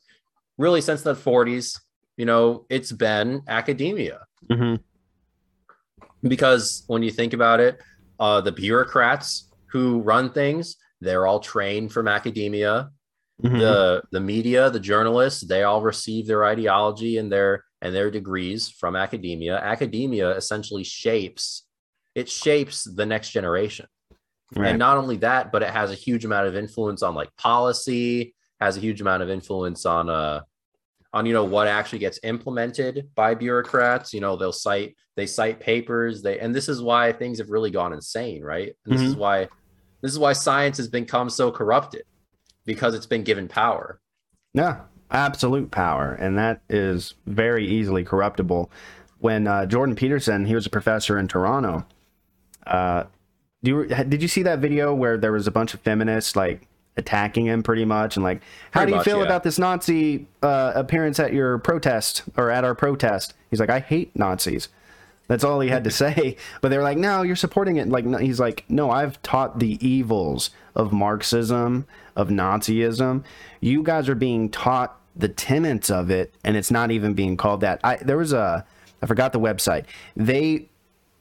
really 0.57 0.81
since 0.81 1.01
the 1.01 1.13
40s, 1.13 1.79
you 2.15 2.25
know, 2.25 2.65
it's 2.69 2.91
been 2.91 3.43
academia 3.47 4.25
hmm 4.51 4.75
because 6.23 6.83
when 6.87 7.03
you 7.03 7.11
think 7.11 7.33
about 7.33 7.59
it, 7.59 7.79
uh, 8.19 8.41
the 8.41 8.51
bureaucrats 8.51 9.51
who 9.67 10.01
run 10.01 10.31
things, 10.31 10.75
they're 10.99 11.27
all 11.27 11.39
trained 11.39 11.91
from 11.91 12.07
academia. 12.07 12.89
Mm-hmm. 13.43 13.59
The 13.59 14.03
the 14.11 14.19
media, 14.19 14.71
the 14.71 14.79
journalists, 14.79 15.45
they 15.45 15.61
all 15.61 15.83
receive 15.83 16.25
their 16.25 16.43
ideology 16.43 17.17
and 17.17 17.31
their 17.31 17.63
and 17.83 17.93
their 17.93 18.09
degrees 18.09 18.67
from 18.69 18.95
academia. 18.95 19.57
Academia 19.57 20.31
essentially 20.31 20.83
shapes 20.83 21.67
it 22.15 22.27
shapes 22.27 22.83
the 22.83 23.05
next 23.05 23.29
generation. 23.29 23.85
Right. 24.55 24.69
And 24.69 24.79
not 24.79 24.97
only 24.97 25.17
that, 25.17 25.51
but 25.51 25.61
it 25.61 25.69
has 25.69 25.91
a 25.91 25.95
huge 25.95 26.25
amount 26.25 26.47
of 26.47 26.55
influence 26.55 27.03
on 27.03 27.13
like 27.13 27.29
policy, 27.37 28.33
has 28.59 28.77
a 28.77 28.79
huge 28.79 29.01
amount 29.01 29.23
of 29.23 29.29
influence 29.29 29.85
on 29.85 30.09
uh 30.09 30.41
on 31.13 31.25
you 31.25 31.33
know 31.33 31.43
what 31.43 31.67
actually 31.67 31.99
gets 31.99 32.19
implemented 32.23 33.09
by 33.15 33.33
bureaucrats. 33.33 34.13
You 34.13 34.21
know, 34.21 34.35
they'll 34.35 34.53
cite 34.53 34.95
they 35.15 35.25
cite 35.25 35.59
papers, 35.59 36.21
they 36.21 36.39
and 36.39 36.53
this 36.53 36.69
is 36.69 36.81
why 36.81 37.11
things 37.11 37.39
have 37.39 37.49
really 37.49 37.71
gone 37.71 37.93
insane, 37.93 38.43
right? 38.43 38.73
And 38.85 38.93
this 38.93 39.01
is 39.01 39.15
why 39.15 39.47
this 40.01 40.11
is 40.11 40.19
why 40.19 40.33
science 40.33 40.77
has 40.77 40.87
become 40.87 41.29
so 41.29 41.51
corrupted 41.51 42.03
because 42.65 42.93
it's 42.93 43.05
been 43.05 43.23
given 43.23 43.47
power. 43.47 43.99
Yeah, 44.53 44.81
absolute 45.09 45.71
power, 45.71 46.13
and 46.13 46.37
that 46.37 46.61
is 46.69 47.15
very 47.25 47.65
easily 47.67 48.03
corruptible. 48.03 48.69
When 49.19 49.47
uh, 49.47 49.65
Jordan 49.65 49.95
Peterson, 49.95 50.45
he 50.45 50.53
was 50.53 50.67
a 50.67 50.69
professor 50.69 51.17
in 51.17 51.27
Toronto. 51.27 51.85
Uh, 52.65 53.05
do 53.63 53.71
you 53.71 53.85
did 53.87 54.21
you 54.21 54.27
see 54.27 54.43
that 54.43 54.59
video 54.59 54.93
where 54.93 55.17
there 55.17 55.31
was 55.31 55.47
a 55.47 55.51
bunch 55.51 55.73
of 55.73 55.79
feminists 55.79 56.35
like 56.35 56.67
attacking 56.97 57.45
him 57.45 57.63
pretty 57.63 57.85
much 57.85 58.17
and 58.17 58.23
like, 58.23 58.41
how 58.71 58.81
Pretty 58.81 58.91
do 58.91 58.93
you 58.93 58.97
much, 58.97 59.05
feel 59.05 59.17
yeah. 59.19 59.25
about 59.25 59.43
this 59.43 59.59
Nazi 59.59 60.27
uh, 60.41 60.73
appearance 60.75 61.19
at 61.19 61.33
your 61.33 61.59
protest 61.59 62.23
or 62.35 62.49
at 62.49 62.63
our 62.63 62.75
protest? 62.75 63.33
He's 63.49 63.59
like, 63.59 63.69
I 63.69 63.79
hate 63.79 64.15
Nazis. 64.15 64.69
That's 65.27 65.43
all 65.43 65.59
he 65.59 65.69
had 65.69 65.83
to 65.83 65.91
say. 66.03 66.37
But 66.61 66.69
they 66.69 66.77
were 66.77 66.83
like, 66.83 66.97
no, 66.97 67.21
you're 67.21 67.35
supporting 67.35 67.77
it. 67.77 67.87
Like, 67.89 68.05
no, 68.05 68.17
he's 68.17 68.39
like, 68.39 68.65
no, 68.69 68.89
I've 68.89 69.21
taught 69.21 69.59
the 69.59 69.85
evils 69.85 70.49
of 70.75 70.91
Marxism, 70.91 71.85
of 72.15 72.29
Nazism. 72.29 73.23
You 73.61 73.83
guys 73.83 74.09
are 74.09 74.15
being 74.15 74.49
taught 74.49 74.99
the 75.15 75.27
tenets 75.27 75.89
of 75.89 76.11
it, 76.11 76.33
and 76.43 76.55
it's 76.55 76.71
not 76.71 76.91
even 76.91 77.13
being 77.13 77.37
called 77.37 77.61
that. 77.61 77.79
I 77.83 77.97
there 77.97 78.17
was 78.17 78.33
a, 78.33 78.65
I 79.01 79.05
forgot 79.05 79.33
the 79.33 79.39
website. 79.39 79.85
They 80.15 80.69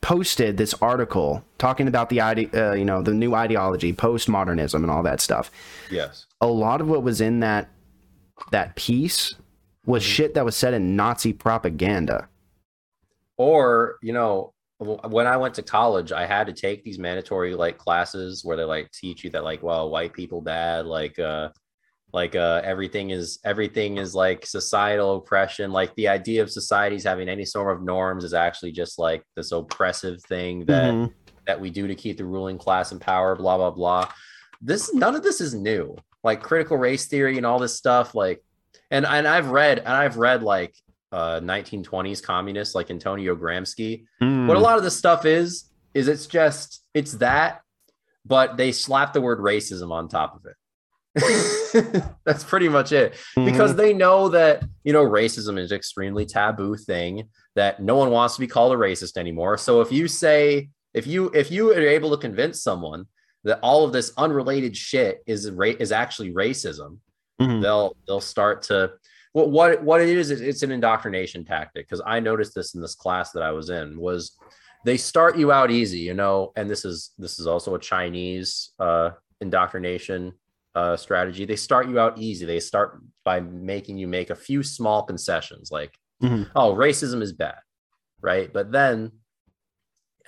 posted 0.07 0.57
this 0.57 0.73
article 0.75 1.43
talking 1.59 1.89
about 1.89 2.11
the 2.11 2.21
ide- 2.21 2.55
uh, 2.55 2.75
you 2.75 2.85
know, 2.85 3.03
the 3.03 3.13
new 3.13 3.35
ideology, 3.35 3.93
postmodernism, 3.93 4.77
and 4.77 4.89
all 4.89 5.03
that 5.03 5.21
stuff. 5.21 5.51
Yes. 5.91 6.27
A 6.41 6.47
lot 6.47 6.81
of 6.81 6.87
what 6.89 7.03
was 7.03 7.21
in 7.21 7.41
that 7.41 7.69
that 8.53 8.77
piece 8.77 9.35
was 9.85 10.05
shit 10.05 10.35
that 10.35 10.45
was 10.45 10.55
said 10.55 10.75
in 10.75 10.95
Nazi 10.95 11.33
propaganda. 11.33 12.29
or 13.37 13.97
you 14.01 14.13
know 14.13 14.53
when 14.79 15.27
i 15.27 15.37
went 15.37 15.55
to 15.55 15.63
college 15.63 16.13
i 16.13 16.25
had 16.27 16.47
to 16.47 16.53
take 16.53 16.85
these 16.85 16.99
mandatory 16.99 17.55
like 17.55 17.77
classes 17.77 18.45
where 18.45 18.57
they 18.57 18.65
like 18.65 18.91
teach 18.93 19.25
you 19.25 19.31
that 19.31 19.43
like 19.45 19.63
well 19.63 19.91
white 19.91 20.13
people 20.13 20.41
bad 20.41 20.87
like 20.87 21.19
uh 21.19 21.49
like 22.13 22.35
uh 22.37 22.61
everything 22.65 23.11
is 23.11 23.39
everything 23.45 23.99
is 23.99 24.15
like 24.15 24.47
societal 24.47 25.17
oppression 25.17 25.73
like 25.73 25.95
the 25.97 26.07
idea 26.09 26.41
of 26.43 26.51
societies 26.51 27.05
having 27.05 27.29
any 27.29 27.45
sort 27.45 27.77
of 27.77 27.83
norms 27.83 28.23
is 28.25 28.33
actually 28.33 28.71
just 28.73 28.99
like 28.99 29.23
this 29.35 29.53
oppressive 29.53 30.23
thing 30.23 30.65
that 30.67 30.95
Mhm. 30.95 31.13
that 31.47 31.61
we 31.61 31.69
do 31.71 31.87
to 31.89 31.95
keep 31.95 32.17
the 32.17 32.25
ruling 32.25 32.59
class 32.59 32.93
in 32.93 32.99
power 33.01 33.35
blah 33.35 33.57
blah 33.57 33.71
blah 33.71 34.09
this 34.63 34.95
none 34.95 35.15
of 35.17 35.23
this 35.23 35.41
is 35.41 35.53
new 35.55 35.97
like 36.23 36.43
critical 36.43 36.77
race 36.77 37.07
theory 37.07 37.37
and 37.37 37.45
all 37.47 37.59
this 37.59 37.75
stuff 37.77 38.15
like 38.15 38.43
and 38.91 39.05
and 39.05 39.27
i've 39.27 39.51
read 39.51 39.79
and 39.79 39.89
i've 39.89 40.17
read 40.17 40.43
like 40.43 40.75
uh 41.13 41.41
1920s 41.41 42.23
communists 42.23 42.75
like 42.75 42.91
antonio 42.91 43.35
gramsci 43.35 44.05
Mm. 44.23 44.47
what 44.47 44.57
a 44.57 44.61
lot 44.61 44.79
of 44.79 44.85
this 44.85 44.97
stuff 44.97 45.25
is 45.27 45.71
is 45.93 46.07
it's 46.09 46.27
just 46.27 46.85
it's 46.95 47.13
that 47.15 47.63
but 48.25 48.57
they 48.57 48.71
slap 48.73 49.13
the 49.13 49.21
word 49.21 49.39
racism 49.41 49.91
on 49.93 50.09
top 50.09 50.35
of 50.37 50.45
it 50.47 50.55
that's 52.25 52.45
pretty 52.45 52.69
much 52.69 52.93
it 52.93 53.15
because 53.37 53.73
Mhm. 53.73 53.77
they 53.77 53.93
know 53.95 54.29
that 54.29 54.63
you 54.85 54.93
know 54.93 55.05
racism 55.05 55.59
is 55.59 55.71
an 55.71 55.77
extremely 55.77 56.27
taboo 56.27 56.77
thing 56.77 57.29
that 57.55 57.83
no 57.83 57.97
one 57.97 58.11
wants 58.11 58.35
to 58.35 58.41
be 58.41 58.47
called 58.47 58.73
a 58.73 58.77
racist 58.77 59.17
anymore 59.17 59.57
so 59.57 59.81
if 59.81 59.91
you 59.91 60.09
say 60.09 60.69
if 60.95 61.07
you 61.07 61.31
if 61.35 61.51
you 61.51 61.73
are 61.73 61.79
able 61.81 62.11
to 62.11 62.17
convince 62.17 62.63
someone 62.63 63.07
that 63.45 63.59
all 63.63 63.85
of 63.85 63.93
this 63.93 64.13
unrelated 64.17 64.77
shit 64.77 65.23
is 65.27 65.51
ra- 65.51 65.73
is 65.79 65.93
actually 65.93 66.33
racism 66.33 66.99
Mhm. 67.41 67.63
they'll 67.63 67.97
they'll 68.07 68.21
start 68.21 68.63
to 68.63 68.93
what 69.33 69.51
what 69.51 69.83
what 69.83 70.01
it 70.01 70.09
is 70.09 70.31
is 70.31 70.41
it's 70.41 70.63
an 70.63 70.73
indoctrination 70.73 71.45
tactic 71.45 71.87
because 71.87 72.03
I 72.07 72.21
noticed 72.21 72.55
this 72.55 72.75
in 72.75 72.81
this 72.81 72.95
class 72.95 73.33
that 73.33 73.43
I 73.43 73.53
was 73.53 73.71
in 73.71 73.99
was 73.99 74.33
they 74.85 74.97
start 74.97 75.37
you 75.37 75.51
out 75.53 75.71
easy 75.71 75.99
you 75.99 76.15
know 76.15 76.53
and 76.57 76.69
this 76.71 76.85
is 76.85 77.11
this 77.19 77.39
is 77.39 77.47
also 77.47 77.75
a 77.75 77.79
Chinese 77.79 78.71
uh 78.79 79.11
indoctrination 79.41 80.33
uh 80.77 80.97
strategy 80.97 81.45
they 81.45 81.57
start 81.57 81.89
you 81.89 81.99
out 81.99 82.17
easy. 82.19 82.45
They 82.47 82.61
start 82.61 83.01
by 83.25 83.41
making 83.41 83.97
you 83.99 84.07
make 84.07 84.31
a 84.31 84.35
few 84.37 84.63
small 84.63 85.03
concessions 85.03 85.71
like 85.73 85.93
Mhm. 86.23 86.49
oh 86.55 86.75
racism 86.75 87.21
is 87.23 87.33
bad 87.33 87.59
right? 88.23 88.51
But 88.53 88.71
then 88.73 89.13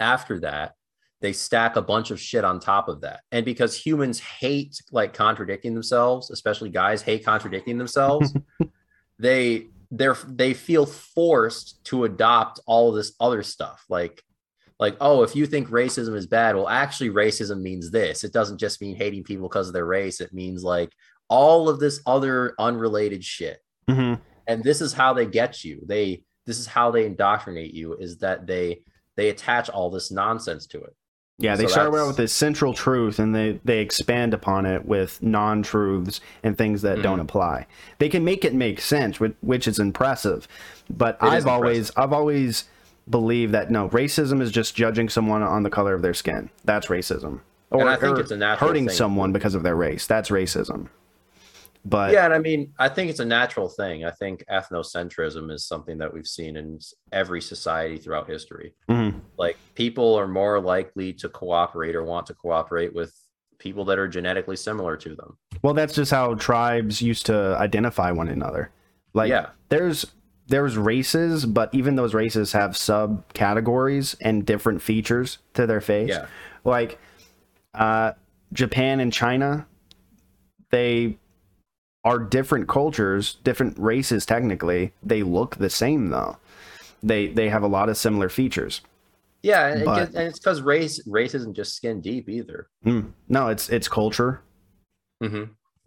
after 0.01 0.41
that 0.41 0.75
they 1.21 1.33
stack 1.33 1.75
a 1.77 1.83
bunch 1.83 2.11
of 2.13 2.21
shit 2.21 2.45
on 2.45 2.61
top 2.61 2.89
of 2.89 3.01
that. 3.01 3.21
And 3.33 3.45
because 3.45 3.75
humans 3.77 4.21
hate 4.21 4.81
like 4.93 5.15
contradicting 5.15 5.75
themselves 5.75 6.31
especially 6.31 6.71
guys 6.71 7.03
hate 7.03 7.25
contradicting 7.25 7.79
themselves 7.79 8.33
they 9.19 9.67
they're 9.91 10.17
they 10.27 10.55
feel 10.55 10.85
forced 10.87 11.83
to 11.85 12.05
adopt 12.05 12.61
all 12.67 12.91
of 12.91 12.95
this 12.95 13.13
other 13.21 13.43
stuff. 13.43 13.85
Like 13.89 14.23
like 14.79 14.97
oh 15.01 15.23
if 15.23 15.35
you 15.35 15.47
think 15.47 15.69
racism 15.71 16.15
is 16.15 16.27
bad 16.27 16.55
well 16.57 16.69
actually 16.69 17.11
racism 17.11 17.61
means 17.61 17.91
this 17.91 18.25
it 18.25 18.33
doesn't 18.33 18.59
just 18.59 18.81
mean 18.81 18.95
hating 18.97 19.25
people 19.25 19.49
because 19.49 19.69
of 19.69 19.75
their 19.75 19.87
race 19.87 20.21
it 20.21 20.33
means 20.33 20.63
like 20.65 20.93
all 21.29 21.69
of 21.69 21.79
this 21.81 22.01
other 22.07 22.55
unrelated 22.59 23.25
shit 23.25 23.59
Mhm. 23.89 24.21
and 24.47 24.63
this 24.63 24.81
is 24.81 24.93
how 24.93 25.13
they 25.13 25.27
get 25.27 25.65
you 25.65 25.83
they 25.87 26.23
this 26.47 26.59
is 26.59 26.67
how 26.67 26.91
they 26.91 27.05
indoctrinate 27.07 27.75
you 27.75 27.95
is 27.95 28.19
that 28.19 28.47
they 28.47 28.81
they 29.17 29.29
attach 29.31 29.69
all 29.69 29.91
this 29.91 30.11
nonsense 30.11 30.67
to 30.69 30.79
it 30.83 30.95
Yeah, 31.41 31.55
they 31.57 31.65
So 31.65 31.71
start 31.73 31.95
out 31.95 32.07
with 32.09 32.17
this 32.17 32.33
central 32.33 32.73
truth 32.75 33.19
and 33.21 33.33
they, 33.35 33.61
they 33.65 33.79
expand 33.79 34.35
upon 34.35 34.67
it 34.67 34.85
with 34.87 35.23
non 35.23 35.63
truths 35.63 36.21
and 36.43 36.57
things 36.59 36.83
that 36.83 36.95
Mm-hmm. 36.95 37.03
don't 37.03 37.21
apply. 37.21 37.67
They 37.99 38.09
can 38.09 38.25
make 38.25 38.45
it 38.45 38.55
make 38.55 38.81
sense, 38.81 39.21
which, 39.21 39.35
which 39.41 39.69
is 39.69 39.79
impressive. 39.79 40.49
But 40.91 41.17
It 41.23 41.27
is 41.27 41.45
I've 41.45 41.47
always 41.47 41.93
I've 41.97 42.13
always 42.13 42.65
believed 43.11 43.53
that 43.55 43.71
no, 43.71 43.89
racism 43.91 44.41
is 44.41 44.51
just 44.51 44.75
judging 44.75 45.09
someone 45.09 45.43
on 45.43 45.63
the 45.63 45.71
color 45.71 45.95
of 45.95 46.03
their 46.03 46.15
skin. 46.15 46.51
That's 46.65 46.89
racism. 46.89 47.41
Or, 47.71 47.81
And 47.81 47.91
I 47.91 47.97
think 47.97 48.19
it's 48.19 48.31
a 48.31 48.37
natural 48.37 48.69
hurting 48.69 48.87
thing. 48.89 48.97
someone 48.97 49.33
because 49.33 49.55
of 49.55 49.63
their 49.63 49.77
race. 49.77 50.07
That's 50.07 50.31
racism. 50.31 50.89
But 51.85 52.13
yeah 52.13 52.25
and 52.27 52.35
i 52.35 52.39
mean 52.39 52.75
i 52.79 52.89
think 52.89 53.09
it's 53.09 53.21
a 53.21 53.25
natural 53.25 53.69
thing 53.69 54.05
i 54.05 54.11
think 54.11 54.45
ethnocentrism 54.51 55.51
is 55.51 55.65
something 55.65 55.97
that 55.99 56.13
we've 56.13 56.27
seen 56.27 56.57
in 56.57 56.81
every 57.13 57.41
society 57.41 57.97
throughout 57.99 58.29
history 58.29 58.75
Mhm. 58.91 59.21
like 59.39 59.57
people 59.75 60.15
are 60.17 60.27
more 60.27 60.61
likely 60.61 61.13
to 61.15 61.29
cooperate 61.29 61.95
or 61.95 62.03
want 62.03 62.27
to 62.27 62.35
cooperate 62.35 62.93
with 62.95 63.15
people 63.59 63.85
that 63.87 63.99
are 63.99 64.09
genetically 64.09 64.57
similar 64.57 64.97
to 64.97 65.15
them. 65.15 65.37
Well, 65.63 65.73
that's 65.73 65.95
just 65.95 66.11
how 66.11 66.35
tribes 66.35 67.01
used 67.01 67.27
to 67.27 67.57
identify 67.59 68.11
one 68.13 68.29
another. 68.29 68.71
Like 69.15 69.31
Yeah. 69.31 69.47
there's 69.69 70.05
there's 70.49 70.77
races, 70.77 71.47
but 71.47 71.73
even 71.75 71.95
those 71.97 72.15
races 72.15 72.53
have 72.53 72.73
subcategories 72.73 74.17
and 74.21 74.45
different 74.45 74.83
features 74.83 75.39
to 75.55 75.67
their 75.67 75.81
face. 75.81 76.09
Yeah. 76.09 76.27
Like 76.65 76.99
uh 77.75 78.13
Japan 78.53 78.99
and 79.01 79.13
China, 79.13 79.67
they 80.71 81.19
are 82.05 82.19
different 82.19 82.69
cultures, 82.69 83.37
different 83.45 83.79
races 83.79 84.25
technically. 84.25 84.93
They 85.03 85.23
look 85.23 85.57
the 85.57 85.71
same 85.71 86.09
though. 86.09 86.39
They 87.03 87.29
they 87.29 87.49
have 87.49 87.63
a 87.63 87.69
lot 87.69 87.89
of 87.89 87.97
similar 87.97 88.29
features. 88.29 88.81
Yeah, 89.43 89.69
and, 89.69 89.83
it 89.83 89.85
gets- 89.85 90.15
and 90.15 90.27
it's 90.29 90.39
because 90.39 90.63
race 90.63 91.01
race 91.07 91.35
isn't 91.35 91.55
just 91.55 91.75
skin 91.77 92.01
deep 92.01 92.29
either. 92.29 92.69
Mm. 92.85 93.13
No, 93.29 93.49
it's 93.49 93.69
it's 93.69 93.87
culture. 93.89 94.41
Mm-hmm. 95.23 95.45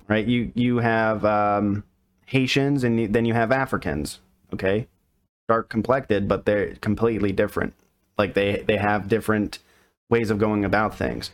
right? 0.07 0.25
You 0.25 0.51
you 0.55 0.77
have 0.77 1.23
um, 1.25 1.83
Haitians 2.25 2.83
and 2.83 2.99
you, 2.99 3.07
then 3.07 3.25
you 3.25 3.33
have 3.33 3.51
Africans. 3.51 4.19
Okay, 4.53 4.87
dark 5.47 5.69
complected, 5.69 6.27
but 6.27 6.45
they're 6.45 6.75
completely 6.75 7.31
different. 7.31 7.73
Like 8.17 8.33
they 8.33 8.63
they 8.67 8.77
have 8.77 9.07
different 9.07 9.59
ways 10.09 10.29
of 10.29 10.37
going 10.37 10.65
about 10.65 10.97
things. 10.97 11.31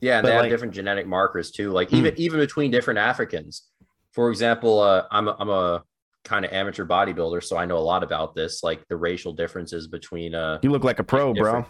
Yeah, 0.00 0.20
But, 0.20 0.26
they 0.28 0.32
have 0.34 0.42
like- 0.42 0.50
different 0.50 0.74
genetic 0.74 1.06
markers 1.06 1.50
too. 1.50 1.70
Like 1.72 1.90
Hmm. 1.90 1.96
even 1.96 2.14
even 2.16 2.38
between 2.40 2.70
different 2.70 2.98
Africans. 2.98 3.68
For 4.12 4.30
example, 4.30 4.80
uh, 4.80 5.04
I'm 5.10 5.28
a, 5.28 5.36
I'm 5.38 5.48
a 5.48 5.82
kind 6.24 6.44
of 6.44 6.52
amateur 6.52 6.84
bodybuilder, 6.84 7.42
so 7.42 7.56
I 7.56 7.64
know 7.64 7.78
a 7.78 7.80
lot 7.80 8.02
about 8.04 8.34
this, 8.34 8.62
like 8.62 8.86
the 8.88 8.96
racial 8.96 9.32
differences 9.32 9.88
between. 9.88 10.34
Uh, 10.34 10.58
You 10.62 10.70
look 10.70 10.84
like 10.84 10.98
a 10.98 11.04
pro, 11.04 11.32
bro. 11.34 11.64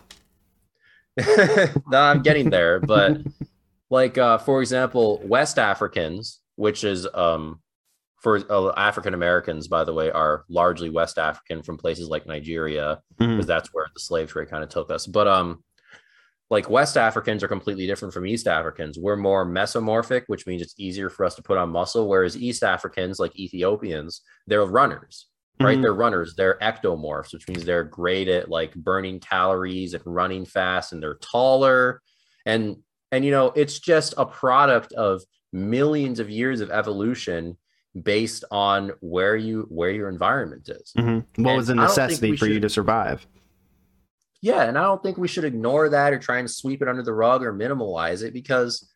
No, 1.17 1.75
I'm 1.99 2.23
getting 2.23 2.51
there, 2.51 2.81
but 2.81 3.19
like 3.91 4.19
uh, 4.19 4.39
for 4.39 4.61
example, 4.61 5.21
West 5.25 5.59
Africans, 5.59 6.41
which 6.57 6.85
is 6.85 7.07
um, 7.15 7.61
for 8.23 8.41
uh, 8.51 8.73
African 8.77 9.15
Americans, 9.15 9.67
by 9.69 9.83
the 9.85 9.93
way, 9.93 10.11
are 10.11 10.45
largely 10.49 10.89
West 10.91 11.19
African 11.19 11.63
from 11.63 11.77
places 11.77 12.09
like 12.09 12.25
Nigeria, 12.27 13.01
because 13.19 13.47
that's 13.47 13.75
where 13.75 13.87
the 13.93 14.01
slave 14.01 14.31
trade 14.31 14.49
kind 14.49 14.63
of 14.63 14.71
took 14.71 14.91
us. 14.91 15.07
But 15.07 15.27
um, 15.27 15.65
like 16.49 16.71
West 16.71 16.97
Africans 16.97 17.43
are 17.43 17.49
completely 17.49 17.87
different 17.87 18.15
from 18.15 18.27
East 18.27 18.47
Africans. 18.47 18.99
We're 18.99 19.17
more 19.17 19.45
mesomorphic, 19.45 20.23
which 20.29 20.47
means 20.47 20.63
it's 20.63 20.75
easier 20.79 21.09
for 21.11 21.25
us 21.25 21.35
to 21.35 21.43
put 21.43 21.59
on 21.59 21.71
muscle. 21.71 22.09
Whereas 22.09 22.37
East 22.37 22.63
Africans, 22.63 23.19
like 23.19 23.37
Ethiopians, 23.39 24.21
they're 24.47 24.65
runners, 24.65 25.27
right? 25.61 25.79
Mhm. 25.79 25.83
They're 25.83 25.95
runners. 25.95 26.35
They're 26.37 26.59
ectomorphs, 26.63 27.33
which 27.33 27.49
means 27.49 27.65
they're 27.65 27.85
great 27.85 28.29
at 28.29 28.49
like 28.49 28.75
burning 28.75 29.19
calories 29.19 29.95
and 29.95 30.03
running 30.07 30.45
fast, 30.45 30.93
and 30.93 31.03
they're 31.03 31.17
taller. 31.17 32.01
And 32.47 32.77
and 33.11 33.25
you 33.25 33.31
know, 33.31 33.49
it's 33.57 33.81
just 33.81 34.15
a 34.17 34.25
product 34.25 34.93
of 34.93 35.23
millions 35.53 36.21
of 36.21 36.31
years 36.31 36.61
of 36.61 36.71
evolution 36.71 37.57
based 38.01 38.45
on 38.51 38.93
where 39.01 39.37
you 39.37 39.67
where 39.69 39.91
your 39.91 40.09
environment 40.09 40.69
is. 40.69 40.93
Mhm. 40.97 41.25
What 41.37 41.51
And 41.51 41.57
was 41.57 41.69
a 41.69 41.75
necessity 41.75 42.37
for 42.37 42.47
you 42.47 42.61
to 42.61 42.69
survive? 42.69 43.27
Yeah, 44.41 44.65
and 44.65 44.77
I 44.77 44.83
don't 44.83 45.03
think 45.03 45.19
we 45.19 45.29
should 45.29 45.45
ignore 45.45 45.89
that 45.91 46.13
or 46.13 46.19
try 46.19 46.39
and 46.39 46.51
sweep 46.51 46.83
it 46.83 46.89
under 46.89 47.03
the 47.03 47.13
rug 47.13 47.45
or 47.45 47.53
minimalize 47.53 48.23
it 48.25 48.33
because 48.33 48.91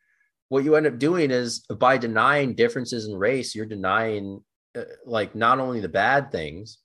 what 0.49 0.65
you 0.65 0.77
end 0.77 0.87
up 0.87 0.99
doing 0.99 1.31
is 1.31 1.61
by 1.79 1.99
denying 1.99 2.55
differences 2.55 3.07
in 3.07 3.17
race, 3.17 3.55
you're 3.55 3.67
denying 3.67 4.43
uh, 4.77 4.83
like 5.05 5.35
not 5.35 5.61
only 5.61 5.81
the 5.81 5.89
bad 5.89 6.33
things 6.33 6.79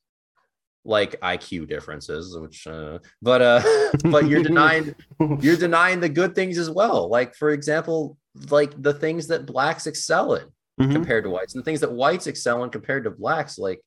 like 0.84 1.20
IQ 1.22 1.68
differences, 1.70 2.38
which 2.38 2.68
uh, 2.68 3.00
but 3.22 3.42
uh 3.42 3.62
but 4.06 4.28
you're 4.28 4.44
denying 4.44 4.96
you're 5.40 5.58
denying 5.68 6.00
the 6.00 6.10
good 6.10 6.36
things 6.36 6.58
as 6.58 6.70
well. 6.70 7.10
Like 7.10 7.36
for 7.36 7.52
example, 7.52 8.18
like 8.50 8.80
the 8.82 8.94
things 8.94 9.28
that 9.28 9.46
blacks 9.46 9.88
excel 9.88 10.36
in 10.36 10.46
Mhm. 10.80 10.94
compared 10.94 11.24
to 11.26 11.30
whites 11.30 11.54
and 11.54 11.62
the 11.62 11.66
things 11.66 11.82
that 11.82 11.92
whites 11.92 12.28
excel 12.28 12.64
in 12.64 12.70
compared 12.70 13.04
to 13.04 13.12
blacks 13.12 13.58
like 13.60 13.82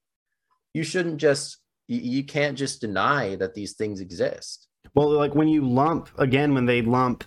you 0.75 0.83
shouldn't 0.83 1.17
just 1.17 1.59
you, 1.89 1.99
you 1.99 2.25
can't 2.25 2.57
just 2.59 2.81
deny 2.81 3.35
that 3.37 3.55
these 3.55 3.75
things 3.75 4.01
exist 4.01 4.69
Well, 4.95 5.11
like 5.11 5.35
when 5.35 5.49
you 5.49 5.67
lump 5.67 6.09
again, 6.19 6.55
when 6.55 6.67
they 6.67 6.83
lump 6.83 7.25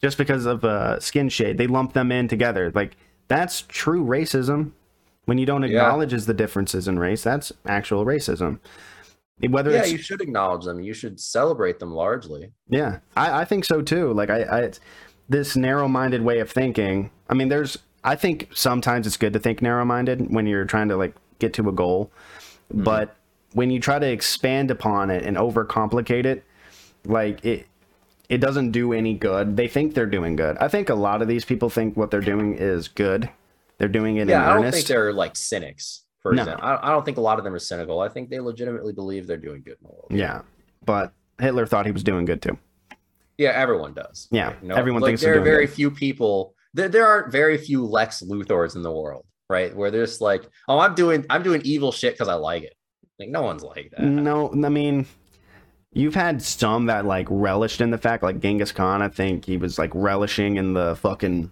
just 0.00 0.16
because 0.16 0.46
of 0.46 0.64
uh, 0.64 0.98
skin 1.00 1.28
shade, 1.28 1.58
they 1.58 1.66
lump 1.66 1.92
them 1.92 2.10
in 2.10 2.26
together. 2.28 2.72
Like 2.74 2.96
that's 3.28 3.62
true 3.68 4.04
racism. 4.04 4.72
When 5.26 5.36
you 5.38 5.44
don't 5.44 5.62
Yeah. 5.62 5.68
acknowledge 5.68 6.12
the 6.24 6.32
differences 6.34 6.88
in 6.88 6.98
race, 6.98 7.22
that's 7.22 7.52
actual 7.66 8.04
racism. 8.06 8.60
Whether 9.46 9.70
yeah 9.72 9.84
you 9.84 9.98
should 9.98 10.20
acknowledge 10.20 10.64
them 10.64 10.80
you 10.80 10.94
should 10.94 11.18
celebrate 11.20 11.78
them 11.78 11.92
largely 11.92 12.52
Yeah, 12.68 12.98
I, 13.16 13.40
I 13.40 13.44
think 13.44 13.64
so 13.64 13.82
too. 13.82 14.12
Like 14.14 14.30
I, 14.30 14.42
I 14.42 14.58
it's, 14.60 14.80
this 15.28 15.54
narrow-minded 15.56 16.22
way 16.22 16.40
of 16.40 16.50
thinking. 16.50 17.10
I 17.28 17.34
mean, 17.34 17.48
there's. 17.48 17.78
I 18.04 18.16
think 18.16 18.48
sometimes 18.54 19.06
it's 19.06 19.16
good 19.16 19.32
to 19.34 19.38
think 19.38 19.60
narrow-minded 19.62 20.32
when 20.32 20.46
you're 20.46 20.64
trying 20.64 20.88
to 20.88 20.96
like 20.96 21.14
get 21.38 21.52
to 21.54 21.68
a 21.68 21.72
goal, 21.72 22.10
mm-hmm. 22.72 22.84
but 22.84 23.16
when 23.52 23.70
you 23.70 23.80
try 23.80 23.98
to 23.98 24.06
expand 24.10 24.70
upon 24.70 25.10
it 25.10 25.24
and 25.24 25.36
overcomplicate 25.36 26.24
it, 26.24 26.44
like 27.04 27.44
it, 27.44 27.66
it 28.28 28.38
doesn't 28.38 28.70
do 28.70 28.92
any 28.92 29.12
good. 29.14 29.56
They 29.56 29.66
think 29.68 29.94
they're 29.94 30.06
doing 30.06 30.36
good. 30.36 30.56
I 30.58 30.68
think 30.68 30.88
a 30.88 30.94
lot 30.94 31.20
of 31.20 31.28
these 31.28 31.44
people 31.44 31.68
think 31.68 31.96
what 31.96 32.10
they're 32.10 32.20
doing 32.20 32.54
is 32.54 32.88
good. 32.88 33.28
They're 33.78 33.88
doing 33.88 34.16
it 34.18 34.28
yeah 34.28 34.42
in 34.42 34.48
i 34.48 34.48
don't 34.54 34.58
earnest. 34.64 34.76
think 34.76 34.86
they're 34.88 35.12
like 35.12 35.34
cynics 35.36 36.02
for 36.20 36.34
No. 36.34 36.42
example 36.42 36.66
I, 36.66 36.88
I 36.88 36.90
don't 36.90 37.02
think 37.02 37.16
a 37.16 37.22
lot 37.22 37.38
of 37.38 37.44
them 37.44 37.54
are 37.54 37.58
cynical 37.58 38.00
i 38.00 38.10
think 38.10 38.28
they 38.28 38.38
legitimately 38.38 38.92
believe 38.92 39.26
they're 39.26 39.38
doing 39.38 39.62
good 39.62 39.78
in 39.80 39.84
the 39.84 39.88
world 39.88 40.06
yeah, 40.10 40.42
but 40.84 41.14
Hitler 41.40 41.64
thought 41.64 41.86
he 41.86 41.92
was 41.92 42.04
doing 42.04 42.26
good 42.26 42.42
too. 42.42 42.58
yeah 43.38 43.52
everyone 43.52 43.94
does 43.94 44.28
Yeah, 44.30 44.48
Like, 44.48 44.62
no, 44.62 44.74
everyone 44.74 45.00
like, 45.00 45.08
thinks 45.08 45.22
they're 45.22 45.32
there 45.32 45.40
are 45.40 45.44
very 45.46 45.64
good. 45.66 45.74
few 45.74 45.90
people 45.90 46.54
there, 46.74 46.88
there 46.88 47.06
aren't 47.06 47.32
very 47.32 47.56
few 47.58 47.84
lex 47.84 48.22
luthors 48.22 48.76
in 48.76 48.82
the 48.82 48.92
world 48.92 49.24
right 49.48 49.74
where 49.74 49.90
they're 49.90 50.04
just 50.06 50.20
like 50.20 50.48
oh 50.68 50.78
i'm 50.78 50.94
doing 50.94 51.24
i'm 51.30 51.42
doing 51.42 51.60
evil 51.64 51.90
shit 51.92 52.14
because 52.14 52.28
i 52.28 52.34
like 52.34 52.62
it 52.62 52.72
like 53.18 53.28
no 53.28 53.42
one's 53.42 53.62
like 53.62 53.90
that 53.90 54.02
No, 54.02 54.50
I 54.52 54.68
mean, 54.70 55.06
you've 55.92 56.14
had 56.14 56.40
some 56.40 56.86
that 56.86 57.04
like 57.04 57.26
relished 57.28 57.80
in 57.82 57.90
the 57.90 57.98
fact, 57.98 58.22
like 58.22 58.40
Genghis 58.40 58.72
Khan. 58.72 59.02
I 59.02 59.08
think 59.08 59.44
he 59.44 59.56
was 59.58 59.78
like 59.78 59.90
relishing 59.92 60.56
in 60.56 60.72
the 60.72 60.96
fucking 60.96 61.50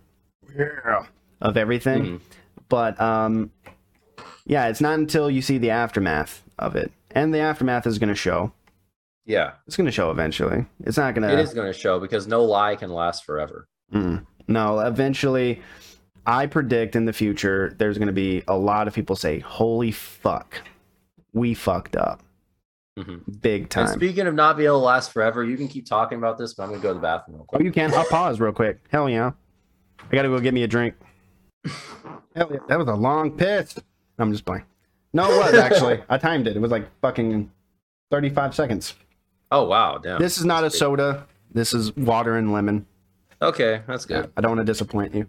yeah 0.56 1.04
of 1.42 1.56
everything. 1.58 2.02
Mhm. 2.04 2.20
But 2.70 2.98
um, 3.00 3.50
yeah, 4.46 4.68
it's 4.68 4.80
not 4.80 4.98
until 4.98 5.30
you 5.30 5.42
see 5.42 5.58
the 5.58 5.68
aftermath 5.70 6.42
of 6.58 6.74
it, 6.74 6.90
and 7.10 7.34
the 7.34 7.40
aftermath 7.40 7.86
is 7.86 7.98
going 7.98 8.08
to 8.08 8.14
show. 8.14 8.52
yeah 9.26 9.52
It's 9.66 9.76
going 9.76 9.84
to 9.86 9.92
show 9.92 10.10
eventually. 10.10 10.64
It's 10.84 10.96
not 10.96 11.14
going 11.14 11.28
to. 11.28 11.32
It 11.34 11.38
is 11.40 11.52
going 11.52 11.70
to 11.70 11.78
show 11.78 12.00
because 12.00 12.26
no 12.26 12.44
lie 12.44 12.76
can 12.76 12.90
last 12.90 13.24
forever 13.24 13.66
Mm. 13.92 14.24
No, 14.48 14.80
eventually, 14.80 15.60
I 16.26 16.46
predict 16.46 16.96
in 16.96 17.04
the 17.04 17.12
future 17.12 17.74
there's 17.78 17.98
going 17.98 18.06
to 18.08 18.12
be 18.12 18.42
a 18.48 18.56
lot 18.56 18.88
of 18.88 18.94
people 18.94 19.14
say, 19.16 19.38
"Holy 19.40 19.90
fuck, 19.92 20.60
we 21.32 21.54
fucked 21.54 21.96
up 21.96 22.22
Mhm. 22.98 23.40
big 23.40 23.62
And 23.62 23.70
time." 23.70 23.86
speaking 23.88 24.26
of 24.26 24.34
not 24.34 24.56
being 24.56 24.66
able 24.68 24.80
to 24.80 24.84
last 24.84 25.12
forever, 25.12 25.44
you 25.44 25.56
can 25.56 25.68
keep 25.68 25.86
talking 25.86 26.18
about 26.18 26.38
this, 26.38 26.54
but 26.54 26.64
I'm 26.64 26.70
gonna 26.70 26.82
go 26.82 26.88
to 26.88 26.94
the 26.94 27.00
bathroom 27.00 27.36
real 27.36 27.44
quick. 27.44 27.56
Oh, 27.56 27.62
quick. 27.62 27.64
you 27.66 27.72
can. 27.72 27.94
I'll 27.94 28.04
pause 28.06 28.40
real 28.40 28.52
quick. 28.52 28.80
Hell 28.90 29.08
yeah. 29.08 29.32
I 30.10 30.14
gotta 30.16 30.28
go 30.28 30.38
get 30.40 30.54
me 30.54 30.62
a 30.62 30.68
drink. 30.68 30.94
Hell 32.34 32.50
yeah. 32.52 32.58
That 32.68 32.78
was 32.78 32.88
a 32.88 32.94
long 32.94 33.30
piss. 33.36 33.78
I'm 34.18 34.32
just 34.32 34.44
playing. 34.44 34.64
No, 35.12 35.30
it 35.30 35.36
was 35.52 35.54
actually. 35.54 36.02
I 36.08 36.18
timed 36.18 36.46
it. 36.46 36.56
It 36.56 36.60
was 36.60 36.70
like 36.70 36.86
fucking 37.00 37.50
35 38.10 38.54
seconds. 38.54 38.94
Oh 39.50 39.64
wow, 39.66 39.98
damn. 39.98 40.18
This 40.20 40.38
is 40.38 40.44
not 40.44 40.60
a 40.60 40.62
That's 40.62 40.74
big. 40.74 40.78
soda. 40.80 41.26
This 41.52 41.72
is 41.74 41.96
water 41.96 42.36
and 42.36 42.52
lemon. 42.52 42.86
Okay, 43.40 43.82
that's 43.86 44.04
good. 44.04 44.30
I 44.36 44.40
don't 44.40 44.50
want 44.56 44.60
to 44.66 44.70
disappoint 44.70 45.14
you. 45.14 45.26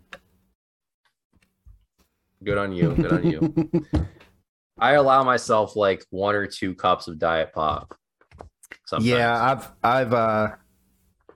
Good 2.44 2.58
on 2.58 2.72
you. 2.72 2.92
Good 2.94 3.12
on 3.12 3.30
you. 3.30 3.86
I 4.80 4.94
allow 4.94 5.24
myself 5.24 5.76
like 5.76 6.06
one 6.10 6.36
or 6.36 6.48
two 6.48 6.74
cups 6.74 7.08
of 7.08 7.20
diet 7.20 7.52
pop. 7.54 7.96
Sometimes. 8.86 9.08
yeah, 9.08 9.44
I've 9.52 9.70
I've 9.84 10.14
uh 10.14 10.50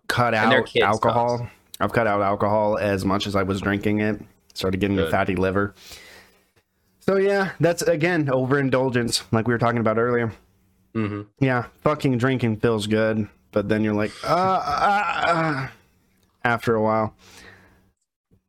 cut 0.07 0.33
out 0.33 0.53
alcohol. 0.81 1.39
cups. 1.39 1.51
I've 1.79 1.91
cut 1.91 2.07
out 2.07 2.21
alcohol 2.21 2.77
as 2.77 3.03
much 3.05 3.27
as 3.27 3.35
I 3.35 3.43
was 3.43 3.59
drinking 3.61 3.99
it. 3.99 4.21
Started 4.53 4.79
getting 4.79 4.97
a 4.97 5.03
Good. 5.03 5.11
fatty 5.11 5.35
liver. 5.35 5.73
So 7.01 7.17
yeah, 7.17 7.51
that's 7.59 7.81
again 7.81 8.29
overindulgence, 8.29 9.23
like 9.31 9.47
we 9.47 9.53
were 9.53 9.57
talking 9.59 9.79
about 9.79 9.97
earlier. 9.97 10.31
Mhm. 10.95 11.27
Yeah, 11.39 11.65
fucking 11.83 12.17
drinking 12.19 12.57
feels 12.57 12.87
good, 12.87 13.27
but 13.51 13.67
then 13.67 13.83
you're 13.83 13.95
like, 13.95 14.11
uh, 14.23 14.27
uh, 14.27 15.23
uh, 15.27 15.67
after 16.43 16.75
a 16.75 16.81
while, 16.81 17.15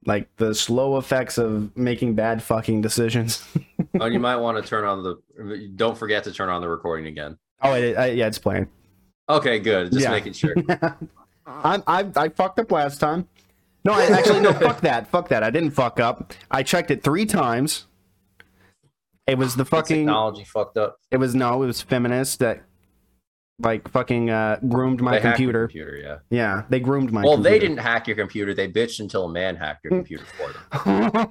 like 0.07 0.29
the 0.37 0.55
slow 0.55 0.99
effects 0.99 1.39
of 1.39 1.77
making 1.77 2.15
bad 2.15 2.43
fucking 2.43 2.81
decisions. 2.83 3.43
oh, 4.01 4.07
you 4.07 4.19
might 4.21 4.37
want 4.37 4.63
to 4.63 4.69
turn 4.69 4.85
on 4.85 5.03
the. 5.03 5.71
Don't 5.77 5.97
forget 5.97 6.25
to 6.25 6.33
turn 6.33 6.49
on 6.49 6.61
the 6.61 6.69
recording 6.69 7.07
again. 7.07 7.39
oh, 7.63 7.73
it, 7.75 7.97
I, 7.97 8.07
yeah, 8.11 8.27
it's 8.27 8.39
playing. 8.39 8.69
Okay, 9.29 9.59
good. 9.59 9.91
Just 9.93 10.03
Yeah. 10.03 10.11
making 10.11 10.35
sure. 10.35 10.55
I, 11.47 11.83
I 11.87 12.07
I 12.17 12.29
fucked 12.31 12.59
up 12.59 12.71
last 12.73 13.01
time. 13.01 13.29
No, 13.85 13.93
I 13.93 14.05
actually 14.05 14.41
no. 14.41 14.53
fuck 14.53 14.81
that. 14.81 15.09
Fuck 15.09 15.29
that. 15.29 15.43
I 15.43 15.51
didn't 15.51 15.71
fuck 15.73 16.01
up. 16.01 16.33
I 16.51 16.63
checked 16.63 16.91
it 16.91 17.03
three 17.03 17.27
times. 17.27 17.87
It 19.27 19.39
was 19.39 19.57
the 19.57 19.65
fucking. 19.65 20.07
Technology 20.07 20.45
fucked 20.45 20.77
up. 20.77 20.97
It 21.11 21.17
was 21.19 21.35
no. 21.35 21.63
It 21.63 21.67
was 21.67 21.81
feminist 21.83 22.39
that 22.41 22.64
like 23.65 23.89
fucking 23.91 24.31
uh, 24.31 24.59
groomed 24.69 25.01
my 25.01 25.13
They 25.13 25.21
hacked 25.21 25.41
your 25.41 25.53
computer. 25.53 25.67
computer, 25.67 25.97
yeah. 26.31 26.37
Yeah, 26.37 26.63
they 26.69 26.81
groomed 26.81 27.13
my. 27.13 27.23
Well, 27.23 27.37
they 27.37 27.59
didn't 27.59 27.79
hack 27.79 28.07
your 28.07 28.17
computer. 28.17 28.55
They 28.55 28.71
bitched 28.71 29.01
until 29.01 29.25
a 29.25 29.29
man 29.29 29.57
hacked 29.57 29.85
your 29.85 29.93
computer 29.93 30.25
for 30.25 30.53
them. 30.53 31.29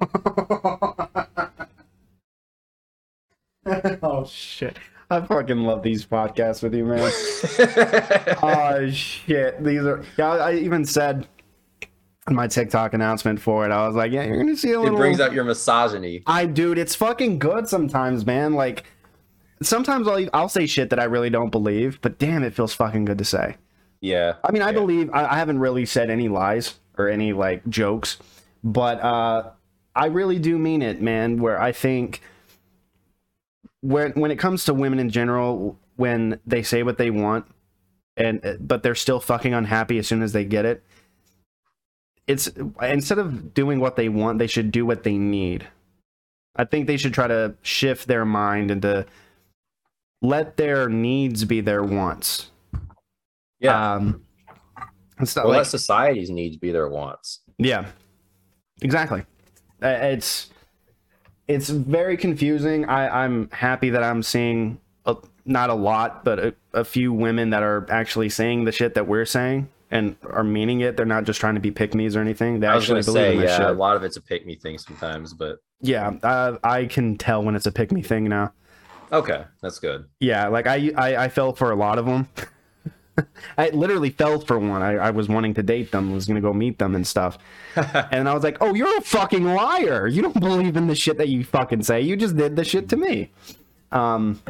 oh 4.02 4.24
shit! 4.26 4.78
I 5.10 5.20
fucking 5.20 5.62
love 5.62 5.82
these 5.82 6.04
podcasts 6.04 6.62
with 6.62 6.74
you, 6.74 6.84
man. 6.84 7.00
oh 8.42 8.90
shit! 8.90 9.62
These 9.62 9.82
are. 9.82 10.04
Yeah, 10.18 10.30
I 10.30 10.54
even 10.54 10.84
said 10.84 11.28
in 12.28 12.34
my 12.34 12.46
TikTok 12.46 12.94
announcement 12.94 13.40
for 13.40 13.66
it. 13.66 13.70
I 13.70 13.86
was 13.86 13.96
like, 13.96 14.12
yeah, 14.12 14.24
you're 14.24 14.38
gonna 14.38 14.56
see 14.56 14.72
a 14.72 14.80
little. 14.80 14.96
It 14.96 14.98
brings 14.98 15.20
out 15.20 15.32
your 15.32 15.44
misogyny. 15.44 16.22
I 16.26 16.46
dude, 16.46 16.78
it's 16.78 16.94
fucking 16.94 17.38
good 17.38 17.68
sometimes, 17.68 18.24
man. 18.24 18.54
Like 18.54 18.84
sometimes 19.62 20.08
I'll 20.08 20.28
I'll 20.32 20.48
say 20.48 20.66
shit 20.66 20.90
that 20.90 20.98
I 21.00 21.04
really 21.04 21.30
don't 21.30 21.50
believe, 21.50 22.00
but 22.00 22.18
damn, 22.18 22.42
it 22.42 22.54
feels 22.54 22.74
fucking 22.74 23.04
good 23.04 23.18
to 23.18 23.24
say. 23.24 23.56
Yeah. 24.00 24.34
I 24.44 24.52
mean, 24.52 24.62
I 24.62 24.68
Yeah. 24.68 24.72
believe 24.72 25.10
I, 25.12 25.26
I 25.26 25.36
haven't 25.36 25.58
really 25.58 25.86
said 25.86 26.10
any 26.10 26.28
lies 26.28 26.74
or 26.98 27.08
any 27.08 27.32
like 27.32 27.66
jokes, 27.68 28.18
but 28.62 29.00
uh, 29.02 29.50
I 29.94 30.06
really 30.06 30.38
do 30.38 30.58
mean 30.58 30.82
it, 30.82 31.00
man. 31.00 31.38
Where 31.40 31.60
I 31.60 31.72
think 31.72 32.20
when 33.80 34.12
when 34.12 34.30
it 34.30 34.36
comes 34.36 34.64
to 34.66 34.74
women 34.74 34.98
in 34.98 35.10
general, 35.10 35.78
when 35.96 36.40
they 36.46 36.62
say 36.62 36.82
what 36.82 36.98
they 36.98 37.10
want, 37.10 37.46
and 38.16 38.58
but 38.60 38.82
they're 38.82 38.94
still 38.94 39.20
fucking 39.20 39.54
unhappy 39.54 39.98
as 39.98 40.06
soon 40.06 40.22
as 40.22 40.32
they 40.32 40.44
get 40.44 40.64
it. 40.64 40.82
It's 42.26 42.50
instead 42.82 43.18
of 43.18 43.52
doing 43.52 43.80
what 43.80 43.96
they 43.96 44.08
want, 44.08 44.38
they 44.38 44.46
should 44.46 44.72
do 44.72 44.86
what 44.86 45.02
they 45.02 45.18
need. 45.18 45.66
I 46.56 46.64
think 46.64 46.86
they 46.86 46.96
should 46.96 47.12
try 47.12 47.26
to 47.26 47.54
shift 47.62 48.06
their 48.06 48.24
mind 48.24 48.70
into 48.70 49.04
let 50.24 50.56
their 50.56 50.88
needs 50.88 51.44
be 51.44 51.60
their 51.60 51.82
wants. 51.82 52.50
Yeah. 53.60 53.94
Um, 53.94 54.24
it's 55.20 55.36
not 55.36 55.44
well, 55.44 55.52
like, 55.52 55.58
let 55.58 55.66
society's 55.66 56.30
needs 56.30 56.56
be 56.56 56.72
their 56.72 56.88
wants. 56.88 57.40
yeah, 57.58 57.86
exactly. 58.82 59.24
Uh, 59.82 59.88
It's 59.88 60.50
it's 61.46 61.68
very 61.68 62.16
confusing. 62.16 62.86
I, 62.86 63.24
I'm 63.24 63.50
happy 63.50 63.90
that 63.90 64.02
I'm 64.02 64.22
seeing 64.22 64.80
a, 65.04 65.14
not 65.44 65.68
a 65.68 65.74
lot, 65.74 66.24
but 66.24 66.38
a, 66.38 66.54
a 66.72 66.84
few 66.84 67.12
women 67.12 67.50
that 67.50 67.62
are 67.62 67.86
actually 67.90 68.30
saying 68.30 68.64
the 68.64 68.72
shit 68.72 68.94
that 68.94 69.06
we're 69.06 69.26
saying 69.26 69.68
and 69.90 70.16
are 70.30 70.42
meaning 70.42 70.80
it. 70.80 70.96
They're 70.96 71.06
not 71.06 71.24
just 71.24 71.38
trying 71.38 71.54
to 71.54 71.60
be 71.60 71.70
pick 71.70 71.94
me's 71.94 72.16
or 72.16 72.20
anything. 72.20 72.60
They 72.60 72.66
I 72.66 72.74
was 72.74 72.84
actually 72.84 73.02
believe 73.02 73.14
say, 73.14 73.34
in 73.34 73.40
this 73.40 73.58
yeah, 73.58 73.70
a 73.70 73.72
lot 73.72 73.96
of 73.96 74.02
it's 74.02 74.16
a 74.16 74.22
pick 74.22 74.46
me 74.46 74.56
thing 74.56 74.78
sometimes, 74.78 75.34
but 75.34 75.58
Yeah, 75.80 76.14
uh, 76.22 76.56
I 76.64 76.86
can 76.86 77.16
tell 77.18 77.44
when 77.44 77.54
it's 77.54 77.66
a 77.66 77.72
pick 77.72 77.92
me 77.92 78.02
thing 78.02 78.24
now. 78.24 78.52
Okay, 79.18 79.44
that's 79.60 79.78
good. 79.78 80.06
Yeah, 80.20 80.48
like 80.48 80.66
I 80.66 80.92
I, 80.96 81.24
I 81.24 81.28
fell 81.28 81.52
for 81.52 81.70
a 81.70 81.76
lot 81.76 81.98
of 81.98 82.06
them. 82.06 82.28
I 83.58 83.70
literally 83.70 84.10
fell 84.10 84.40
for 84.40 84.58
one. 84.58 84.82
I, 84.82 84.94
I 84.94 85.10
was 85.10 85.28
wanting 85.28 85.54
to 85.54 85.62
date 85.62 85.92
them, 85.92 86.12
was 86.12 86.26
gonna 86.26 86.40
go 86.40 86.52
meet 86.52 86.78
them 86.78 86.94
and 86.94 87.06
stuff. 87.06 87.38
and 87.76 88.28
I 88.28 88.34
was 88.34 88.42
like, 88.42 88.58
"Oh, 88.60 88.74
you're 88.74 88.98
a 88.98 89.02
fucking 89.02 89.44
liar! 89.44 90.06
You 90.06 90.22
don't 90.22 90.38
believe 90.38 90.76
in 90.76 90.86
the 90.86 90.94
shit 90.94 91.18
that 91.18 91.28
you 91.28 91.44
fucking 91.44 91.82
say. 91.82 92.00
You 92.00 92.16
just 92.16 92.36
did 92.36 92.56
the 92.56 92.64
shit 92.64 92.88
to 92.90 92.96
me." 92.96 93.30
Um, 93.92 94.42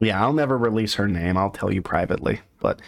yeah, 0.00 0.22
I'll 0.22 0.32
never 0.32 0.56
release 0.56 0.94
her 0.94 1.08
name. 1.08 1.36
I'll 1.36 1.50
tell 1.50 1.72
you 1.72 1.82
privately. 1.82 2.40
But 2.60 2.80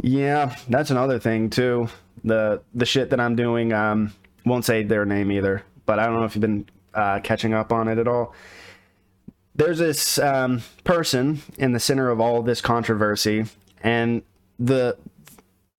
yeah, 0.00 0.56
that's 0.68 0.90
another 0.90 1.18
thing 1.18 1.50
too. 1.50 1.88
The 2.24 2.62
the 2.74 2.86
shit 2.86 3.10
that 3.10 3.20
I'm 3.20 3.36
doing. 3.36 3.72
Um, 3.72 4.12
won't 4.46 4.64
say 4.64 4.84
their 4.84 5.04
name 5.04 5.30
either. 5.30 5.62
But 5.84 5.98
I 5.98 6.06
don't 6.06 6.14
know 6.14 6.24
if 6.24 6.34
you've 6.34 6.40
been 6.40 6.66
uh, 6.94 7.20
catching 7.20 7.52
up 7.52 7.72
on 7.72 7.88
it 7.88 7.98
at 7.98 8.08
all 8.08 8.32
there's 9.56 9.78
this 9.78 10.18
um, 10.18 10.62
person 10.84 11.40
in 11.58 11.72
the 11.72 11.80
center 11.80 12.10
of 12.10 12.20
all 12.20 12.42
this 12.42 12.60
controversy, 12.60 13.46
and 13.82 14.22
the 14.58 14.96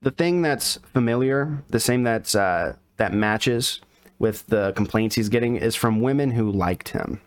the 0.02 0.12
thing 0.12 0.41
that's 0.41 0.78
familiar, 0.94 1.64
the 1.70 1.80
same 1.80 2.04
that's 2.04 2.36
uh, 2.36 2.76
that 2.98 3.14
matches 3.14 3.80
with 4.20 4.45
the 4.48 4.74
complaints 4.74 5.16
he's 5.16 5.30
getting, 5.30 5.56
is 5.56 5.76
from 5.76 6.02
women 6.02 6.32
who 6.32 6.52
liked 6.52 6.90
him, 6.90 7.22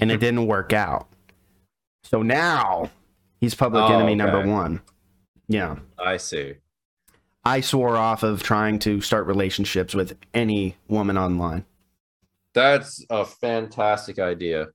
and 0.00 0.10
it 0.10 0.18
didn't 0.18 0.46
work 0.46 0.72
out. 0.72 1.08
So 2.02 2.22
now 2.22 2.90
he's 3.40 3.54
public 3.54 3.84
Oh, 3.84 3.94
enemy 3.94 4.14
number 4.14 4.46
one. 4.46 4.80
Yeah, 5.48 5.76
I 5.98 6.16
see. 6.16 6.54
I 7.44 7.60
swore 7.60 7.98
off 7.98 8.22
of 8.22 8.42
trying 8.42 8.78
to 8.80 9.02
start 9.02 9.26
relationships 9.26 9.94
with 9.94 10.16
any 10.32 10.76
woman 10.88 11.18
online. 11.18 11.66
That's 12.54 13.04
a 13.10 13.26
fantastic 13.26 14.18
idea 14.18 14.68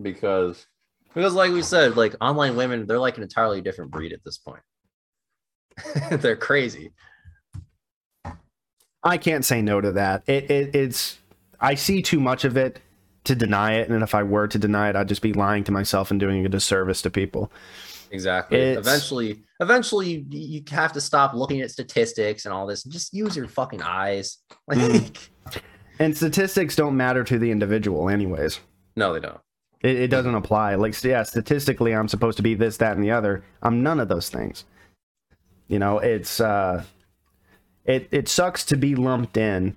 because 0.00 0.66
because 1.14 1.34
like 1.34 1.52
we 1.52 1.62
said, 1.62 1.96
like 1.96 2.14
online 2.20 2.56
women, 2.56 2.86
they're 2.86 2.98
like 2.98 3.16
an 3.16 3.22
entirely 3.22 3.60
different 3.60 3.90
breed 3.90 4.12
at 4.12 4.22
this 4.24 4.38
point. 4.38 4.62
they're 6.10 6.36
crazy. 6.36 6.92
I 9.02 9.16
can't 9.16 9.44
say 9.44 9.62
no 9.62 9.80
to 9.80 9.92
that. 9.92 10.22
It, 10.26 10.50
it 10.50 10.74
it's 10.74 11.18
I 11.60 11.74
see 11.74 12.02
too 12.02 12.20
much 12.20 12.44
of 12.44 12.56
it 12.56 12.80
to 13.24 13.34
deny 13.34 13.74
it, 13.74 13.88
and 13.90 14.02
if 14.02 14.14
I 14.14 14.22
were 14.22 14.48
to 14.48 14.58
deny 14.58 14.88
it, 14.90 14.96
I'd 14.96 15.08
just 15.08 15.22
be 15.22 15.32
lying 15.32 15.64
to 15.64 15.72
myself 15.72 16.10
and 16.10 16.18
doing 16.20 16.44
a 16.44 16.48
disservice 16.48 17.02
to 17.02 17.10
people. 17.10 17.50
Exactly. 18.10 18.58
It's- 18.58 18.78
Eventually, 18.86 19.42
eventually 19.60 20.26
you 20.30 20.62
have 20.70 20.92
to 20.94 21.00
stop 21.00 21.32
looking 21.34 21.60
at 21.60 21.70
statistics 21.70 22.44
and 22.44 22.52
all 22.52 22.66
this 22.66 22.84
and 22.84 22.92
just 22.92 23.12
use 23.14 23.36
your 23.36 23.46
fucking 23.48 23.82
eyes. 23.82 24.38
Like 24.66 24.78
Mm. 24.78 25.28
And 25.98 26.16
statistics 26.16 26.74
don't 26.76 26.96
matter 26.96 27.22
to 27.24 27.38
the 27.38 27.50
individual, 27.50 28.08
anyways. 28.08 28.60
no, 28.96 29.12
they 29.12 29.20
don't. 29.20 29.38
It, 29.82 29.96
it 29.96 30.08
doesn't 30.08 30.34
apply. 30.34 30.74
Like, 30.74 31.02
yeah, 31.02 31.22
statistically, 31.22 31.94
I'm 31.94 32.08
supposed 32.08 32.36
to 32.36 32.42
be 32.42 32.54
this, 32.54 32.76
that, 32.78 32.94
and 32.96 33.02
the 33.04 33.10
other. 33.10 33.42
I'm 33.62 33.82
none 33.82 34.00
of 34.00 34.08
those 34.08 34.28
things. 34.28 34.64
You 35.68 35.78
know, 35.78 35.98
it's 35.98 36.40
uh, 36.40 36.84
it 37.84 38.08
it 38.10 38.28
sucks 38.28 38.64
to 38.66 38.76
be 38.76 38.94
lumped 38.94 39.36
in 39.36 39.76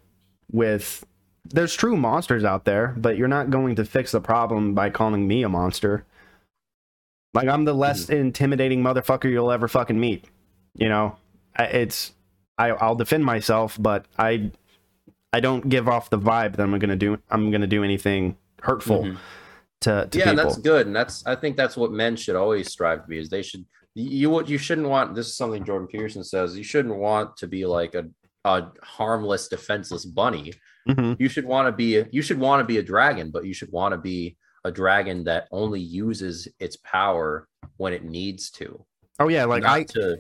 with. 0.52 1.06
There's 1.46 1.76
true 1.76 1.98
monsters 1.98 2.44
out 2.46 2.64
there, 2.66 2.96
but 2.98 3.18
you're 3.18 3.28
not 3.28 3.50
going 3.50 3.76
to 3.76 3.86
fix 3.86 4.12
the 4.12 4.22
problem 4.22 4.74
by 4.74 4.90
calling 4.90 5.28
me 5.28 5.44
a 5.44 5.50
monster. 5.50 6.06
Like 7.34 7.48
I'm 7.48 7.66
the 7.66 7.74
less 7.74 8.10
intimidating 8.10 8.82
motherfucker 8.82 9.30
you'll 9.30 9.52
ever 9.52 9.68
fucking 9.68 10.00
meet. 10.00 10.26
You 10.76 10.88
know, 10.90 11.18
it's 11.60 12.14
I 12.58 12.70
I'll 12.70 12.96
defend 12.96 13.26
myself, 13.26 13.78
but 13.80 14.06
I 14.18 14.52
I 15.34 15.40
don't 15.42 15.68
give 15.68 15.90
off 15.90 16.10
the 16.10 16.18
vibe 16.20 16.56
that 16.56 16.64
I'm 16.64 16.78
gonna 16.80 16.96
do 16.96 17.20
I'm 17.30 17.52
gonna 17.52 17.68
do 17.68 17.84
anything 17.84 18.38
hurtful 18.62 19.04
Mhm. 19.04 19.18
To, 19.84 20.08
to 20.10 20.18
yeah, 20.18 20.32
people. 20.32 20.44
that's 20.44 20.58
good, 20.58 20.88
and 20.88 20.96
that's 20.96 21.26
I 21.26 21.36
think 21.36 21.58
that's 21.58 21.78
what 21.78 21.92
men 21.92 22.16
should 22.16 22.36
always 22.36 22.72
strive 22.72 23.02
to 23.04 23.08
be. 23.08 23.20
Is 23.20 23.30
they 23.30 23.42
should 23.42 23.66
you 23.96 24.30
what 24.30 24.50
you 24.50 24.58
shouldn't 24.58 24.88
want. 24.88 25.16
This 25.16 25.28
is 25.28 25.38
something 25.38 25.64
Jordan 25.64 25.88
Peterson 25.88 26.24
says. 26.24 26.58
You 26.58 26.64
shouldn't 26.64 26.96
want 26.96 27.38
to 27.38 27.48
be 27.48 27.66
like 27.66 27.96
a 27.96 28.06
a 28.46 28.68
harmless, 28.82 29.48
defenseless 29.48 30.06
bunny. 30.06 30.54
Mhm. 30.90 31.16
You 31.20 31.30
should 31.30 31.46
want 31.46 31.68
to 31.68 31.72
be 31.72 32.04
you 32.12 32.22
should 32.22 32.40
want 32.40 32.60
to 32.60 32.66
be 32.66 32.80
a 32.80 32.84
dragon, 32.84 33.32
but 33.32 33.46
you 33.46 33.54
should 33.54 33.72
want 33.72 33.94
to 33.94 33.98
be 33.98 34.36
a 34.66 34.72
dragon 34.72 35.24
that 35.26 35.48
only 35.52 35.80
uses 35.80 36.48
its 36.60 36.76
power 36.78 37.48
when 37.78 37.94
it 37.94 38.04
needs 38.04 38.50
to. 38.52 38.84
Oh 39.20 39.28
yeah, 39.28 39.46
like 39.46 39.64
I 39.64 39.84
to 39.84 40.18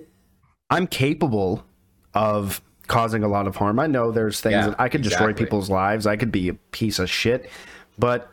I'm 0.69 0.87
capable 0.87 1.65
of 2.13 2.61
causing 2.87 3.23
a 3.23 3.27
lot 3.27 3.47
of 3.47 3.55
harm. 3.55 3.79
I 3.79 3.87
know 3.87 4.11
there's 4.11 4.39
things 4.41 4.53
Yeah, 4.53 4.67
that 4.69 4.79
I 4.79 4.89
could 4.89 5.01
destroy 5.01 5.33
people's 5.33 5.69
lives. 5.69 6.05
I 6.05 6.15
could 6.15 6.31
be 6.31 6.49
a 6.49 6.53
piece 6.53 6.99
of 6.99 7.09
shit, 7.09 7.49
but 7.97 8.29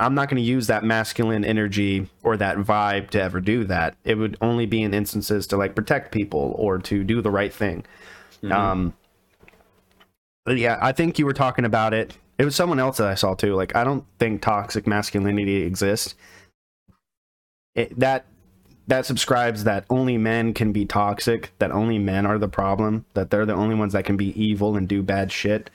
I'm 0.00 0.14
not 0.14 0.28
going 0.28 0.42
to 0.42 0.48
use 0.48 0.66
that 0.68 0.82
masculine 0.82 1.44
energy 1.44 2.08
or 2.22 2.36
that 2.38 2.56
vibe 2.56 3.10
to 3.10 3.22
ever 3.22 3.40
do 3.40 3.64
that. 3.64 3.96
It 4.04 4.16
would 4.16 4.36
only 4.40 4.66
be 4.66 4.82
in 4.82 4.94
instances 4.94 5.46
to 5.48 5.56
like 5.56 5.74
protect 5.74 6.10
people 6.10 6.54
or 6.58 6.78
to 6.78 7.04
do 7.04 7.20
the 7.20 7.30
right 7.30 7.52
thing. 7.52 7.84
Mhm. 8.42 8.52
Um, 8.52 8.94
but 10.46 10.56
yeah, 10.56 10.78
I 10.80 10.92
think 10.92 11.18
you 11.18 11.26
were 11.26 11.34
talking 11.34 11.66
about 11.66 11.92
it. 11.92 12.16
It 12.38 12.46
was 12.46 12.56
someone 12.56 12.80
else 12.80 12.96
that 12.96 13.08
I 13.08 13.14
saw 13.14 13.34
too. 13.34 13.54
Like, 13.54 13.76
I 13.76 13.84
don't 13.84 14.04
think 14.18 14.40
toxic 14.40 14.86
masculinity 14.86 15.62
exists. 15.62 16.14
It, 17.74 17.98
that 18.00 18.24
that 18.88 19.06
subscribes 19.06 19.64
that 19.64 19.84
only 19.88 20.18
men 20.18 20.52
can 20.52 20.72
be 20.72 20.84
toxic, 20.84 21.52
that 21.58 21.70
only 21.70 21.98
men 21.98 22.26
are 22.26 22.38
the 22.38 22.48
problem, 22.48 23.04
that 23.14 23.30
they're 23.30 23.46
the 23.46 23.54
only 23.54 23.76
ones 23.76 23.92
that 23.92 24.04
can 24.04 24.16
be 24.16 24.42
evil 24.42 24.76
and 24.76 24.88
do 24.88 25.02
bad 25.02 25.30
shit. 25.30 25.70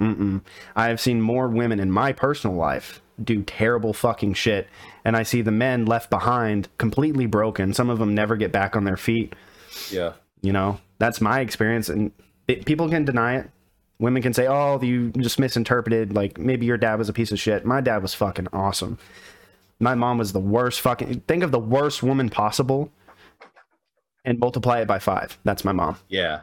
Mm-mm. 0.00 0.40
I 0.74 0.88
have 0.88 1.00
seen 1.00 1.20
more 1.20 1.46
women 1.46 1.78
in 1.78 1.92
my 1.92 2.12
personal 2.12 2.56
life 2.56 3.00
do 3.22 3.42
terrible 3.42 3.92
fucking 3.92 4.34
shit, 4.34 4.68
and 5.04 5.16
I 5.16 5.22
see 5.22 5.42
the 5.42 5.50
men 5.50 5.86
left 5.86 6.10
behind 6.10 6.68
completely 6.78 7.26
broken. 7.26 7.72
Some 7.72 7.90
of 7.90 7.98
them 7.98 8.14
never 8.14 8.36
get 8.36 8.52
back 8.52 8.76
on 8.76 8.84
their 8.84 8.96
feet. 8.96 9.34
yeah. 9.90 10.12
You 10.42 10.52
know, 10.52 10.78
that's 10.98 11.20
my 11.20 11.40
experience, 11.40 11.88
and 11.88 12.12
it, 12.46 12.66
people 12.66 12.88
can 12.88 13.04
deny 13.04 13.36
it. 13.36 13.50
Women 13.98 14.22
can 14.22 14.34
say, 14.34 14.46
"Oh, 14.46 14.80
you 14.80 15.10
just 15.12 15.38
misinterpreted. 15.38 16.14
Like 16.14 16.38
maybe 16.38 16.66
your 16.66 16.76
dad 16.76 16.98
was 16.98 17.08
a 17.08 17.12
piece 17.12 17.32
of 17.32 17.40
shit." 17.40 17.64
My 17.64 17.80
dad 17.80 18.02
was 18.02 18.14
fucking 18.14 18.48
awesome. 18.52 18.98
My 19.80 19.94
mom 19.94 20.18
was 20.18 20.32
the 20.32 20.40
worst 20.40 20.82
fucking. 20.82 21.20
Think 21.26 21.42
of 21.42 21.50
the 21.50 21.58
worst 21.58 22.02
woman 22.02 22.28
possible, 22.28 22.92
and 24.24 24.38
multiply 24.38 24.80
it 24.80 24.86
by 24.86 24.98
five. 24.98 25.38
That's 25.44 25.64
my 25.64 25.72
mom. 25.72 25.96
Yeah. 26.08 26.40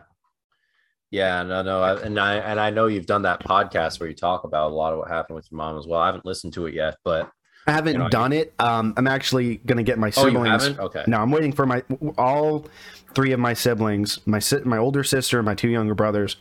Yeah, 1.13 1.43
no, 1.43 1.61
no, 1.61 1.79
I, 1.83 2.01
and 2.01 2.19
I 2.19 2.37
and 2.37 2.59
I 2.59 2.71
know 2.71 2.87
you've 2.87 3.05
done 3.05 3.21
that 3.21 3.39
podcast 3.43 3.99
where 3.99 4.09
you 4.09 4.15
talk 4.15 4.45
about 4.45 4.71
a 4.71 4.73
lot 4.73 4.93
of 4.93 4.99
what 4.99 5.09
happened 5.09 5.35
with 5.35 5.47
your 5.51 5.57
mom 5.57 5.77
as 5.77 5.85
well. 5.85 5.99
I 5.99 6.07
haven't 6.07 6.25
listened 6.25 6.53
to 6.53 6.65
it 6.65 6.73
yet, 6.73 6.95
but 7.03 7.29
I 7.67 7.71
haven't 7.71 7.93
You 7.93 7.99
know, 7.99 8.09
done 8.09 8.33
it. 8.33 8.51
Um, 8.57 8.95
I'm 8.97 9.05
actually 9.05 9.57
gonna 9.57 9.83
get 9.83 9.99
my 9.99 10.07
Oh, 10.07 10.25
siblings. 10.25 10.63
haven't? 10.63 10.79
Okay. 10.79 11.03
No, 11.05 11.19
I'm 11.21 11.29
waiting 11.29 11.51
for 11.51 11.67
my 11.67 11.83
all 12.17 12.65
three 13.13 13.31
of 13.31 13.39
my 13.39 13.53
siblings, 13.53 14.19
my 14.25 14.39
si- 14.39 14.61
my 14.65 14.79
older 14.79 15.03
sister, 15.03 15.37
and 15.37 15.45
my 15.45 15.53
two 15.53 15.69
younger 15.69 15.93
brothers. 15.93 16.35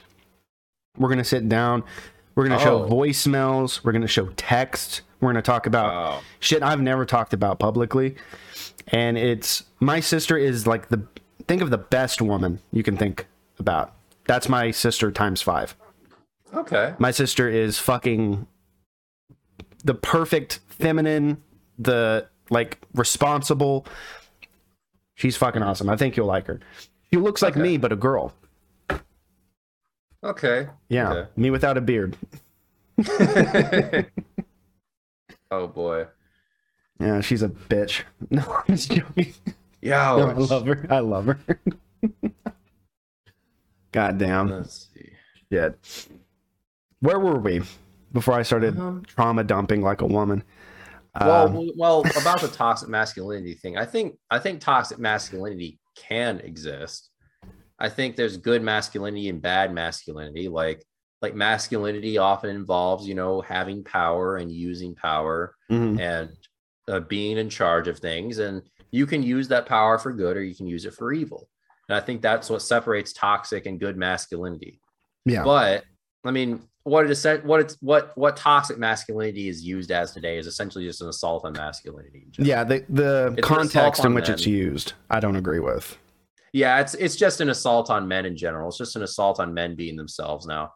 We're 0.97 1.11
gonna 1.11 1.23
sit 1.23 1.47
down. 1.51 1.85
We're 2.35 2.49
gonna 2.49 2.59
show 2.61 2.85
Oh. 2.85 2.89
voicemails. 2.89 3.85
We're 3.85 3.93
gonna 3.93 4.07
show 4.07 4.29
text. 4.37 5.03
We're 5.21 5.29
gonna 5.33 5.43
talk 5.43 5.67
about 5.67 5.93
Wow. 5.93 6.21
shit 6.41 6.63
I've 6.63 6.81
never 6.81 7.05
talked 7.05 7.35
about 7.35 7.59
publicly. 7.59 8.17
And 8.89 9.19
it's 9.19 9.65
my 9.81 10.01
sister 10.01 10.39
is 10.39 10.67
like 10.67 10.89
the 10.89 11.03
think 11.47 11.61
of 11.61 11.69
the 11.69 11.77
best 11.79 12.23
woman 12.23 12.61
you 12.73 12.83
can 12.83 12.97
think 12.97 13.27
about. 13.59 13.93
That's 14.27 14.49
my 14.49 14.71
sister 14.71 15.11
times 15.11 15.43
five. 15.43 15.77
Okay. 16.55 16.95
My 16.99 17.11
sister 17.11 17.49
is 17.49 17.79
fucking 17.79 18.47
the 19.85 19.95
perfect 19.95 20.61
feminine, 20.69 21.43
the 21.79 22.29
like 22.51 22.79
responsible. 22.95 23.87
She's 25.15 25.37
fucking 25.37 25.63
awesome. 25.63 25.89
I 25.89 25.97
think 25.97 26.17
you'll 26.17 26.27
like 26.27 26.47
her. 26.47 26.61
She 27.11 27.19
looks 27.19 27.43
like 27.43 27.55
Okay. 27.55 27.63
me, 27.63 27.77
but 27.79 27.93
a 27.93 27.97
girl. 27.97 28.33
Okay. 30.25 30.69
Yeah, 30.89 31.13
Okay. 31.13 31.31
me 31.37 31.51
without 31.51 31.77
a 31.77 31.81
beard. 31.81 32.17
oh 35.51 35.67
boy. 35.67 36.07
Yeah, 37.01 37.21
she's 37.21 37.43
a 37.43 37.49
bitch. 37.49 38.03
No, 38.31 38.43
I'm 38.69 38.77
just 38.77 38.93
joking. 38.93 39.33
Yeah. 39.81 40.17
No, 40.17 40.23
oh, 40.23 40.29
I 40.29 40.33
love 40.35 40.67
her. 40.67 40.87
I 40.89 40.99
love 41.01 41.27
her. 41.27 41.39
God 43.93 44.19
damn. 44.19 44.49
Let's 44.49 44.89
see. 44.95 45.11
Shit. 45.51 46.09
Where 47.01 47.19
were 47.19 47.39
we 47.39 47.63
before 48.13 48.35
I 48.35 48.43
started 48.43 48.79
Um, 48.79 49.03
trauma 49.07 49.45
dumping 49.45 49.83
like 49.83 50.01
a 50.01 50.07
woman? 50.07 50.43
well, 51.21 51.49
Um, 51.49 51.71
well, 51.77 52.01
about 52.21 52.41
the 52.41 52.49
toxic 52.49 52.89
masculinity 52.89 53.55
thing, 53.55 53.77
I 53.77 53.85
think 53.85 54.19
I 54.31 54.39
think 54.39 54.61
toxic 54.61 54.99
masculinity 54.99 55.79
can 55.95 56.41
exist. 56.41 57.11
I 57.79 57.89
think 57.89 58.17
there's 58.17 58.37
good 58.37 58.63
masculinity 58.63 59.29
and 59.29 59.43
bad 59.43 59.75
masculinity. 59.75 60.49
Like 60.49 60.85
like 61.21 61.35
masculinity 61.35 62.19
often 62.19 62.51
involves, 62.51 63.07
you 63.07 63.15
know, 63.15 63.41
having 63.43 63.85
power 63.85 64.37
and 64.39 64.51
using 64.51 64.95
power 64.95 65.55
mhm. 65.71 66.01
and 66.01 66.31
uh, 66.89 67.01
being 67.01 67.39
in 67.39 67.49
charge 67.49 67.89
of 67.89 67.99
things, 67.99 68.39
and 68.39 68.63
you 68.91 69.07
can 69.07 69.23
use 69.23 69.49
that 69.49 69.67
power 69.67 69.99
for 69.99 70.13
good 70.13 70.37
or 70.37 70.43
you 70.43 70.55
can 70.55 70.67
use 70.67 70.85
it 70.85 70.95
for 70.95 71.13
evil. 71.13 71.49
And 71.93 72.01
I 72.01 72.03
think 72.03 72.23
that's 72.23 72.49
what 72.49 72.63
separates 72.63 73.13
toxic 73.13 73.67
and 73.67 73.79
good 73.79 73.99
masculinity. 73.99 74.81
Yeah. 75.27 75.45
But 75.45 75.85
I 76.25 76.31
mean, 76.31 76.63
what 76.85 77.05
it 77.05 77.11
is 77.11 77.23
what 77.45 77.61
it's 77.61 77.77
what 77.83 78.17
what 78.17 78.35
toxic 78.35 78.79
masculinity 78.79 79.47
is 79.51 79.63
used 79.63 79.93
as 79.93 80.13
today 80.13 80.39
is 80.39 80.47
essentially 80.47 80.87
just 80.87 81.03
an 81.03 81.11
assault 81.11 81.45
on 81.45 81.53
masculinity. 81.53 82.29
Yeah, 82.39 82.65
the 82.65 82.87
the 82.89 83.35
It's 83.37 83.47
context 83.47 84.07
in 84.07 84.15
which 84.15 84.31
it's 84.31 84.47
used, 84.47 84.95
I 85.11 85.21
don't 85.21 85.37
agree 85.37 85.61
with. 85.61 85.99
Yeah, 86.55 86.81
it's 86.81 86.95
it's 86.95 87.15
just 87.15 87.43
an 87.43 87.51
assault 87.51 87.91
on 87.91 88.09
men 88.09 88.25
in 88.25 88.39
general. 88.39 88.71
It's 88.71 88.79
just 88.79 88.97
an 88.97 89.03
assault 89.03 89.39
on 89.39 89.53
men 89.53 89.75
being 89.75 89.97
themselves 89.97 90.47
now. 90.47 90.73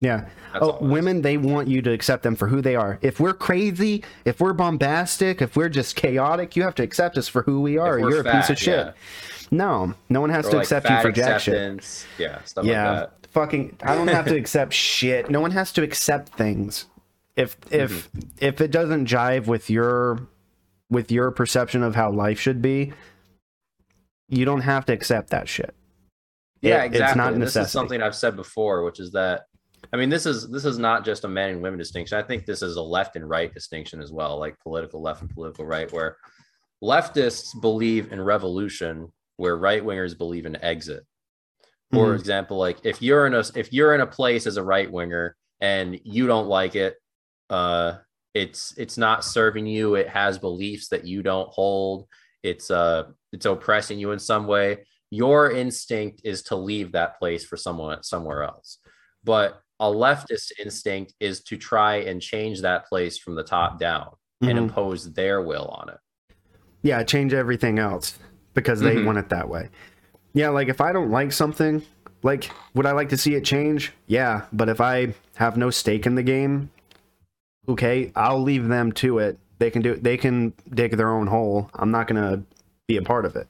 Yeah. 0.00 0.28
That's 0.52 0.64
oh, 0.64 0.70
all 0.70 0.78
it 0.78 0.84
is. 0.84 0.90
women, 0.92 1.22
they 1.22 1.36
want 1.36 1.68
you 1.68 1.82
to 1.82 1.92
accept 1.92 2.22
them 2.22 2.34
for 2.36 2.46
who 2.46 2.62
they 2.62 2.74
are. 2.76 2.98
If 3.02 3.20
we're 3.20 3.34
crazy, 3.34 4.02
if 4.24 4.40
we're 4.40 4.54
bombastic, 4.54 5.42
if 5.42 5.56
we're 5.56 5.68
just 5.68 5.94
chaotic, 5.96 6.56
you 6.56 6.62
have 6.62 6.74
to 6.76 6.82
accept 6.82 7.18
us 7.18 7.28
for 7.28 7.42
who 7.42 7.60
we 7.60 7.76
are. 7.76 7.98
If 7.98 8.04
or 8.04 8.06
we're 8.06 8.10
You're 8.12 8.28
a 8.28 8.32
piece 8.32 8.50
of 8.50 8.58
shit. 8.58 8.86
yeah. 8.86 8.92
No, 9.50 9.94
no 10.08 10.20
one 10.20 10.30
has 10.30 10.46
Or 10.46 10.50
to 10.50 10.56
like 10.58 10.64
accept 10.64 10.88
you 10.88 11.00
for 11.00 11.10
jack 11.12 11.40
shit. 11.40 12.06
Yeah, 12.18 12.40
stuff 12.44 12.64
Yeah, 12.64 12.90
like 12.90 13.00
that. 13.22 13.26
fucking. 13.30 13.78
I 13.82 13.94
don't 13.94 14.08
have 14.08 14.26
to 14.26 14.36
accept 14.42 14.72
shit. 14.72 15.28
No 15.30 15.40
one 15.40 15.50
has 15.50 15.72
to 15.72 15.82
accept 15.82 16.28
things. 16.30 16.86
If 17.36 17.56
if 17.70 17.90
Mm-hmm. 18.12 18.28
if 18.38 18.60
it 18.60 18.70
doesn't 18.70 19.06
jive 19.06 19.46
with 19.46 19.68
your 19.70 20.20
with 20.90 21.10
your 21.10 21.30
perception 21.30 21.82
of 21.82 21.94
how 21.94 22.10
life 22.12 22.38
should 22.38 22.60
be, 22.62 22.92
you 24.28 24.44
don't 24.44 24.60
have 24.60 24.84
to 24.86 24.92
accept 24.92 25.30
that 25.30 25.48
shit. 25.48 25.74
Yeah, 26.60 26.82
It- 26.82 26.86
exactly. 26.86 27.06
It's 27.08 27.16
not 27.16 27.38
this 27.38 27.56
is 27.56 27.70
something 27.72 28.02
I've 28.02 28.14
said 28.14 28.36
before, 28.36 28.84
which 28.84 29.00
is 29.00 29.10
that 29.12 29.42
I 29.92 29.96
mean, 29.96 30.10
this 30.10 30.26
is 30.26 30.48
this 30.48 30.64
is 30.64 30.78
not 30.78 31.04
just 31.04 31.24
a 31.24 31.28
men 31.28 31.50
and 31.50 31.62
women 31.62 31.78
distinction. 31.78 32.18
I 32.18 32.22
think 32.22 32.44
this 32.46 32.62
is 32.62 32.76
a 32.76 32.82
left 32.82 33.16
and 33.16 33.28
right 33.28 33.52
distinction 33.52 34.00
as 34.02 34.12
well, 34.12 34.38
like 34.38 34.56
political 34.60 35.00
left 35.02 35.22
and 35.22 35.30
political 35.30 35.64
right, 35.64 35.90
where 35.92 36.16
leftists 36.84 37.58
believe 37.60 38.12
in 38.12 38.20
revolution, 38.20 39.10
where 39.40 39.56
right 39.56 39.82
wingers 39.82 40.16
believe 40.16 40.44
in 40.46 40.62
exit. 40.62 41.02
For 41.92 42.12
Mhm. 42.12 42.18
example, 42.20 42.58
like 42.58 42.78
if 42.84 43.00
you're 43.02 43.26
in 43.26 43.34
a 43.34 43.42
if 43.56 43.72
you're 43.72 43.94
in 43.94 44.02
a 44.02 44.06
place 44.06 44.46
as 44.46 44.58
a 44.58 44.62
right 44.62 44.90
winger 44.90 45.34
and 45.60 45.98
you 46.04 46.26
don't 46.26 46.46
like 46.46 46.76
it, 46.76 46.96
uh, 47.48 47.98
it's 48.34 48.76
it's 48.78 48.96
not 48.98 49.24
serving 49.24 49.66
you. 49.66 49.96
It 49.96 50.08
has 50.08 50.38
beliefs 50.38 50.88
that 50.90 51.04
you 51.06 51.22
don't 51.22 51.48
hold. 51.48 52.06
It's 52.44 52.70
uh 52.70 53.04
it's 53.32 53.46
oppressing 53.46 53.98
you 53.98 54.12
in 54.12 54.18
some 54.20 54.46
way. 54.46 54.86
Your 55.10 55.50
instinct 55.50 56.20
is 56.22 56.42
to 56.44 56.54
leave 56.56 56.92
that 56.92 57.18
place 57.18 57.44
for 57.44 57.56
someone 57.56 58.02
somewhere 58.04 58.44
else. 58.44 58.78
But 59.24 59.60
a 59.80 59.86
leftist 59.86 60.52
instinct 60.64 61.14
is 61.18 61.42
to 61.44 61.56
try 61.56 61.96
and 61.96 62.20
change 62.22 62.60
that 62.60 62.86
place 62.86 63.18
from 63.18 63.34
the 63.34 63.42
top 63.42 63.80
down 63.80 64.10
and 64.42 64.52
Mhm. 64.52 64.62
impose 64.64 65.12
their 65.14 65.40
will 65.42 65.66
on 65.66 65.88
it. 65.88 65.98
Yeah, 66.82 67.02
change 67.02 67.34
everything 67.34 67.78
else 67.78 68.18
because 68.54 68.80
they 68.80 68.96
Mhm. 68.96 69.06
want 69.06 69.18
it 69.18 69.28
that 69.30 69.48
way. 69.48 69.68
Yeah, 70.32 70.48
like 70.50 70.68
if 70.68 70.80
I 70.80 70.92
don't 70.92 71.10
like 71.10 71.32
something, 71.32 71.82
like 72.22 72.50
would 72.74 72.86
I 72.86 72.92
like 72.92 73.08
to 73.10 73.16
see 73.16 73.34
it 73.34 73.44
change? 73.44 73.92
Yeah, 74.06 74.42
but 74.52 74.68
if 74.68 74.80
I 74.80 75.14
have 75.36 75.56
no 75.56 75.70
stake 75.70 76.06
in 76.06 76.14
the 76.14 76.22
game, 76.22 76.70
okay, 77.68 78.12
I'll 78.16 78.42
leave 78.42 78.68
them 78.68 78.92
to 78.92 79.18
it. 79.18 79.38
They 79.58 79.70
can 79.70 79.82
do 79.82 79.94
they 79.96 80.16
can 80.16 80.52
dig 80.74 80.96
their 80.96 81.10
own 81.10 81.26
hole. 81.26 81.70
I'm 81.74 81.90
not 81.90 82.06
going 82.08 82.20
to 82.22 82.42
be 82.86 82.96
a 82.96 83.02
part 83.02 83.24
of 83.24 83.36
it. 83.36 83.46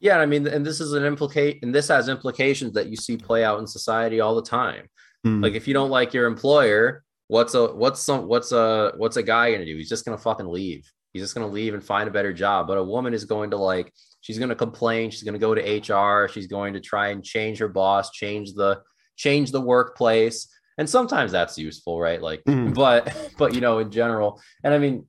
Yeah, 0.00 0.18
I 0.18 0.26
mean, 0.26 0.46
and 0.48 0.66
this 0.66 0.80
is 0.80 0.94
an 0.94 1.04
implicate, 1.04 1.60
and 1.62 1.72
this 1.72 1.86
has 1.88 2.08
implications 2.08 2.72
that 2.72 2.88
you 2.88 2.96
see 2.96 3.16
play 3.16 3.44
out 3.44 3.60
in 3.60 3.66
society 3.68 4.20
all 4.20 4.34
the 4.34 4.42
time. 4.42 4.88
Hmm. 5.22 5.40
Like, 5.40 5.52
if 5.52 5.68
you 5.68 5.74
don't 5.74 5.90
like 5.90 6.12
your 6.12 6.26
employer, 6.26 7.04
what's 7.28 7.54
a 7.54 7.72
what's 7.72 8.00
some 8.00 8.26
what's 8.26 8.50
a 8.52 8.92
what's 8.96 9.16
a 9.16 9.22
guy 9.22 9.52
gonna 9.52 9.64
do? 9.64 9.76
He's 9.76 9.88
just 9.88 10.04
gonna 10.04 10.18
fucking 10.18 10.46
leave. 10.46 10.90
He's 11.12 11.22
just 11.22 11.34
gonna 11.34 11.46
leave 11.48 11.74
and 11.74 11.84
find 11.84 12.08
a 12.08 12.12
better 12.12 12.32
job. 12.32 12.66
But 12.66 12.78
a 12.78 12.84
woman 12.84 13.14
is 13.14 13.24
going 13.24 13.50
to 13.50 13.56
like, 13.56 13.92
she's 14.20 14.38
gonna 14.38 14.54
complain. 14.54 15.10
She's 15.10 15.22
gonna 15.22 15.38
go 15.38 15.54
to 15.54 15.60
HR. 15.92 16.28
She's 16.28 16.46
going 16.46 16.74
to 16.74 16.80
try 16.80 17.08
and 17.08 17.22
change 17.24 17.58
her 17.58 17.68
boss, 17.68 18.10
change 18.10 18.54
the 18.54 18.80
change 19.16 19.50
the 19.52 19.60
workplace. 19.60 20.48
And 20.78 20.88
sometimes 20.88 21.32
that's 21.32 21.58
useful, 21.58 22.00
right? 22.00 22.20
Like, 22.20 22.42
Mhm. 22.44 22.74
but 22.74 23.14
but 23.38 23.54
you 23.54 23.60
know, 23.60 23.78
in 23.78 23.90
general, 23.90 24.40
and 24.64 24.72
I 24.72 24.78
mean, 24.78 25.06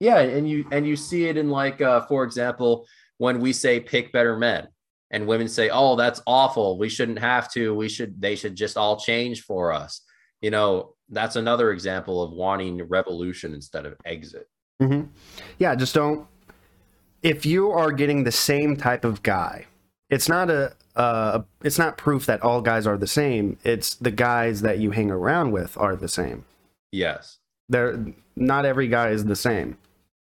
yeah, 0.00 0.18
and 0.18 0.48
you 0.48 0.64
and 0.72 0.86
you 0.86 0.96
see 0.96 1.26
it 1.28 1.36
in 1.36 1.50
like, 1.50 1.80
uh, 1.80 2.00
for 2.06 2.24
example, 2.24 2.86
when 3.18 3.40
we 3.40 3.52
say 3.52 3.80
pick 3.80 4.12
better 4.12 4.36
men 4.36 4.68
and 5.10 5.26
women 5.26 5.48
say 5.48 5.70
oh 5.70 5.96
that's 5.96 6.20
awful 6.26 6.78
we 6.78 6.88
shouldn't 6.88 7.18
have 7.18 7.50
to 7.50 7.74
we 7.74 7.88
should 7.88 8.20
they 8.20 8.36
should 8.36 8.54
just 8.54 8.76
all 8.76 9.00
change 9.00 9.40
for 9.42 9.72
us 9.72 10.02
you 10.42 10.50
know 10.50 10.94
that's 11.08 11.34
another 11.34 11.72
example 11.72 12.22
of 12.22 12.30
wanting 12.30 12.80
revolution 12.84 13.54
instead 13.54 13.86
of 13.86 13.94
exit 14.04 14.46
hmm 14.80 15.02
Yeah, 15.58 15.74
just 15.74 15.94
don't. 15.94 16.26
If 17.22 17.44
you 17.46 17.70
are 17.70 17.90
getting 17.92 18.24
the 18.24 18.32
same 18.32 18.76
type 18.76 19.04
of 19.04 19.22
guy, 19.22 19.66
it's 20.10 20.28
not 20.28 20.50
a. 20.50 20.74
Uh, 20.96 21.42
it's 21.62 21.78
not 21.78 21.96
proof 21.96 22.26
that 22.26 22.42
all 22.42 22.60
guys 22.60 22.86
are 22.86 22.96
the 22.98 23.06
same. 23.06 23.56
It's 23.64 23.94
the 23.96 24.10
guys 24.10 24.62
that 24.62 24.78
you 24.78 24.90
hang 24.90 25.10
around 25.12 25.52
with 25.52 25.76
are 25.78 25.94
the 25.94 26.08
same. 26.08 26.44
yes 26.92 27.38
They're 27.68 28.04
not 28.36 28.64
every 28.64 28.88
guy 28.88 29.10
is 29.10 29.24
the 29.24 29.36
same. 29.36 29.78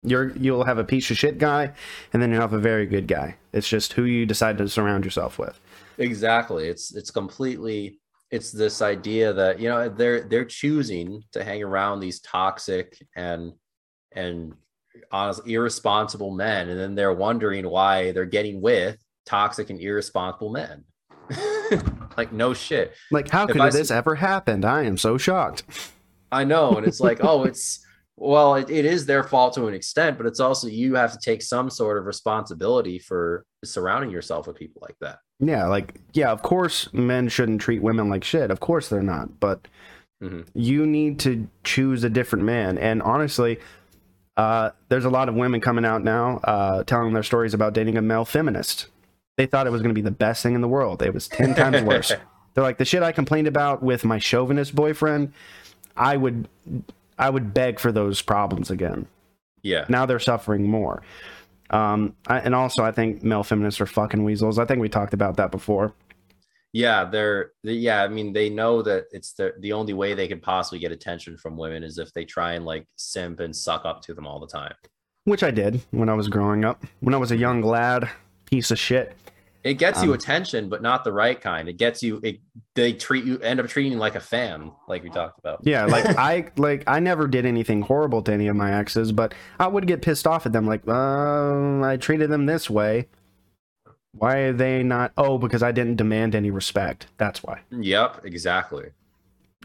You're 0.03 0.31
you'll 0.37 0.65
have 0.65 0.77
a 0.77 0.83
piece 0.83 1.09
of 1.11 1.17
shit 1.17 1.37
guy, 1.37 1.73
and 2.11 2.21
then 2.21 2.31
you'll 2.31 2.41
have 2.41 2.53
a 2.53 2.59
very 2.59 2.85
good 2.85 3.07
guy. 3.07 3.35
It's 3.53 3.69
just 3.69 3.93
who 3.93 4.03
you 4.05 4.25
decide 4.25 4.57
to 4.59 4.67
surround 4.69 5.05
yourself 5.05 5.37
with. 5.39 5.59
exactly 5.97 6.67
it's 6.67 6.93
it's 6.95 7.11
completely 7.11 7.99
it's 8.31 8.51
this 8.51 8.81
idea 8.81 9.31
that 9.33 9.59
you 9.59 9.69
know 9.69 9.87
they're 9.89 10.21
they're 10.23 10.45
choosing 10.45 11.21
to 11.31 11.43
hang 11.43 11.61
around 11.63 11.99
these 11.99 12.19
toxic 12.21 12.97
and 13.15 13.53
and 14.15 14.53
honestly 15.11 15.53
irresponsible 15.53 16.31
men 16.31 16.69
and 16.69 16.79
then 16.79 16.95
they're 16.95 17.13
wondering 17.13 17.67
why 17.69 18.11
they're 18.11 18.25
getting 18.25 18.61
with 18.61 18.97
toxic 19.25 19.69
and 19.69 19.79
irresponsible 19.79 20.51
men 20.51 20.83
like 22.17 22.31
no 22.31 22.53
shit 22.53 22.93
Like, 23.11 23.29
how 23.29 23.47
could 23.47 23.71
this 23.71 23.89
ever 23.91 24.15
happened? 24.15 24.65
I 24.65 24.83
am 24.83 24.97
so 24.97 25.17
shocked. 25.17 25.63
I 26.31 26.43
know, 26.43 26.77
and 26.77 26.85
it's 26.85 26.99
like, 26.99 27.23
oh, 27.23 27.43
it's 27.45 27.85
well, 28.17 28.55
it, 28.55 28.69
it 28.69 28.85
is 28.85 29.05
their 29.05 29.23
fault 29.23 29.53
to 29.55 29.67
an 29.67 29.73
extent, 29.73 30.17
but 30.17 30.25
it's 30.27 30.39
also 30.39 30.67
you 30.67 30.95
have 30.95 31.11
to 31.13 31.17
take 31.19 31.41
some 31.41 31.69
sort 31.69 31.97
of 31.97 32.05
responsibility 32.05 32.99
for 32.99 33.45
surrounding 33.63 34.11
yourself 34.11 34.45
with 34.47 34.55
people 34.57 34.81
like 34.85 34.97
that. 35.01 35.19
Yeah, 35.39 35.65
like 35.67 35.95
yeah, 36.13 36.31
of 36.31 36.41
course 36.41 36.91
men 36.93 37.29
shouldn't 37.29 37.61
treat 37.61 37.81
women 37.81 38.09
like 38.09 38.23
shit. 38.23 38.51
Of 38.51 38.59
course 38.59 38.89
they're 38.89 39.01
not, 39.01 39.39
but 39.39 39.67
Mhm. 40.21 40.45
you 40.53 40.85
need 40.85 41.19
to 41.21 41.47
choose 41.63 42.03
a 42.03 42.09
different 42.09 42.45
man. 42.45 42.77
And 42.77 43.01
honestly, 43.01 43.59
uh, 44.37 44.71
there's 44.89 45.05
a 45.05 45.09
lot 45.09 45.29
of 45.29 45.35
women 45.35 45.61
coming 45.61 45.85
out 45.85 46.03
now 46.03 46.37
uh, 46.43 46.83
telling 46.83 47.13
their 47.13 47.23
stories 47.23 47.53
about 47.53 47.73
dating 47.73 47.97
a 47.97 48.01
male 48.01 48.25
feminist. 48.25 48.87
They 49.37 49.45
thought 49.45 49.67
it 49.67 49.71
was 49.71 49.81
going 49.81 49.93
to 49.93 49.99
be 49.99 50.01
the 50.01 50.11
best 50.11 50.43
thing 50.43 50.55
in 50.55 50.61
the 50.61 50.67
world. 50.67 51.01
It 51.01 51.13
was 51.13 51.27
ten 51.27 51.55
times 51.55 51.81
worse. 51.83 52.11
They're 52.53 52.63
like 52.63 52.77
the 52.77 52.85
shit 52.85 53.01
I 53.03 53.11
complained 53.11 53.47
about 53.47 53.81
with 53.81 54.05
my 54.05 54.19
chauvinist 54.19 54.75
boyfriend. 54.75 55.33
I 55.97 56.17
would, 56.17 56.47
I 57.17 57.29
would 57.29 57.53
beg 57.53 57.79
for 57.79 57.91
those 57.91 58.21
problems 58.21 58.69
again. 58.69 59.07
Yeah. 59.61 59.85
Now 59.89 60.05
they're 60.05 60.19
suffering 60.19 60.67
more. 60.67 61.01
Um, 61.69 62.15
I, 62.27 62.39
and 62.39 62.53
also, 62.53 62.83
I 62.83 62.91
think 62.91 63.23
male 63.23 63.43
feminists 63.43 63.81
are 63.81 63.87
fucking 63.87 64.23
weasels. 64.23 64.59
I 64.59 64.65
think 64.65 64.79
we 64.81 64.89
talked 64.89 65.13
about 65.13 65.37
that 65.37 65.49
before. 65.49 65.93
Yeah, 66.73 67.05
they're 67.05 67.51
they, 67.63 67.73
yeah. 67.73 68.03
I 68.03 68.07
mean, 68.07 68.33
they 68.33 68.49
know 68.49 68.81
that 68.81 69.05
it's 69.11 69.33
the 69.33 69.53
the 69.59 69.73
only 69.73 69.93
way 69.93 70.15
they 70.15 70.27
could 70.27 70.41
possibly 70.41 70.79
get 70.79 70.91
attention 70.91 71.37
from 71.37 71.55
women 71.55 71.83
is 71.83 71.99
if 71.99 72.11
they 72.13 72.25
try 72.25 72.53
and 72.53 72.65
like 72.65 72.87
simp 72.95 73.39
and 73.39 73.55
suck 73.55 73.85
up 73.85 74.01
to 74.03 74.13
them 74.13 74.25
all 74.25 74.39
the 74.39 74.47
time. 74.47 74.73
Which 75.25 75.43
I 75.43 75.51
did 75.51 75.81
when 75.91 76.09
I 76.09 76.15
was 76.15 76.27
growing 76.27 76.65
up. 76.65 76.83
When 76.99 77.13
I 77.13 77.17
was 77.17 77.31
a 77.31 77.37
young 77.37 77.61
lad, 77.61 78.09
piece 78.45 78.71
of 78.71 78.79
shit. 78.79 79.15
It 79.63 79.75
gets 79.75 80.03
you 80.03 80.09
Um, 80.09 80.15
attention, 80.15 80.67
but 80.67 80.81
not 80.81 81.05
the 81.05 81.13
right 81.13 81.39
kind. 81.39 81.69
It 81.69 81.77
gets 81.77 82.03
you. 82.03 82.19
It, 82.21 82.39
they 82.75 82.91
treat 82.91 83.23
you 83.23 83.39
end 83.39 83.61
up 83.61 83.67
treating 83.69 83.93
you 83.93 83.97
like 83.97 84.15
a 84.15 84.19
fan, 84.19 84.73
like 84.89 85.03
we 85.03 85.09
talked 85.09 85.39
about. 85.39 85.59
Yeah, 85.63 85.85
like 85.85 86.05
I 86.17 86.49
like 86.57 86.83
I 86.87 86.99
never 86.99 87.27
did 87.27 87.45
anything 87.45 87.81
horrible 87.83 88.21
to 88.23 88.33
any 88.33 88.47
of 88.47 88.57
my 88.57 88.73
exes, 88.73 89.11
but 89.13 89.33
I 89.59 89.67
would 89.67 89.87
get 89.87 90.01
pissed 90.01 90.27
off 90.27 90.45
at 90.45 90.51
them. 90.51 90.65
Like, 90.67 90.85
um, 90.87 91.81
I 91.83 91.95
treated 91.97 92.29
them 92.29 92.45
this 92.45 92.69
way. 92.69 93.07
Why 94.15 94.37
are 94.37 94.53
they 94.53 94.83
not? 94.83 95.11
Oh, 95.17 95.37
because 95.37 95.63
I 95.63 95.71
didn't 95.71 95.95
demand 95.95 96.35
any 96.35 96.51
respect. 96.51 97.07
That's 97.17 97.41
why 97.43 97.61
Yep, 97.71 98.21
exactly. 98.25 98.91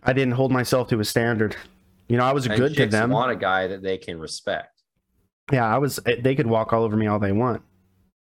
I 0.05 0.13
didn't 0.13 0.35
hold 0.35 0.53
myself 0.53 0.89
to 0.89 1.01
a 1.01 1.05
standard. 1.05 1.57
You 2.09 2.17
know, 2.17 2.25
I 2.25 2.33
was 2.33 2.47
And 2.47 2.57
good 2.57 2.75
to 2.77 2.87
them. 2.87 3.11
want 3.11 3.31
a 3.31 3.37
guy 3.37 3.67
that 3.67 3.83
they 3.83 3.99
can 3.99 4.19
respect. 4.19 4.81
Yeah, 5.53 5.67
I 5.67 5.79
was. 5.79 5.99
eh, 6.07 6.17
They 6.23 6.35
could 6.35 6.47
walk 6.47 6.73
all 6.73 6.83
over 6.85 6.97
me 6.97 7.07
all 7.07 7.19
they 7.19 7.33
want. 7.33 7.63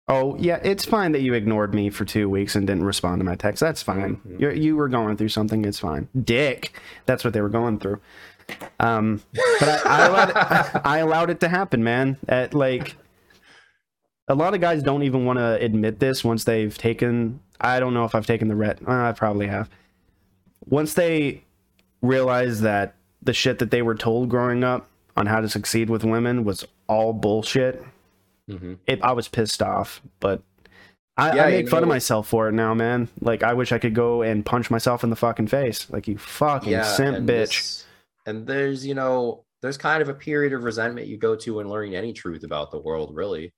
Oh 0.08 0.36
yeah, 0.40 0.60
it's 0.64 0.86
fine 0.86 1.12
that 1.12 1.22
you 1.22 1.34
ignored 1.34 1.74
me 1.76 1.90
for 1.90 2.06
two 2.06 2.30
weeks 2.30 2.56
and 2.56 2.66
didn't 2.66 2.86
respond 2.86 3.20
to 3.20 3.26
my 3.26 3.36
text. 3.36 3.60
That's 3.60 3.84
fine. 3.84 4.16
Mhm. 4.26 4.40
You 4.40 4.50
you 4.52 4.76
were 4.78 4.88
going 4.88 5.18
through 5.18 5.30
something. 5.30 5.66
It's 5.66 5.80
fine. 5.80 6.08
Dick. 6.24 6.80
That's 7.06 7.24
what 7.26 7.34
they 7.34 7.42
were 7.42 7.50
going 7.50 7.78
through. 7.80 8.00
Um, 8.80 9.22
but 9.60 9.86
I, 9.86 9.86
I 9.86 10.06
allowed 10.08 10.30
it, 10.30 10.36
I 10.86 10.98
allowed 11.00 11.30
it 11.30 11.40
to 11.42 11.50
happen, 11.50 11.84
man. 11.84 12.16
At 12.30 12.54
like, 12.54 12.96
a 14.28 14.36
lot 14.36 14.54
of 14.54 14.62
guys 14.62 14.84
don't 14.84 15.04
even 15.04 15.26
want 15.26 15.40
to 15.40 15.54
admit 15.62 16.00
this 16.00 16.24
once 16.24 16.44
they've 16.44 16.78
taken. 16.78 17.40
I 17.62 17.80
don't 17.80 17.94
know 17.94 18.06
if 18.06 18.14
I've 18.16 18.26
taken 18.28 18.48
the 18.48 18.56
ret. 18.56 18.80
Uh, 18.88 18.92
I 18.92 19.12
probably 19.14 19.48
have. 19.48 19.70
Once 20.66 20.94
they 20.96 21.44
realize 22.02 22.62
that 22.62 22.96
the 23.22 23.34
shit 23.34 23.60
that 23.60 23.72
they 23.72 23.82
were 23.82 23.96
told 23.96 24.30
growing 24.30 24.64
up 24.64 24.88
on 25.16 25.26
how 25.26 25.42
to 25.42 25.50
succeed 25.50 25.90
with 25.90 26.04
women 26.04 26.44
was 26.44 26.66
all 26.88 27.14
bullshit, 27.14 27.84
hmm 28.50 28.76
it, 28.86 29.02
I 29.02 29.12
was 29.14 29.28
pissed 29.28 29.62
off. 29.62 30.02
But 30.20 30.42
I, 31.18 31.36
Yeah, 31.36 31.44
I 31.46 31.50
make 31.52 31.70
fun 31.70 31.84
of 31.84 31.90
myself 31.90 32.28
for 32.28 32.48
it 32.48 32.52
now, 32.54 32.74
man. 32.74 33.08
Like 33.22 33.44
I 33.44 33.54
wish 33.54 33.72
I 33.72 33.80
could 33.80 33.96
go 33.96 34.22
and 34.22 34.46
punch 34.46 34.70
myself 34.70 35.04
in 35.04 35.10
the 35.10 35.16
fucking 35.16 35.48
face. 35.48 35.90
Like 35.90 36.08
you 36.08 36.18
fucking 36.18 36.70
simp 36.84 37.18
and 37.18 37.28
bitch. 37.28 37.30
this- 37.48 37.84
and 38.26 38.46
there's 38.46 38.86
you 38.86 38.94
know 38.94 39.44
there's 39.62 39.78
kind 39.78 40.02
of 40.02 40.10
a 40.10 40.14
period 40.14 40.54
of 40.54 40.64
resentment 40.64 41.08
you 41.08 41.18
go 41.18 41.36
to 41.36 41.56
when 41.56 41.68
learning 41.70 41.96
any 41.96 42.14
truth 42.14 42.44
about 42.44 42.70
the 42.72 42.78
world, 42.78 43.16
really, 43.16 43.52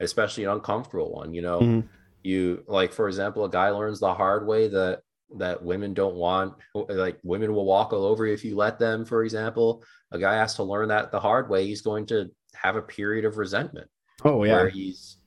especially 0.00 0.44
an 0.44 0.50
uncomfortable 0.50 1.12
one. 1.12 1.32
You 1.34 1.42
know, 1.42 1.60
Mhm. 1.60 1.88
you 2.22 2.64
like 2.66 2.92
for 2.92 3.08
example, 3.08 3.44
a 3.44 3.50
guy 3.50 3.70
learns 3.70 4.00
the 4.00 4.14
hard 4.14 4.46
way 4.46 4.68
that 4.68 5.02
that 5.36 5.62
women 5.62 5.92
don't 5.92 6.14
want 6.14 6.54
like 6.74 7.18
women 7.22 7.52
will 7.54 7.66
walk 7.66 7.92
all 7.92 8.04
over 8.06 8.26
you 8.26 8.32
if 8.32 8.46
you 8.46 8.56
let 8.56 8.78
them 8.78 9.04
for 9.04 9.22
example 9.24 9.84
a 10.10 10.18
guy 10.18 10.34
has 10.36 10.54
to 10.54 10.62
learn 10.62 10.88
that 10.88 11.12
the 11.12 11.20
hard 11.20 11.50
way 11.50 11.66
he's 11.66 11.82
going 11.82 12.06
to 12.06 12.30
have 12.54 12.76
a 12.76 12.80
period 12.80 13.26
of 13.26 13.36
resentment 13.36 13.86
Oh 14.24 14.42
yeah. 14.44 14.52
where 14.54 14.68
he's 14.70 15.18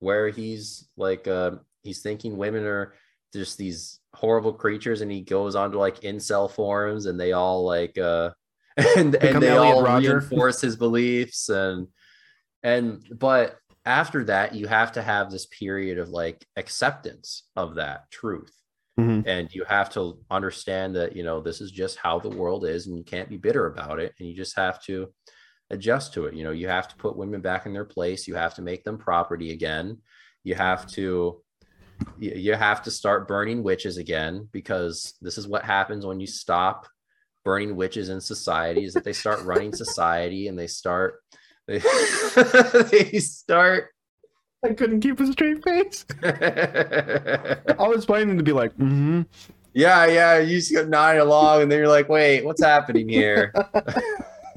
where 0.00 0.28
he's 0.28 0.88
like 0.96 1.28
uh 1.28 1.52
he's 1.84 2.02
thinking 2.02 2.36
women 2.36 2.64
are 2.64 2.94
just 3.32 3.56
these 3.56 4.00
horrible 4.12 4.52
creatures 4.54 5.02
and 5.02 5.12
he 5.12 5.20
goes 5.20 5.54
on 5.54 5.70
to 5.70 5.78
like 5.78 6.00
incel 6.00 6.50
forums 6.50 7.06
and 7.06 7.18
they 7.20 7.30
all 7.30 7.64
like 7.64 7.96
uh 7.96 8.30
and, 8.96 9.14
and 9.14 9.40
they 9.40 9.50
Elliot 9.50 9.76
all 9.76 9.84
Rodger. 9.84 10.18
reinforce 10.18 10.60
his 10.60 10.74
beliefs 10.74 11.48
and 11.48 11.86
and 12.64 13.04
but 13.20 13.56
after 13.86 14.24
that 14.24 14.54
you 14.54 14.66
have 14.66 14.92
to 14.92 15.02
have 15.02 15.30
this 15.30 15.46
period 15.46 15.98
of 15.98 16.08
like 16.08 16.46
acceptance 16.56 17.44
of 17.56 17.74
that 17.76 18.10
truth. 18.10 18.52
Mhm. 18.98 19.24
and 19.26 19.52
you 19.52 19.64
have 19.64 19.90
to 19.90 20.20
understand 20.30 20.94
that 20.94 21.16
you 21.16 21.24
know 21.24 21.40
this 21.40 21.60
is 21.60 21.72
just 21.72 21.98
how 21.98 22.20
the 22.20 22.28
world 22.28 22.64
is 22.64 22.86
and 22.86 22.96
you 22.96 23.02
can't 23.02 23.28
be 23.28 23.36
bitter 23.36 23.66
about 23.66 23.98
it. 23.98 24.14
And 24.18 24.28
you 24.28 24.36
just 24.36 24.54
have 24.56 24.80
to 24.84 25.12
adjust 25.70 26.14
to 26.14 26.26
it. 26.26 26.34
You 26.34 26.44
know 26.44 26.52
you 26.52 26.68
have 26.68 26.86
to 26.88 26.96
put 26.96 27.16
women 27.16 27.40
back 27.40 27.66
in 27.66 27.72
their 27.72 27.84
place. 27.84 28.28
You 28.28 28.36
have 28.36 28.54
to 28.54 28.62
make 28.62 28.84
them 28.84 28.96
property 28.96 29.50
again. 29.50 30.00
You 30.44 30.54
have 30.54 30.86
to 30.92 31.42
you 32.18 32.54
have 32.54 32.82
to 32.84 32.90
start 32.92 33.26
burning 33.26 33.62
witches 33.64 33.96
again 33.98 34.48
because 34.52 35.14
this 35.20 35.38
is 35.38 35.48
what 35.48 35.64
happens 35.64 36.06
when 36.06 36.20
you 36.20 36.26
stop 36.28 36.86
burning 37.44 37.74
witches 37.76 38.08
in 38.10 38.20
society 38.20 38.84
is 38.84 38.94
that 38.94 39.04
they 39.04 39.12
start 39.12 39.42
running 39.44 39.72
society 39.72 40.46
and 40.48 40.58
they 40.58 40.66
start 40.68 41.20
they, 41.66 41.78
they 42.90 43.18
start 43.18 43.90
I 44.64 44.72
couldn't 44.72 45.00
keep 45.00 45.20
a 45.20 45.30
straight 45.30 45.62
face. 45.62 46.06
I 46.22 47.86
was 47.86 48.06
planning 48.06 48.38
to 48.38 48.42
be 48.42 48.52
like, 48.52 48.72
mm-hmm. 48.72 49.22
Yeah, 49.74 50.06
yeah. 50.06 50.38
You 50.38 50.56
just 50.58 50.72
got 50.72 50.88
nodding 50.88 51.20
along, 51.20 51.62
and 51.62 51.70
then 51.70 51.78
you're 51.78 51.88
like, 51.88 52.08
"Wait, 52.08 52.44
what's 52.44 52.62
happening 52.62 53.08
here?" 53.08 53.52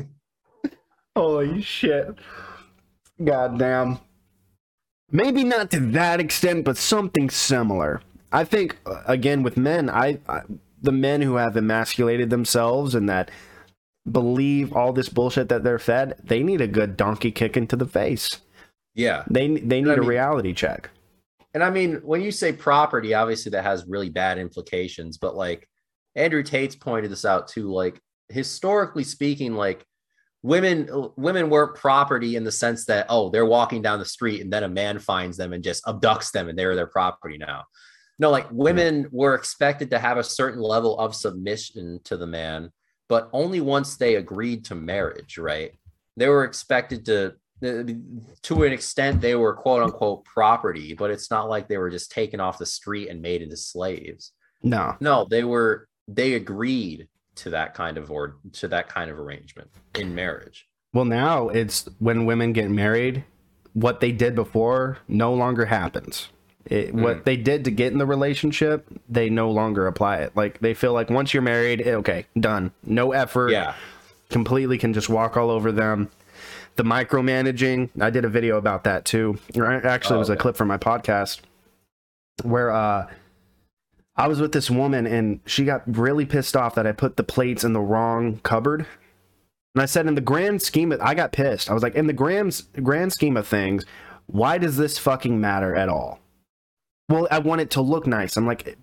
Holy 1.18 1.62
shit. 1.64 2.16
God 3.24 3.58
damn. 3.58 4.00
Maybe 5.12 5.44
not 5.44 5.72
to 5.72 5.80
that 5.80 6.20
extent, 6.20 6.66
but 6.66 6.78
something 6.78 7.32
similar. 7.32 8.02
I 8.32 8.44
think, 8.44 8.78
uh, 8.86 9.02
again, 9.08 9.42
with 9.42 9.58
men, 9.58 9.90
I, 9.90 10.20
I 10.30 10.42
the 10.80 10.92
men 10.92 11.24
who 11.24 11.38
have 11.38 11.58
emasculated 11.58 12.30
themselves 12.30 12.94
and 12.94 13.10
that 13.10 13.32
believe 14.12 14.74
all 14.74 14.94
this 14.94 15.10
bullshit 15.10 15.50
that 15.50 15.64
they're 15.64 15.80
fed, 15.80 16.16
they 16.24 16.44
need 16.44 16.62
a 16.62 16.68
good 16.68 16.98
donkey 16.98 17.32
kick 17.32 17.58
into 17.58 17.76
the 17.76 17.86
face. 17.88 18.42
yeah, 18.96 19.24
They 19.30 19.48
they 19.48 19.82
need 19.82 19.92
I 19.92 19.96
a 19.96 19.98
mean- 20.00 20.10
reality 20.10 20.54
check. 20.54 20.90
and 21.54 21.64
I 21.64 21.70
mean, 21.70 21.96
when 22.04 22.22
you 22.22 22.32
say 22.32 22.52
property, 22.54 23.14
obviously 23.14 23.52
that 23.52 23.64
has 23.64 23.86
really 23.88 24.10
bad 24.10 24.38
implications. 24.38 25.18
But 25.18 25.36
like 25.36 25.68
Andrew 26.16 26.44
Tate's 26.44 26.76
pointed 26.76 27.12
this 27.12 27.26
out 27.26 27.48
too. 27.48 27.72
Like 27.72 28.00
historically 28.30 29.04
speaking, 29.04 29.54
like 29.56 29.86
women 30.44 30.90
women 31.18 31.50
weren't 31.50 31.76
property 31.76 32.36
in 32.36 32.44
the 32.44 32.52
sense 32.52 32.86
that 32.86 33.06
oh 33.10 33.30
they're 33.30 33.46
walking 33.46 33.82
down 33.82 34.00
the 34.00 34.06
street 34.06 34.42
and 34.42 34.52
then 34.54 34.64
a 34.64 34.70
man 34.70 35.00
finds 35.00 35.36
them 35.38 35.52
and 35.54 35.64
just 35.64 35.84
abducts 35.86 36.32
them 36.32 36.48
and 36.48 36.58
they're 36.58 36.76
their 36.76 36.88
property 36.88 37.38
now. 37.38 37.64
No, 38.20 38.32
like 38.32 38.48
women 38.52 39.08
were 39.12 39.36
expected 39.36 39.92
to 39.92 40.00
have 40.00 40.18
a 40.18 40.24
certain 40.24 40.62
level 40.62 40.98
of 41.00 41.14
submission 41.16 42.00
to 42.06 42.18
the 42.18 42.26
man, 42.26 42.72
but 43.08 43.30
only 43.34 43.62
once 43.62 43.96
they 43.96 44.16
agreed 44.16 44.66
to 44.66 44.76
marriage, 44.76 45.38
right? 45.38 45.74
They 46.16 46.28
were 46.28 46.44
expected 46.44 47.06
to, 47.06 47.36
uh, 47.64 47.84
to 48.44 48.64
an 48.64 48.74
extent, 48.74 49.22
they 49.22 49.36
were 49.36 49.54
quote 49.54 49.84
unquote 49.84 50.26
property, 50.26 50.94
but 50.94 51.12
it's 51.12 51.32
not 51.32 51.50
like 51.50 51.68
they 51.68 51.78
were 51.78 51.90
just 51.90 52.12
taken 52.12 52.40
off 52.40 52.58
the 52.58 52.66
street 52.66 53.10
and 53.10 53.22
made 53.22 53.42
into 53.42 53.58
slaves. 53.58 54.34
No. 54.64 54.96
No, 55.00 55.28
they 55.30 55.44
were, 55.44 55.88
they 56.08 56.34
agreed 56.34 57.08
to 57.36 57.52
that 57.52 57.74
kind 57.74 57.98
of 57.98 58.12
or 58.12 58.38
to 58.54 58.68
that 58.68 58.90
kind 58.90 59.12
of 59.12 59.20
arrangement 59.20 59.70
in 59.96 60.14
marriage. 60.14 60.68
Well, 60.94 61.06
now 61.06 61.50
it's 61.50 61.88
when 62.00 62.26
women 62.26 62.54
get 62.54 62.72
married, 62.72 63.24
what 63.74 64.00
they 64.00 64.12
did 64.12 64.34
before 64.34 64.98
no 65.08 65.34
longer 65.34 65.66
happens. 65.66 66.30
It, 66.70 66.94
What 66.94 67.26
they 67.26 67.38
did 67.38 67.66
to 67.66 67.72
get 67.72 67.92
in 67.94 67.98
the 67.98 68.06
relationship, 68.06 68.86
they 69.08 69.30
no 69.30 69.50
longer 69.52 69.88
apply 69.88 70.18
it. 70.18 70.36
Like 70.36 70.60
they 70.60 70.74
feel 70.74 70.94
like 70.94 71.10
once 71.10 71.34
you're 71.34 71.44
married, 71.44 71.82
eh, 71.86 71.94
okay, 71.96 72.26
done. 72.40 72.72
No 72.84 73.12
effort. 73.14 73.52
Yeah. 73.52 73.74
Completely 74.30 74.78
can 74.78 74.94
just 74.94 75.08
walk 75.10 75.38
all 75.38 75.50
over 75.50 75.72
them. 75.72 76.10
The 76.76 76.84
micromanaging, 76.84 77.90
I 78.02 78.10
did 78.10 78.26
a 78.26 78.30
video 78.30 78.58
about 78.58 78.84
that 78.84 79.06
too. 79.06 79.40
Actually, 79.56 80.16
it 80.16 80.18
Oh, 80.18 80.20
was 80.20 80.30
a 80.30 80.36
clip 80.36 80.56
from 80.56 80.68
my 80.68 80.78
podcast 80.78 81.40
where 82.44 82.70
uh, 82.72 83.10
I 84.16 84.28
was 84.28 84.40
with 84.42 84.52
this 84.52 84.70
woman 84.70 85.08
and 85.08 85.40
she 85.46 85.64
got 85.64 85.84
really 85.88 86.26
pissed 86.26 86.56
off 86.56 86.76
that 86.76 86.86
I 86.86 86.92
put 86.92 87.16
the 87.18 87.24
plates 87.24 87.64
in 87.64 87.74
the 87.74 87.80
wrong 87.80 88.40
cupboard. 88.44 88.86
And 89.76 89.82
I 89.82 89.86
said, 89.86 90.08
in 90.08 90.16
the 90.16 90.22
grand 90.22 90.62
scheme 90.62 90.92
of, 90.92 91.00
I 91.02 91.14
got 91.14 91.32
pissed. 91.32 91.70
I 91.70 91.74
was 91.74 91.84
like, 91.84 91.96
in 91.96 92.08
the 92.08 92.14
grand, 92.14 92.62
grand 92.84 93.14
scheme 93.14 93.38
of 93.38 93.48
things, 93.48 93.86
why 94.26 94.58
does 94.58 94.76
this 94.78 94.98
fucking 94.98 95.40
matter 95.40 95.76
at 95.76 95.88
all? 95.88 96.20
Well, 97.10 97.28
I 97.32 97.40
want 97.40 97.62
it 97.62 97.72
to 97.72 97.82
look 97.82 98.06
nice. 98.08 98.38
I'm 98.38 98.46
like, 98.46 98.78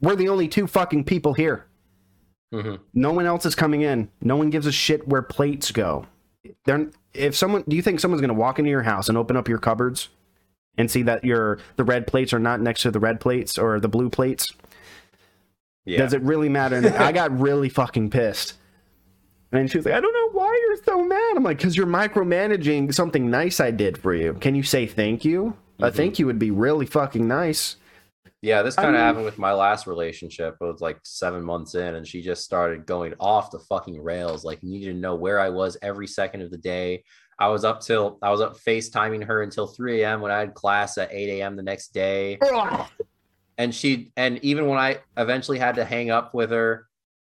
we're 0.00 0.16
the 0.16 0.28
only 0.28 0.48
two 0.48 0.66
fucking 0.66 1.04
people 1.04 1.34
here. 1.34 1.66
Mhm. 2.52 2.80
No 2.94 3.12
one 3.12 3.26
else 3.26 3.44
is 3.46 3.54
coming 3.54 3.82
in. 3.82 4.08
No 4.22 4.36
one 4.36 4.50
gives 4.50 4.66
a 4.66 4.72
shit 4.72 5.06
where 5.06 5.22
plates 5.22 5.70
go. 5.70 6.06
They're, 6.64 6.90
if 7.12 7.36
someone, 7.36 7.64
do 7.68 7.76
you 7.76 7.82
think 7.82 8.00
someone's 8.00 8.20
gonna 8.20 8.32
walk 8.34 8.58
into 8.58 8.70
your 8.70 8.82
house 8.82 9.08
and 9.08 9.18
open 9.18 9.36
up 9.36 9.48
your 9.48 9.58
cupboards 9.58 10.08
and 10.78 10.90
see 10.90 11.02
that 11.02 11.24
your 11.24 11.58
the 11.76 11.84
red 11.84 12.06
plates 12.06 12.32
are 12.32 12.38
not 12.38 12.60
next 12.60 12.82
to 12.82 12.90
the 12.90 13.00
red 13.00 13.20
plates 13.20 13.58
or 13.58 13.78
the 13.80 13.88
blue 13.88 14.08
plates? 14.08 14.46
Yeah. 15.84 15.98
Does 15.98 16.12
it 16.14 16.22
really 16.22 16.48
matter? 16.48 16.76
And 16.76 16.86
I 16.86 17.12
got 17.12 17.38
really 17.38 17.68
fucking 17.68 18.10
pissed. 18.10 18.54
And 19.52 19.70
she 19.70 19.78
was 19.78 19.86
like, 19.86 19.94
I 19.94 20.00
don't 20.00 20.12
know 20.12 20.38
why 20.38 20.66
you're 20.66 20.82
so 20.84 21.02
mad. 21.04 21.36
I'm 21.36 21.42
like, 21.42 21.56
because 21.58 21.76
you're 21.76 21.86
micromanaging 21.86 22.92
something 22.94 23.30
nice 23.30 23.60
I 23.60 23.70
did 23.70 23.96
for 23.96 24.14
you. 24.14 24.34
Can 24.34 24.54
you 24.54 24.62
say 24.62 24.86
thank 24.86 25.24
you? 25.24 25.56
A 25.80 25.90
Mhm. 25.90 25.94
thank 25.94 26.18
you 26.18 26.26
would 26.26 26.38
be 26.38 26.50
really 26.50 26.86
fucking 26.86 27.26
nice. 27.28 27.76
Yeah, 28.42 28.62
this 28.62 28.76
kind 28.76 28.88
of 28.88 28.94
mean- 28.94 29.00
happened 29.02 29.24
with 29.24 29.38
my 29.38 29.52
last 29.52 29.86
relationship. 29.86 30.56
It 30.60 30.64
was 30.64 30.80
like 30.80 30.98
seven 31.04 31.42
months 31.42 31.74
in, 31.74 31.94
and 31.96 32.06
she 32.06 32.22
just 32.22 32.44
started 32.44 32.86
going 32.86 33.14
off 33.18 33.50
the 33.50 33.58
fucking 33.58 34.00
rails. 34.02 34.44
Like, 34.44 34.62
you 34.62 34.70
needed 34.70 34.92
to 34.92 34.98
know 34.98 35.14
where 35.16 35.40
I 35.40 35.48
was 35.48 35.76
every 35.82 36.06
second 36.06 36.42
of 36.42 36.50
the 36.50 36.58
day. 36.58 37.02
I 37.40 37.48
was 37.48 37.64
up 37.64 37.80
till 37.80 38.18
I 38.22 38.30
was 38.30 38.40
up 38.40 38.56
FaceTiming 38.56 39.24
her 39.24 39.42
until 39.42 39.66
3 39.66 40.02
a.m. 40.02 40.20
when 40.20 40.32
I 40.32 40.38
had 40.40 40.54
class 40.54 40.98
at 40.98 41.12
8 41.12 41.40
a.m. 41.40 41.56
the 41.56 41.62
next 41.62 41.88
day. 41.92 42.38
And 43.56 43.74
she 43.74 44.12
and 44.16 44.38
even 44.44 44.66
when 44.68 44.78
I 44.78 44.98
eventually 45.16 45.58
had 45.58 45.76
to 45.76 45.84
hang 45.84 46.10
up 46.10 46.32
with 46.34 46.50
her, 46.50 46.86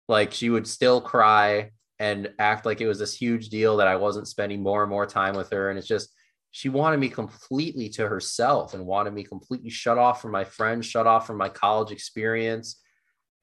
like 0.09 0.31
she 0.33 0.49
would 0.49 0.67
still 0.67 0.99
cry 1.01 1.71
and 1.99 2.31
act 2.37 2.65
like 2.65 2.79
it 2.81 2.87
was 2.87 2.99
this 2.99 3.13
huge 3.13 3.47
deal 3.49 3.77
that 3.77 3.87
I 3.87 3.95
wasn't 3.95 4.27
spending 4.27 4.61
more 4.61 4.83
and 4.83 4.89
more 4.89 5.05
time 5.05 5.35
with 5.35 5.49
her. 5.51 5.69
And 5.69 5.79
it's 5.79 5.87
just 5.87 6.09
she 6.57 6.69
wanted 6.69 6.99
me 6.99 7.07
completely 7.07 7.87
to 7.87 8.07
herself 8.07 8.73
and 8.73 8.83
wanted 8.83 9.13
me 9.13 9.23
completely 9.23 9.69
shut 9.69 9.99
off 9.99 10.23
from 10.23 10.31
my 10.31 10.43
friends, 10.43 10.87
shut 10.87 11.05
off 11.05 11.27
from 11.27 11.37
my 11.37 11.49
college 11.49 11.91
experience. 11.91 12.81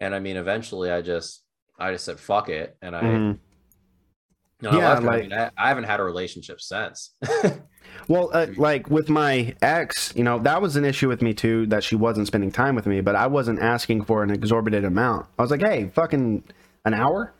And 0.00 0.16
I 0.16 0.18
mean, 0.18 0.36
eventually 0.36 0.90
I 0.90 1.00
just 1.00 1.44
I 1.78 1.92
just 1.92 2.06
said 2.06 2.18
fuck 2.18 2.48
it. 2.48 2.76
And 2.82 2.96
I 2.96 3.02
no, 4.62 4.70
I 4.70 4.76
Yeah. 4.76 4.92
I, 4.94 4.98
like- 4.98 5.22
mean, 5.22 5.32
I, 5.32 5.48
I 5.56 5.68
haven't 5.68 5.84
had 5.84 6.00
a 6.00 6.02
relationship 6.02 6.60
since. 6.60 7.12
Well, 8.08 8.30
uh, 8.32 8.46
like 8.56 8.90
with 8.90 9.08
my 9.08 9.54
ex, 9.62 10.12
you 10.16 10.24
know, 10.24 10.38
that 10.40 10.60
was 10.60 10.74
an 10.74 10.84
issue 10.84 11.06
with 11.06 11.22
me 11.22 11.32
too, 11.34 11.66
that 11.66 11.84
she 11.84 11.94
wasn't 11.94 12.26
spending 12.26 12.50
time 12.50 12.74
with 12.74 12.86
me, 12.86 13.00
but 13.00 13.14
I 13.14 13.26
wasn't 13.28 13.60
asking 13.60 14.04
for 14.04 14.22
an 14.22 14.30
exorbitant 14.30 14.84
amount. 14.84 15.26
I 15.38 15.42
was 15.42 15.50
like, 15.50 15.60
hey, 15.60 15.90
fucking 15.94 16.42
an 16.84 16.94
hour, 16.94 17.32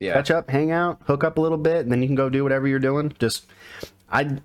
yeah. 0.00 0.14
catch 0.14 0.30
up, 0.30 0.50
hang 0.50 0.72
out, 0.72 1.00
hook 1.04 1.22
up 1.22 1.38
a 1.38 1.40
little 1.40 1.58
bit, 1.58 1.80
and 1.82 1.92
then 1.92 2.02
you 2.02 2.08
can 2.08 2.16
go 2.16 2.28
do 2.28 2.42
whatever 2.42 2.66
you're 2.66 2.78
doing. 2.80 3.12
Just, 3.18 3.46
I, 4.10 4.38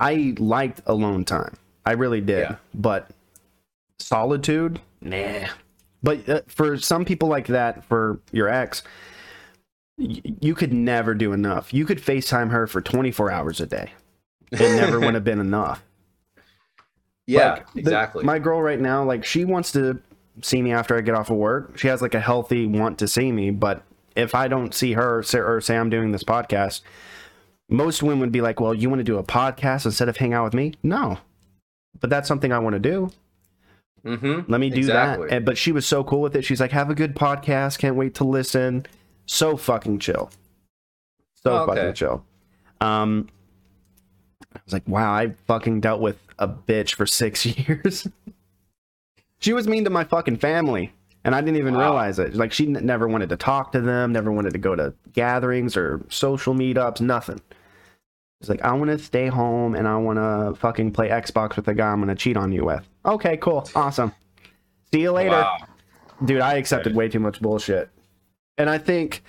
I 0.00 0.34
liked 0.38 0.80
alone 0.86 1.24
time. 1.24 1.56
I 1.86 1.92
really 1.92 2.20
did. 2.20 2.40
Yeah. 2.40 2.56
But 2.74 3.10
solitude, 3.98 4.80
nah. 5.00 5.48
But 6.02 6.28
uh, 6.28 6.40
for 6.46 6.76
some 6.78 7.04
people 7.04 7.28
like 7.28 7.48
that, 7.48 7.84
for 7.84 8.20
your 8.30 8.48
ex, 8.48 8.82
y- 9.98 10.20
you 10.40 10.54
could 10.54 10.72
never 10.72 11.14
do 11.14 11.32
enough. 11.32 11.74
You 11.74 11.84
could 11.84 11.98
FaceTime 11.98 12.50
her 12.50 12.66
for 12.66 12.80
24 12.80 13.30
hours 13.30 13.60
a 13.60 13.66
day. 13.66 13.92
It 14.52 14.60
never 14.60 15.00
would 15.04 15.14
have 15.14 15.24
been 15.24 15.40
enough. 15.40 15.82
yeah, 17.26 17.50
Like, 17.54 17.72
the- 17.72 17.80
exactly. 17.80 18.24
my 18.24 18.38
girl 18.38 18.62
right 18.62 18.80
now, 18.80 19.02
like 19.04 19.24
she 19.24 19.44
wants 19.44 19.72
to 19.72 20.00
see 20.42 20.62
me 20.62 20.72
after 20.72 20.96
I 20.96 21.00
get 21.00 21.14
off 21.16 21.30
of 21.30 21.36
work. 21.36 21.76
She 21.78 21.88
has 21.88 22.00
like 22.00 22.14
a 22.14 22.20
healthy 22.20 22.66
want 22.66 22.98
to 22.98 23.08
see 23.08 23.32
me, 23.32 23.50
but 23.50 23.82
if 24.14 24.34
I 24.34 24.46
don't 24.48 24.72
see 24.74 24.92
her 24.92 25.24
or 25.34 25.60
say 25.60 25.76
I'm 25.76 25.90
doing 25.90 26.12
this 26.12 26.22
podcast, 26.24 26.82
most 27.68 28.02
women 28.02 28.20
would 28.20 28.32
be 28.32 28.40
like, 28.40 28.60
"Well, 28.60 28.74
you 28.74 28.88
want 28.88 29.00
to 29.00 29.04
do 29.04 29.18
a 29.18 29.22
podcast 29.24 29.84
instead 29.86 30.08
of 30.08 30.16
hang 30.16 30.32
out 30.34 30.44
with 30.44 30.54
me?" 30.54 30.74
No, 30.82 31.18
but 32.00 32.10
that's 32.10 32.28
something 32.28 32.52
I 32.52 32.58
want 32.58 32.74
to 32.74 32.80
do. 32.80 33.10
mm-hmm. 34.04 34.50
Let 34.50 34.60
me 34.60 34.70
do 34.70 34.78
Exactly. 34.78 35.28
that. 35.28 35.34
And, 35.36 35.44
but 35.44 35.58
she 35.58 35.72
was 35.72 35.86
so 35.86 36.02
cool 36.04 36.20
with 36.20 36.34
it. 36.36 36.44
She's 36.44 36.60
like, 36.60 36.72
"Have 36.72 36.90
a 36.90 36.94
good 36.94 37.14
podcast. 37.14 37.78
Can't 37.78 37.96
wait 37.96 38.14
to 38.16 38.24
listen." 38.24 38.86
So 39.26 39.56
fucking 39.56 39.98
chill. 39.98 40.30
So 41.42 41.52
Oh, 41.52 41.56
okay. 41.64 41.74
fucking 41.76 41.94
chill. 41.94 42.24
Um, 42.80 43.28
I 44.54 44.60
was 44.64 44.72
like, 44.72 44.88
"Wow, 44.88 45.12
I 45.12 45.34
fucking 45.46 45.80
dealt 45.80 46.00
with 46.00 46.16
a 46.38 46.48
bitch 46.48 46.94
for 46.94 47.06
six 47.06 47.44
years." 47.58 48.06
she 49.40 49.52
was 49.52 49.68
mean 49.68 49.84
to 49.84 49.90
my 49.90 50.02
fucking 50.04 50.36
family, 50.38 50.92
and 51.24 51.34
I 51.34 51.40
didn't 51.40 51.58
even 51.58 51.74
Wow. 51.74 51.80
realize 51.90 52.18
it. 52.18 52.34
Like, 52.34 52.52
she 52.52 52.66
n- 52.66 52.84
never 52.84 53.06
wanted 53.06 53.28
to 53.28 53.36
talk 53.36 53.70
to 53.72 53.80
them, 53.80 54.12
never 54.12 54.32
wanted 54.32 54.52
to 54.54 54.58
go 54.58 54.74
to 54.74 54.94
gatherings 55.12 55.76
or 55.76 56.00
social 56.08 56.54
meetups, 56.54 57.00
nothing. 57.00 57.40
She's 58.40 58.48
like, 58.48 58.62
I 58.62 58.72
want 58.72 58.90
to 58.90 58.98
stay 58.98 59.26
home 59.26 59.74
and 59.74 59.88
I 59.88 59.96
want 59.96 60.18
to 60.18 60.58
fucking 60.60 60.92
play 60.92 61.08
Xbox 61.08 61.56
with 61.56 61.64
the 61.64 61.74
guy 61.74 61.88
I'm 61.88 61.98
going 61.98 62.08
to 62.08 62.14
cheat 62.14 62.36
on 62.36 62.52
you 62.52 62.64
with. 62.64 62.88
Okay, 63.04 63.36
cool. 63.38 63.68
Awesome. 63.74 64.12
See 64.92 65.00
you 65.00 65.10
later. 65.12 65.30
Wow. 65.30 65.56
Dude, 66.24 66.40
I 66.40 66.54
accepted 66.54 66.94
way 66.94 67.08
too 67.08 67.18
much 67.18 67.40
bullshit. 67.40 67.90
And 68.56 68.70
I 68.70 68.78
think 68.78 69.22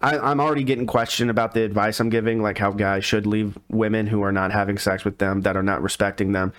I, 0.00 0.18
I'm 0.18 0.40
already 0.40 0.64
getting 0.64 0.86
questioned 0.86 1.30
about 1.30 1.52
the 1.52 1.62
advice 1.62 2.00
I'm 2.00 2.08
giving, 2.08 2.42
like 2.42 2.56
how 2.58 2.70
guys 2.70 3.04
should 3.04 3.26
leave 3.26 3.58
women 3.68 4.06
who 4.06 4.22
are 4.22 4.32
not 4.32 4.50
having 4.50 4.78
sex 4.78 5.04
with 5.04 5.18
them, 5.18 5.42
that 5.42 5.56
are 5.56 5.62
not 5.62 5.82
respecting 5.82 6.32
them. 6.32 6.52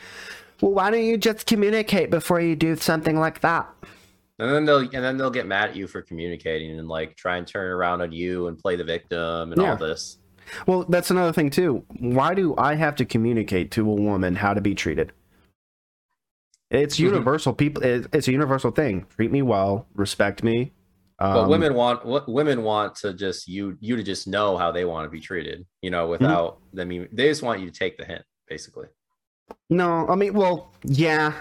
Well, 0.62 0.72
why 0.74 0.92
don't 0.92 1.04
you 1.06 1.18
just 1.18 1.46
communicate 1.48 2.12
before 2.12 2.40
you 2.40 2.56
do 2.56 2.76
something 2.76 3.18
like 3.20 3.40
that? 3.42 3.68
And 4.40 4.52
then 4.52 4.66
they'll 4.66 4.80
and 4.80 4.92
then 5.04 5.18
they'll 5.18 5.30
get 5.32 5.48
mad 5.48 5.72
at 5.72 5.76
you 5.76 5.88
for 5.88 6.02
communicating 6.02 6.78
and 6.80 6.88
like 6.88 7.16
try 7.16 7.38
and 7.38 7.46
turn 7.48 7.72
around 7.72 8.02
on 8.02 8.12
you 8.12 8.48
and 8.48 8.58
play 8.58 8.76
the 8.76 8.84
victim 8.84 9.52
and 9.52 9.62
Yeah. 9.62 9.72
all 9.72 9.78
this. 9.78 10.18
Well, 10.66 10.86
that's 10.90 11.12
another 11.12 11.34
thing 11.34 11.50
too. 11.50 11.84
Why 12.00 12.34
do 12.34 12.56
I 12.58 12.76
have 12.76 12.96
to 12.98 13.06
communicate 13.06 13.72
to 13.72 13.90
a 13.90 13.94
woman 13.94 14.36
how 14.36 14.54
to 14.54 14.62
be 14.62 14.76
treated? 14.76 15.12
It's 16.72 16.98
Mhm. 16.98 17.06
universal. 17.06 17.54
People, 17.54 17.84
it's 17.84 18.28
a 18.28 18.32
universal 18.32 18.72
thing. 18.72 19.06
Treat 19.16 19.32
me 19.32 19.42
well, 19.42 19.88
respect 19.96 20.44
me. 20.44 20.74
But 21.18 21.44
Um, 21.44 21.50
women 21.50 21.74
want 21.74 22.06
what 22.06 22.30
women 22.30 22.64
want 22.64 22.96
to 22.98 23.14
just 23.14 23.48
you 23.48 23.78
you 23.82 23.98
to 23.98 24.04
just 24.04 24.26
know 24.28 24.56
how 24.56 24.72
they 24.72 24.86
want 24.86 25.06
to 25.06 25.10
be 25.10 25.20
treated, 25.20 25.66
you 25.82 25.90
know, 25.90 26.08
without 26.08 26.60
I 26.78 26.86
mean 26.86 27.10
they 27.12 27.28
just 27.28 27.44
want 27.44 27.60
you 27.60 27.70
to 27.70 27.78
take 27.78 27.98
the 27.98 28.06
hint, 28.06 28.24
basically. 28.48 28.88
No, 29.70 30.08
I 30.08 30.16
mean, 30.16 30.34
well, 30.34 30.72
yeah, 30.86 31.34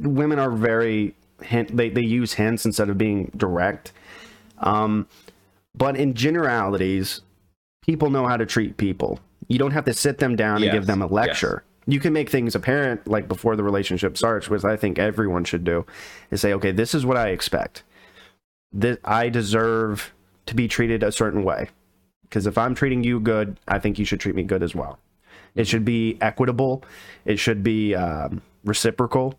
women 0.00 0.38
are 0.38 0.50
very 0.50 1.14
hint. 1.42 1.76
They 1.76 1.90
they 1.90 2.00
use 2.00 2.32
hints 2.32 2.64
instead 2.64 2.88
of 2.88 2.96
being 2.96 3.30
direct. 3.36 3.92
Um, 4.58 5.06
but 5.74 5.96
in 5.96 6.14
generalities, 6.14 7.20
people 7.86 8.10
know 8.10 8.26
how 8.26 8.36
to 8.36 8.46
treat 8.46 8.76
people. 8.76 9.20
You 9.48 9.58
don't 9.58 9.70
have 9.70 9.84
to 9.84 9.94
sit 9.94 10.18
them 10.18 10.36
down 10.36 10.62
and 10.62 10.72
give 10.72 10.86
them 10.86 11.02
a 11.02 11.06
yes. 11.06 11.12
lecture. 11.12 11.64
You 11.86 12.00
can 12.00 12.12
make 12.12 12.28
things 12.28 12.56
apparent, 12.56 13.06
like 13.06 13.28
before 13.28 13.54
the 13.54 13.62
relationship 13.62 14.16
starts, 14.16 14.50
which 14.50 14.64
I 14.64 14.76
think 14.76 14.98
everyone 14.98 15.44
should 15.44 15.62
do, 15.62 15.86
is 16.32 16.40
say, 16.40 16.52
okay, 16.54 16.72
this 16.72 16.94
is 16.94 17.06
what 17.06 17.16
I 17.16 17.28
expect. 17.28 17.84
That 18.72 18.98
I 19.04 19.28
deserve 19.28 20.12
to 20.46 20.54
be 20.56 20.66
treated 20.66 21.04
a 21.04 21.12
certain 21.12 21.44
way. 21.44 21.68
Because 22.22 22.46
if 22.46 22.58
I'm 22.58 22.74
treating 22.74 23.04
you 23.04 23.20
good, 23.20 23.60
I 23.68 23.78
think 23.78 24.00
you 24.00 24.04
should 24.04 24.18
treat 24.18 24.34
me 24.34 24.42
good 24.42 24.64
as 24.64 24.74
well. 24.74 24.98
It 25.54 25.68
should 25.68 25.84
be 25.84 26.18
equitable. 26.20 26.82
It 27.24 27.38
should 27.38 27.62
be 27.62 27.94
um, 27.94 28.42
reciprocal. 28.64 29.38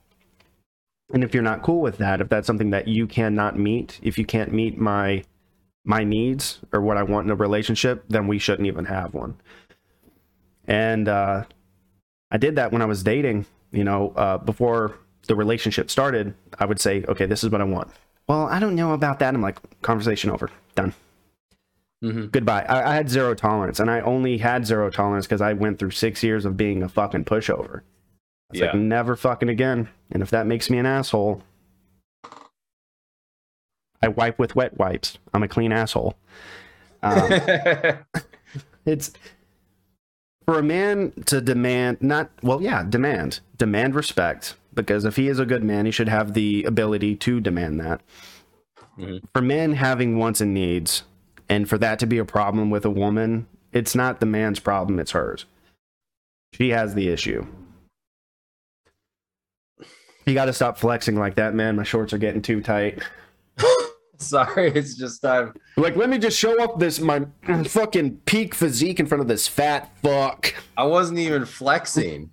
And 1.14 1.24
if 1.24 1.34
you're 1.34 1.44
not 1.44 1.64
cool 1.64 1.82
with 1.82 1.98
that, 1.98 2.22
if 2.22 2.30
that's 2.30 2.48
something 2.48 2.70
that 2.70 2.88
you 2.88 3.08
cannot 3.08 3.60
meet, 3.60 4.00
if 4.02 4.18
you 4.18 4.26
can't 4.26 4.54
meet 4.54 4.78
my 4.78 5.24
my 5.88 6.04
needs 6.04 6.60
or 6.74 6.82
what 6.82 6.98
I 6.98 7.04
want 7.04 7.26
in 7.26 7.32
a 7.32 7.36
relationship, 7.36 8.04
then 8.10 8.28
we 8.28 8.38
shouldn't 8.38 8.68
even 8.68 8.86
have 8.86 9.14
one. 9.14 9.38
And 10.66 11.08
uh, 11.08 11.46
I 12.30 12.38
did 12.38 12.58
that 12.58 12.72
when 12.72 12.82
I 12.82 12.86
was 12.86 13.04
dating. 13.04 13.46
You 13.72 13.84
know, 13.84 14.12
uh, 14.16 14.38
before 14.38 14.98
the 15.28 15.36
relationship 15.36 15.90
started, 15.90 16.34
I 16.60 16.66
would 16.66 16.80
say, 16.80 17.04
"Okay, 17.08 17.26
this 17.26 17.44
is 17.44 17.50
what 17.50 17.62
I 17.62 17.66
want." 17.66 17.90
Well, 18.28 18.48
I 18.48 18.60
don't 18.60 18.76
know 18.76 18.92
about 18.94 19.20
that. 19.20 19.34
I'm 19.34 19.42
like, 19.42 19.58
conversation 19.82 20.30
over, 20.30 20.50
done 20.76 20.94
Mm-hmm. 22.04 22.28
goodbye. 22.28 22.64
I, 22.70 22.92
I 22.92 22.96
had 22.96 23.10
zero 23.10 23.34
tolerance, 23.34 23.80
and 23.80 23.90
I 23.90 24.02
only 24.02 24.38
had 24.38 24.68
zero 24.68 24.92
tolerance 24.92 25.26
because 25.26 25.42
I 25.42 25.54
went 25.54 25.80
through 25.80 25.92
six 25.92 26.22
years 26.22 26.46
of 26.46 26.56
being 26.56 26.84
a 26.84 26.90
fucking 26.90 27.26
pushover. 27.26 27.82
It's 28.52 28.62
like 28.62 28.74
Yeah. 28.74 28.80
never 28.80 29.16
fucking 29.16 29.50
again. 29.50 29.90
And 30.12 30.22
if 30.22 30.30
that 30.30 30.46
makes 30.46 30.70
me 30.70 30.78
an 30.78 30.86
asshole, 30.86 31.42
I 34.02 34.10
wipe 34.10 34.40
with 34.40 34.56
wet 34.56 34.78
wipes. 34.78 35.18
I'm 35.34 35.44
a 35.44 35.48
clean 35.48 35.72
asshole. 35.72 36.16
Um, 37.04 37.32
it's 38.86 39.14
for 40.46 40.60
a 40.60 40.64
man 40.64 41.12
to 41.26 41.42
demand 41.42 42.02
not 42.02 42.30
well, 42.42 42.62
yeah, 42.62 42.84
demand 42.88 43.40
demand 43.58 43.96
respect 43.96 44.56
because 44.74 45.06
if 45.06 45.16
he 45.16 45.28
is 45.28 45.40
a 45.40 45.46
good 45.46 45.64
man, 45.64 45.86
he 45.86 45.92
should 45.92 46.10
have 46.10 46.34
the 46.34 46.64
ability 46.64 47.16
to 47.16 47.40
demand 47.40 47.80
that. 47.80 48.02
Mhm. 48.98 49.22
For 49.34 49.42
men 49.42 49.74
having 49.74 50.18
wants 50.18 50.42
and 50.42 50.54
needs, 50.54 51.04
and 51.50 51.68
for 51.70 51.78
that 51.78 52.00
to 52.00 52.08
be 52.08 52.18
a 52.18 52.26
problem 52.26 52.70
with 52.70 52.86
a 52.86 52.90
woman, 52.90 53.48
it's 53.74 53.96
not 53.96 54.20
the 54.20 54.26
man's 54.26 54.60
problem; 54.60 55.00
it's 55.00 55.12
hers. 55.12 55.46
She 56.54 56.70
has 56.70 56.96
the 56.96 57.10
issue. 57.10 57.46
You 60.26 60.34
got 60.34 60.46
to 60.46 60.54
stop 60.54 60.78
flexing 60.78 61.16
like 61.16 61.36
that, 61.36 61.54
man. 61.56 61.76
My 61.76 61.84
shorts 61.84 62.12
are 62.14 62.18
getting 62.18 62.42
too 62.42 62.62
tight. 62.62 63.02
Sorry, 64.22 64.72
it's 64.72 64.96
just 64.96 65.24
I'm 65.26 65.54
Like, 65.76 65.96
let 65.96 66.10
me 66.10 66.18
just 66.18 66.38
show 66.38 66.62
up 66.64 66.80
this 66.80 67.00
my 67.00 67.26
fucking 67.66 68.18
peak 68.26 68.56
physique 68.56 69.00
in 69.00 69.06
front 69.06 69.22
of 69.22 69.28
this 69.28 69.48
fat 69.48 69.92
fuck. 70.02 70.56
I 70.76 70.84
wasn't 70.86 71.20
even 71.20 71.46
flexing. 71.46 72.32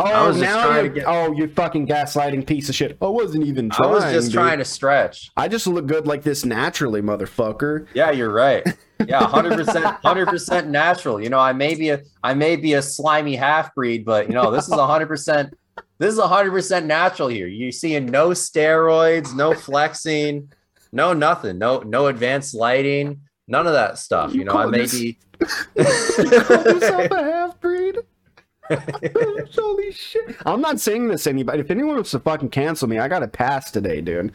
Oh, 0.00 0.30
now 0.30 0.76
you 0.76 0.82
to 0.82 0.88
get- 0.88 1.04
oh, 1.08 1.32
you 1.32 1.48
fucking 1.48 1.86
gaslighting 1.88 2.46
piece 2.46 2.68
of 2.68 2.74
shit. 2.76 2.96
I 3.02 3.06
wasn't 3.06 3.44
even 3.44 3.68
trying. 3.68 3.90
I 3.90 3.92
was 3.92 4.04
just 4.04 4.28
dude. 4.28 4.34
trying 4.34 4.58
to 4.58 4.64
stretch. 4.64 5.30
I 5.36 5.48
just 5.48 5.66
look 5.66 5.86
good 5.86 6.06
like 6.06 6.22
this 6.22 6.44
naturally, 6.44 7.02
motherfucker. 7.02 7.86
Yeah, 7.94 8.12
you're 8.12 8.32
right. 8.32 8.64
Yeah, 9.06 9.24
hundred 9.26 9.56
percent, 9.56 9.84
hundred 10.04 10.26
percent 10.26 10.68
natural. 10.68 11.20
You 11.20 11.30
know, 11.30 11.40
I 11.40 11.52
may 11.52 11.74
be 11.74 11.90
a, 11.90 12.00
I 12.22 12.34
may 12.34 12.54
be 12.54 12.74
a 12.74 12.82
slimy 12.82 13.34
half 13.34 13.74
breed, 13.74 14.04
but 14.04 14.28
you 14.28 14.34
know, 14.34 14.52
this 14.52 14.68
is 14.68 14.74
hundred 14.74 15.06
percent, 15.08 15.52
this 15.98 16.14
is 16.14 16.20
hundred 16.20 16.52
percent 16.52 16.86
natural 16.86 17.26
here. 17.28 17.48
You're 17.48 17.72
seeing 17.72 18.06
no 18.06 18.30
steroids, 18.30 19.34
no 19.34 19.52
flexing, 19.52 20.48
no 20.92 21.12
nothing, 21.12 21.58
no 21.58 21.80
no 21.80 22.06
advanced 22.06 22.54
lighting, 22.54 23.20
none 23.46 23.66
of 23.66 23.72
that 23.74 23.98
stuff. 23.98 24.32
You 24.32 24.40
You 24.40 24.44
know, 24.46 24.52
I 24.52 24.62
call 24.62 24.70
may 24.70 24.78
this- 24.78 24.92
be. 24.92 25.18
yourself 25.76 27.10
a 27.12 27.22
half 27.22 27.60
breed. 27.60 27.96
Holy 29.54 29.92
shit! 29.92 30.36
I'm 30.44 30.60
not 30.60 30.78
saying 30.80 31.08
this 31.08 31.26
anybody. 31.26 31.60
If 31.60 31.70
anyone 31.70 31.94
wants 31.94 32.10
to 32.10 32.18
fucking 32.18 32.50
cancel 32.50 32.88
me, 32.88 32.98
I 32.98 33.08
got 33.08 33.22
a 33.22 33.28
pass 33.28 33.70
today, 33.70 34.00
dude. 34.00 34.32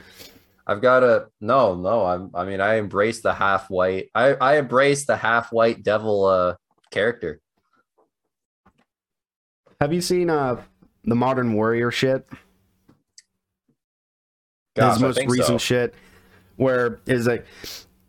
I've 0.65 0.81
got 0.81 1.03
a 1.03 1.27
no, 1.41 1.75
no. 1.75 2.05
I'm. 2.05 2.31
I 2.33 2.43
mean, 2.45 2.59
I 2.61 2.75
embrace 2.75 3.21
the 3.21 3.33
half 3.33 3.69
white. 3.69 4.09
I 4.15 4.33
I 4.35 4.57
embrace 4.57 5.05
the 5.05 5.17
half 5.17 5.51
white 5.51 5.83
devil 5.83 6.25
uh 6.25 6.55
character. 6.89 7.41
Have 9.81 9.93
you 9.93 10.01
seen 10.01 10.29
uh 10.31 10.61
the 11.03 11.15
Modern 11.15 11.53
Warrior 11.53 11.91
shit? 11.91 12.27
Gosh, 14.75 14.93
His 14.93 15.01
most 15.01 15.17
recent 15.27 15.45
so. 15.45 15.57
shit, 15.59 15.93
where 16.57 16.99
is 17.05 17.27
like 17.27 17.45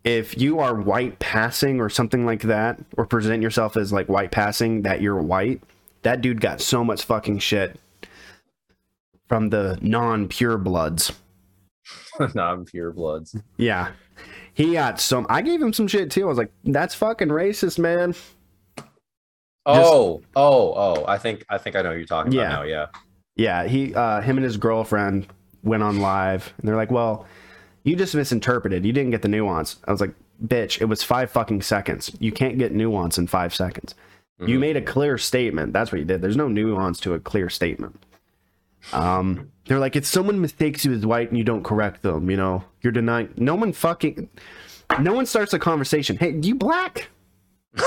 if 0.04 0.38
you 0.38 0.58
are 0.60 0.74
white 0.74 1.18
passing 1.18 1.80
or 1.80 1.88
something 1.88 2.26
like 2.26 2.42
that, 2.42 2.78
or 2.96 3.06
present 3.06 3.42
yourself 3.42 3.76
as 3.76 3.92
like 3.92 4.08
white 4.08 4.30
passing 4.30 4.82
that 4.82 5.00
you're 5.00 5.20
white, 5.22 5.62
that 6.02 6.20
dude 6.20 6.40
got 6.40 6.60
so 6.60 6.84
much 6.84 7.04
fucking 7.04 7.38
shit 7.38 7.80
from 9.28 9.48
the 9.50 9.78
non 9.80 10.28
pure 10.28 10.58
bloods. 10.58 11.12
non-pure 12.34 12.92
bloods. 12.92 13.36
Yeah. 13.56 13.92
He 14.54 14.72
got 14.74 15.00
some 15.00 15.26
I 15.28 15.42
gave 15.42 15.60
him 15.60 15.72
some 15.72 15.88
shit 15.88 16.10
too. 16.10 16.22
I 16.22 16.26
was 16.28 16.38
like, 16.38 16.52
that's 16.64 16.94
fucking 16.94 17.28
racist, 17.28 17.78
man. 17.78 18.14
Oh, 19.66 20.22
oh, 20.36 20.74
oh! 20.76 21.04
I 21.06 21.16
think 21.18 21.44
I 21.48 21.56
think 21.58 21.74
I 21.74 21.82
know 21.82 21.88
what 21.88 21.96
you're 21.96 22.06
talking 22.06 22.32
Yeah. 22.32 22.42
about 22.42 22.52
now. 22.52 22.62
Yeah. 22.64 22.86
Yeah, 23.36 23.66
he 23.66 23.94
uh 23.94 24.20
him 24.20 24.36
and 24.36 24.44
his 24.44 24.56
girlfriend 24.58 25.26
went 25.62 25.82
on 25.82 26.00
live 26.00 26.52
and 26.58 26.68
they're 26.68 26.76
like, 26.76 26.90
Well, 26.90 27.26
you 27.84 27.94
just 27.96 28.14
misinterpreted. 28.14 28.84
You 28.84 28.92
didn't 28.92 29.10
get 29.12 29.22
the 29.22 29.28
nuance. 29.28 29.76
I 29.86 29.92
was 29.92 30.00
like, 30.00 30.14
bitch, 30.44 30.80
it 30.80 30.86
was 30.86 31.02
five 31.02 31.30
fucking 31.30 31.62
seconds. 31.62 32.10
You 32.18 32.32
can't 32.32 32.58
get 32.58 32.72
nuance 32.72 33.16
in 33.18 33.26
five 33.28 33.54
seconds. 33.54 33.94
You 34.44 34.56
Mhm. 34.56 34.60
made 34.60 34.76
a 34.76 34.82
clear 34.82 35.16
statement. 35.16 35.72
That's 35.72 35.92
what 35.92 35.98
you 36.00 36.04
did. 36.04 36.20
There's 36.20 36.36
no 36.36 36.48
nuance 36.48 36.98
to 37.00 37.14
a 37.14 37.20
clear 37.20 37.48
statement. 37.48 38.02
Um, 38.92 39.50
they're 39.66 39.78
like, 39.78 39.96
if 39.96 40.04
someone 40.04 40.40
mistakes 40.40 40.84
you 40.84 40.92
as 40.92 41.06
white 41.06 41.28
and 41.28 41.38
you 41.38 41.44
don't 41.44 41.62
correct 41.62 42.02
them, 42.02 42.28
you 42.30 42.36
know, 42.36 42.64
you're 42.82 42.92
denying. 42.92 43.28
No 43.36 43.54
one 43.54 43.72
fucking, 43.72 44.28
no 45.00 45.14
one 45.14 45.24
starts 45.26 45.54
a 45.54 45.58
conversation. 45.58 46.16
Hey, 46.16 46.32
you 46.42 46.54
black? 46.56 47.08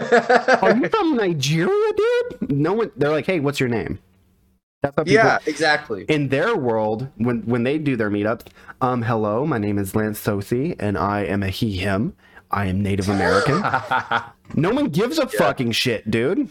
Are 0.00 0.76
you 0.76 0.88
from 0.88 1.16
Nigeria, 1.16 1.92
dude? 1.96 2.50
No 2.52 2.72
one. 2.72 2.90
They're 2.96 3.10
like, 3.10 3.26
hey, 3.26 3.40
what's 3.40 3.60
your 3.60 3.68
name? 3.68 3.98
That's 4.84 4.96
people. 4.96 5.12
yeah, 5.12 5.38
exactly. 5.46 6.04
In 6.08 6.28
their 6.28 6.56
world, 6.56 7.08
when 7.16 7.42
when 7.42 7.62
they 7.62 7.78
do 7.78 7.96
their 7.96 8.10
meetups, 8.10 8.48
um, 8.80 9.02
hello, 9.02 9.46
my 9.46 9.58
name 9.58 9.78
is 9.78 9.94
Lance 9.94 10.20
Sosi, 10.22 10.76
and 10.78 10.98
I 10.98 11.22
am 11.22 11.42
a 11.42 11.48
he 11.48 11.78
him. 11.78 12.14
I 12.50 12.66
am 12.66 12.82
Native 12.82 13.08
American. 13.08 13.60
no 14.54 14.70
one 14.70 14.90
gives 14.90 15.18
a 15.18 15.26
fucking 15.26 15.72
shit, 15.72 16.10
dude. 16.10 16.50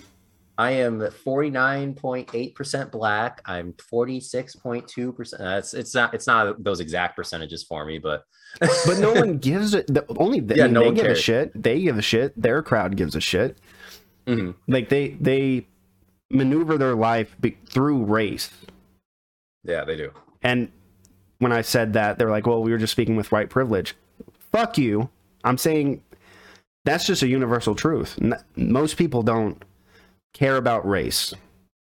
I 0.57 0.71
am 0.71 0.99
49.8% 0.99 2.91
black. 2.91 3.41
I'm 3.45 3.73
46.2%. 3.73 5.37
That's 5.37 5.73
it's 5.73 5.95
not 5.95 6.13
it's 6.13 6.27
not 6.27 6.63
those 6.63 6.79
exact 6.79 7.15
percentages 7.15 7.63
for 7.63 7.85
me, 7.85 7.99
but 7.99 8.25
But 8.59 8.99
no 8.99 9.13
one 9.13 9.37
gives 9.37 9.73
it. 9.73 9.87
The, 9.87 10.05
only 10.17 10.39
the, 10.39 10.55
Yeah, 10.55 10.63
I 10.63 10.67
mean, 10.67 10.73
no 10.73 10.79
they 10.81 10.85
one 10.87 10.95
give 10.95 11.05
a 11.05 11.15
shit. 11.15 11.51
They 11.61 11.81
give 11.81 11.97
a 11.97 12.01
shit. 12.01 12.39
Their 12.39 12.61
crowd 12.63 12.95
gives 12.97 13.15
a 13.15 13.21
shit. 13.21 13.57
Mhm. 14.27 14.55
Like 14.67 14.89
they 14.89 15.09
they 15.19 15.67
maneuver 16.33 16.77
their 16.77 16.95
life 16.95 17.35
be, 17.39 17.57
through 17.67 18.03
race. 18.03 18.49
yeah, 19.63 19.83
they 19.85 19.95
do. 19.95 20.11
And 20.41 20.71
when 21.39 21.51
I 21.51 21.61
said 21.61 21.93
that, 21.93 22.17
they're 22.17 22.29
like, 22.29 22.47
"Well, 22.47 22.61
we 22.61 22.71
were 22.71 22.77
just 22.77 22.91
speaking 22.91 23.15
with 23.15 23.31
white 23.31 23.49
privilege." 23.49 23.95
Fuck 24.51 24.77
you. 24.77 25.09
I'm 25.43 25.57
saying 25.57 26.01
that's 26.85 27.05
just 27.05 27.21
a 27.23 27.27
universal 27.27 27.75
truth. 27.75 28.19
Most 28.55 28.97
people 28.97 29.23
don't 29.23 29.63
care 30.33 30.57
about 30.57 30.87
race. 30.87 31.33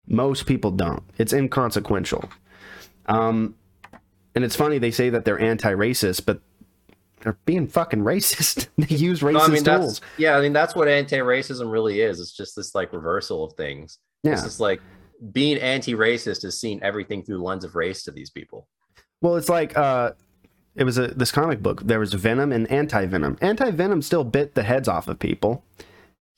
Most 0.07 0.45
people 0.45 0.71
don't. 0.71 1.03
It's 1.17 1.33
inconsequential. 1.33 2.29
Um, 3.07 3.55
and 4.35 4.43
it's 4.43 4.55
funny 4.55 4.77
they 4.77 4.91
say 4.91 5.09
that 5.09 5.25
they're 5.25 5.39
anti-racist, 5.39 6.25
but 6.25 6.41
they're 7.21 7.37
being 7.45 7.67
fucking 7.67 8.01
racist. 8.01 8.67
they 8.77 8.95
use 8.95 9.21
racist 9.21 9.33
No, 9.33 9.39
I 9.39 9.47
mean 9.47 9.63
tools. 9.63 10.01
yeah, 10.17 10.37
I 10.37 10.41
mean 10.41 10.53
that's 10.53 10.75
what 10.75 10.87
anti-racism 10.87 11.71
really 11.71 12.01
is. 12.01 12.19
It's 12.19 12.35
just 12.35 12.55
this 12.55 12.73
like 12.73 12.93
reversal 12.93 13.43
of 13.43 13.53
things. 13.53 13.97
Yeah. 14.23 14.33
It's 14.33 14.43
just 14.43 14.59
like 14.59 14.81
being 15.31 15.57
anti-racist 15.57 16.43
is 16.45 16.59
seeing 16.59 16.81
everything 16.83 17.23
through 17.23 17.37
the 17.37 17.43
lens 17.43 17.63
of 17.63 17.75
race 17.75 18.03
to 18.03 18.11
these 18.11 18.29
people. 18.29 18.67
Well, 19.21 19.35
it's 19.35 19.49
like 19.49 19.77
uh, 19.77 20.11
it 20.75 20.83
was 20.83 20.97
a 20.97 21.07
this 21.07 21.31
comic 21.31 21.61
book. 21.61 21.81
There 21.83 21.99
was 21.99 22.13
Venom 22.13 22.51
and 22.51 22.69
Anti 22.71 23.05
Venom. 23.05 23.37
Anti 23.41 23.71
Venom 23.71 24.01
still 24.01 24.23
bit 24.23 24.55
the 24.55 24.63
heads 24.63 24.87
off 24.87 25.07
of 25.07 25.19
people. 25.19 25.63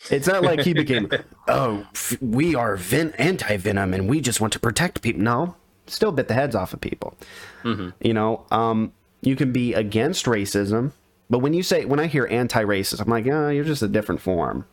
It's 0.10 0.28
not 0.28 0.44
like 0.44 0.62
he 0.62 0.74
became, 0.84 1.10
oh, 1.48 1.88
f- 1.94 2.18
we 2.22 2.56
are 2.56 2.76
Ven- 2.76 3.14
Anti 3.18 3.56
Venom 3.58 3.94
and 3.94 4.10
we 4.10 4.20
just 4.20 4.42
want 4.42 4.52
to 4.54 4.60
protect 4.60 5.02
people. 5.02 5.22
No, 5.22 5.56
still 5.88 6.12
bit 6.12 6.28
the 6.28 6.34
heads 6.34 6.56
off 6.56 6.74
of 6.74 6.82
people. 6.82 7.16
Mhm. 7.64 7.94
You 8.02 8.14
know, 8.14 8.46
um, 8.52 8.92
you 9.22 9.38
can 9.38 9.54
be 9.54 9.74
against 9.74 10.26
racism, 10.26 10.92
but 11.30 11.40
when 11.40 11.54
you 11.54 11.64
say 11.64 11.86
when 11.86 12.02
I 12.02 12.08
hear 12.08 12.28
anti-racist, 12.30 13.00
I'm 13.00 13.08
like, 13.10 13.26
oh, 13.28 13.48
you're 13.50 13.64
just 13.64 13.82
a 13.82 13.88
different 13.88 14.20
form. 14.20 14.66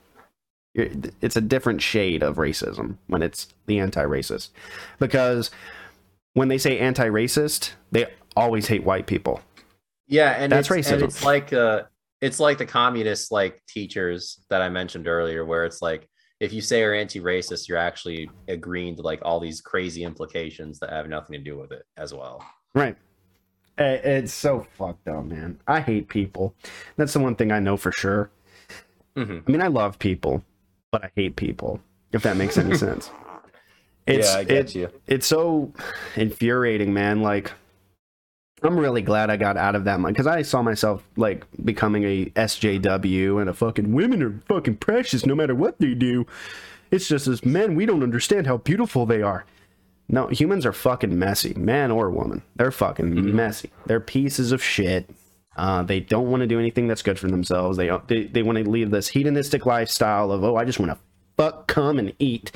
It's 0.74 1.36
a 1.36 1.40
different 1.40 1.82
shade 1.82 2.22
of 2.22 2.36
racism 2.36 2.96
when 3.08 3.22
it's 3.22 3.48
the 3.66 3.80
anti-racist, 3.80 4.50
because 4.98 5.50
when 6.34 6.48
they 6.48 6.58
say 6.58 6.78
anti-racist, 6.78 7.72
they 7.90 8.06
always 8.36 8.68
hate 8.68 8.84
white 8.84 9.06
people. 9.06 9.40
Yeah, 10.06 10.30
and 10.38 10.52
That's 10.52 10.70
it's, 10.70 10.88
and 10.90 11.02
racism. 11.02 11.04
it's 11.04 11.24
like 11.24 11.52
uh 11.52 11.82
it's 12.20 12.38
like 12.38 12.58
the 12.58 12.66
communist 12.66 13.32
like 13.32 13.60
teachers 13.68 14.44
that 14.50 14.62
I 14.62 14.68
mentioned 14.68 15.08
earlier, 15.08 15.44
where 15.44 15.64
it's 15.64 15.82
like 15.82 16.06
if 16.38 16.52
you 16.52 16.60
say 16.60 16.80
you're 16.80 16.94
anti-racist, 16.94 17.68
you're 17.68 17.76
actually 17.78 18.30
agreeing 18.48 18.96
to 18.96 19.02
like 19.02 19.20
all 19.22 19.40
these 19.40 19.60
crazy 19.60 20.04
implications 20.04 20.78
that 20.78 20.90
have 20.90 21.08
nothing 21.08 21.32
to 21.32 21.42
do 21.42 21.58
with 21.58 21.72
it 21.72 21.84
as 21.96 22.14
well. 22.14 22.44
Right. 22.74 22.96
It's 23.76 24.32
so 24.32 24.66
fucked 24.76 25.08
up, 25.08 25.24
man. 25.24 25.58
I 25.66 25.80
hate 25.80 26.08
people. 26.08 26.54
That's 26.96 27.12
the 27.12 27.18
one 27.20 27.34
thing 27.34 27.50
I 27.50 27.58
know 27.60 27.76
for 27.76 27.92
sure. 27.92 28.30
Mhm. 29.16 29.42
I 29.46 29.50
mean, 29.50 29.62
I 29.62 29.66
love 29.68 29.98
people, 29.98 30.44
but 30.90 31.04
I 31.04 31.10
hate 31.14 31.36
people. 31.36 31.80
If 32.12 32.22
that 32.22 32.36
makes 32.36 32.58
any 32.58 32.76
sense. 32.86 33.10
It's, 34.06 34.32
yeah, 34.32 34.38
I 34.38 34.44
get 34.44 34.66
it- 34.66 34.74
you. 34.74 34.88
it's 35.06 35.26
so 35.26 35.72
infuriating, 36.16 36.92
man. 36.92 37.22
Like, 37.22 37.52
I'm 38.62 38.78
really 38.78 39.02
glad 39.02 39.30
I 39.30 39.36
got 39.36 39.56
out 39.56 39.74
of 39.74 39.84
that 39.84 40.02
because 40.02 40.26
I 40.26 40.42
saw 40.42 40.62
myself 40.62 41.02
like 41.16 41.46
becoming 41.64 42.04
a 42.04 42.26
SJW 42.26 43.40
and 43.40 43.48
a 43.48 43.54
fucking 43.54 43.92
women 43.92 44.22
are 44.22 44.38
fucking 44.48 44.76
precious 44.76 45.24
no 45.24 45.34
matter 45.34 45.54
what 45.54 45.78
they 45.78 45.94
do. 45.94 46.26
It's 46.90 47.08
just 47.08 47.26
as 47.26 47.44
men, 47.44 47.74
we 47.74 47.86
don't 47.86 48.02
understand 48.02 48.46
how 48.46 48.58
beautiful 48.58 49.06
they 49.06 49.22
are. 49.22 49.44
No, 50.08 50.26
humans 50.26 50.66
are 50.66 50.72
fucking 50.72 51.16
messy, 51.16 51.54
man 51.54 51.90
or 51.90 52.10
woman. 52.10 52.42
They're 52.56 52.72
fucking 52.72 53.14
mm-hmm. 53.14 53.36
messy. 53.36 53.70
They're 53.86 54.00
pieces 54.00 54.50
of 54.50 54.62
shit. 54.62 55.08
Uh, 55.56 55.82
they 55.82 56.00
don't 56.00 56.30
want 56.30 56.40
to 56.40 56.46
do 56.46 56.58
anything 56.58 56.86
that's 56.86 57.02
good 57.02 57.18
for 57.18 57.28
themselves. 57.28 57.76
They 57.76 57.90
they, 58.06 58.24
they 58.24 58.42
want 58.42 58.58
to 58.58 58.68
leave 58.68 58.90
this 58.90 59.08
hedonistic 59.08 59.66
lifestyle 59.66 60.30
of 60.30 60.44
oh, 60.44 60.56
I 60.56 60.64
just 60.64 60.78
want 60.78 60.92
to 60.92 60.98
fuck, 61.36 61.66
come, 61.66 61.98
and 61.98 62.12
eat. 62.18 62.52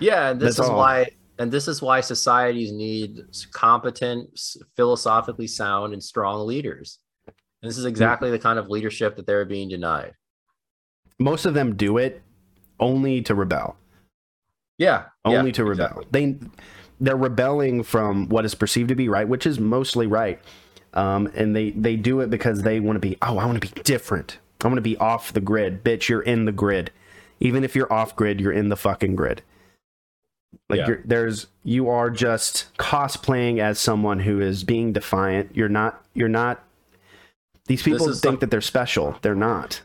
Yeah, 0.00 0.30
and 0.30 0.40
this 0.40 0.56
That's 0.56 0.66
is 0.66 0.70
all. 0.70 0.78
why 0.78 1.06
and 1.38 1.52
this 1.52 1.68
is 1.68 1.80
why 1.80 2.00
societies 2.00 2.72
need 2.72 3.20
competent, 3.52 4.40
philosophically 4.76 5.46
sound 5.46 5.92
and 5.92 6.02
strong 6.02 6.46
leaders. 6.46 6.98
And 7.26 7.68
this 7.68 7.78
is 7.78 7.84
exactly 7.84 8.30
the 8.30 8.38
kind 8.38 8.58
of 8.58 8.68
leadership 8.68 9.16
that 9.16 9.26
they're 9.26 9.44
being 9.44 9.68
denied. 9.68 10.12
Most 11.18 11.44
of 11.44 11.54
them 11.54 11.76
do 11.76 11.98
it 11.98 12.22
only 12.78 13.22
to 13.22 13.34
rebel. 13.34 13.76
Yeah, 14.78 15.06
only 15.24 15.50
yeah, 15.50 15.52
to 15.54 15.64
rebel. 15.64 15.86
exactly. 15.86 16.06
They 16.10 16.38
they're 17.00 17.16
rebelling 17.16 17.82
from 17.82 18.28
what 18.28 18.44
is 18.44 18.54
perceived 18.54 18.88
to 18.88 18.94
be 18.94 19.08
right, 19.08 19.28
which 19.28 19.46
is 19.46 19.58
mostly 19.58 20.06
right. 20.06 20.40
Um, 20.98 21.30
and 21.34 21.54
they 21.54 21.70
they 21.70 21.96
do 21.96 22.20
it 22.20 22.30
because 22.30 22.62
they 22.62 22.80
want 22.80 22.96
to 22.96 23.00
be. 23.00 23.16
Oh, 23.22 23.38
I 23.38 23.46
want 23.46 23.60
to 23.62 23.72
be 23.74 23.82
different. 23.82 24.38
I 24.62 24.66
want 24.66 24.76
to 24.78 24.82
be 24.82 24.96
off 24.96 25.32
the 25.32 25.40
grid, 25.40 25.84
bitch. 25.84 26.08
You're 26.08 26.22
in 26.22 26.44
the 26.44 26.52
grid. 26.52 26.90
Even 27.40 27.62
if 27.62 27.76
you're 27.76 27.92
off 27.92 28.16
grid, 28.16 28.40
you're 28.40 28.52
in 28.52 28.68
the 28.68 28.76
fucking 28.76 29.14
grid. 29.14 29.42
Like 30.68 30.78
Yeah. 30.80 30.86
you're, 30.88 31.02
there's 31.04 31.46
you 31.62 31.88
are 31.88 32.10
just 32.10 32.66
cosplaying 32.78 33.58
as 33.60 33.78
someone 33.78 34.20
who 34.20 34.40
is 34.40 34.64
being 34.64 34.92
defiant. 34.92 35.54
You're 35.54 35.68
not. 35.68 36.04
You're 36.14 36.28
not. 36.28 36.64
These 37.66 37.82
people 37.82 38.06
think 38.06 38.16
some- 38.16 38.38
that 38.38 38.50
they're 38.50 38.60
special. 38.60 39.16
They're 39.22 39.34
not. 39.34 39.82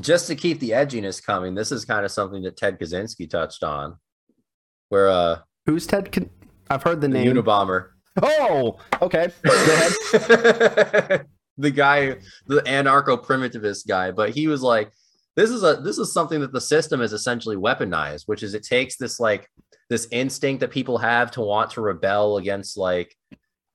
just 0.00 0.26
to 0.28 0.34
keep 0.36 0.60
the 0.60 0.70
edginess 0.70 1.22
coming, 1.24 1.54
this 1.54 1.72
is 1.72 1.84
kind 1.84 2.04
of 2.04 2.10
something 2.12 2.42
that 2.42 2.56
Ted 2.56 2.78
Kaczynski 2.78 3.28
touched 3.28 3.62
on, 3.64 3.96
where 4.90 5.08
uh, 5.08 5.38
Who's 5.66 5.86
Ted? 5.86 6.12
Con- 6.12 6.30
I've 6.70 6.82
heard 6.84 7.00
the 7.00 7.08
the 7.08 7.14
name. 7.14 7.34
Unabomber, 7.34 7.88
oh, 8.22 8.78
okay. 9.02 9.28
The 11.58 11.70
guy, 11.70 12.16
the 12.46 12.60
anarcho 12.66 13.24
primitivist 13.24 13.86
guy, 13.88 14.10
but 14.10 14.28
he 14.28 14.46
was 14.46 14.60
like, 14.62 14.90
this 15.36 15.48
is 15.48 15.62
a 15.64 15.76
this 15.76 15.96
is 15.96 16.12
something 16.12 16.40
that 16.42 16.52
the 16.52 16.60
system 16.60 17.00
is 17.00 17.14
essentially 17.14 17.56
weaponized, 17.56 18.24
which 18.26 18.42
is 18.42 18.52
it 18.52 18.62
takes 18.62 18.96
this 18.98 19.18
like 19.18 19.48
this 19.88 20.06
instinct 20.10 20.60
that 20.60 20.70
people 20.70 20.98
have 20.98 21.30
to 21.30 21.40
want 21.40 21.70
to 21.70 21.80
rebel 21.80 22.36
against 22.36 22.76
like 22.76 23.16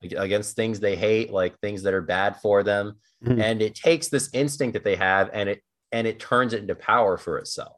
against 0.02 0.54
things 0.54 0.78
they 0.78 0.94
hate, 0.94 1.32
like 1.32 1.58
things 1.58 1.82
that 1.82 1.92
are 1.92 2.02
bad 2.02 2.36
for 2.36 2.62
them, 2.62 3.00
Mhm. 3.24 3.42
and 3.42 3.60
it 3.62 3.74
takes 3.74 4.06
this 4.08 4.30
instinct 4.32 4.74
that 4.74 4.84
they 4.84 4.94
have 4.96 5.30
and 5.32 5.48
it 5.48 5.60
and 5.90 6.06
it 6.06 6.20
turns 6.20 6.52
it 6.52 6.60
into 6.60 6.76
power 6.76 7.16
for 7.18 7.36
itself. 7.38 7.76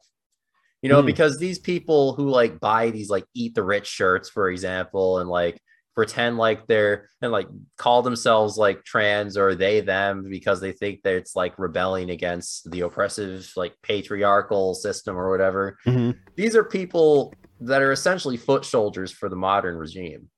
You 0.82 0.90
know, 0.90 1.02
Mm. 1.02 1.06
because 1.06 1.38
these 1.38 1.58
people 1.58 2.12
who 2.14 2.28
like 2.28 2.60
buy 2.60 2.90
these 2.90 3.08
like 3.08 3.24
eat 3.34 3.54
the 3.54 3.62
rich 3.62 3.86
shirts, 3.86 4.28
for 4.28 4.50
example, 4.50 5.18
and 5.20 5.30
like 5.30 5.58
pretend 5.94 6.36
like 6.38 6.66
they're 6.66 7.08
and 7.22 7.30
like 7.30 7.46
call 7.76 8.02
themselves 8.02 8.56
like 8.56 8.82
trans 8.84 9.36
or 9.36 9.54
they 9.54 9.80
them 9.80 10.24
because 10.28 10.60
they 10.60 10.72
think 10.72 11.02
that 11.02 11.14
it's 11.14 11.36
like 11.36 11.56
rebelling 11.58 12.10
against 12.10 12.70
the 12.70 12.80
oppressive 12.80 13.50
like 13.56 13.74
patriarchal 13.82 14.74
system 14.74 15.16
or 15.16 15.30
whatever 15.30 15.76
Mhm. 15.86 16.16
these 16.36 16.56
are 16.56 16.64
people 16.64 17.32
that 17.60 17.80
are 17.80 17.92
essentially 17.92 18.36
foot 18.36 18.64
soldiers 18.64 19.12
for 19.12 19.28
the 19.28 19.36
modern 19.36 19.76
regime. 19.76 20.28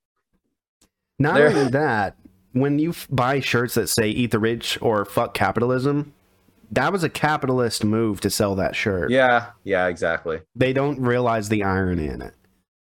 Not 1.19 1.35
They're- 1.37 1.49
only 1.49 1.71
that, 1.71 2.17
when 2.53 2.79
you 2.79 2.91
f- 2.91 3.09
buy 3.11 3.41
shirts 3.41 3.75
that 3.75 3.89
say 3.89 4.09
"Eat 4.09 4.31
the 4.31 4.39
Rich" 4.39 4.79
or 4.83 5.05
"Fuck 5.05 5.33
Capitalism," 5.35 6.13
that 6.71 6.93
was 6.93 7.03
a 7.03 7.09
capitalist 7.09 7.85
move 7.85 8.21
to 8.21 8.31
sell 8.31 8.55
that 8.57 8.77
shirt. 8.77 9.11
Yeah, 9.11 9.47
yeah, 9.65 9.87
exactly. 9.87 10.41
They 10.55 10.73
don't 10.75 11.01
realize 11.01 11.49
the 11.49 11.63
irony 11.65 12.07
in 12.07 12.21
it. 12.21 12.35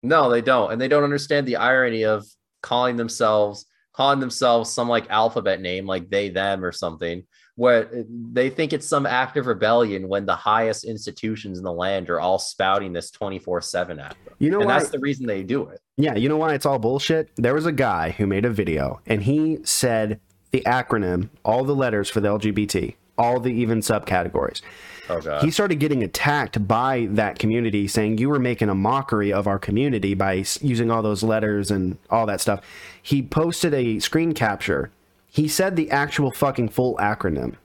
No, 0.03 0.31
they 0.31 0.41
don't, 0.41 0.73
and 0.73 0.81
they 0.81 0.89
don't 0.89 1.05
understand 1.05 1.47
the 1.47 1.57
irony 1.57 2.05
of 2.05 2.25
calling 2.65 2.97
themselves 2.97 3.67
calling 3.93 4.19
themselves 4.19 4.71
some 4.73 4.89
like 4.89 5.09
alphabet 5.09 5.61
name, 5.61 5.87
like 5.87 6.11
they 6.11 6.29
them 6.29 6.65
or 6.65 6.73
something, 6.73 7.23
where 7.55 7.89
they 8.33 8.51
think 8.51 8.73
it's 8.73 8.89
some 8.89 9.07
act 9.07 9.37
of 9.37 9.47
rebellion 9.47 10.09
when 10.09 10.27
the 10.27 10.35
highest 10.35 10.83
institutions 10.83 11.59
in 11.59 11.65
the 11.65 11.73
land 11.73 12.11
are 12.11 12.19
all 12.19 12.39
spouting 12.39 12.93
this 12.93 13.13
twenty 13.13 13.39
four 13.39 13.61
seven 13.61 14.01
at 14.01 14.17
them, 14.25 14.35
You 14.41 14.51
know 14.51 14.59
and 14.61 14.67
why? 14.67 14.79
that's 14.79 14.91
the 14.91 14.99
reason 14.99 15.27
they 15.27 15.45
do 15.45 15.69
it. 15.69 15.81
Yeah, 15.97 16.17
you 16.17 16.29
know 16.29 16.39
why 16.39 16.55
it's 16.55 16.67
all 16.67 16.81
bullshit? 16.81 17.31
There 17.37 17.55
was 17.55 17.67
a 17.67 17.73
guy 17.73 18.11
who 18.11 18.27
made 18.27 18.45
a 18.45 18.51
video 18.51 19.01
and 19.07 19.23
he 19.23 19.59
said 19.63 20.19
the 20.51 20.63
acronym, 20.63 21.29
all 21.45 21.65
the 21.65 21.75
letters 21.77 22.11
for 22.11 22.21
the 22.21 22.29
LGBT, 22.29 22.97
all 23.17 23.39
the 23.39 23.53
even 23.53 23.79
subcategories. 23.81 24.61
Oh 25.09 25.21
god, 25.21 25.43
He 25.43 25.51
started 25.51 25.77
getting 25.81 26.03
attacked 26.03 26.67
by 26.67 27.09
that 27.11 27.39
community 27.39 27.87
saying 27.89 28.19
you 28.19 28.29
were 28.29 28.39
making 28.39 28.69
a 28.71 28.75
mockery 28.75 29.33
of 29.33 29.47
our 29.47 29.59
community 29.59 30.15
by 30.15 30.45
using 30.61 30.91
all 30.91 31.03
those 31.03 31.23
letters 31.23 31.71
and 31.71 31.99
all 32.11 32.27
that 32.27 32.41
stuff. 32.41 32.61
He 33.03 33.23
posted 33.23 33.75
a 33.75 33.99
screen 33.99 34.33
capture. 34.33 34.91
He 35.27 35.49
said 35.49 35.77
the 35.77 35.91
actual 35.91 36.31
fucking 36.31 36.71
full 36.71 36.97
acronym. 36.97 37.57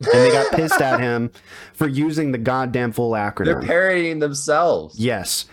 And 0.00 0.12
they 0.12 0.30
got 0.30 0.52
pissed 0.54 0.80
at 0.80 1.00
him 1.00 1.30
for 1.72 1.88
using 1.88 2.32
the 2.32 2.38
goddamn 2.38 2.92
full 2.92 3.12
acronym. 3.12 3.44
they're 3.46 3.62
parodying 3.62 4.18
themselves. 4.18 4.98
Yes. 4.98 5.46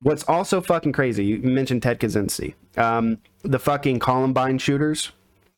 What's 0.00 0.22
also 0.24 0.60
fucking 0.60 0.92
crazy, 0.92 1.24
you 1.24 1.38
mentioned 1.38 1.82
Ted 1.82 1.98
Kaczynski. 1.98 2.54
Um, 2.76 3.18
the 3.42 3.58
fucking 3.58 3.98
Columbine 3.98 4.58
shooters, 4.58 5.10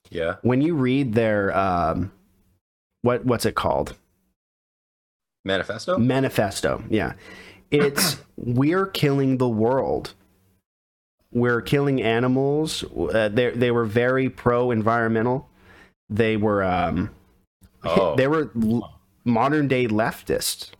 Yeah, 0.09 0.37
when 0.41 0.63
you 0.63 0.75
read 0.75 1.13
their 1.13 1.55
um, 1.57 2.11
what 3.03 3.25
what's 3.27 3.45
it 3.45 3.55
called? 3.55 3.95
Manifesto. 5.45 5.99
Manifesto. 5.99 6.83
Yeah. 6.91 7.15
It's 7.71 8.19
we're 8.37 8.87
killing 8.87 9.39
the 9.39 9.49
world. 9.49 10.15
We're 11.33 11.61
killing 11.61 12.03
animals. 12.03 12.83
Uh, 12.85 13.29
they 13.29 13.51
they 13.51 13.71
were 13.71 13.85
very 13.85 14.29
pro 14.29 14.71
environmental. 14.71 15.49
They 16.09 16.37
were 16.37 16.63
um 16.65 17.11
Oh, 17.85 18.15
they 18.17 18.27
were 18.27 18.51
l- 18.61 18.99
modern 19.25 19.69
day 19.69 19.87
leftists. 19.87 20.71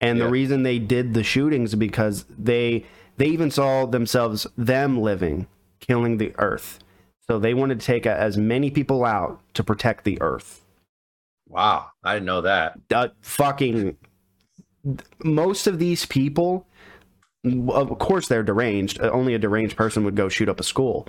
And 0.00 0.18
Yeah. 0.18 0.24
the 0.26 0.30
reason 0.30 0.62
they 0.62 0.78
did 0.78 1.14
the 1.14 1.24
shootings 1.24 1.70
is 1.70 1.74
because 1.76 2.24
they 2.38 2.84
they 3.16 3.26
even 3.26 3.50
saw 3.50 3.86
themselves 3.86 4.46
them 4.56 5.00
living 5.00 5.46
killing 5.80 6.18
the 6.18 6.32
earth. 6.38 6.78
So 7.26 7.38
they 7.38 7.52
wanted 7.54 7.80
to 7.80 7.86
take 7.86 8.06
a, 8.06 8.14
as 8.18 8.36
many 8.36 8.70
people 8.70 9.04
out 9.04 9.40
to 9.54 9.64
protect 9.64 10.04
the 10.04 10.20
earth. 10.20 10.64
Wow, 11.48 11.86
I 12.04 12.14
didn't 12.14 12.26
know 12.26 12.42
that. 12.42 12.78
uh, 12.94 13.08
fucking 13.22 13.96
most 15.24 15.66
of 15.66 15.78
these 15.78 16.06
people 16.06 16.66
of 17.70 17.98
course 17.98 18.28
they're 18.28 18.42
deranged 18.42 19.00
Uh, 19.00 19.10
only 19.10 19.34
a 19.34 19.38
deranged 19.38 19.76
person 19.76 20.04
would 20.04 20.14
go 20.16 20.28
shoot 20.28 20.48
up 20.48 20.60
a 20.60 20.62
school 20.62 21.06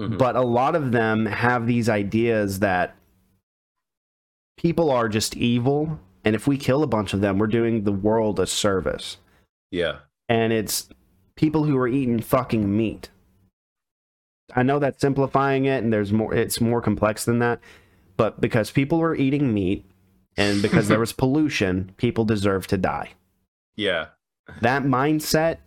Mhm. 0.00 0.18
but 0.18 0.36
a 0.36 0.42
lot 0.42 0.74
of 0.76 0.92
them 0.92 1.26
have 1.26 1.66
these 1.66 1.88
ideas 1.88 2.58
that 2.60 2.96
people 4.56 4.90
are 4.90 5.08
just 5.08 5.36
evil 5.36 5.98
and 6.24 6.34
if 6.34 6.46
we 6.46 6.56
kill 6.56 6.82
a 6.82 6.86
bunch 6.86 7.14
of 7.14 7.20
them 7.20 7.38
we're 7.38 7.46
doing 7.46 7.84
the 7.84 7.92
world 7.92 8.40
a 8.40 8.46
service 8.46 9.18
Yeah, 9.70 9.98
and 10.28 10.52
it's 10.52 10.88
people 11.36 11.64
who 11.64 11.76
are 11.78 11.88
eating 11.88 12.20
fucking 12.20 12.74
meat 12.76 13.10
i 14.54 14.62
know 14.62 14.78
that's 14.78 15.00
simplifying 15.00 15.64
it 15.66 15.82
and 15.82 15.92
there's 15.92 16.12
more 16.12 16.32
it's 16.34 16.60
more 16.60 16.80
complex 16.80 17.24
than 17.24 17.38
that 17.40 17.60
but 18.16 18.40
because 18.40 18.70
people 18.70 18.98
were 18.98 19.14
eating 19.14 19.52
meat 19.52 19.84
and 20.36 20.62
because 20.62 20.88
there 20.88 21.00
was 21.06 21.12
pollution 21.12 21.92
people 21.96 22.24
deserve 22.24 22.66
to 22.68 22.76
die. 22.76 23.10
Yeah, 23.76 24.06
that 24.60 24.82
mindset 24.82 25.58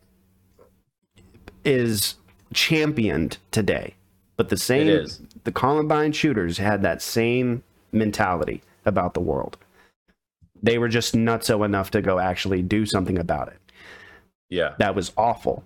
is 1.66 2.16
championed 2.54 3.38
today. 3.52 3.96
But 4.38 4.50
the 4.50 4.58
same 4.58 5.06
the 5.44 5.52
columbine 5.52 6.14
shooters 6.14 6.58
had 6.58 6.82
that 6.84 7.02
same 7.02 7.64
mentality 7.92 8.62
about 8.86 9.14
the 9.14 9.20
world. 9.20 9.58
They 10.62 10.78
were 10.78 10.90
just 10.90 11.16
nutso 11.16 11.66
enough 11.66 11.92
to 11.92 12.02
go 12.02 12.20
actually 12.20 12.62
do 12.62 12.86
something 12.86 13.18
about 13.18 13.50
it. 13.50 13.60
Yeah. 14.50 14.74
that 14.80 14.96
was 14.96 15.12
awful 15.16 15.64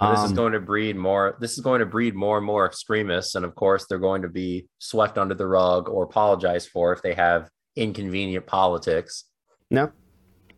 And 0.00 0.16
this 0.16 0.24
is 0.24 0.30
Um, 0.30 0.36
going 0.36 0.52
to 0.52 0.60
breed 0.60 0.96
more. 0.96 1.36
This 1.40 1.54
is 1.58 1.60
going 1.60 1.80
to 1.80 1.86
breed 1.86 2.14
more 2.14 2.36
and 2.36 2.46
more 2.46 2.66
extremists, 2.66 3.34
and 3.34 3.44
of 3.44 3.54
course, 3.54 3.86
they're 3.86 3.98
going 3.98 4.22
to 4.22 4.28
be 4.28 4.68
swept 4.78 5.18
under 5.18 5.34
the 5.34 5.46
rug 5.46 5.88
or 5.88 6.04
apologized 6.04 6.68
for 6.68 6.92
if 6.92 7.02
they 7.02 7.14
have 7.14 7.48
inconvenient 7.76 8.46
politics. 8.46 9.24
no 9.70 9.90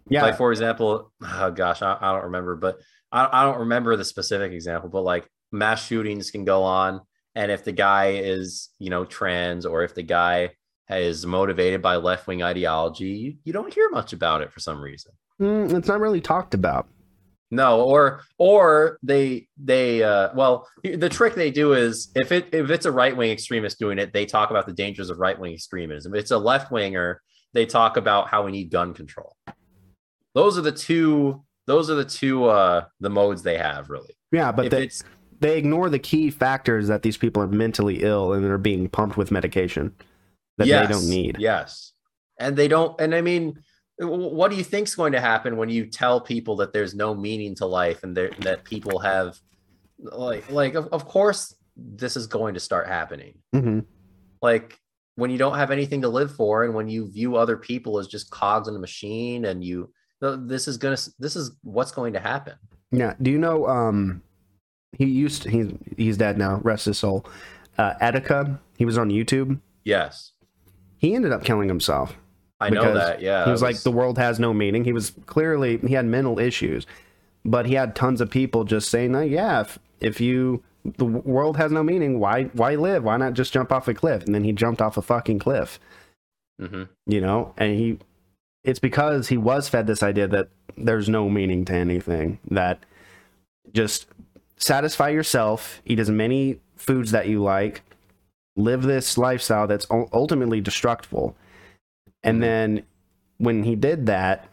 yeah 0.09 0.23
Like 0.23 0.37
for 0.37 0.51
example, 0.53 1.13
oh 1.23 1.51
gosh, 1.51 1.83
I, 1.83 1.97
I 2.01 2.13
don't 2.13 2.25
remember, 2.25 2.57
but 2.57 2.81
I, 3.13 3.29
I 3.33 3.45
don't 3.45 3.61
remember 3.61 3.97
the 3.97 4.05
specific 4.05 4.53
example. 4.53 4.91
But 4.91 5.03
like 5.03 5.27
mass 5.53 5.87
shootings 5.87 6.31
can 6.31 6.45
go 6.45 6.63
on, 6.63 7.01
and 7.35 7.51
if 7.51 7.65
the 7.65 7.73
guy 7.73 8.13
is 8.35 8.71
you 8.79 8.91
know 8.91 9.05
trans 9.05 9.65
or 9.67 9.85
if 9.85 9.95
the 9.95 10.03
guy 10.03 10.51
is 10.91 11.25
motivated 11.25 11.81
by 11.81 11.97
left 11.97 12.27
wing 12.27 12.43
ideology, 12.43 13.05
you, 13.07 13.35
you 13.45 13.53
don't 13.53 13.73
hear 13.73 13.89
much 13.91 14.13
about 14.13 14.43
it 14.43 14.53
for 14.53 14.61
some 14.61 14.81
reason. 14.81 15.13
Mm, 15.41 15.73
it's 15.79 15.89
not 15.89 16.01
really 16.01 16.21
talked 16.21 16.53
about. 16.55 16.89
No, 17.51 17.83
or 17.83 18.23
or 18.39 18.99
they 19.03 19.49
they 19.57 20.05
uh 20.05 20.31
well 20.35 20.69
the 20.85 21.09
trick 21.09 21.35
they 21.35 21.51
do 21.51 21.73
is 21.73 22.11
if 22.15 22.31
it 22.31 22.49
if 22.53 22.71
it's 22.71 22.87
a 22.87 22.93
right 22.93 23.17
wing 23.17 23.31
extremist 23.31 23.79
doing 23.79 23.99
it, 23.99 24.13
they 24.13 24.25
talk 24.25 24.51
about 24.51 24.67
the 24.67 24.73
dangers 24.73 25.11
of 25.11 25.19
right 25.19 25.39
wing 25.39 25.55
extremism. 25.55 26.15
If 26.15 26.21
it's 26.21 26.31
a 26.31 26.39
left 26.39 26.71
winger, 26.71 27.21
they 27.53 27.67
talk 27.67 27.97
about 27.97 28.29
how 28.29 28.45
we 28.45 28.53
need 28.53 28.71
gun 28.71 28.95
control. 28.95 29.37
Those 30.35 30.57
are 30.59 30.63
the 30.63 30.73
two 30.73 31.43
those 31.67 31.91
are 31.91 31.97
the 31.97 32.05
two 32.05 32.45
uh 32.45 32.85
the 33.01 33.11
modes 33.11 33.43
they 33.43 33.59
have 33.59 33.91
really. 33.91 34.15
Yeah, 34.31 34.53
but 34.53 34.67
if 34.67 34.71
they, 34.71 34.85
it's 34.85 35.03
they 35.41 35.59
ignore 35.59 35.91
the 35.91 35.99
key 35.99 36.31
factors 36.31 36.87
that 36.87 37.03
these 37.03 37.17
people 37.17 37.43
are 37.43 37.49
mentally 37.49 38.03
ill 38.03 38.33
and 38.33 38.45
they're 38.45 38.59
being 38.59 38.89
pumped 38.89 39.17
with 39.17 39.33
medication 39.33 39.93
that 40.59 40.69
yes, 40.69 40.87
they 40.87 40.93
don't 40.93 41.09
need. 41.09 41.37
Yes. 41.41 41.95
And 42.39 42.57
they 42.57 42.69
don't 42.69 42.99
and 43.01 43.13
I 43.13 43.23
mean 43.23 43.59
what 44.09 44.51
do 44.51 44.57
you 44.57 44.65
think's 44.65 44.95
going 44.95 45.13
to 45.13 45.21
happen 45.21 45.57
when 45.57 45.69
you 45.69 45.87
tell 45.87 46.21
people 46.21 46.57
that 46.57 46.73
there's 46.73 46.95
no 46.95 47.15
meaning 47.15 47.55
to 47.55 47.67
life 47.67 48.03
and 48.03 48.17
that 48.17 48.65
people 48.65 48.99
have 48.99 49.39
like 49.99 50.51
like 50.51 50.75
of, 50.75 50.89
of 50.89 51.07
course 51.07 51.55
this 51.77 52.17
is 52.17 52.27
going 52.27 52.55
to 52.55 52.61
start 52.61 52.89
happening 52.89 53.35
hmm 53.53 53.81
like 54.43 54.79
when 55.17 55.31
you 55.31 55.37
don't 55.37 55.57
have 55.57 55.71
anything 55.71 56.01
to 56.01 56.09
live 56.09 56.35
for 56.35 56.65
and 56.65 56.75
when 56.75 56.89
you 56.89 57.11
view 57.11 57.37
other 57.37 57.57
people 57.57 57.99
as 57.99 58.07
just 58.07 58.31
cogs 58.31 58.69
in 58.69 58.75
a 58.75 58.79
machine 58.79 59.45
and 59.45 59.63
you 59.63 59.93
this 60.21 60.67
is 60.67 60.79
gonna 60.79 60.97
this 61.19 61.37
is 61.37 61.53
what's 61.63 61.93
going 61.93 62.13
to 62.15 62.21
happen 62.21 62.55
Yeah. 62.93 63.15
Do 63.23 63.31
you 63.31 63.39
know? 63.39 63.69
Um, 63.69 64.23
he 64.99 65.05
used 65.05 65.43
to, 65.43 65.51
he's 65.51 65.69
he's 65.97 66.17
dead 66.17 66.37
now. 66.37 66.61
Rest 66.65 66.87
his 66.87 66.99
soul. 66.99 67.25
Uh, 67.79 67.95
Etika. 68.03 68.59
He 68.77 68.85
was 68.85 68.99
on 68.99 69.11
YouTube. 69.11 69.61
yes 69.85 70.33
He 70.99 71.15
ended 71.15 71.33
up 71.33 71.45
killing 71.45 71.69
himself. 71.69 72.17
I 72.61 72.69
know 72.71 72.93
that 72.95 73.21
yeah 73.23 73.45
he 73.45 73.51
it 73.51 73.53
was, 73.53 73.63
like, 73.63 73.79
the 73.83 73.93
world 73.93 74.19
has 74.19 74.39
no 74.39 74.53
meaning. 74.53 74.85
He 74.85 74.93
was 74.93 75.13
clearly 75.27 75.79
he 75.79 75.95
had 75.95 76.07
mental 76.07 76.39
issues, 76.39 76.87
but 77.45 77.67
he 77.67 77.75
had 77.75 77.95
tons 77.95 78.21
of 78.21 78.31
people 78.31 78.65
just 78.65 78.89
saying, 78.89 79.13
like, 79.13 79.31
yeah, 79.31 79.61
if 79.63 79.79
if 80.01 80.21
you 80.21 80.63
the 80.97 81.05
world 81.05 81.57
has 81.59 81.71
no 81.73 81.83
meaning, 81.83 82.19
why 82.21 82.45
why 82.55 82.75
live? 82.75 83.05
Why 83.05 83.17
not 83.17 83.35
just 83.35 83.53
jump 83.53 83.71
off 83.73 83.87
a 83.89 83.95
cliff? 83.95 84.25
And 84.25 84.35
then 84.35 84.45
he 84.45 84.53
jumped 84.53 84.81
off 84.81 84.97
a 84.97 85.03
fucking 85.03 85.39
cliff. 85.39 85.79
Mhm. 86.61 86.89
you 87.07 87.23
know 87.23 87.55
and 87.57 87.75
he 87.75 87.99
it's 88.65 88.79
because 88.79 89.29
he 89.29 89.39
was 89.39 89.67
fed 89.67 89.87
this 89.87 90.03
idea 90.03 90.29
that 90.29 90.49
there's 90.77 91.09
no 91.09 91.31
meaning 91.31 91.65
to 91.65 91.73
anything 91.73 92.39
that 92.51 92.85
just 93.73 94.07
satisfy 94.59 95.09
yourself 95.09 95.81
eat 95.87 95.99
as 95.99 96.11
many 96.11 96.61
foods 96.77 97.13
that 97.13 97.29
you 97.29 97.43
like 97.43 97.81
live 98.57 98.83
this 98.83 99.17
lifestyle 99.17 99.67
that's 99.67 99.87
ultimately 99.91 100.61
destructible 100.61 101.35
and 102.23 102.39
Mhm. 102.39 102.41
then 102.41 102.83
when 103.39 103.63
he 103.65 103.75
did 103.77 104.07
that 104.07 104.49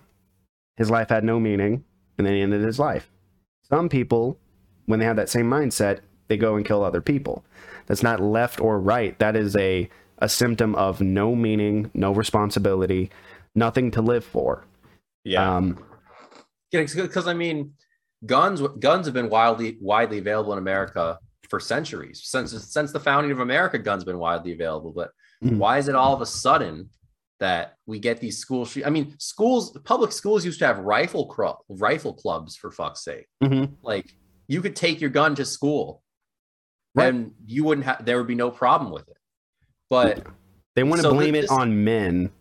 his 0.77 0.89
life 0.89 1.10
had 1.10 1.23
no 1.23 1.39
meaning 1.39 1.84
and 2.18 2.26
then 2.26 2.34
he 2.34 2.41
ended 2.41 2.61
his 2.64 2.80
life 2.80 3.10
some 3.64 3.89
people 3.89 4.38
when 4.85 4.99
they 4.99 5.06
have 5.06 5.15
that 5.18 5.30
same 5.30 5.49
mindset 5.49 5.99
they 6.27 6.38
go 6.38 6.56
and 6.56 6.65
kill 6.65 6.84
other 6.84 7.02
people 7.02 7.44
that's 7.85 8.03
not 8.03 8.19
left 8.19 8.60
or 8.61 8.80
right 8.80 9.18
that 9.19 9.35
is 9.35 9.56
a 9.56 9.89
a 10.19 10.30
symptom 10.30 10.73
of 10.76 11.02
no 11.02 11.35
meaning 11.35 11.91
no 11.94 12.11
responsibility 12.11 13.10
nothing 13.56 13.91
to 13.91 14.02
live 14.02 14.23
for 14.23 14.64
yeah 15.23 15.57
um 15.57 15.84
because 16.72 17.27
I 17.27 17.34
mean, 17.34 17.73
guns 18.26 18.61
guns 18.80 19.07
have 19.07 19.14
been 19.14 19.30
widely 19.30 19.77
widely 19.80 20.18
available 20.18 20.52
in 20.53 20.60
America 20.60 21.19
for 21.49 21.60
centuries 21.60 22.22
since 22.26 22.52
since 22.52 22.91
the 22.91 22.99
founding 22.99 23.31
of 23.31 23.39
America. 23.39 23.77
Guns 23.77 24.03
been 24.03 24.18
widely 24.19 24.52
available, 24.53 24.91
but 24.91 25.11
Mhm. 25.44 25.57
why 25.57 25.77
is 25.77 25.88
it 25.88 25.95
all 25.95 26.14
of 26.14 26.22
a 26.22 26.26
sudden 26.26 26.89
that 27.39 27.76
we 27.85 27.99
get 27.99 28.19
these 28.19 28.38
school 28.39 28.65
shoot. 28.65 28.85
I 28.85 28.89
mean, 28.89 29.14
schools, 29.19 29.77
public 29.84 30.11
schools 30.11 30.43
used 30.45 30.59
to 30.59 30.68
have 30.68 30.80
rifle 30.80 31.26
cru- 31.27 31.53
rifle 31.69 32.14
clubs 32.14 32.55
for 32.55 32.72
fuck's 32.72 33.03
sake. 33.03 33.27
Mhm. 33.43 33.73
Like 33.81 34.15
you 34.47 34.61
could 34.61 34.76
take 34.76 34.99
your 35.01 35.09
gun 35.09 35.35
to 35.35 35.45
school, 35.45 36.03
Right. 36.95 37.14
and 37.14 37.34
you 37.45 37.64
wouldn't 37.64 37.85
have. 37.85 38.05
There 38.05 38.18
would 38.18 38.27
be 38.27 38.35
no 38.35 38.49
problem 38.51 38.91
with 38.91 39.07
it. 39.07 39.18
But 39.89 40.26
They 40.76 40.84
want 40.84 40.97
to 40.97 41.03
So 41.03 41.14
blame 41.14 41.34
this- 41.34 41.45
it 41.45 41.51
on 41.51 41.84
men, 41.84 42.31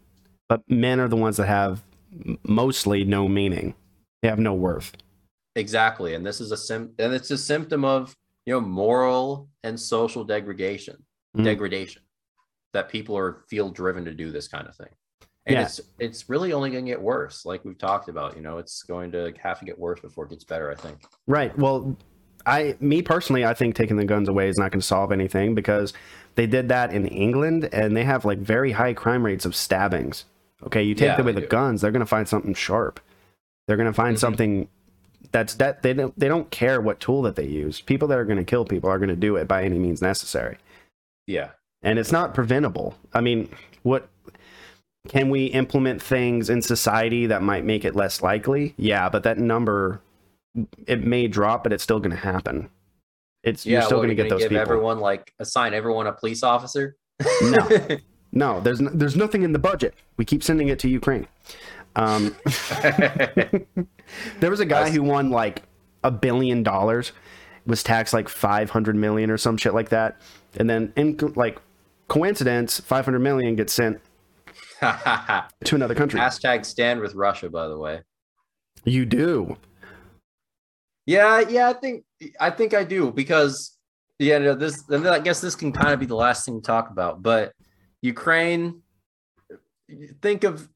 but 0.49 0.63
men 0.69 1.01
are 1.01 1.09
the 1.09 1.17
ones 1.17 1.37
that 1.39 1.47
have 1.47 1.83
mostly 2.47 3.03
no 3.05 3.29
meaning. 3.29 3.75
They 4.23 4.29
have 4.29 4.39
no 4.39 4.55
worth. 4.55 4.93
exactly, 5.55 6.15
and 6.15 6.27
this 6.27 6.39
is 6.41 6.53
a 6.53 6.57
sim, 6.57 6.93
and 6.99 7.15
it's 7.15 7.31
a 7.31 7.39
symptom 7.39 7.85
of 7.85 8.15
you 8.45 8.53
know 8.55 8.61
moral 8.61 9.49
and 9.63 9.79
social 9.81 10.23
degradation. 10.25 11.05
Mhm. 11.37 11.45
Degradation 11.45 12.03
that 12.73 12.89
people 12.89 13.17
are 13.17 13.45
feel 13.49 13.71
driven 13.71 14.05
to 14.05 14.13
do 14.13 14.31
this 14.31 14.49
kind 14.49 14.67
of 14.69 14.77
thing. 14.77 14.89
And 15.47 15.55
Yeah. 15.55 15.63
it's 15.63 15.81
it's 15.99 16.29
really 16.29 16.53
only 16.53 16.71
going 16.71 16.85
to 16.85 16.91
get 16.91 17.01
worse, 17.01 17.45
like 17.47 17.65
we've 17.65 17.79
talked 17.79 18.09
about. 18.09 18.37
You 18.37 18.43
know, 18.43 18.59
it's 18.59 18.83
going 18.83 19.13
to 19.13 19.33
have 19.43 19.59
to 19.61 19.65
get 19.65 19.79
worse 19.79 20.01
before 20.01 20.25
it 20.25 20.31
gets 20.31 20.45
better. 20.45 20.71
I 20.71 20.75
think. 20.75 20.99
Right. 21.27 21.57
Well, 21.59 21.97
I, 22.45 22.77
me 22.81 23.03
personally, 23.03 23.45
I 23.45 23.55
think 23.55 23.75
taking 23.75 23.97
the 23.97 24.05
guns 24.05 24.29
away 24.29 24.49
is 24.49 24.57
not 24.57 24.71
going 24.71 24.81
to 24.81 24.87
solve 24.87 25.11
anything 25.11 25.55
because 25.55 25.93
they 26.37 26.47
did 26.47 26.69
that 26.69 26.93
in 26.93 27.07
England 27.09 27.69
and 27.73 27.97
they 27.97 28.05
have 28.05 28.25
like 28.25 28.39
very 28.39 28.73
high 28.73 28.93
crime 28.95 29.25
rates 29.25 29.45
of 29.45 29.55
stabbings. 29.57 30.25
Okay, 30.63 30.83
you 30.83 30.95
take 30.95 31.07
Yeah, 31.17 31.21
away 31.21 31.33
the 31.33 31.41
do. 31.43 31.47
guns, 31.49 31.81
they're 31.81 31.91
going 31.91 32.01
to 32.01 32.07
find 32.07 32.29
something 32.29 32.55
sharp. 32.55 33.01
They're 33.67 33.77
going 33.77 33.89
to 33.89 33.93
find 33.93 34.17
Mhm. 34.17 34.21
something 34.21 34.69
that's 35.33 35.55
that 35.55 35.83
they 35.83 35.93
don't 35.93 36.17
they 36.19 36.29
don't 36.29 36.51
care 36.51 36.81
what 36.81 37.01
tool 37.01 37.23
that 37.23 37.35
they 37.37 37.47
use. 37.47 37.81
People 37.81 38.07
that 38.09 38.19
are 38.19 38.25
going 38.25 38.39
to 38.39 38.45
kill 38.45 38.65
people 38.65 38.89
are 38.91 38.99
going 38.99 39.09
to 39.09 39.17
do 39.17 39.35
it 39.37 39.49
by 39.49 39.65
any 39.65 39.79
means 39.79 40.01
necessary. 40.01 40.59
Yeah. 41.27 41.51
And 41.87 42.01
it's 42.01 42.11
not 42.11 42.35
preventable. 42.35 42.97
I 43.15 43.21
mean, 43.21 43.49
what 43.85 44.09
can 45.09 45.31
we 45.31 45.47
implement 45.47 46.03
things 46.03 46.51
in 46.51 46.61
society 46.61 47.27
that 47.27 47.43
might 47.43 47.65
make 47.65 47.85
it 47.85 47.95
less 47.95 48.23
likely? 48.23 48.75
Yeah, 48.77 49.09
but 49.09 49.23
that 49.23 49.39
number 49.39 50.03
it 50.87 51.05
may 51.05 51.29
drop, 51.29 51.63
but 51.63 51.73
it's 51.73 51.85
still 51.85 52.01
going 52.01 52.11
to 52.11 52.17
happen. 52.17 52.69
It's 53.45 53.65
you're 53.65 53.83
still 53.83 53.99
going 53.99 54.09
to 54.09 54.17
get 54.17 54.29
those 54.29 54.41
give 54.41 54.49
people. 54.49 54.63
everyone 54.63 54.99
like 54.99 55.33
assign 55.39 55.75
everyone 55.75 56.09
a 56.09 56.13
police 56.13 56.43
officer. 56.43 56.97
No. 57.41 57.69
No, 58.33 58.61
there's 58.61 58.81
n- 58.83 58.91
there's 58.93 59.17
nothing 59.17 59.45
in 59.45 59.53
the 59.53 59.59
budget. 59.59 59.95
We 60.19 60.27
keep 60.27 60.43
sending 60.43 60.69
it 60.69 60.79
to 60.81 60.89
Ukraine. 60.91 61.27
Um, 61.95 62.37
there 64.41 64.51
was 64.51 64.61
a 64.61 64.67
guy 64.67 64.91
who 64.91 65.03
won 65.03 65.31
like 65.31 65.63
a 66.05 66.11
billion 66.11 66.63
dollars, 66.63 67.13
was 67.67 67.83
taxed 67.83 68.13
like 68.13 68.29
five 68.29 68.69
hundred 68.69 68.97
million 68.97 69.31
or 69.31 69.39
some 69.39 69.57
shit 69.57 69.73
like 69.73 69.89
that, 69.89 70.21
and 70.59 70.69
then 70.69 70.93
in 70.97 71.17
like 71.35 71.61
coincidence, 72.09 72.81
five 72.81 73.05
hundred 73.05 73.21
million 73.21 73.57
gets 73.57 73.73
sent 73.73 74.01
to 74.81 75.75
another 75.75 75.95
country. 75.95 76.21
Hashtag 76.21 76.65
stand 76.65 77.01
with 77.01 77.15
Russia, 77.15 77.49
by 77.51 77.69
the 77.69 77.79
way. 77.79 78.03
You 78.85 79.05
do. 79.07 79.57
Yeah, 81.07 81.41
yeah, 81.41 81.69
I 81.69 81.73
think 81.75 82.05
I 82.41 82.51
think 82.51 82.75
I 82.75 82.85
do 82.85 83.13
because 83.13 83.77
yeah, 84.19 84.39
no, 84.39 84.55
this 84.55 84.89
and 84.89 85.05
then 85.05 85.13
I 85.13 85.19
guess 85.19 85.41
this 85.41 85.55
can 85.55 85.73
kind 85.73 85.93
of 85.93 86.01
be 86.01 86.07
the 86.07 86.17
last 86.17 86.45
thing 86.47 86.61
to 86.61 86.67
talk 86.67 86.91
about. 86.91 87.23
But 87.23 87.53
Ukraine, 88.03 88.83
think 90.23 90.45
of 90.45 90.69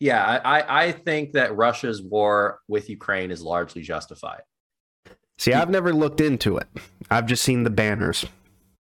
yeah, 0.00 0.40
I- 0.44 0.86
I 0.88 0.92
think 0.92 1.32
that 1.32 1.56
Russia's 1.56 2.02
war 2.02 2.58
with 2.68 2.90
Ukraine 2.90 3.30
is 3.30 3.42
largely 3.42 3.82
justified. 3.82 4.42
See, 5.38 5.52
I've 5.52 5.70
never 5.70 5.92
looked 5.92 6.20
into 6.20 6.56
it. 6.58 6.68
I've 7.10 7.26
just 7.26 7.42
seen 7.42 7.62
the 7.64 7.70
banners. 7.70 8.24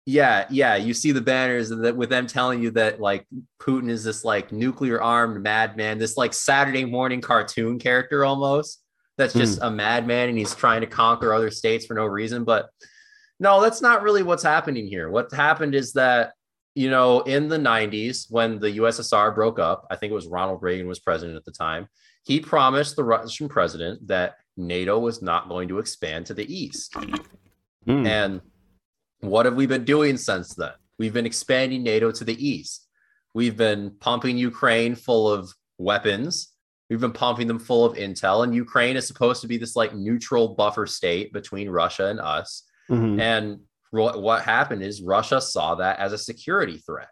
Yeah, 0.10 0.48
yeah, 0.50 0.76
you 0.76 0.96
see 0.96 1.12
the 1.12 1.22
banners 1.22 1.70
and 1.70 1.86
that 1.86 1.96
with 1.96 2.10
them 2.10 2.26
telling 2.26 2.64
you 2.64 2.72
that 2.72 3.00
like 3.00 3.28
Putin 3.62 3.92
is 3.92 4.04
this 4.04 4.26
like 4.26 4.52
nuclear 4.52 5.00
armed 5.00 5.44
madman, 5.44 6.00
this 6.00 6.18
like 6.18 6.34
Saturday 6.34 6.84
morning 6.84 7.22
cartoon 7.22 7.78
character 7.78 8.26
almost. 8.26 8.82
That's 9.18 9.36
just 9.36 9.60
a 9.62 9.70
madman 9.70 10.30
and 10.30 10.38
he's 10.38 10.56
trying 10.56 10.82
to 10.82 10.88
conquer 10.88 11.32
other 11.32 11.52
states 11.52 11.86
for 11.86 11.94
no 11.94 12.08
reason. 12.08 12.44
But 12.44 12.70
no, 13.40 13.62
that's 13.62 13.84
not 13.84 14.02
really 14.02 14.24
what's 14.24 14.42
happening 14.42 14.88
here. 14.88 15.12
What 15.12 15.32
happened 15.32 15.76
is 15.76 15.94
that 15.94 16.34
you 16.74 16.90
know 16.90 17.20
in 17.22 17.48
the 17.48 17.60
90s 17.60 18.32
when 18.32 18.58
the 18.58 18.80
USSR 18.80 19.36
broke 19.36 19.60
up, 19.60 19.86
I 19.92 19.96
think 19.96 20.10
it 20.10 20.16
was 20.16 20.26
Ronald 20.26 20.64
Reagan 20.64 20.88
was 20.88 21.00
president 21.00 21.38
at 21.38 21.46
the 21.46 21.52
time. 21.52 21.88
He 22.24 22.40
promised 22.40 22.96
the 22.96 23.04
Russian 23.04 23.48
president 23.48 24.08
that 24.08 24.38
NATO 24.58 24.98
was 24.98 25.22
not 25.22 25.50
going 25.50 25.68
to 25.68 25.78
expand 25.78 26.26
to 26.26 26.34
the 26.34 26.52
east. 26.52 26.96
Mm. 27.88 28.08
And 28.08 28.42
what 29.22 29.46
have 29.46 29.56
we 29.56 29.66
been 29.66 29.86
doing 29.86 30.18
since 30.18 30.56
then? 30.56 30.72
We've 30.98 31.14
been 31.14 31.26
expanding 31.26 31.84
NATO 31.84 32.12
to 32.12 32.24
the 32.24 32.48
east. 32.48 32.88
We've 33.34 33.56
been 33.56 33.92
pumping 34.00 34.38
Ukraine 34.38 34.96
full 34.96 35.30
of 35.30 35.54
weapons. 35.78 36.54
We've 36.90 37.00
been 37.00 37.14
pumping 37.14 37.48
them 37.48 37.60
full 37.60 37.86
of 37.86 37.96
intel. 37.96 38.44
And 38.44 38.56
Ukraine 38.56 38.98
is 38.98 39.08
supposed 39.08 39.42
to 39.42 39.48
be 39.48 39.58
this 39.58 39.76
like 39.76 39.94
neutral 39.94 40.50
buffer 40.56 40.86
state 40.86 41.32
between 41.32 41.70
Russia 41.70 42.08
and 42.08 42.20
us. 42.20 42.64
Mhm. 42.90 43.20
And 43.20 43.60
what 43.92 44.22
what 44.22 44.44
happened 44.44 44.84
is 44.84 45.02
Russia 45.02 45.42
saw 45.42 45.76
that 45.76 46.00
as 46.00 46.14
a 46.14 46.18
security 46.18 46.78
threat. 46.78 47.10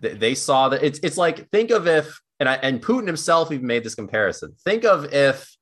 They, 0.00 0.14
they 0.14 0.34
saw 0.34 0.68
that 0.70 0.82
it's 0.82 0.98
it's 1.02 1.16
like 1.16 1.48
think 1.50 1.70
of 1.70 1.86
if 1.86 2.20
and 2.40 2.48
I, 2.48 2.54
and 2.54 2.82
Putin 2.82 3.06
himself 3.06 3.52
even 3.52 3.66
made 3.66 3.84
this 3.84 3.94
comparison. 3.94 4.54
Think 4.64 4.84
of 4.84 5.12
if 5.12 5.56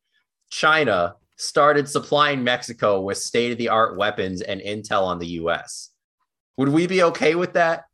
China 0.49 1.17
started 1.41 1.89
supplying 1.89 2.45
Mexico 2.45 3.01
with 3.01 3.17
state 3.17 3.51
of 3.51 3.59
the 3.59 3.71
art 3.71 3.97
weapons 3.97 4.43
and 4.43 4.61
intel 4.61 5.03
on 5.05 5.19
the 5.19 5.27
U.S. 5.27 5.91
Would 6.59 6.69
we 6.69 6.87
be 6.87 7.03
okay 7.05 7.35
with 7.35 7.55
that? 7.55 7.85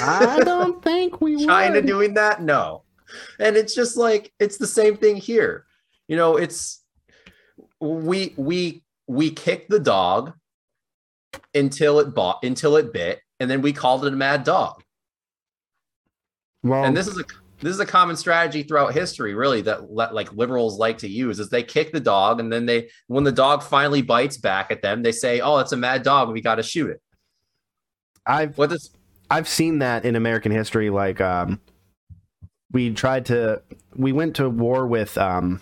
I 0.00 0.40
don't 0.44 0.80
think 0.82 1.20
we 1.20 1.44
China 1.44 1.76
would. 1.76 1.86
doing 1.86 2.14
that? 2.14 2.40
No. 2.40 2.84
And 3.40 3.56
it's 3.56 3.74
just 3.74 3.96
like 3.96 4.32
it's 4.38 4.58
the 4.58 4.66
same 4.66 4.96
thing 4.96 5.16
here. 5.16 5.66
You 6.06 6.16
know, 6.16 6.36
it's 6.36 6.84
we 7.80 8.32
we 8.36 8.84
we 9.08 9.30
kicked 9.30 9.70
the 9.70 9.80
dog 9.80 10.32
until 11.52 11.98
it 11.98 12.14
bought 12.14 12.44
until 12.44 12.76
it 12.76 12.92
bit, 12.92 13.20
and 13.40 13.50
then 13.50 13.60
we 13.60 13.72
called 13.72 14.04
it 14.06 14.12
a 14.12 14.16
mad 14.16 14.44
dog. 14.44 14.82
Well, 16.62 16.84
And 16.84 16.96
this 16.96 17.08
is 17.08 17.18
a 17.18 17.24
this 17.64 17.74
is 17.74 17.80
a 17.80 17.86
common 17.86 18.16
strategy 18.16 18.62
throughout 18.62 18.92
history, 18.92 19.34
really, 19.34 19.62
that 19.62 19.90
like 19.90 20.32
liberals 20.32 20.78
like 20.78 20.98
to 20.98 21.08
use 21.08 21.38
is 21.38 21.48
they 21.48 21.62
kick 21.62 21.92
the 21.92 22.00
dog, 22.00 22.40
and 22.40 22.52
then 22.52 22.66
they 22.66 22.90
when 23.06 23.24
the 23.24 23.32
dog 23.32 23.62
finally 23.62 24.02
bites 24.02 24.36
back 24.36 24.70
at 24.70 24.82
them, 24.82 25.02
they 25.02 25.12
say, 25.12 25.40
"Oh, 25.40 25.58
it's 25.58 25.72
a 25.72 25.76
mad 25.76 26.02
dog. 26.02 26.30
We 26.30 26.40
got 26.40 26.56
to 26.56 26.62
shoot 26.62 26.90
it." 26.90 27.00
I've 28.26 28.56
What 28.58 28.70
does 28.70 28.90
I've 29.30 29.48
seen 29.48 29.78
that 29.78 30.04
in 30.04 30.16
American 30.16 30.52
history. 30.52 30.90
Like, 30.90 31.20
um, 31.20 31.60
we 32.70 32.92
tried 32.92 33.26
to, 33.26 33.62
we 33.94 34.12
went 34.12 34.36
to 34.36 34.48
war 34.48 34.86
with, 34.86 35.16
um, 35.16 35.60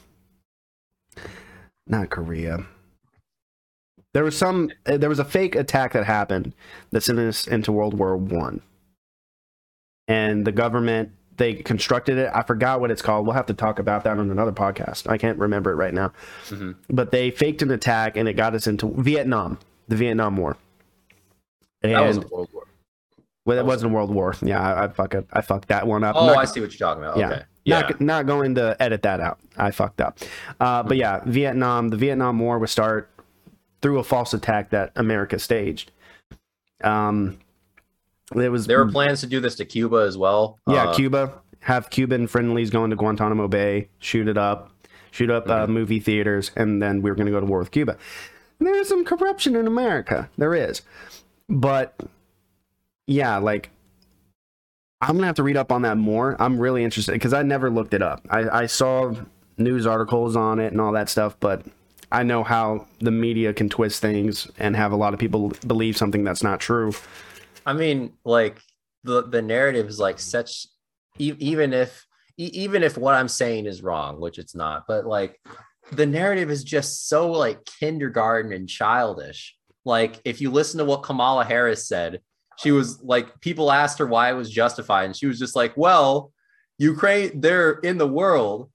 not 1.87 2.11
Korea. 2.11 2.67
There 4.15 4.25
was 4.25 4.37
some, 4.37 4.71
uh, 4.87 4.99
there 4.99 5.09
was 5.09 5.19
a 5.19 5.25
fake 5.25 5.55
attack 5.55 5.93
that 5.93 6.05
happened 6.05 6.55
that 6.91 7.03
sent 7.03 7.19
us 7.19 7.47
into 7.47 7.73
World 7.73 7.99
War 7.99 8.17
One, 8.17 8.61
and 10.07 10.47
the 10.47 10.53
government 10.53 11.13
they 11.39 11.55
constructed 11.55 12.19
it. 12.19 12.31
I 12.35 12.43
forgot 12.43 12.81
what 12.81 12.91
it's 12.91 13.03
called. 13.03 13.27
We'll 13.27 13.35
have 13.35 13.47
to 13.47 13.55
talk 13.55 13.79
about 13.79 14.05
that 14.05 14.19
on 14.19 14.31
another 14.31 14.53
podcast. 14.53 15.09
I 15.09 15.17
can't 15.19 15.39
remember 15.39 15.71
it 15.73 15.77
right 15.77 15.95
now. 15.95 16.13
Mhm. 16.49 16.77
But 16.91 17.11
they 17.11 17.31
faked 17.31 17.63
an 17.63 17.71
attack, 17.71 18.17
and 18.17 18.29
it 18.29 18.35
got 18.35 18.55
us 18.55 18.67
into 18.67 18.93
Vietnam, 18.99 19.59
the 19.89 19.97
Vietnam 19.97 20.37
War. 20.37 20.57
And 21.83 21.93
that 21.95 22.01
was 22.07 22.19
a 22.19 22.21
World 22.21 22.49
War? 22.53 22.65
well, 23.45 23.57
it 23.59 23.63
That 23.63 23.67
wasn't 23.67 23.93
a 23.93 23.95
World 23.95 24.11
War. 24.15 24.35
Yeah, 24.43 24.61
I, 24.63 24.85
I 24.85 24.89
fuck 24.89 25.15
it. 25.15 25.27
I 25.33 25.41
fucked 25.41 25.69
that 25.69 25.87
one 25.87 26.05
up. 26.05 26.15
Oh, 26.17 26.27
Not- 26.27 26.37
I 26.39 26.45
see 26.45 26.61
what 26.61 26.79
you're 26.79 26.87
talking 26.89 27.03
about. 27.03 27.17
yeah. 27.17 27.27
Okay, 27.31 27.43
yeah, 27.65 27.81
Not, 27.81 28.01
not 28.01 28.27
going 28.27 28.55
to 28.57 28.77
edit 28.81 29.03
that 29.03 29.21
out. 29.21 29.39
I 29.57 29.71
fucked 29.71 30.01
up. 30.01 30.19
Uh, 30.61 30.83
but 30.83 30.97
yeah, 30.97 31.21
Vietnam. 31.25 31.89
The 31.89 31.97
Vietnam 31.97 32.39
War 32.39 32.59
was 32.59 32.71
start 32.71 33.09
through 33.81 33.99
a 33.99 34.05
false 34.05 34.33
attack 34.35 34.71
that 34.71 34.93
America 34.95 35.39
staged. 35.39 35.91
Um, 36.85 37.39
it 38.37 38.49
was 38.51 38.67
there 38.67 38.85
were 38.85 38.91
plans 38.91 39.21
to 39.21 39.27
do 39.27 39.41
this 39.41 39.55
to 39.57 39.65
Cuba 39.65 39.97
as 39.99 40.17
well. 40.19 40.59
yeah, 40.69 40.85
Uh, 40.85 40.95
Cuba 40.95 41.33
have 41.61 41.91
Cuban 41.91 42.27
friendlies 42.27 42.71
going 42.71 42.91
to 42.91 42.97
Guantanamo 42.97 43.49
Bay, 43.49 43.89
shoot 43.99 44.27
it 44.29 44.37
up, 44.39 44.71
shoot 45.11 45.31
up 45.31 45.49
uh, 45.49 45.63
Mm-hmm. 45.65 45.73
movie 45.73 46.01
theaters, 46.01 46.51
and 46.57 46.83
then 46.83 47.03
we 47.03 47.11
were 47.11 47.15
going 47.15 47.27
to 47.27 47.33
go 47.33 47.41
to 47.41 47.47
war 47.47 47.59
with 47.61 47.71
Cuba. 47.71 47.97
There's 48.59 48.89
some 48.89 49.05
corruption 49.05 49.57
in 49.57 49.67
America. 49.67 50.29
There 50.39 50.55
is, 50.55 50.83
but 51.49 51.99
yeah, 53.07 53.39
like 53.39 53.71
I'm 55.01 55.17
gonna 55.17 55.27
have 55.27 55.37
to 55.37 55.43
read 55.43 55.57
up 55.57 55.73
on 55.73 55.83
that 55.83 55.97
more. 55.97 56.37
I'm 56.41 56.59
really 56.59 56.85
interested 56.85 57.13
because 57.13 57.33
I 57.33 57.43
never 57.43 57.71
looked 57.71 57.93
it 57.95 58.03
up. 58.03 58.25
I, 58.31 58.63
I 58.63 58.67
saw 58.67 59.15
news 59.59 59.87
articles 59.87 60.37
on 60.37 60.61
it 60.61 60.73
and 60.73 60.81
all 60.81 60.93
that 60.93 61.09
stuff, 61.09 61.37
but 61.41 61.65
I 62.13 62.23
know 62.23 62.45
how 62.45 62.87
the 63.01 63.11
media 63.11 63.53
can 63.53 63.69
twist 63.69 64.01
things 64.01 64.49
and 64.59 64.77
have 64.77 64.93
a 64.93 64.97
lot 64.97 65.13
of 65.13 65.19
people 65.21 65.53
believe 65.67 65.97
something 65.97 66.23
that's 66.25 66.43
not 66.43 66.61
true. 66.61 66.93
I 67.67 67.73
mean, 67.73 68.15
like 68.25 68.61
the 69.05 69.23
the 69.23 69.43
narrative 69.43 69.87
is 69.89 69.99
like 69.99 70.19
such, 70.19 70.67
e- 71.19 71.37
even 71.39 71.73
if 71.73 72.07
e- 72.39 72.51
even 72.53 72.83
if 72.83 72.97
what 72.97 73.15
I'm 73.15 73.29
saying 73.29 73.67
is 73.67 73.83
wrong, 73.83 74.21
which 74.21 74.39
it's 74.39 74.55
not, 74.55 74.85
but 74.87 75.07
like 75.07 75.41
the 75.93 76.07
narrative 76.07 76.51
is 76.51 76.65
just 76.65 77.09
so 77.09 77.31
like 77.31 77.65
kindergarten 77.65 78.53
and 78.53 78.69
childish. 78.69 79.57
Like 79.85 80.21
if 80.25 80.41
you 80.41 80.51
listen 80.51 80.79
to 80.79 80.85
what 80.85 81.03
Kamala 81.03 81.45
Harris 81.45 81.89
said, 81.89 82.21
she 82.59 82.71
was 82.71 83.03
like, 83.03 83.41
people 83.41 83.73
asked 83.73 83.99
her 83.99 84.07
why 84.07 84.31
it 84.31 84.35
was 84.35 84.51
justified, 84.51 85.05
and 85.05 85.17
she 85.17 85.27
was 85.27 85.39
just 85.39 85.57
like, 85.57 85.77
well. 85.77 86.33
Ukraine, 86.79 87.41
they're 87.41 87.75
in 87.75 87.99
the 87.99 88.09
world. 88.09 88.71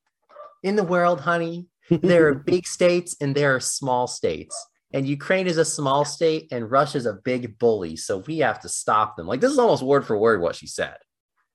In 0.63 0.77
the 0.77 0.83
world, 0.83 1.19
honey, 1.21 1.67
there 1.89 2.27
are 2.27 2.33
big 2.53 2.65
states 2.65 3.17
and 3.19 3.35
there 3.35 3.53
are 3.55 3.59
small 3.59 4.07
states. 4.07 4.55
And 4.93 5.07
Ukraine 5.07 5.47
is 5.47 5.57
a 5.57 5.65
small 5.65 6.05
state 6.05 6.47
and 6.51 6.71
Russia's 6.71 7.05
a 7.05 7.19
big 7.23 7.59
bully. 7.59 7.95
So 7.97 8.19
we 8.19 8.37
have 8.39 8.59
to 8.61 8.69
stop 8.69 9.17
them. 9.17 9.27
Like 9.27 9.41
this 9.41 9.51
is 9.51 9.59
almost 9.59 9.83
word 9.83 10.05
for 10.05 10.17
word 10.17 10.41
what 10.41 10.55
she 10.55 10.67
said. 10.67 10.95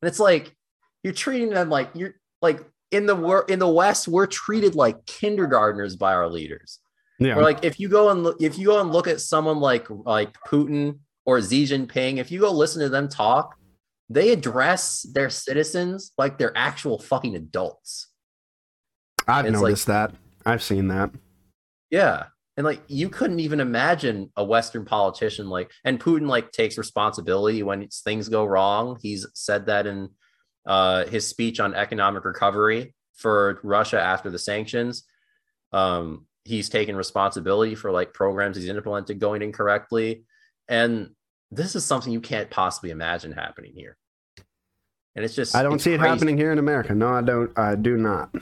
And 0.03 0.09
it's 0.09 0.21
like 0.21 0.55
you're 1.03 1.15
treating 1.15 1.51
them 1.51 1.71
like 1.71 1.91
you're 1.95 2.15
like 2.43 2.61
in 2.91 3.07
the 3.07 3.17
world 3.17 3.51
in 3.51 3.59
the 3.59 3.69
West, 3.69 4.07
we're 4.07 4.27
treated 4.27 4.75
like 4.75 5.07
kindergartners 5.07 5.97
by 5.97 6.13
our 6.13 6.29
leaders. 6.29 6.79
Yeah. 7.19 7.37
Or 7.37 7.43
like 7.43 7.65
if 7.65 7.81
you 7.81 7.89
go 7.89 8.11
and 8.11 8.23
look, 8.23 8.41
if 8.41 8.59
you 8.59 8.67
go 8.67 8.81
and 8.81 8.93
look 8.93 9.07
at 9.07 9.21
someone 9.21 9.59
like 9.59 9.87
like 9.89 10.35
Putin 10.47 10.99
or 11.25 11.41
Xi 11.41 11.65
Jinping, 11.65 12.19
if 12.19 12.31
you 12.31 12.41
go 12.41 12.51
listen 12.51 12.83
to 12.83 12.89
them 12.89 13.09
talk, 13.09 13.57
they 14.11 14.31
address 14.31 15.03
their 15.15 15.31
citizens 15.31 16.13
like 16.19 16.37
they're 16.37 16.57
actual 16.57 16.99
fucking 16.99 17.35
adults. 17.35 18.09
I've 19.27 19.47
it's 19.47 19.55
like- 19.55 19.63
noticed 19.63 19.87
that. 19.87 20.13
I've 20.45 20.63
seen 20.63 20.89
that. 20.89 21.11
Yeah. 21.91 22.25
And 22.57 22.67
like 22.67 22.83
you 22.87 23.09
couldn't 23.09 23.41
even 23.41 23.61
imagine 23.61 24.31
a 24.37 24.45
Western 24.45 24.85
politician 24.85 25.49
like 25.49 25.71
and 25.85 25.99
Putin 25.99 26.29
like 26.29 26.53
takes 26.53 26.77
responsibility 26.77 27.63
when 27.63 27.89
things 27.89 28.29
go 28.29 28.45
wrong. 28.45 28.99
He's 29.01 29.27
said 29.35 29.67
that 29.67 29.87
in 29.87 30.11
uh 30.67 31.07
his 31.07 31.27
speech 31.27 31.61
on 31.61 31.75
economic 31.75 32.25
recovery 32.25 32.95
for 33.17 33.59
Russia 33.63 34.01
after 34.01 34.29
the 34.29 34.39
sanctions. 34.39 35.05
Um 35.73 36.27
he's 36.45 36.69
taken 36.69 36.95
responsibility 36.97 37.75
for 37.75 37.91
like 37.91 38.13
programs 38.13 38.57
he's 38.57 38.69
implemented 38.69 39.19
going 39.19 39.43
incorrectly. 39.43 40.25
And 40.69 41.11
this 41.51 41.75
is 41.75 41.85
something 41.85 42.13
you 42.13 42.21
can't 42.21 42.51
possibly 42.51 42.91
imagine 42.91 43.33
happening 43.33 43.73
here. 43.75 43.97
And 45.15 45.25
it's 45.25 45.35
just 45.35 45.55
I 45.55 45.63
don't 45.63 45.79
see 45.79 45.93
it 45.93 46.01
happening 46.01 46.37
here 46.37 46.53
in 46.53 46.59
America. 46.59 46.95
No, 46.95 47.09
I 47.09 47.21
don't. 47.21 47.57
I 47.59 47.75
do 47.75 47.97
not. 47.97 48.35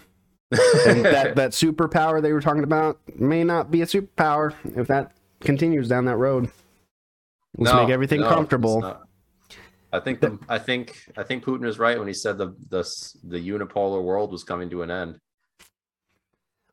And 0.50 1.04
that 1.04 1.36
that 1.36 1.50
superpower 1.52 2.20
they 2.20 2.32
were 2.32 2.40
talking 2.40 2.64
about 2.64 2.98
may 3.18 3.44
not 3.44 3.70
be 3.70 3.82
a 3.82 3.86
superpower 3.86 4.54
if 4.76 4.88
that 4.88 5.12
continues 5.40 5.88
down 5.88 6.06
that 6.06 6.16
road. 6.16 6.50
Let's 7.56 7.72
No, 7.72 7.82
make 7.82 7.92
everything 7.92 8.20
no, 8.20 8.28
comfortable. 8.28 8.98
I 9.92 10.00
think 10.00 10.20
the, 10.20 10.38
I 10.48 10.58
think 10.58 11.08
I 11.16 11.22
think 11.22 11.44
Putin 11.44 11.66
is 11.66 11.78
right 11.78 11.98
when 11.98 12.06
he 12.06 12.14
said 12.14 12.38
the 12.38 12.54
the 12.68 12.82
the 13.24 13.38
unipolar 13.38 14.02
world 14.02 14.32
was 14.32 14.44
coming 14.44 14.70
to 14.70 14.82
an 14.82 14.90
end. 14.90 15.18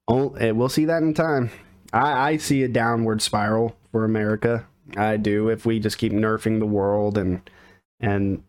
Oh, 0.07 0.33
eh, 0.35 0.51
we'll 0.51 0.69
see 0.69 0.85
that 0.85 1.03
in 1.03 1.13
time. 1.13 1.51
I, 1.91 2.29
I 2.29 2.37
see 2.37 2.63
a 2.63 2.67
downward 2.67 3.21
spiral 3.21 3.75
for 3.91 4.05
America. 4.05 4.65
I 4.95 5.17
do. 5.17 5.49
If 5.49 5.65
we 5.65 5.79
just 5.79 5.97
keep 5.97 6.13
nerfing 6.13 6.59
the 6.59 6.65
world 6.65 7.17
and 7.17 7.49
and 7.99 8.43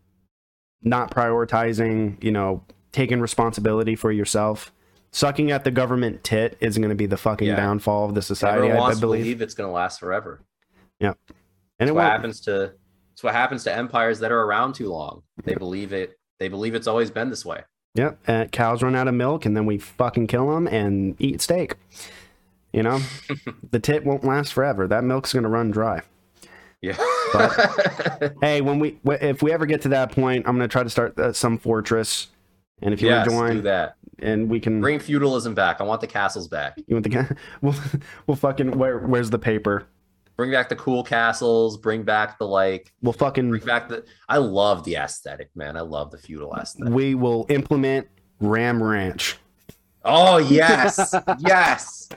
not 0.81 1.11
prioritizing, 1.11 2.23
you 2.23 2.31
know, 2.31 2.63
taking 2.91 3.19
responsibility 3.19 3.95
for 3.95 4.11
yourself, 4.11 4.71
sucking 5.11 5.51
at 5.51 5.63
the 5.63 5.71
government 5.71 6.23
tit 6.23 6.57
isn't 6.59 6.81
going 6.81 6.89
to 6.89 6.95
be 6.95 7.05
the 7.05 7.17
fucking 7.17 7.47
Yeah. 7.47 7.55
downfall 7.55 8.05
of 8.05 8.15
the 8.15 8.21
society. 8.21 8.57
Everyone 8.57 8.77
I, 8.77 8.79
I 8.79 8.81
wants 8.83 8.97
to 8.97 9.01
believe. 9.05 9.23
believe 9.23 9.41
it's 9.41 9.53
going 9.53 9.67
to 9.67 9.73
last 9.73 9.99
forever. 9.99 10.41
Yeah. 10.99 11.13
And 11.79 11.87
It's 11.87 11.89
it 11.89 11.95
what 11.95 12.01
won't. 12.03 12.11
happens 12.11 12.41
to 12.41 12.73
it's 13.13 13.23
what 13.23 13.33
happens 13.33 13.63
to 13.65 13.75
empires 13.75 14.19
that 14.19 14.31
are 14.31 14.41
around 14.43 14.73
too 14.75 14.89
long. 14.89 15.23
They 15.43 15.55
believe 15.55 15.91
it. 15.93 16.17
They 16.39 16.47
believe 16.47 16.73
it's 16.75 16.87
always 16.87 17.11
been 17.11 17.29
this 17.29 17.43
way. 17.45 17.63
Yep. 17.95 18.19
Uh, 18.27 18.45
cows 18.45 18.81
run 18.81 18.95
out 18.95 19.07
of 19.09 19.13
milk, 19.13 19.45
and 19.45 19.57
then 19.57 19.65
we 19.65 19.77
fucking 19.77 20.27
kill 20.27 20.53
them 20.53 20.67
and 20.67 21.15
eat 21.19 21.41
steak. 21.41 21.75
You 22.71 22.83
know, 22.83 23.01
the 23.71 23.79
tit 23.79 24.05
won't 24.05 24.23
last 24.23 24.53
forever. 24.53 24.87
That 24.87 25.03
milk's 25.03 25.33
gonna 25.33 25.49
run 25.49 25.71
dry. 25.71 26.01
Yeah. 26.81 26.97
Hey, 28.41 28.61
when 28.61 28.79
we 28.79 28.97
if 29.05 29.41
we 29.43 29.51
ever 29.51 29.65
get 29.65 29.81
to 29.83 29.89
that 29.89 30.11
point, 30.11 30.47
I'm 30.47 30.55
gonna 30.55 30.67
try 30.67 30.83
to 30.83 30.89
start 30.89 31.17
uh, 31.19 31.33
some 31.33 31.57
fortress, 31.57 32.27
and 32.81 32.93
if 32.93 33.01
you 33.01 33.09
yes, 33.09 33.29
want 33.29 33.47
to 33.47 33.53
do 33.53 33.57
join, 33.59 33.63
that. 33.65 33.95
and 34.19 34.49
we 34.49 34.59
can, 34.59 34.81
Bring 34.81 34.99
feudalism 34.99 35.53
back. 35.53 35.81
I 35.81 35.83
want 35.83 36.01
the 36.01 36.07
castles 36.07 36.47
back. 36.47 36.77
you 36.87 36.95
want 36.95 37.03
the 37.03 37.09
guy? 37.09 37.27
We'll 37.61 37.75
we'll 38.27 38.37
fucking 38.37 38.77
where 38.77 38.99
where's 38.99 39.29
the 39.29 39.39
paper? 39.39 39.87
Bring 40.37 40.51
back 40.51 40.69
the 40.69 40.75
cool 40.77 41.03
castles. 41.03 41.77
Bring 41.77 42.03
back 42.03 42.39
the 42.39 42.47
like. 42.47 42.93
We'll 43.01 43.11
fucking 43.13 43.49
Bring 43.49 43.65
back 43.65 43.89
the. 43.89 44.05
I 44.29 44.37
love 44.37 44.85
the 44.85 44.95
aesthetic, 44.95 45.49
man. 45.55 45.75
I 45.75 45.81
love 45.81 46.11
the 46.11 46.17
feudal 46.17 46.55
aesthetic. 46.55 46.93
we 46.93 47.13
will 47.15 47.45
implement 47.49 48.07
Ram 48.39 48.81
Ranch. 48.81 49.37
Oh 50.05 50.37
yes, 50.37 51.13
yes, 51.39 52.07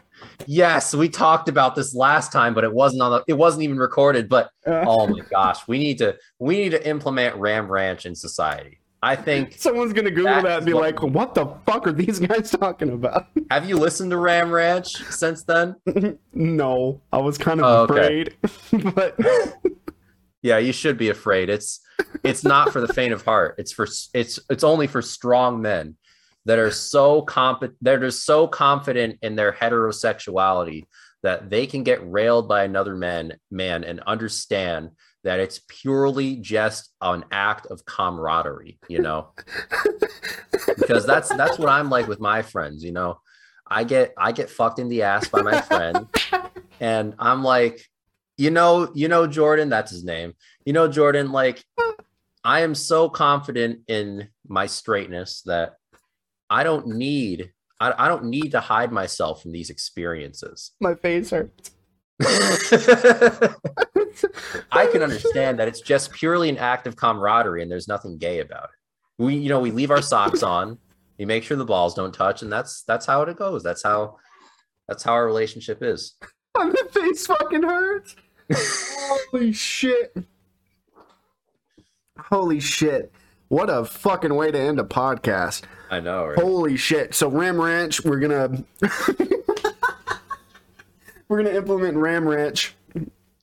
yes. 0.47 0.95
We 0.95 1.09
talked 1.09 1.49
about 1.49 1.75
this 1.75 1.97
last 1.97 2.31
time, 2.31 2.55
but 2.55 2.63
it 2.63 2.73
wasn't 2.73 3.03
on 3.03 3.11
the. 3.11 3.25
It 3.27 3.33
wasn't 3.33 3.65
even 3.65 3.77
recorded. 3.79 4.29
But 4.29 4.51
oh 4.67 5.09
my 5.09 5.19
gosh, 5.29 5.67
we 5.67 5.79
need 5.79 5.99
to. 5.99 6.17
We 6.39 6.57
need 6.59 6.71
to 6.71 6.89
implement 6.89 7.35
Ram 7.35 7.69
Ranch 7.69 8.07
in 8.07 8.15
society. 8.15 8.79
I 9.03 9.17
think. 9.17 9.55
Someone's 9.59 9.93
gonna 9.93 10.11
Google 10.11 10.25
That 10.35 10.43
that 10.45 10.57
and 10.59 10.67
be 10.67 10.73
what- 10.75 10.83
like, 10.83 11.03
"What 11.03 11.35
the 11.35 11.47
fuck 11.67 11.87
are 11.87 11.93
these 11.93 12.19
guys 12.29 12.51
talking 12.51 12.91
about?" 12.91 13.27
Have 13.51 13.69
you 13.69 13.77
listened 13.77 14.11
to 14.13 14.17
Ram 14.17 14.51
Ranch 14.53 14.97
since 15.11 15.43
then? 15.43 15.77
no, 16.35 17.01
I 17.13 17.19
was 17.19 17.37
kind 17.39 17.61
of 17.61 17.67
Oh, 17.91 17.95
okay. 17.95 18.27
afraid, 18.73 18.95
but 18.95 19.19
Yeah, 20.43 20.59
you 20.59 20.73
should 20.73 20.99
be 20.99 21.09
afraid. 21.11 21.49
It's 21.51 21.81
it's 22.25 22.43
not 22.45 22.73
for 22.73 22.81
the 22.81 22.93
faint 22.93 23.13
of 23.13 23.23
heart. 23.25 23.55
It's 23.59 23.73
for 23.73 23.85
it's 24.15 24.39
it's 24.51 24.65
only 24.65 24.87
for 24.87 25.01
strong 25.03 25.61
men 25.63 25.97
that 26.47 26.59
are 26.59 26.71
so 26.73 27.23
competent 27.23 27.77
that 27.83 28.03
are 28.03 28.11
so 28.11 28.49
confident 28.49 29.19
in 29.23 29.37
their 29.37 29.53
heterosexuality 29.53 30.85
that 31.23 31.49
they 31.51 31.67
can 31.69 31.85
get 31.85 32.01
railed 32.11 32.49
by 32.49 32.65
another 32.65 32.97
man 32.97 33.35
man 33.53 33.85
and 33.85 34.01
understand 34.01 34.91
that 35.25 35.41
it's 35.41 35.61
purely 35.69 36.37
just 36.37 36.91
an 37.01 37.25
act 37.31 37.67
of 37.67 37.85
camaraderie, 37.85 38.79
you 38.89 39.01
know. 39.01 39.29
because 40.79 41.07
that's 41.07 41.29
that's 41.37 41.59
what 41.59 41.69
I'm 41.69 41.91
like 41.91 42.09
with 42.09 42.21
my 42.21 42.43
friends, 42.43 42.85
you 42.85 42.93
know. 42.93 43.21
I 43.67 43.85
get 43.85 44.13
I 44.19 44.33
get 44.33 44.51
fucked 44.51 44.79
in 44.79 44.89
the 44.89 45.03
ass 45.03 45.29
by 45.29 45.43
my 45.43 45.61
friend 45.61 46.07
and 46.81 47.15
I'm 47.19 47.43
like 47.43 47.87
you 48.39 48.51
know, 48.51 48.91
you 48.95 49.09
know, 49.09 49.27
Jordan, 49.27 49.69
that's 49.69 49.91
his 49.91 50.05
name. 50.05 50.35
You 50.65 50.73
know, 50.73 50.89
Jordan, 50.89 51.33
like 51.33 51.63
I 52.45 52.61
am 52.61 52.75
so 52.75 53.09
confident 53.09 53.81
in 53.89 54.29
my 54.49 54.67
straightness 54.67 55.43
that 55.43 55.75
I 56.51 56.65
don't 56.65 56.89
need, 56.89 57.53
I, 57.79 57.93
I 57.97 58.09
don't 58.09 58.25
need 58.25 58.51
to 58.53 58.61
hide 58.61 58.91
myself 58.91 59.43
from 59.43 59.53
these 59.53 59.71
experiences. 59.71 60.73
my 60.81 60.95
face 60.95 61.31
hurts. 61.31 61.72
I 64.73 64.87
can 64.87 65.03
understand 65.03 65.59
that 65.59 65.69
it's 65.69 65.81
just 65.81 66.13
purely 66.13 66.49
an 66.49 66.59
act 66.59 66.87
of 66.87 66.97
camaraderie 66.97 67.63
and 67.63 67.71
there's 67.71 67.89
nothing 67.89 68.19
gay 68.19 68.41
about 68.41 68.65
it. 68.65 69.23
We, 69.23 69.37
you 69.37 69.49
know, 69.49 69.61
we 69.61 69.71
leave 69.71 69.91
our 69.91 70.03
socks 70.03 70.43
on, 70.43 70.79
we 71.19 71.25
make 71.25 71.45
sure 71.45 71.57
the 71.57 71.65
balls 71.65 71.95
don't 71.95 72.13
touch, 72.13 72.43
and 72.43 72.53
that's 72.53 72.83
that's 72.83 73.07
how 73.07 73.23
it 73.23 73.37
goes. 73.37 73.63
That's 73.63 73.83
how 73.83 74.17
that's 74.89 75.03
how 75.03 75.13
our 75.13 75.27
relationship 75.27 75.83
is. 75.83 76.15
My 76.57 76.73
face 76.91 77.27
fucking 77.27 77.63
hurts. 77.63 78.17
Holy 78.53 79.53
shit. 79.53 80.17
Holy 82.19 82.61
shit. 82.61 83.13
What 83.49 83.71
a 83.71 83.85
fucking 83.85 84.35
way 84.35 84.51
to 84.51 84.59
end 84.59 84.81
a 84.81 84.85
podcast. 84.85 85.63
I 85.91 86.01
know, 86.01 86.27
right? 86.27 86.39
Holy 86.39 86.77
shit. 86.77 87.15
So 87.15 87.29
Ram 87.29 87.61
Ranch, 87.61 88.05
we're 88.05 88.19
gonna 88.19 88.65
We're 91.33 91.43
gonna 91.43 91.57
implement 91.57 91.97
Ram 91.97 92.29
Ranch. 92.29 92.75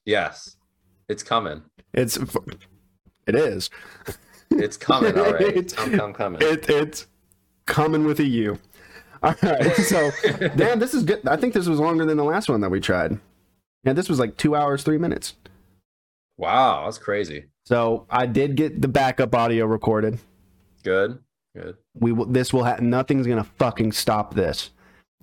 Yes. 0.06 0.58
It's 1.08 1.24
coming. 1.24 1.64
It's 1.92 2.20
it 3.26 3.34
is. 3.34 3.72
It's 4.52 4.78
coming, 4.78 5.18
all 5.18 5.32
right. 5.34 5.42
It's- 5.42 5.56
It's 5.58 5.74
come, 5.74 5.98
come, 5.98 6.14
coming. 6.14 6.40
It 6.44 6.70
it's 6.70 7.08
coming 7.66 8.04
with 8.06 8.20
a 8.20 8.28
U. 8.28 8.60
All 9.24 9.34
right. 9.42 9.76
So 9.78 10.12
damn, 10.56 10.78
this 10.78 10.94
is 10.94 11.02
good. 11.02 11.28
I 11.28 11.36
think 11.36 11.56
this 11.56 11.66
was 11.66 11.80
longer 11.80 12.06
than 12.06 12.16
the 12.16 12.24
last 12.24 12.48
one 12.48 12.62
that 12.62 12.70
we 12.70 12.80
tried. 12.80 13.18
Yeah, 13.84 13.94
this 13.94 14.08
was 14.08 14.20
like 14.20 14.38
two 14.38 14.56
hours, 14.56 14.84
three 14.84 15.00
minutes. 15.00 15.34
Wow, 16.38 16.84
that's 16.86 17.00
crazy. 17.00 17.46
So 17.66 18.06
I 18.08 18.28
did 18.28 18.56
get 18.56 18.84
the 18.84 18.88
backup 18.88 19.34
audio 19.34 19.66
recorded. 19.66 20.20
Good. 20.84 21.18
Good. 21.56 21.76
We 21.96 22.12
will. 22.12 22.26
This 22.26 22.54
will 22.54 22.66
have 22.66 22.82
nothing's 22.82 23.26
gonna 23.26 23.48
fucking 23.58 23.94
stop 23.94 24.36
this. 24.36 24.70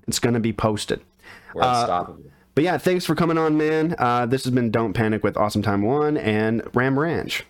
It's 0.09 0.19
gonna 0.19 0.41
be 0.41 0.53
posted. 0.53 1.01
We're 1.55 1.63
Uh, 1.63 1.81
unstoppable. 1.83 2.25
But 2.57 2.65
yeah, 2.65 2.79
thanks 2.79 3.05
for 3.05 3.15
coming 3.15 3.37
on, 3.37 3.59
man. 3.59 3.95
Uh, 3.99 4.25
this 4.25 4.45
has 4.45 4.53
been 4.53 4.71
Don't 4.71 4.95
Panic 4.95 5.23
with 5.23 5.37
Awesome 5.37 5.61
Time 5.61 5.83
One 5.83 6.17
and 6.17 6.63
Ram 6.75 6.99
Ranch. 6.99 7.45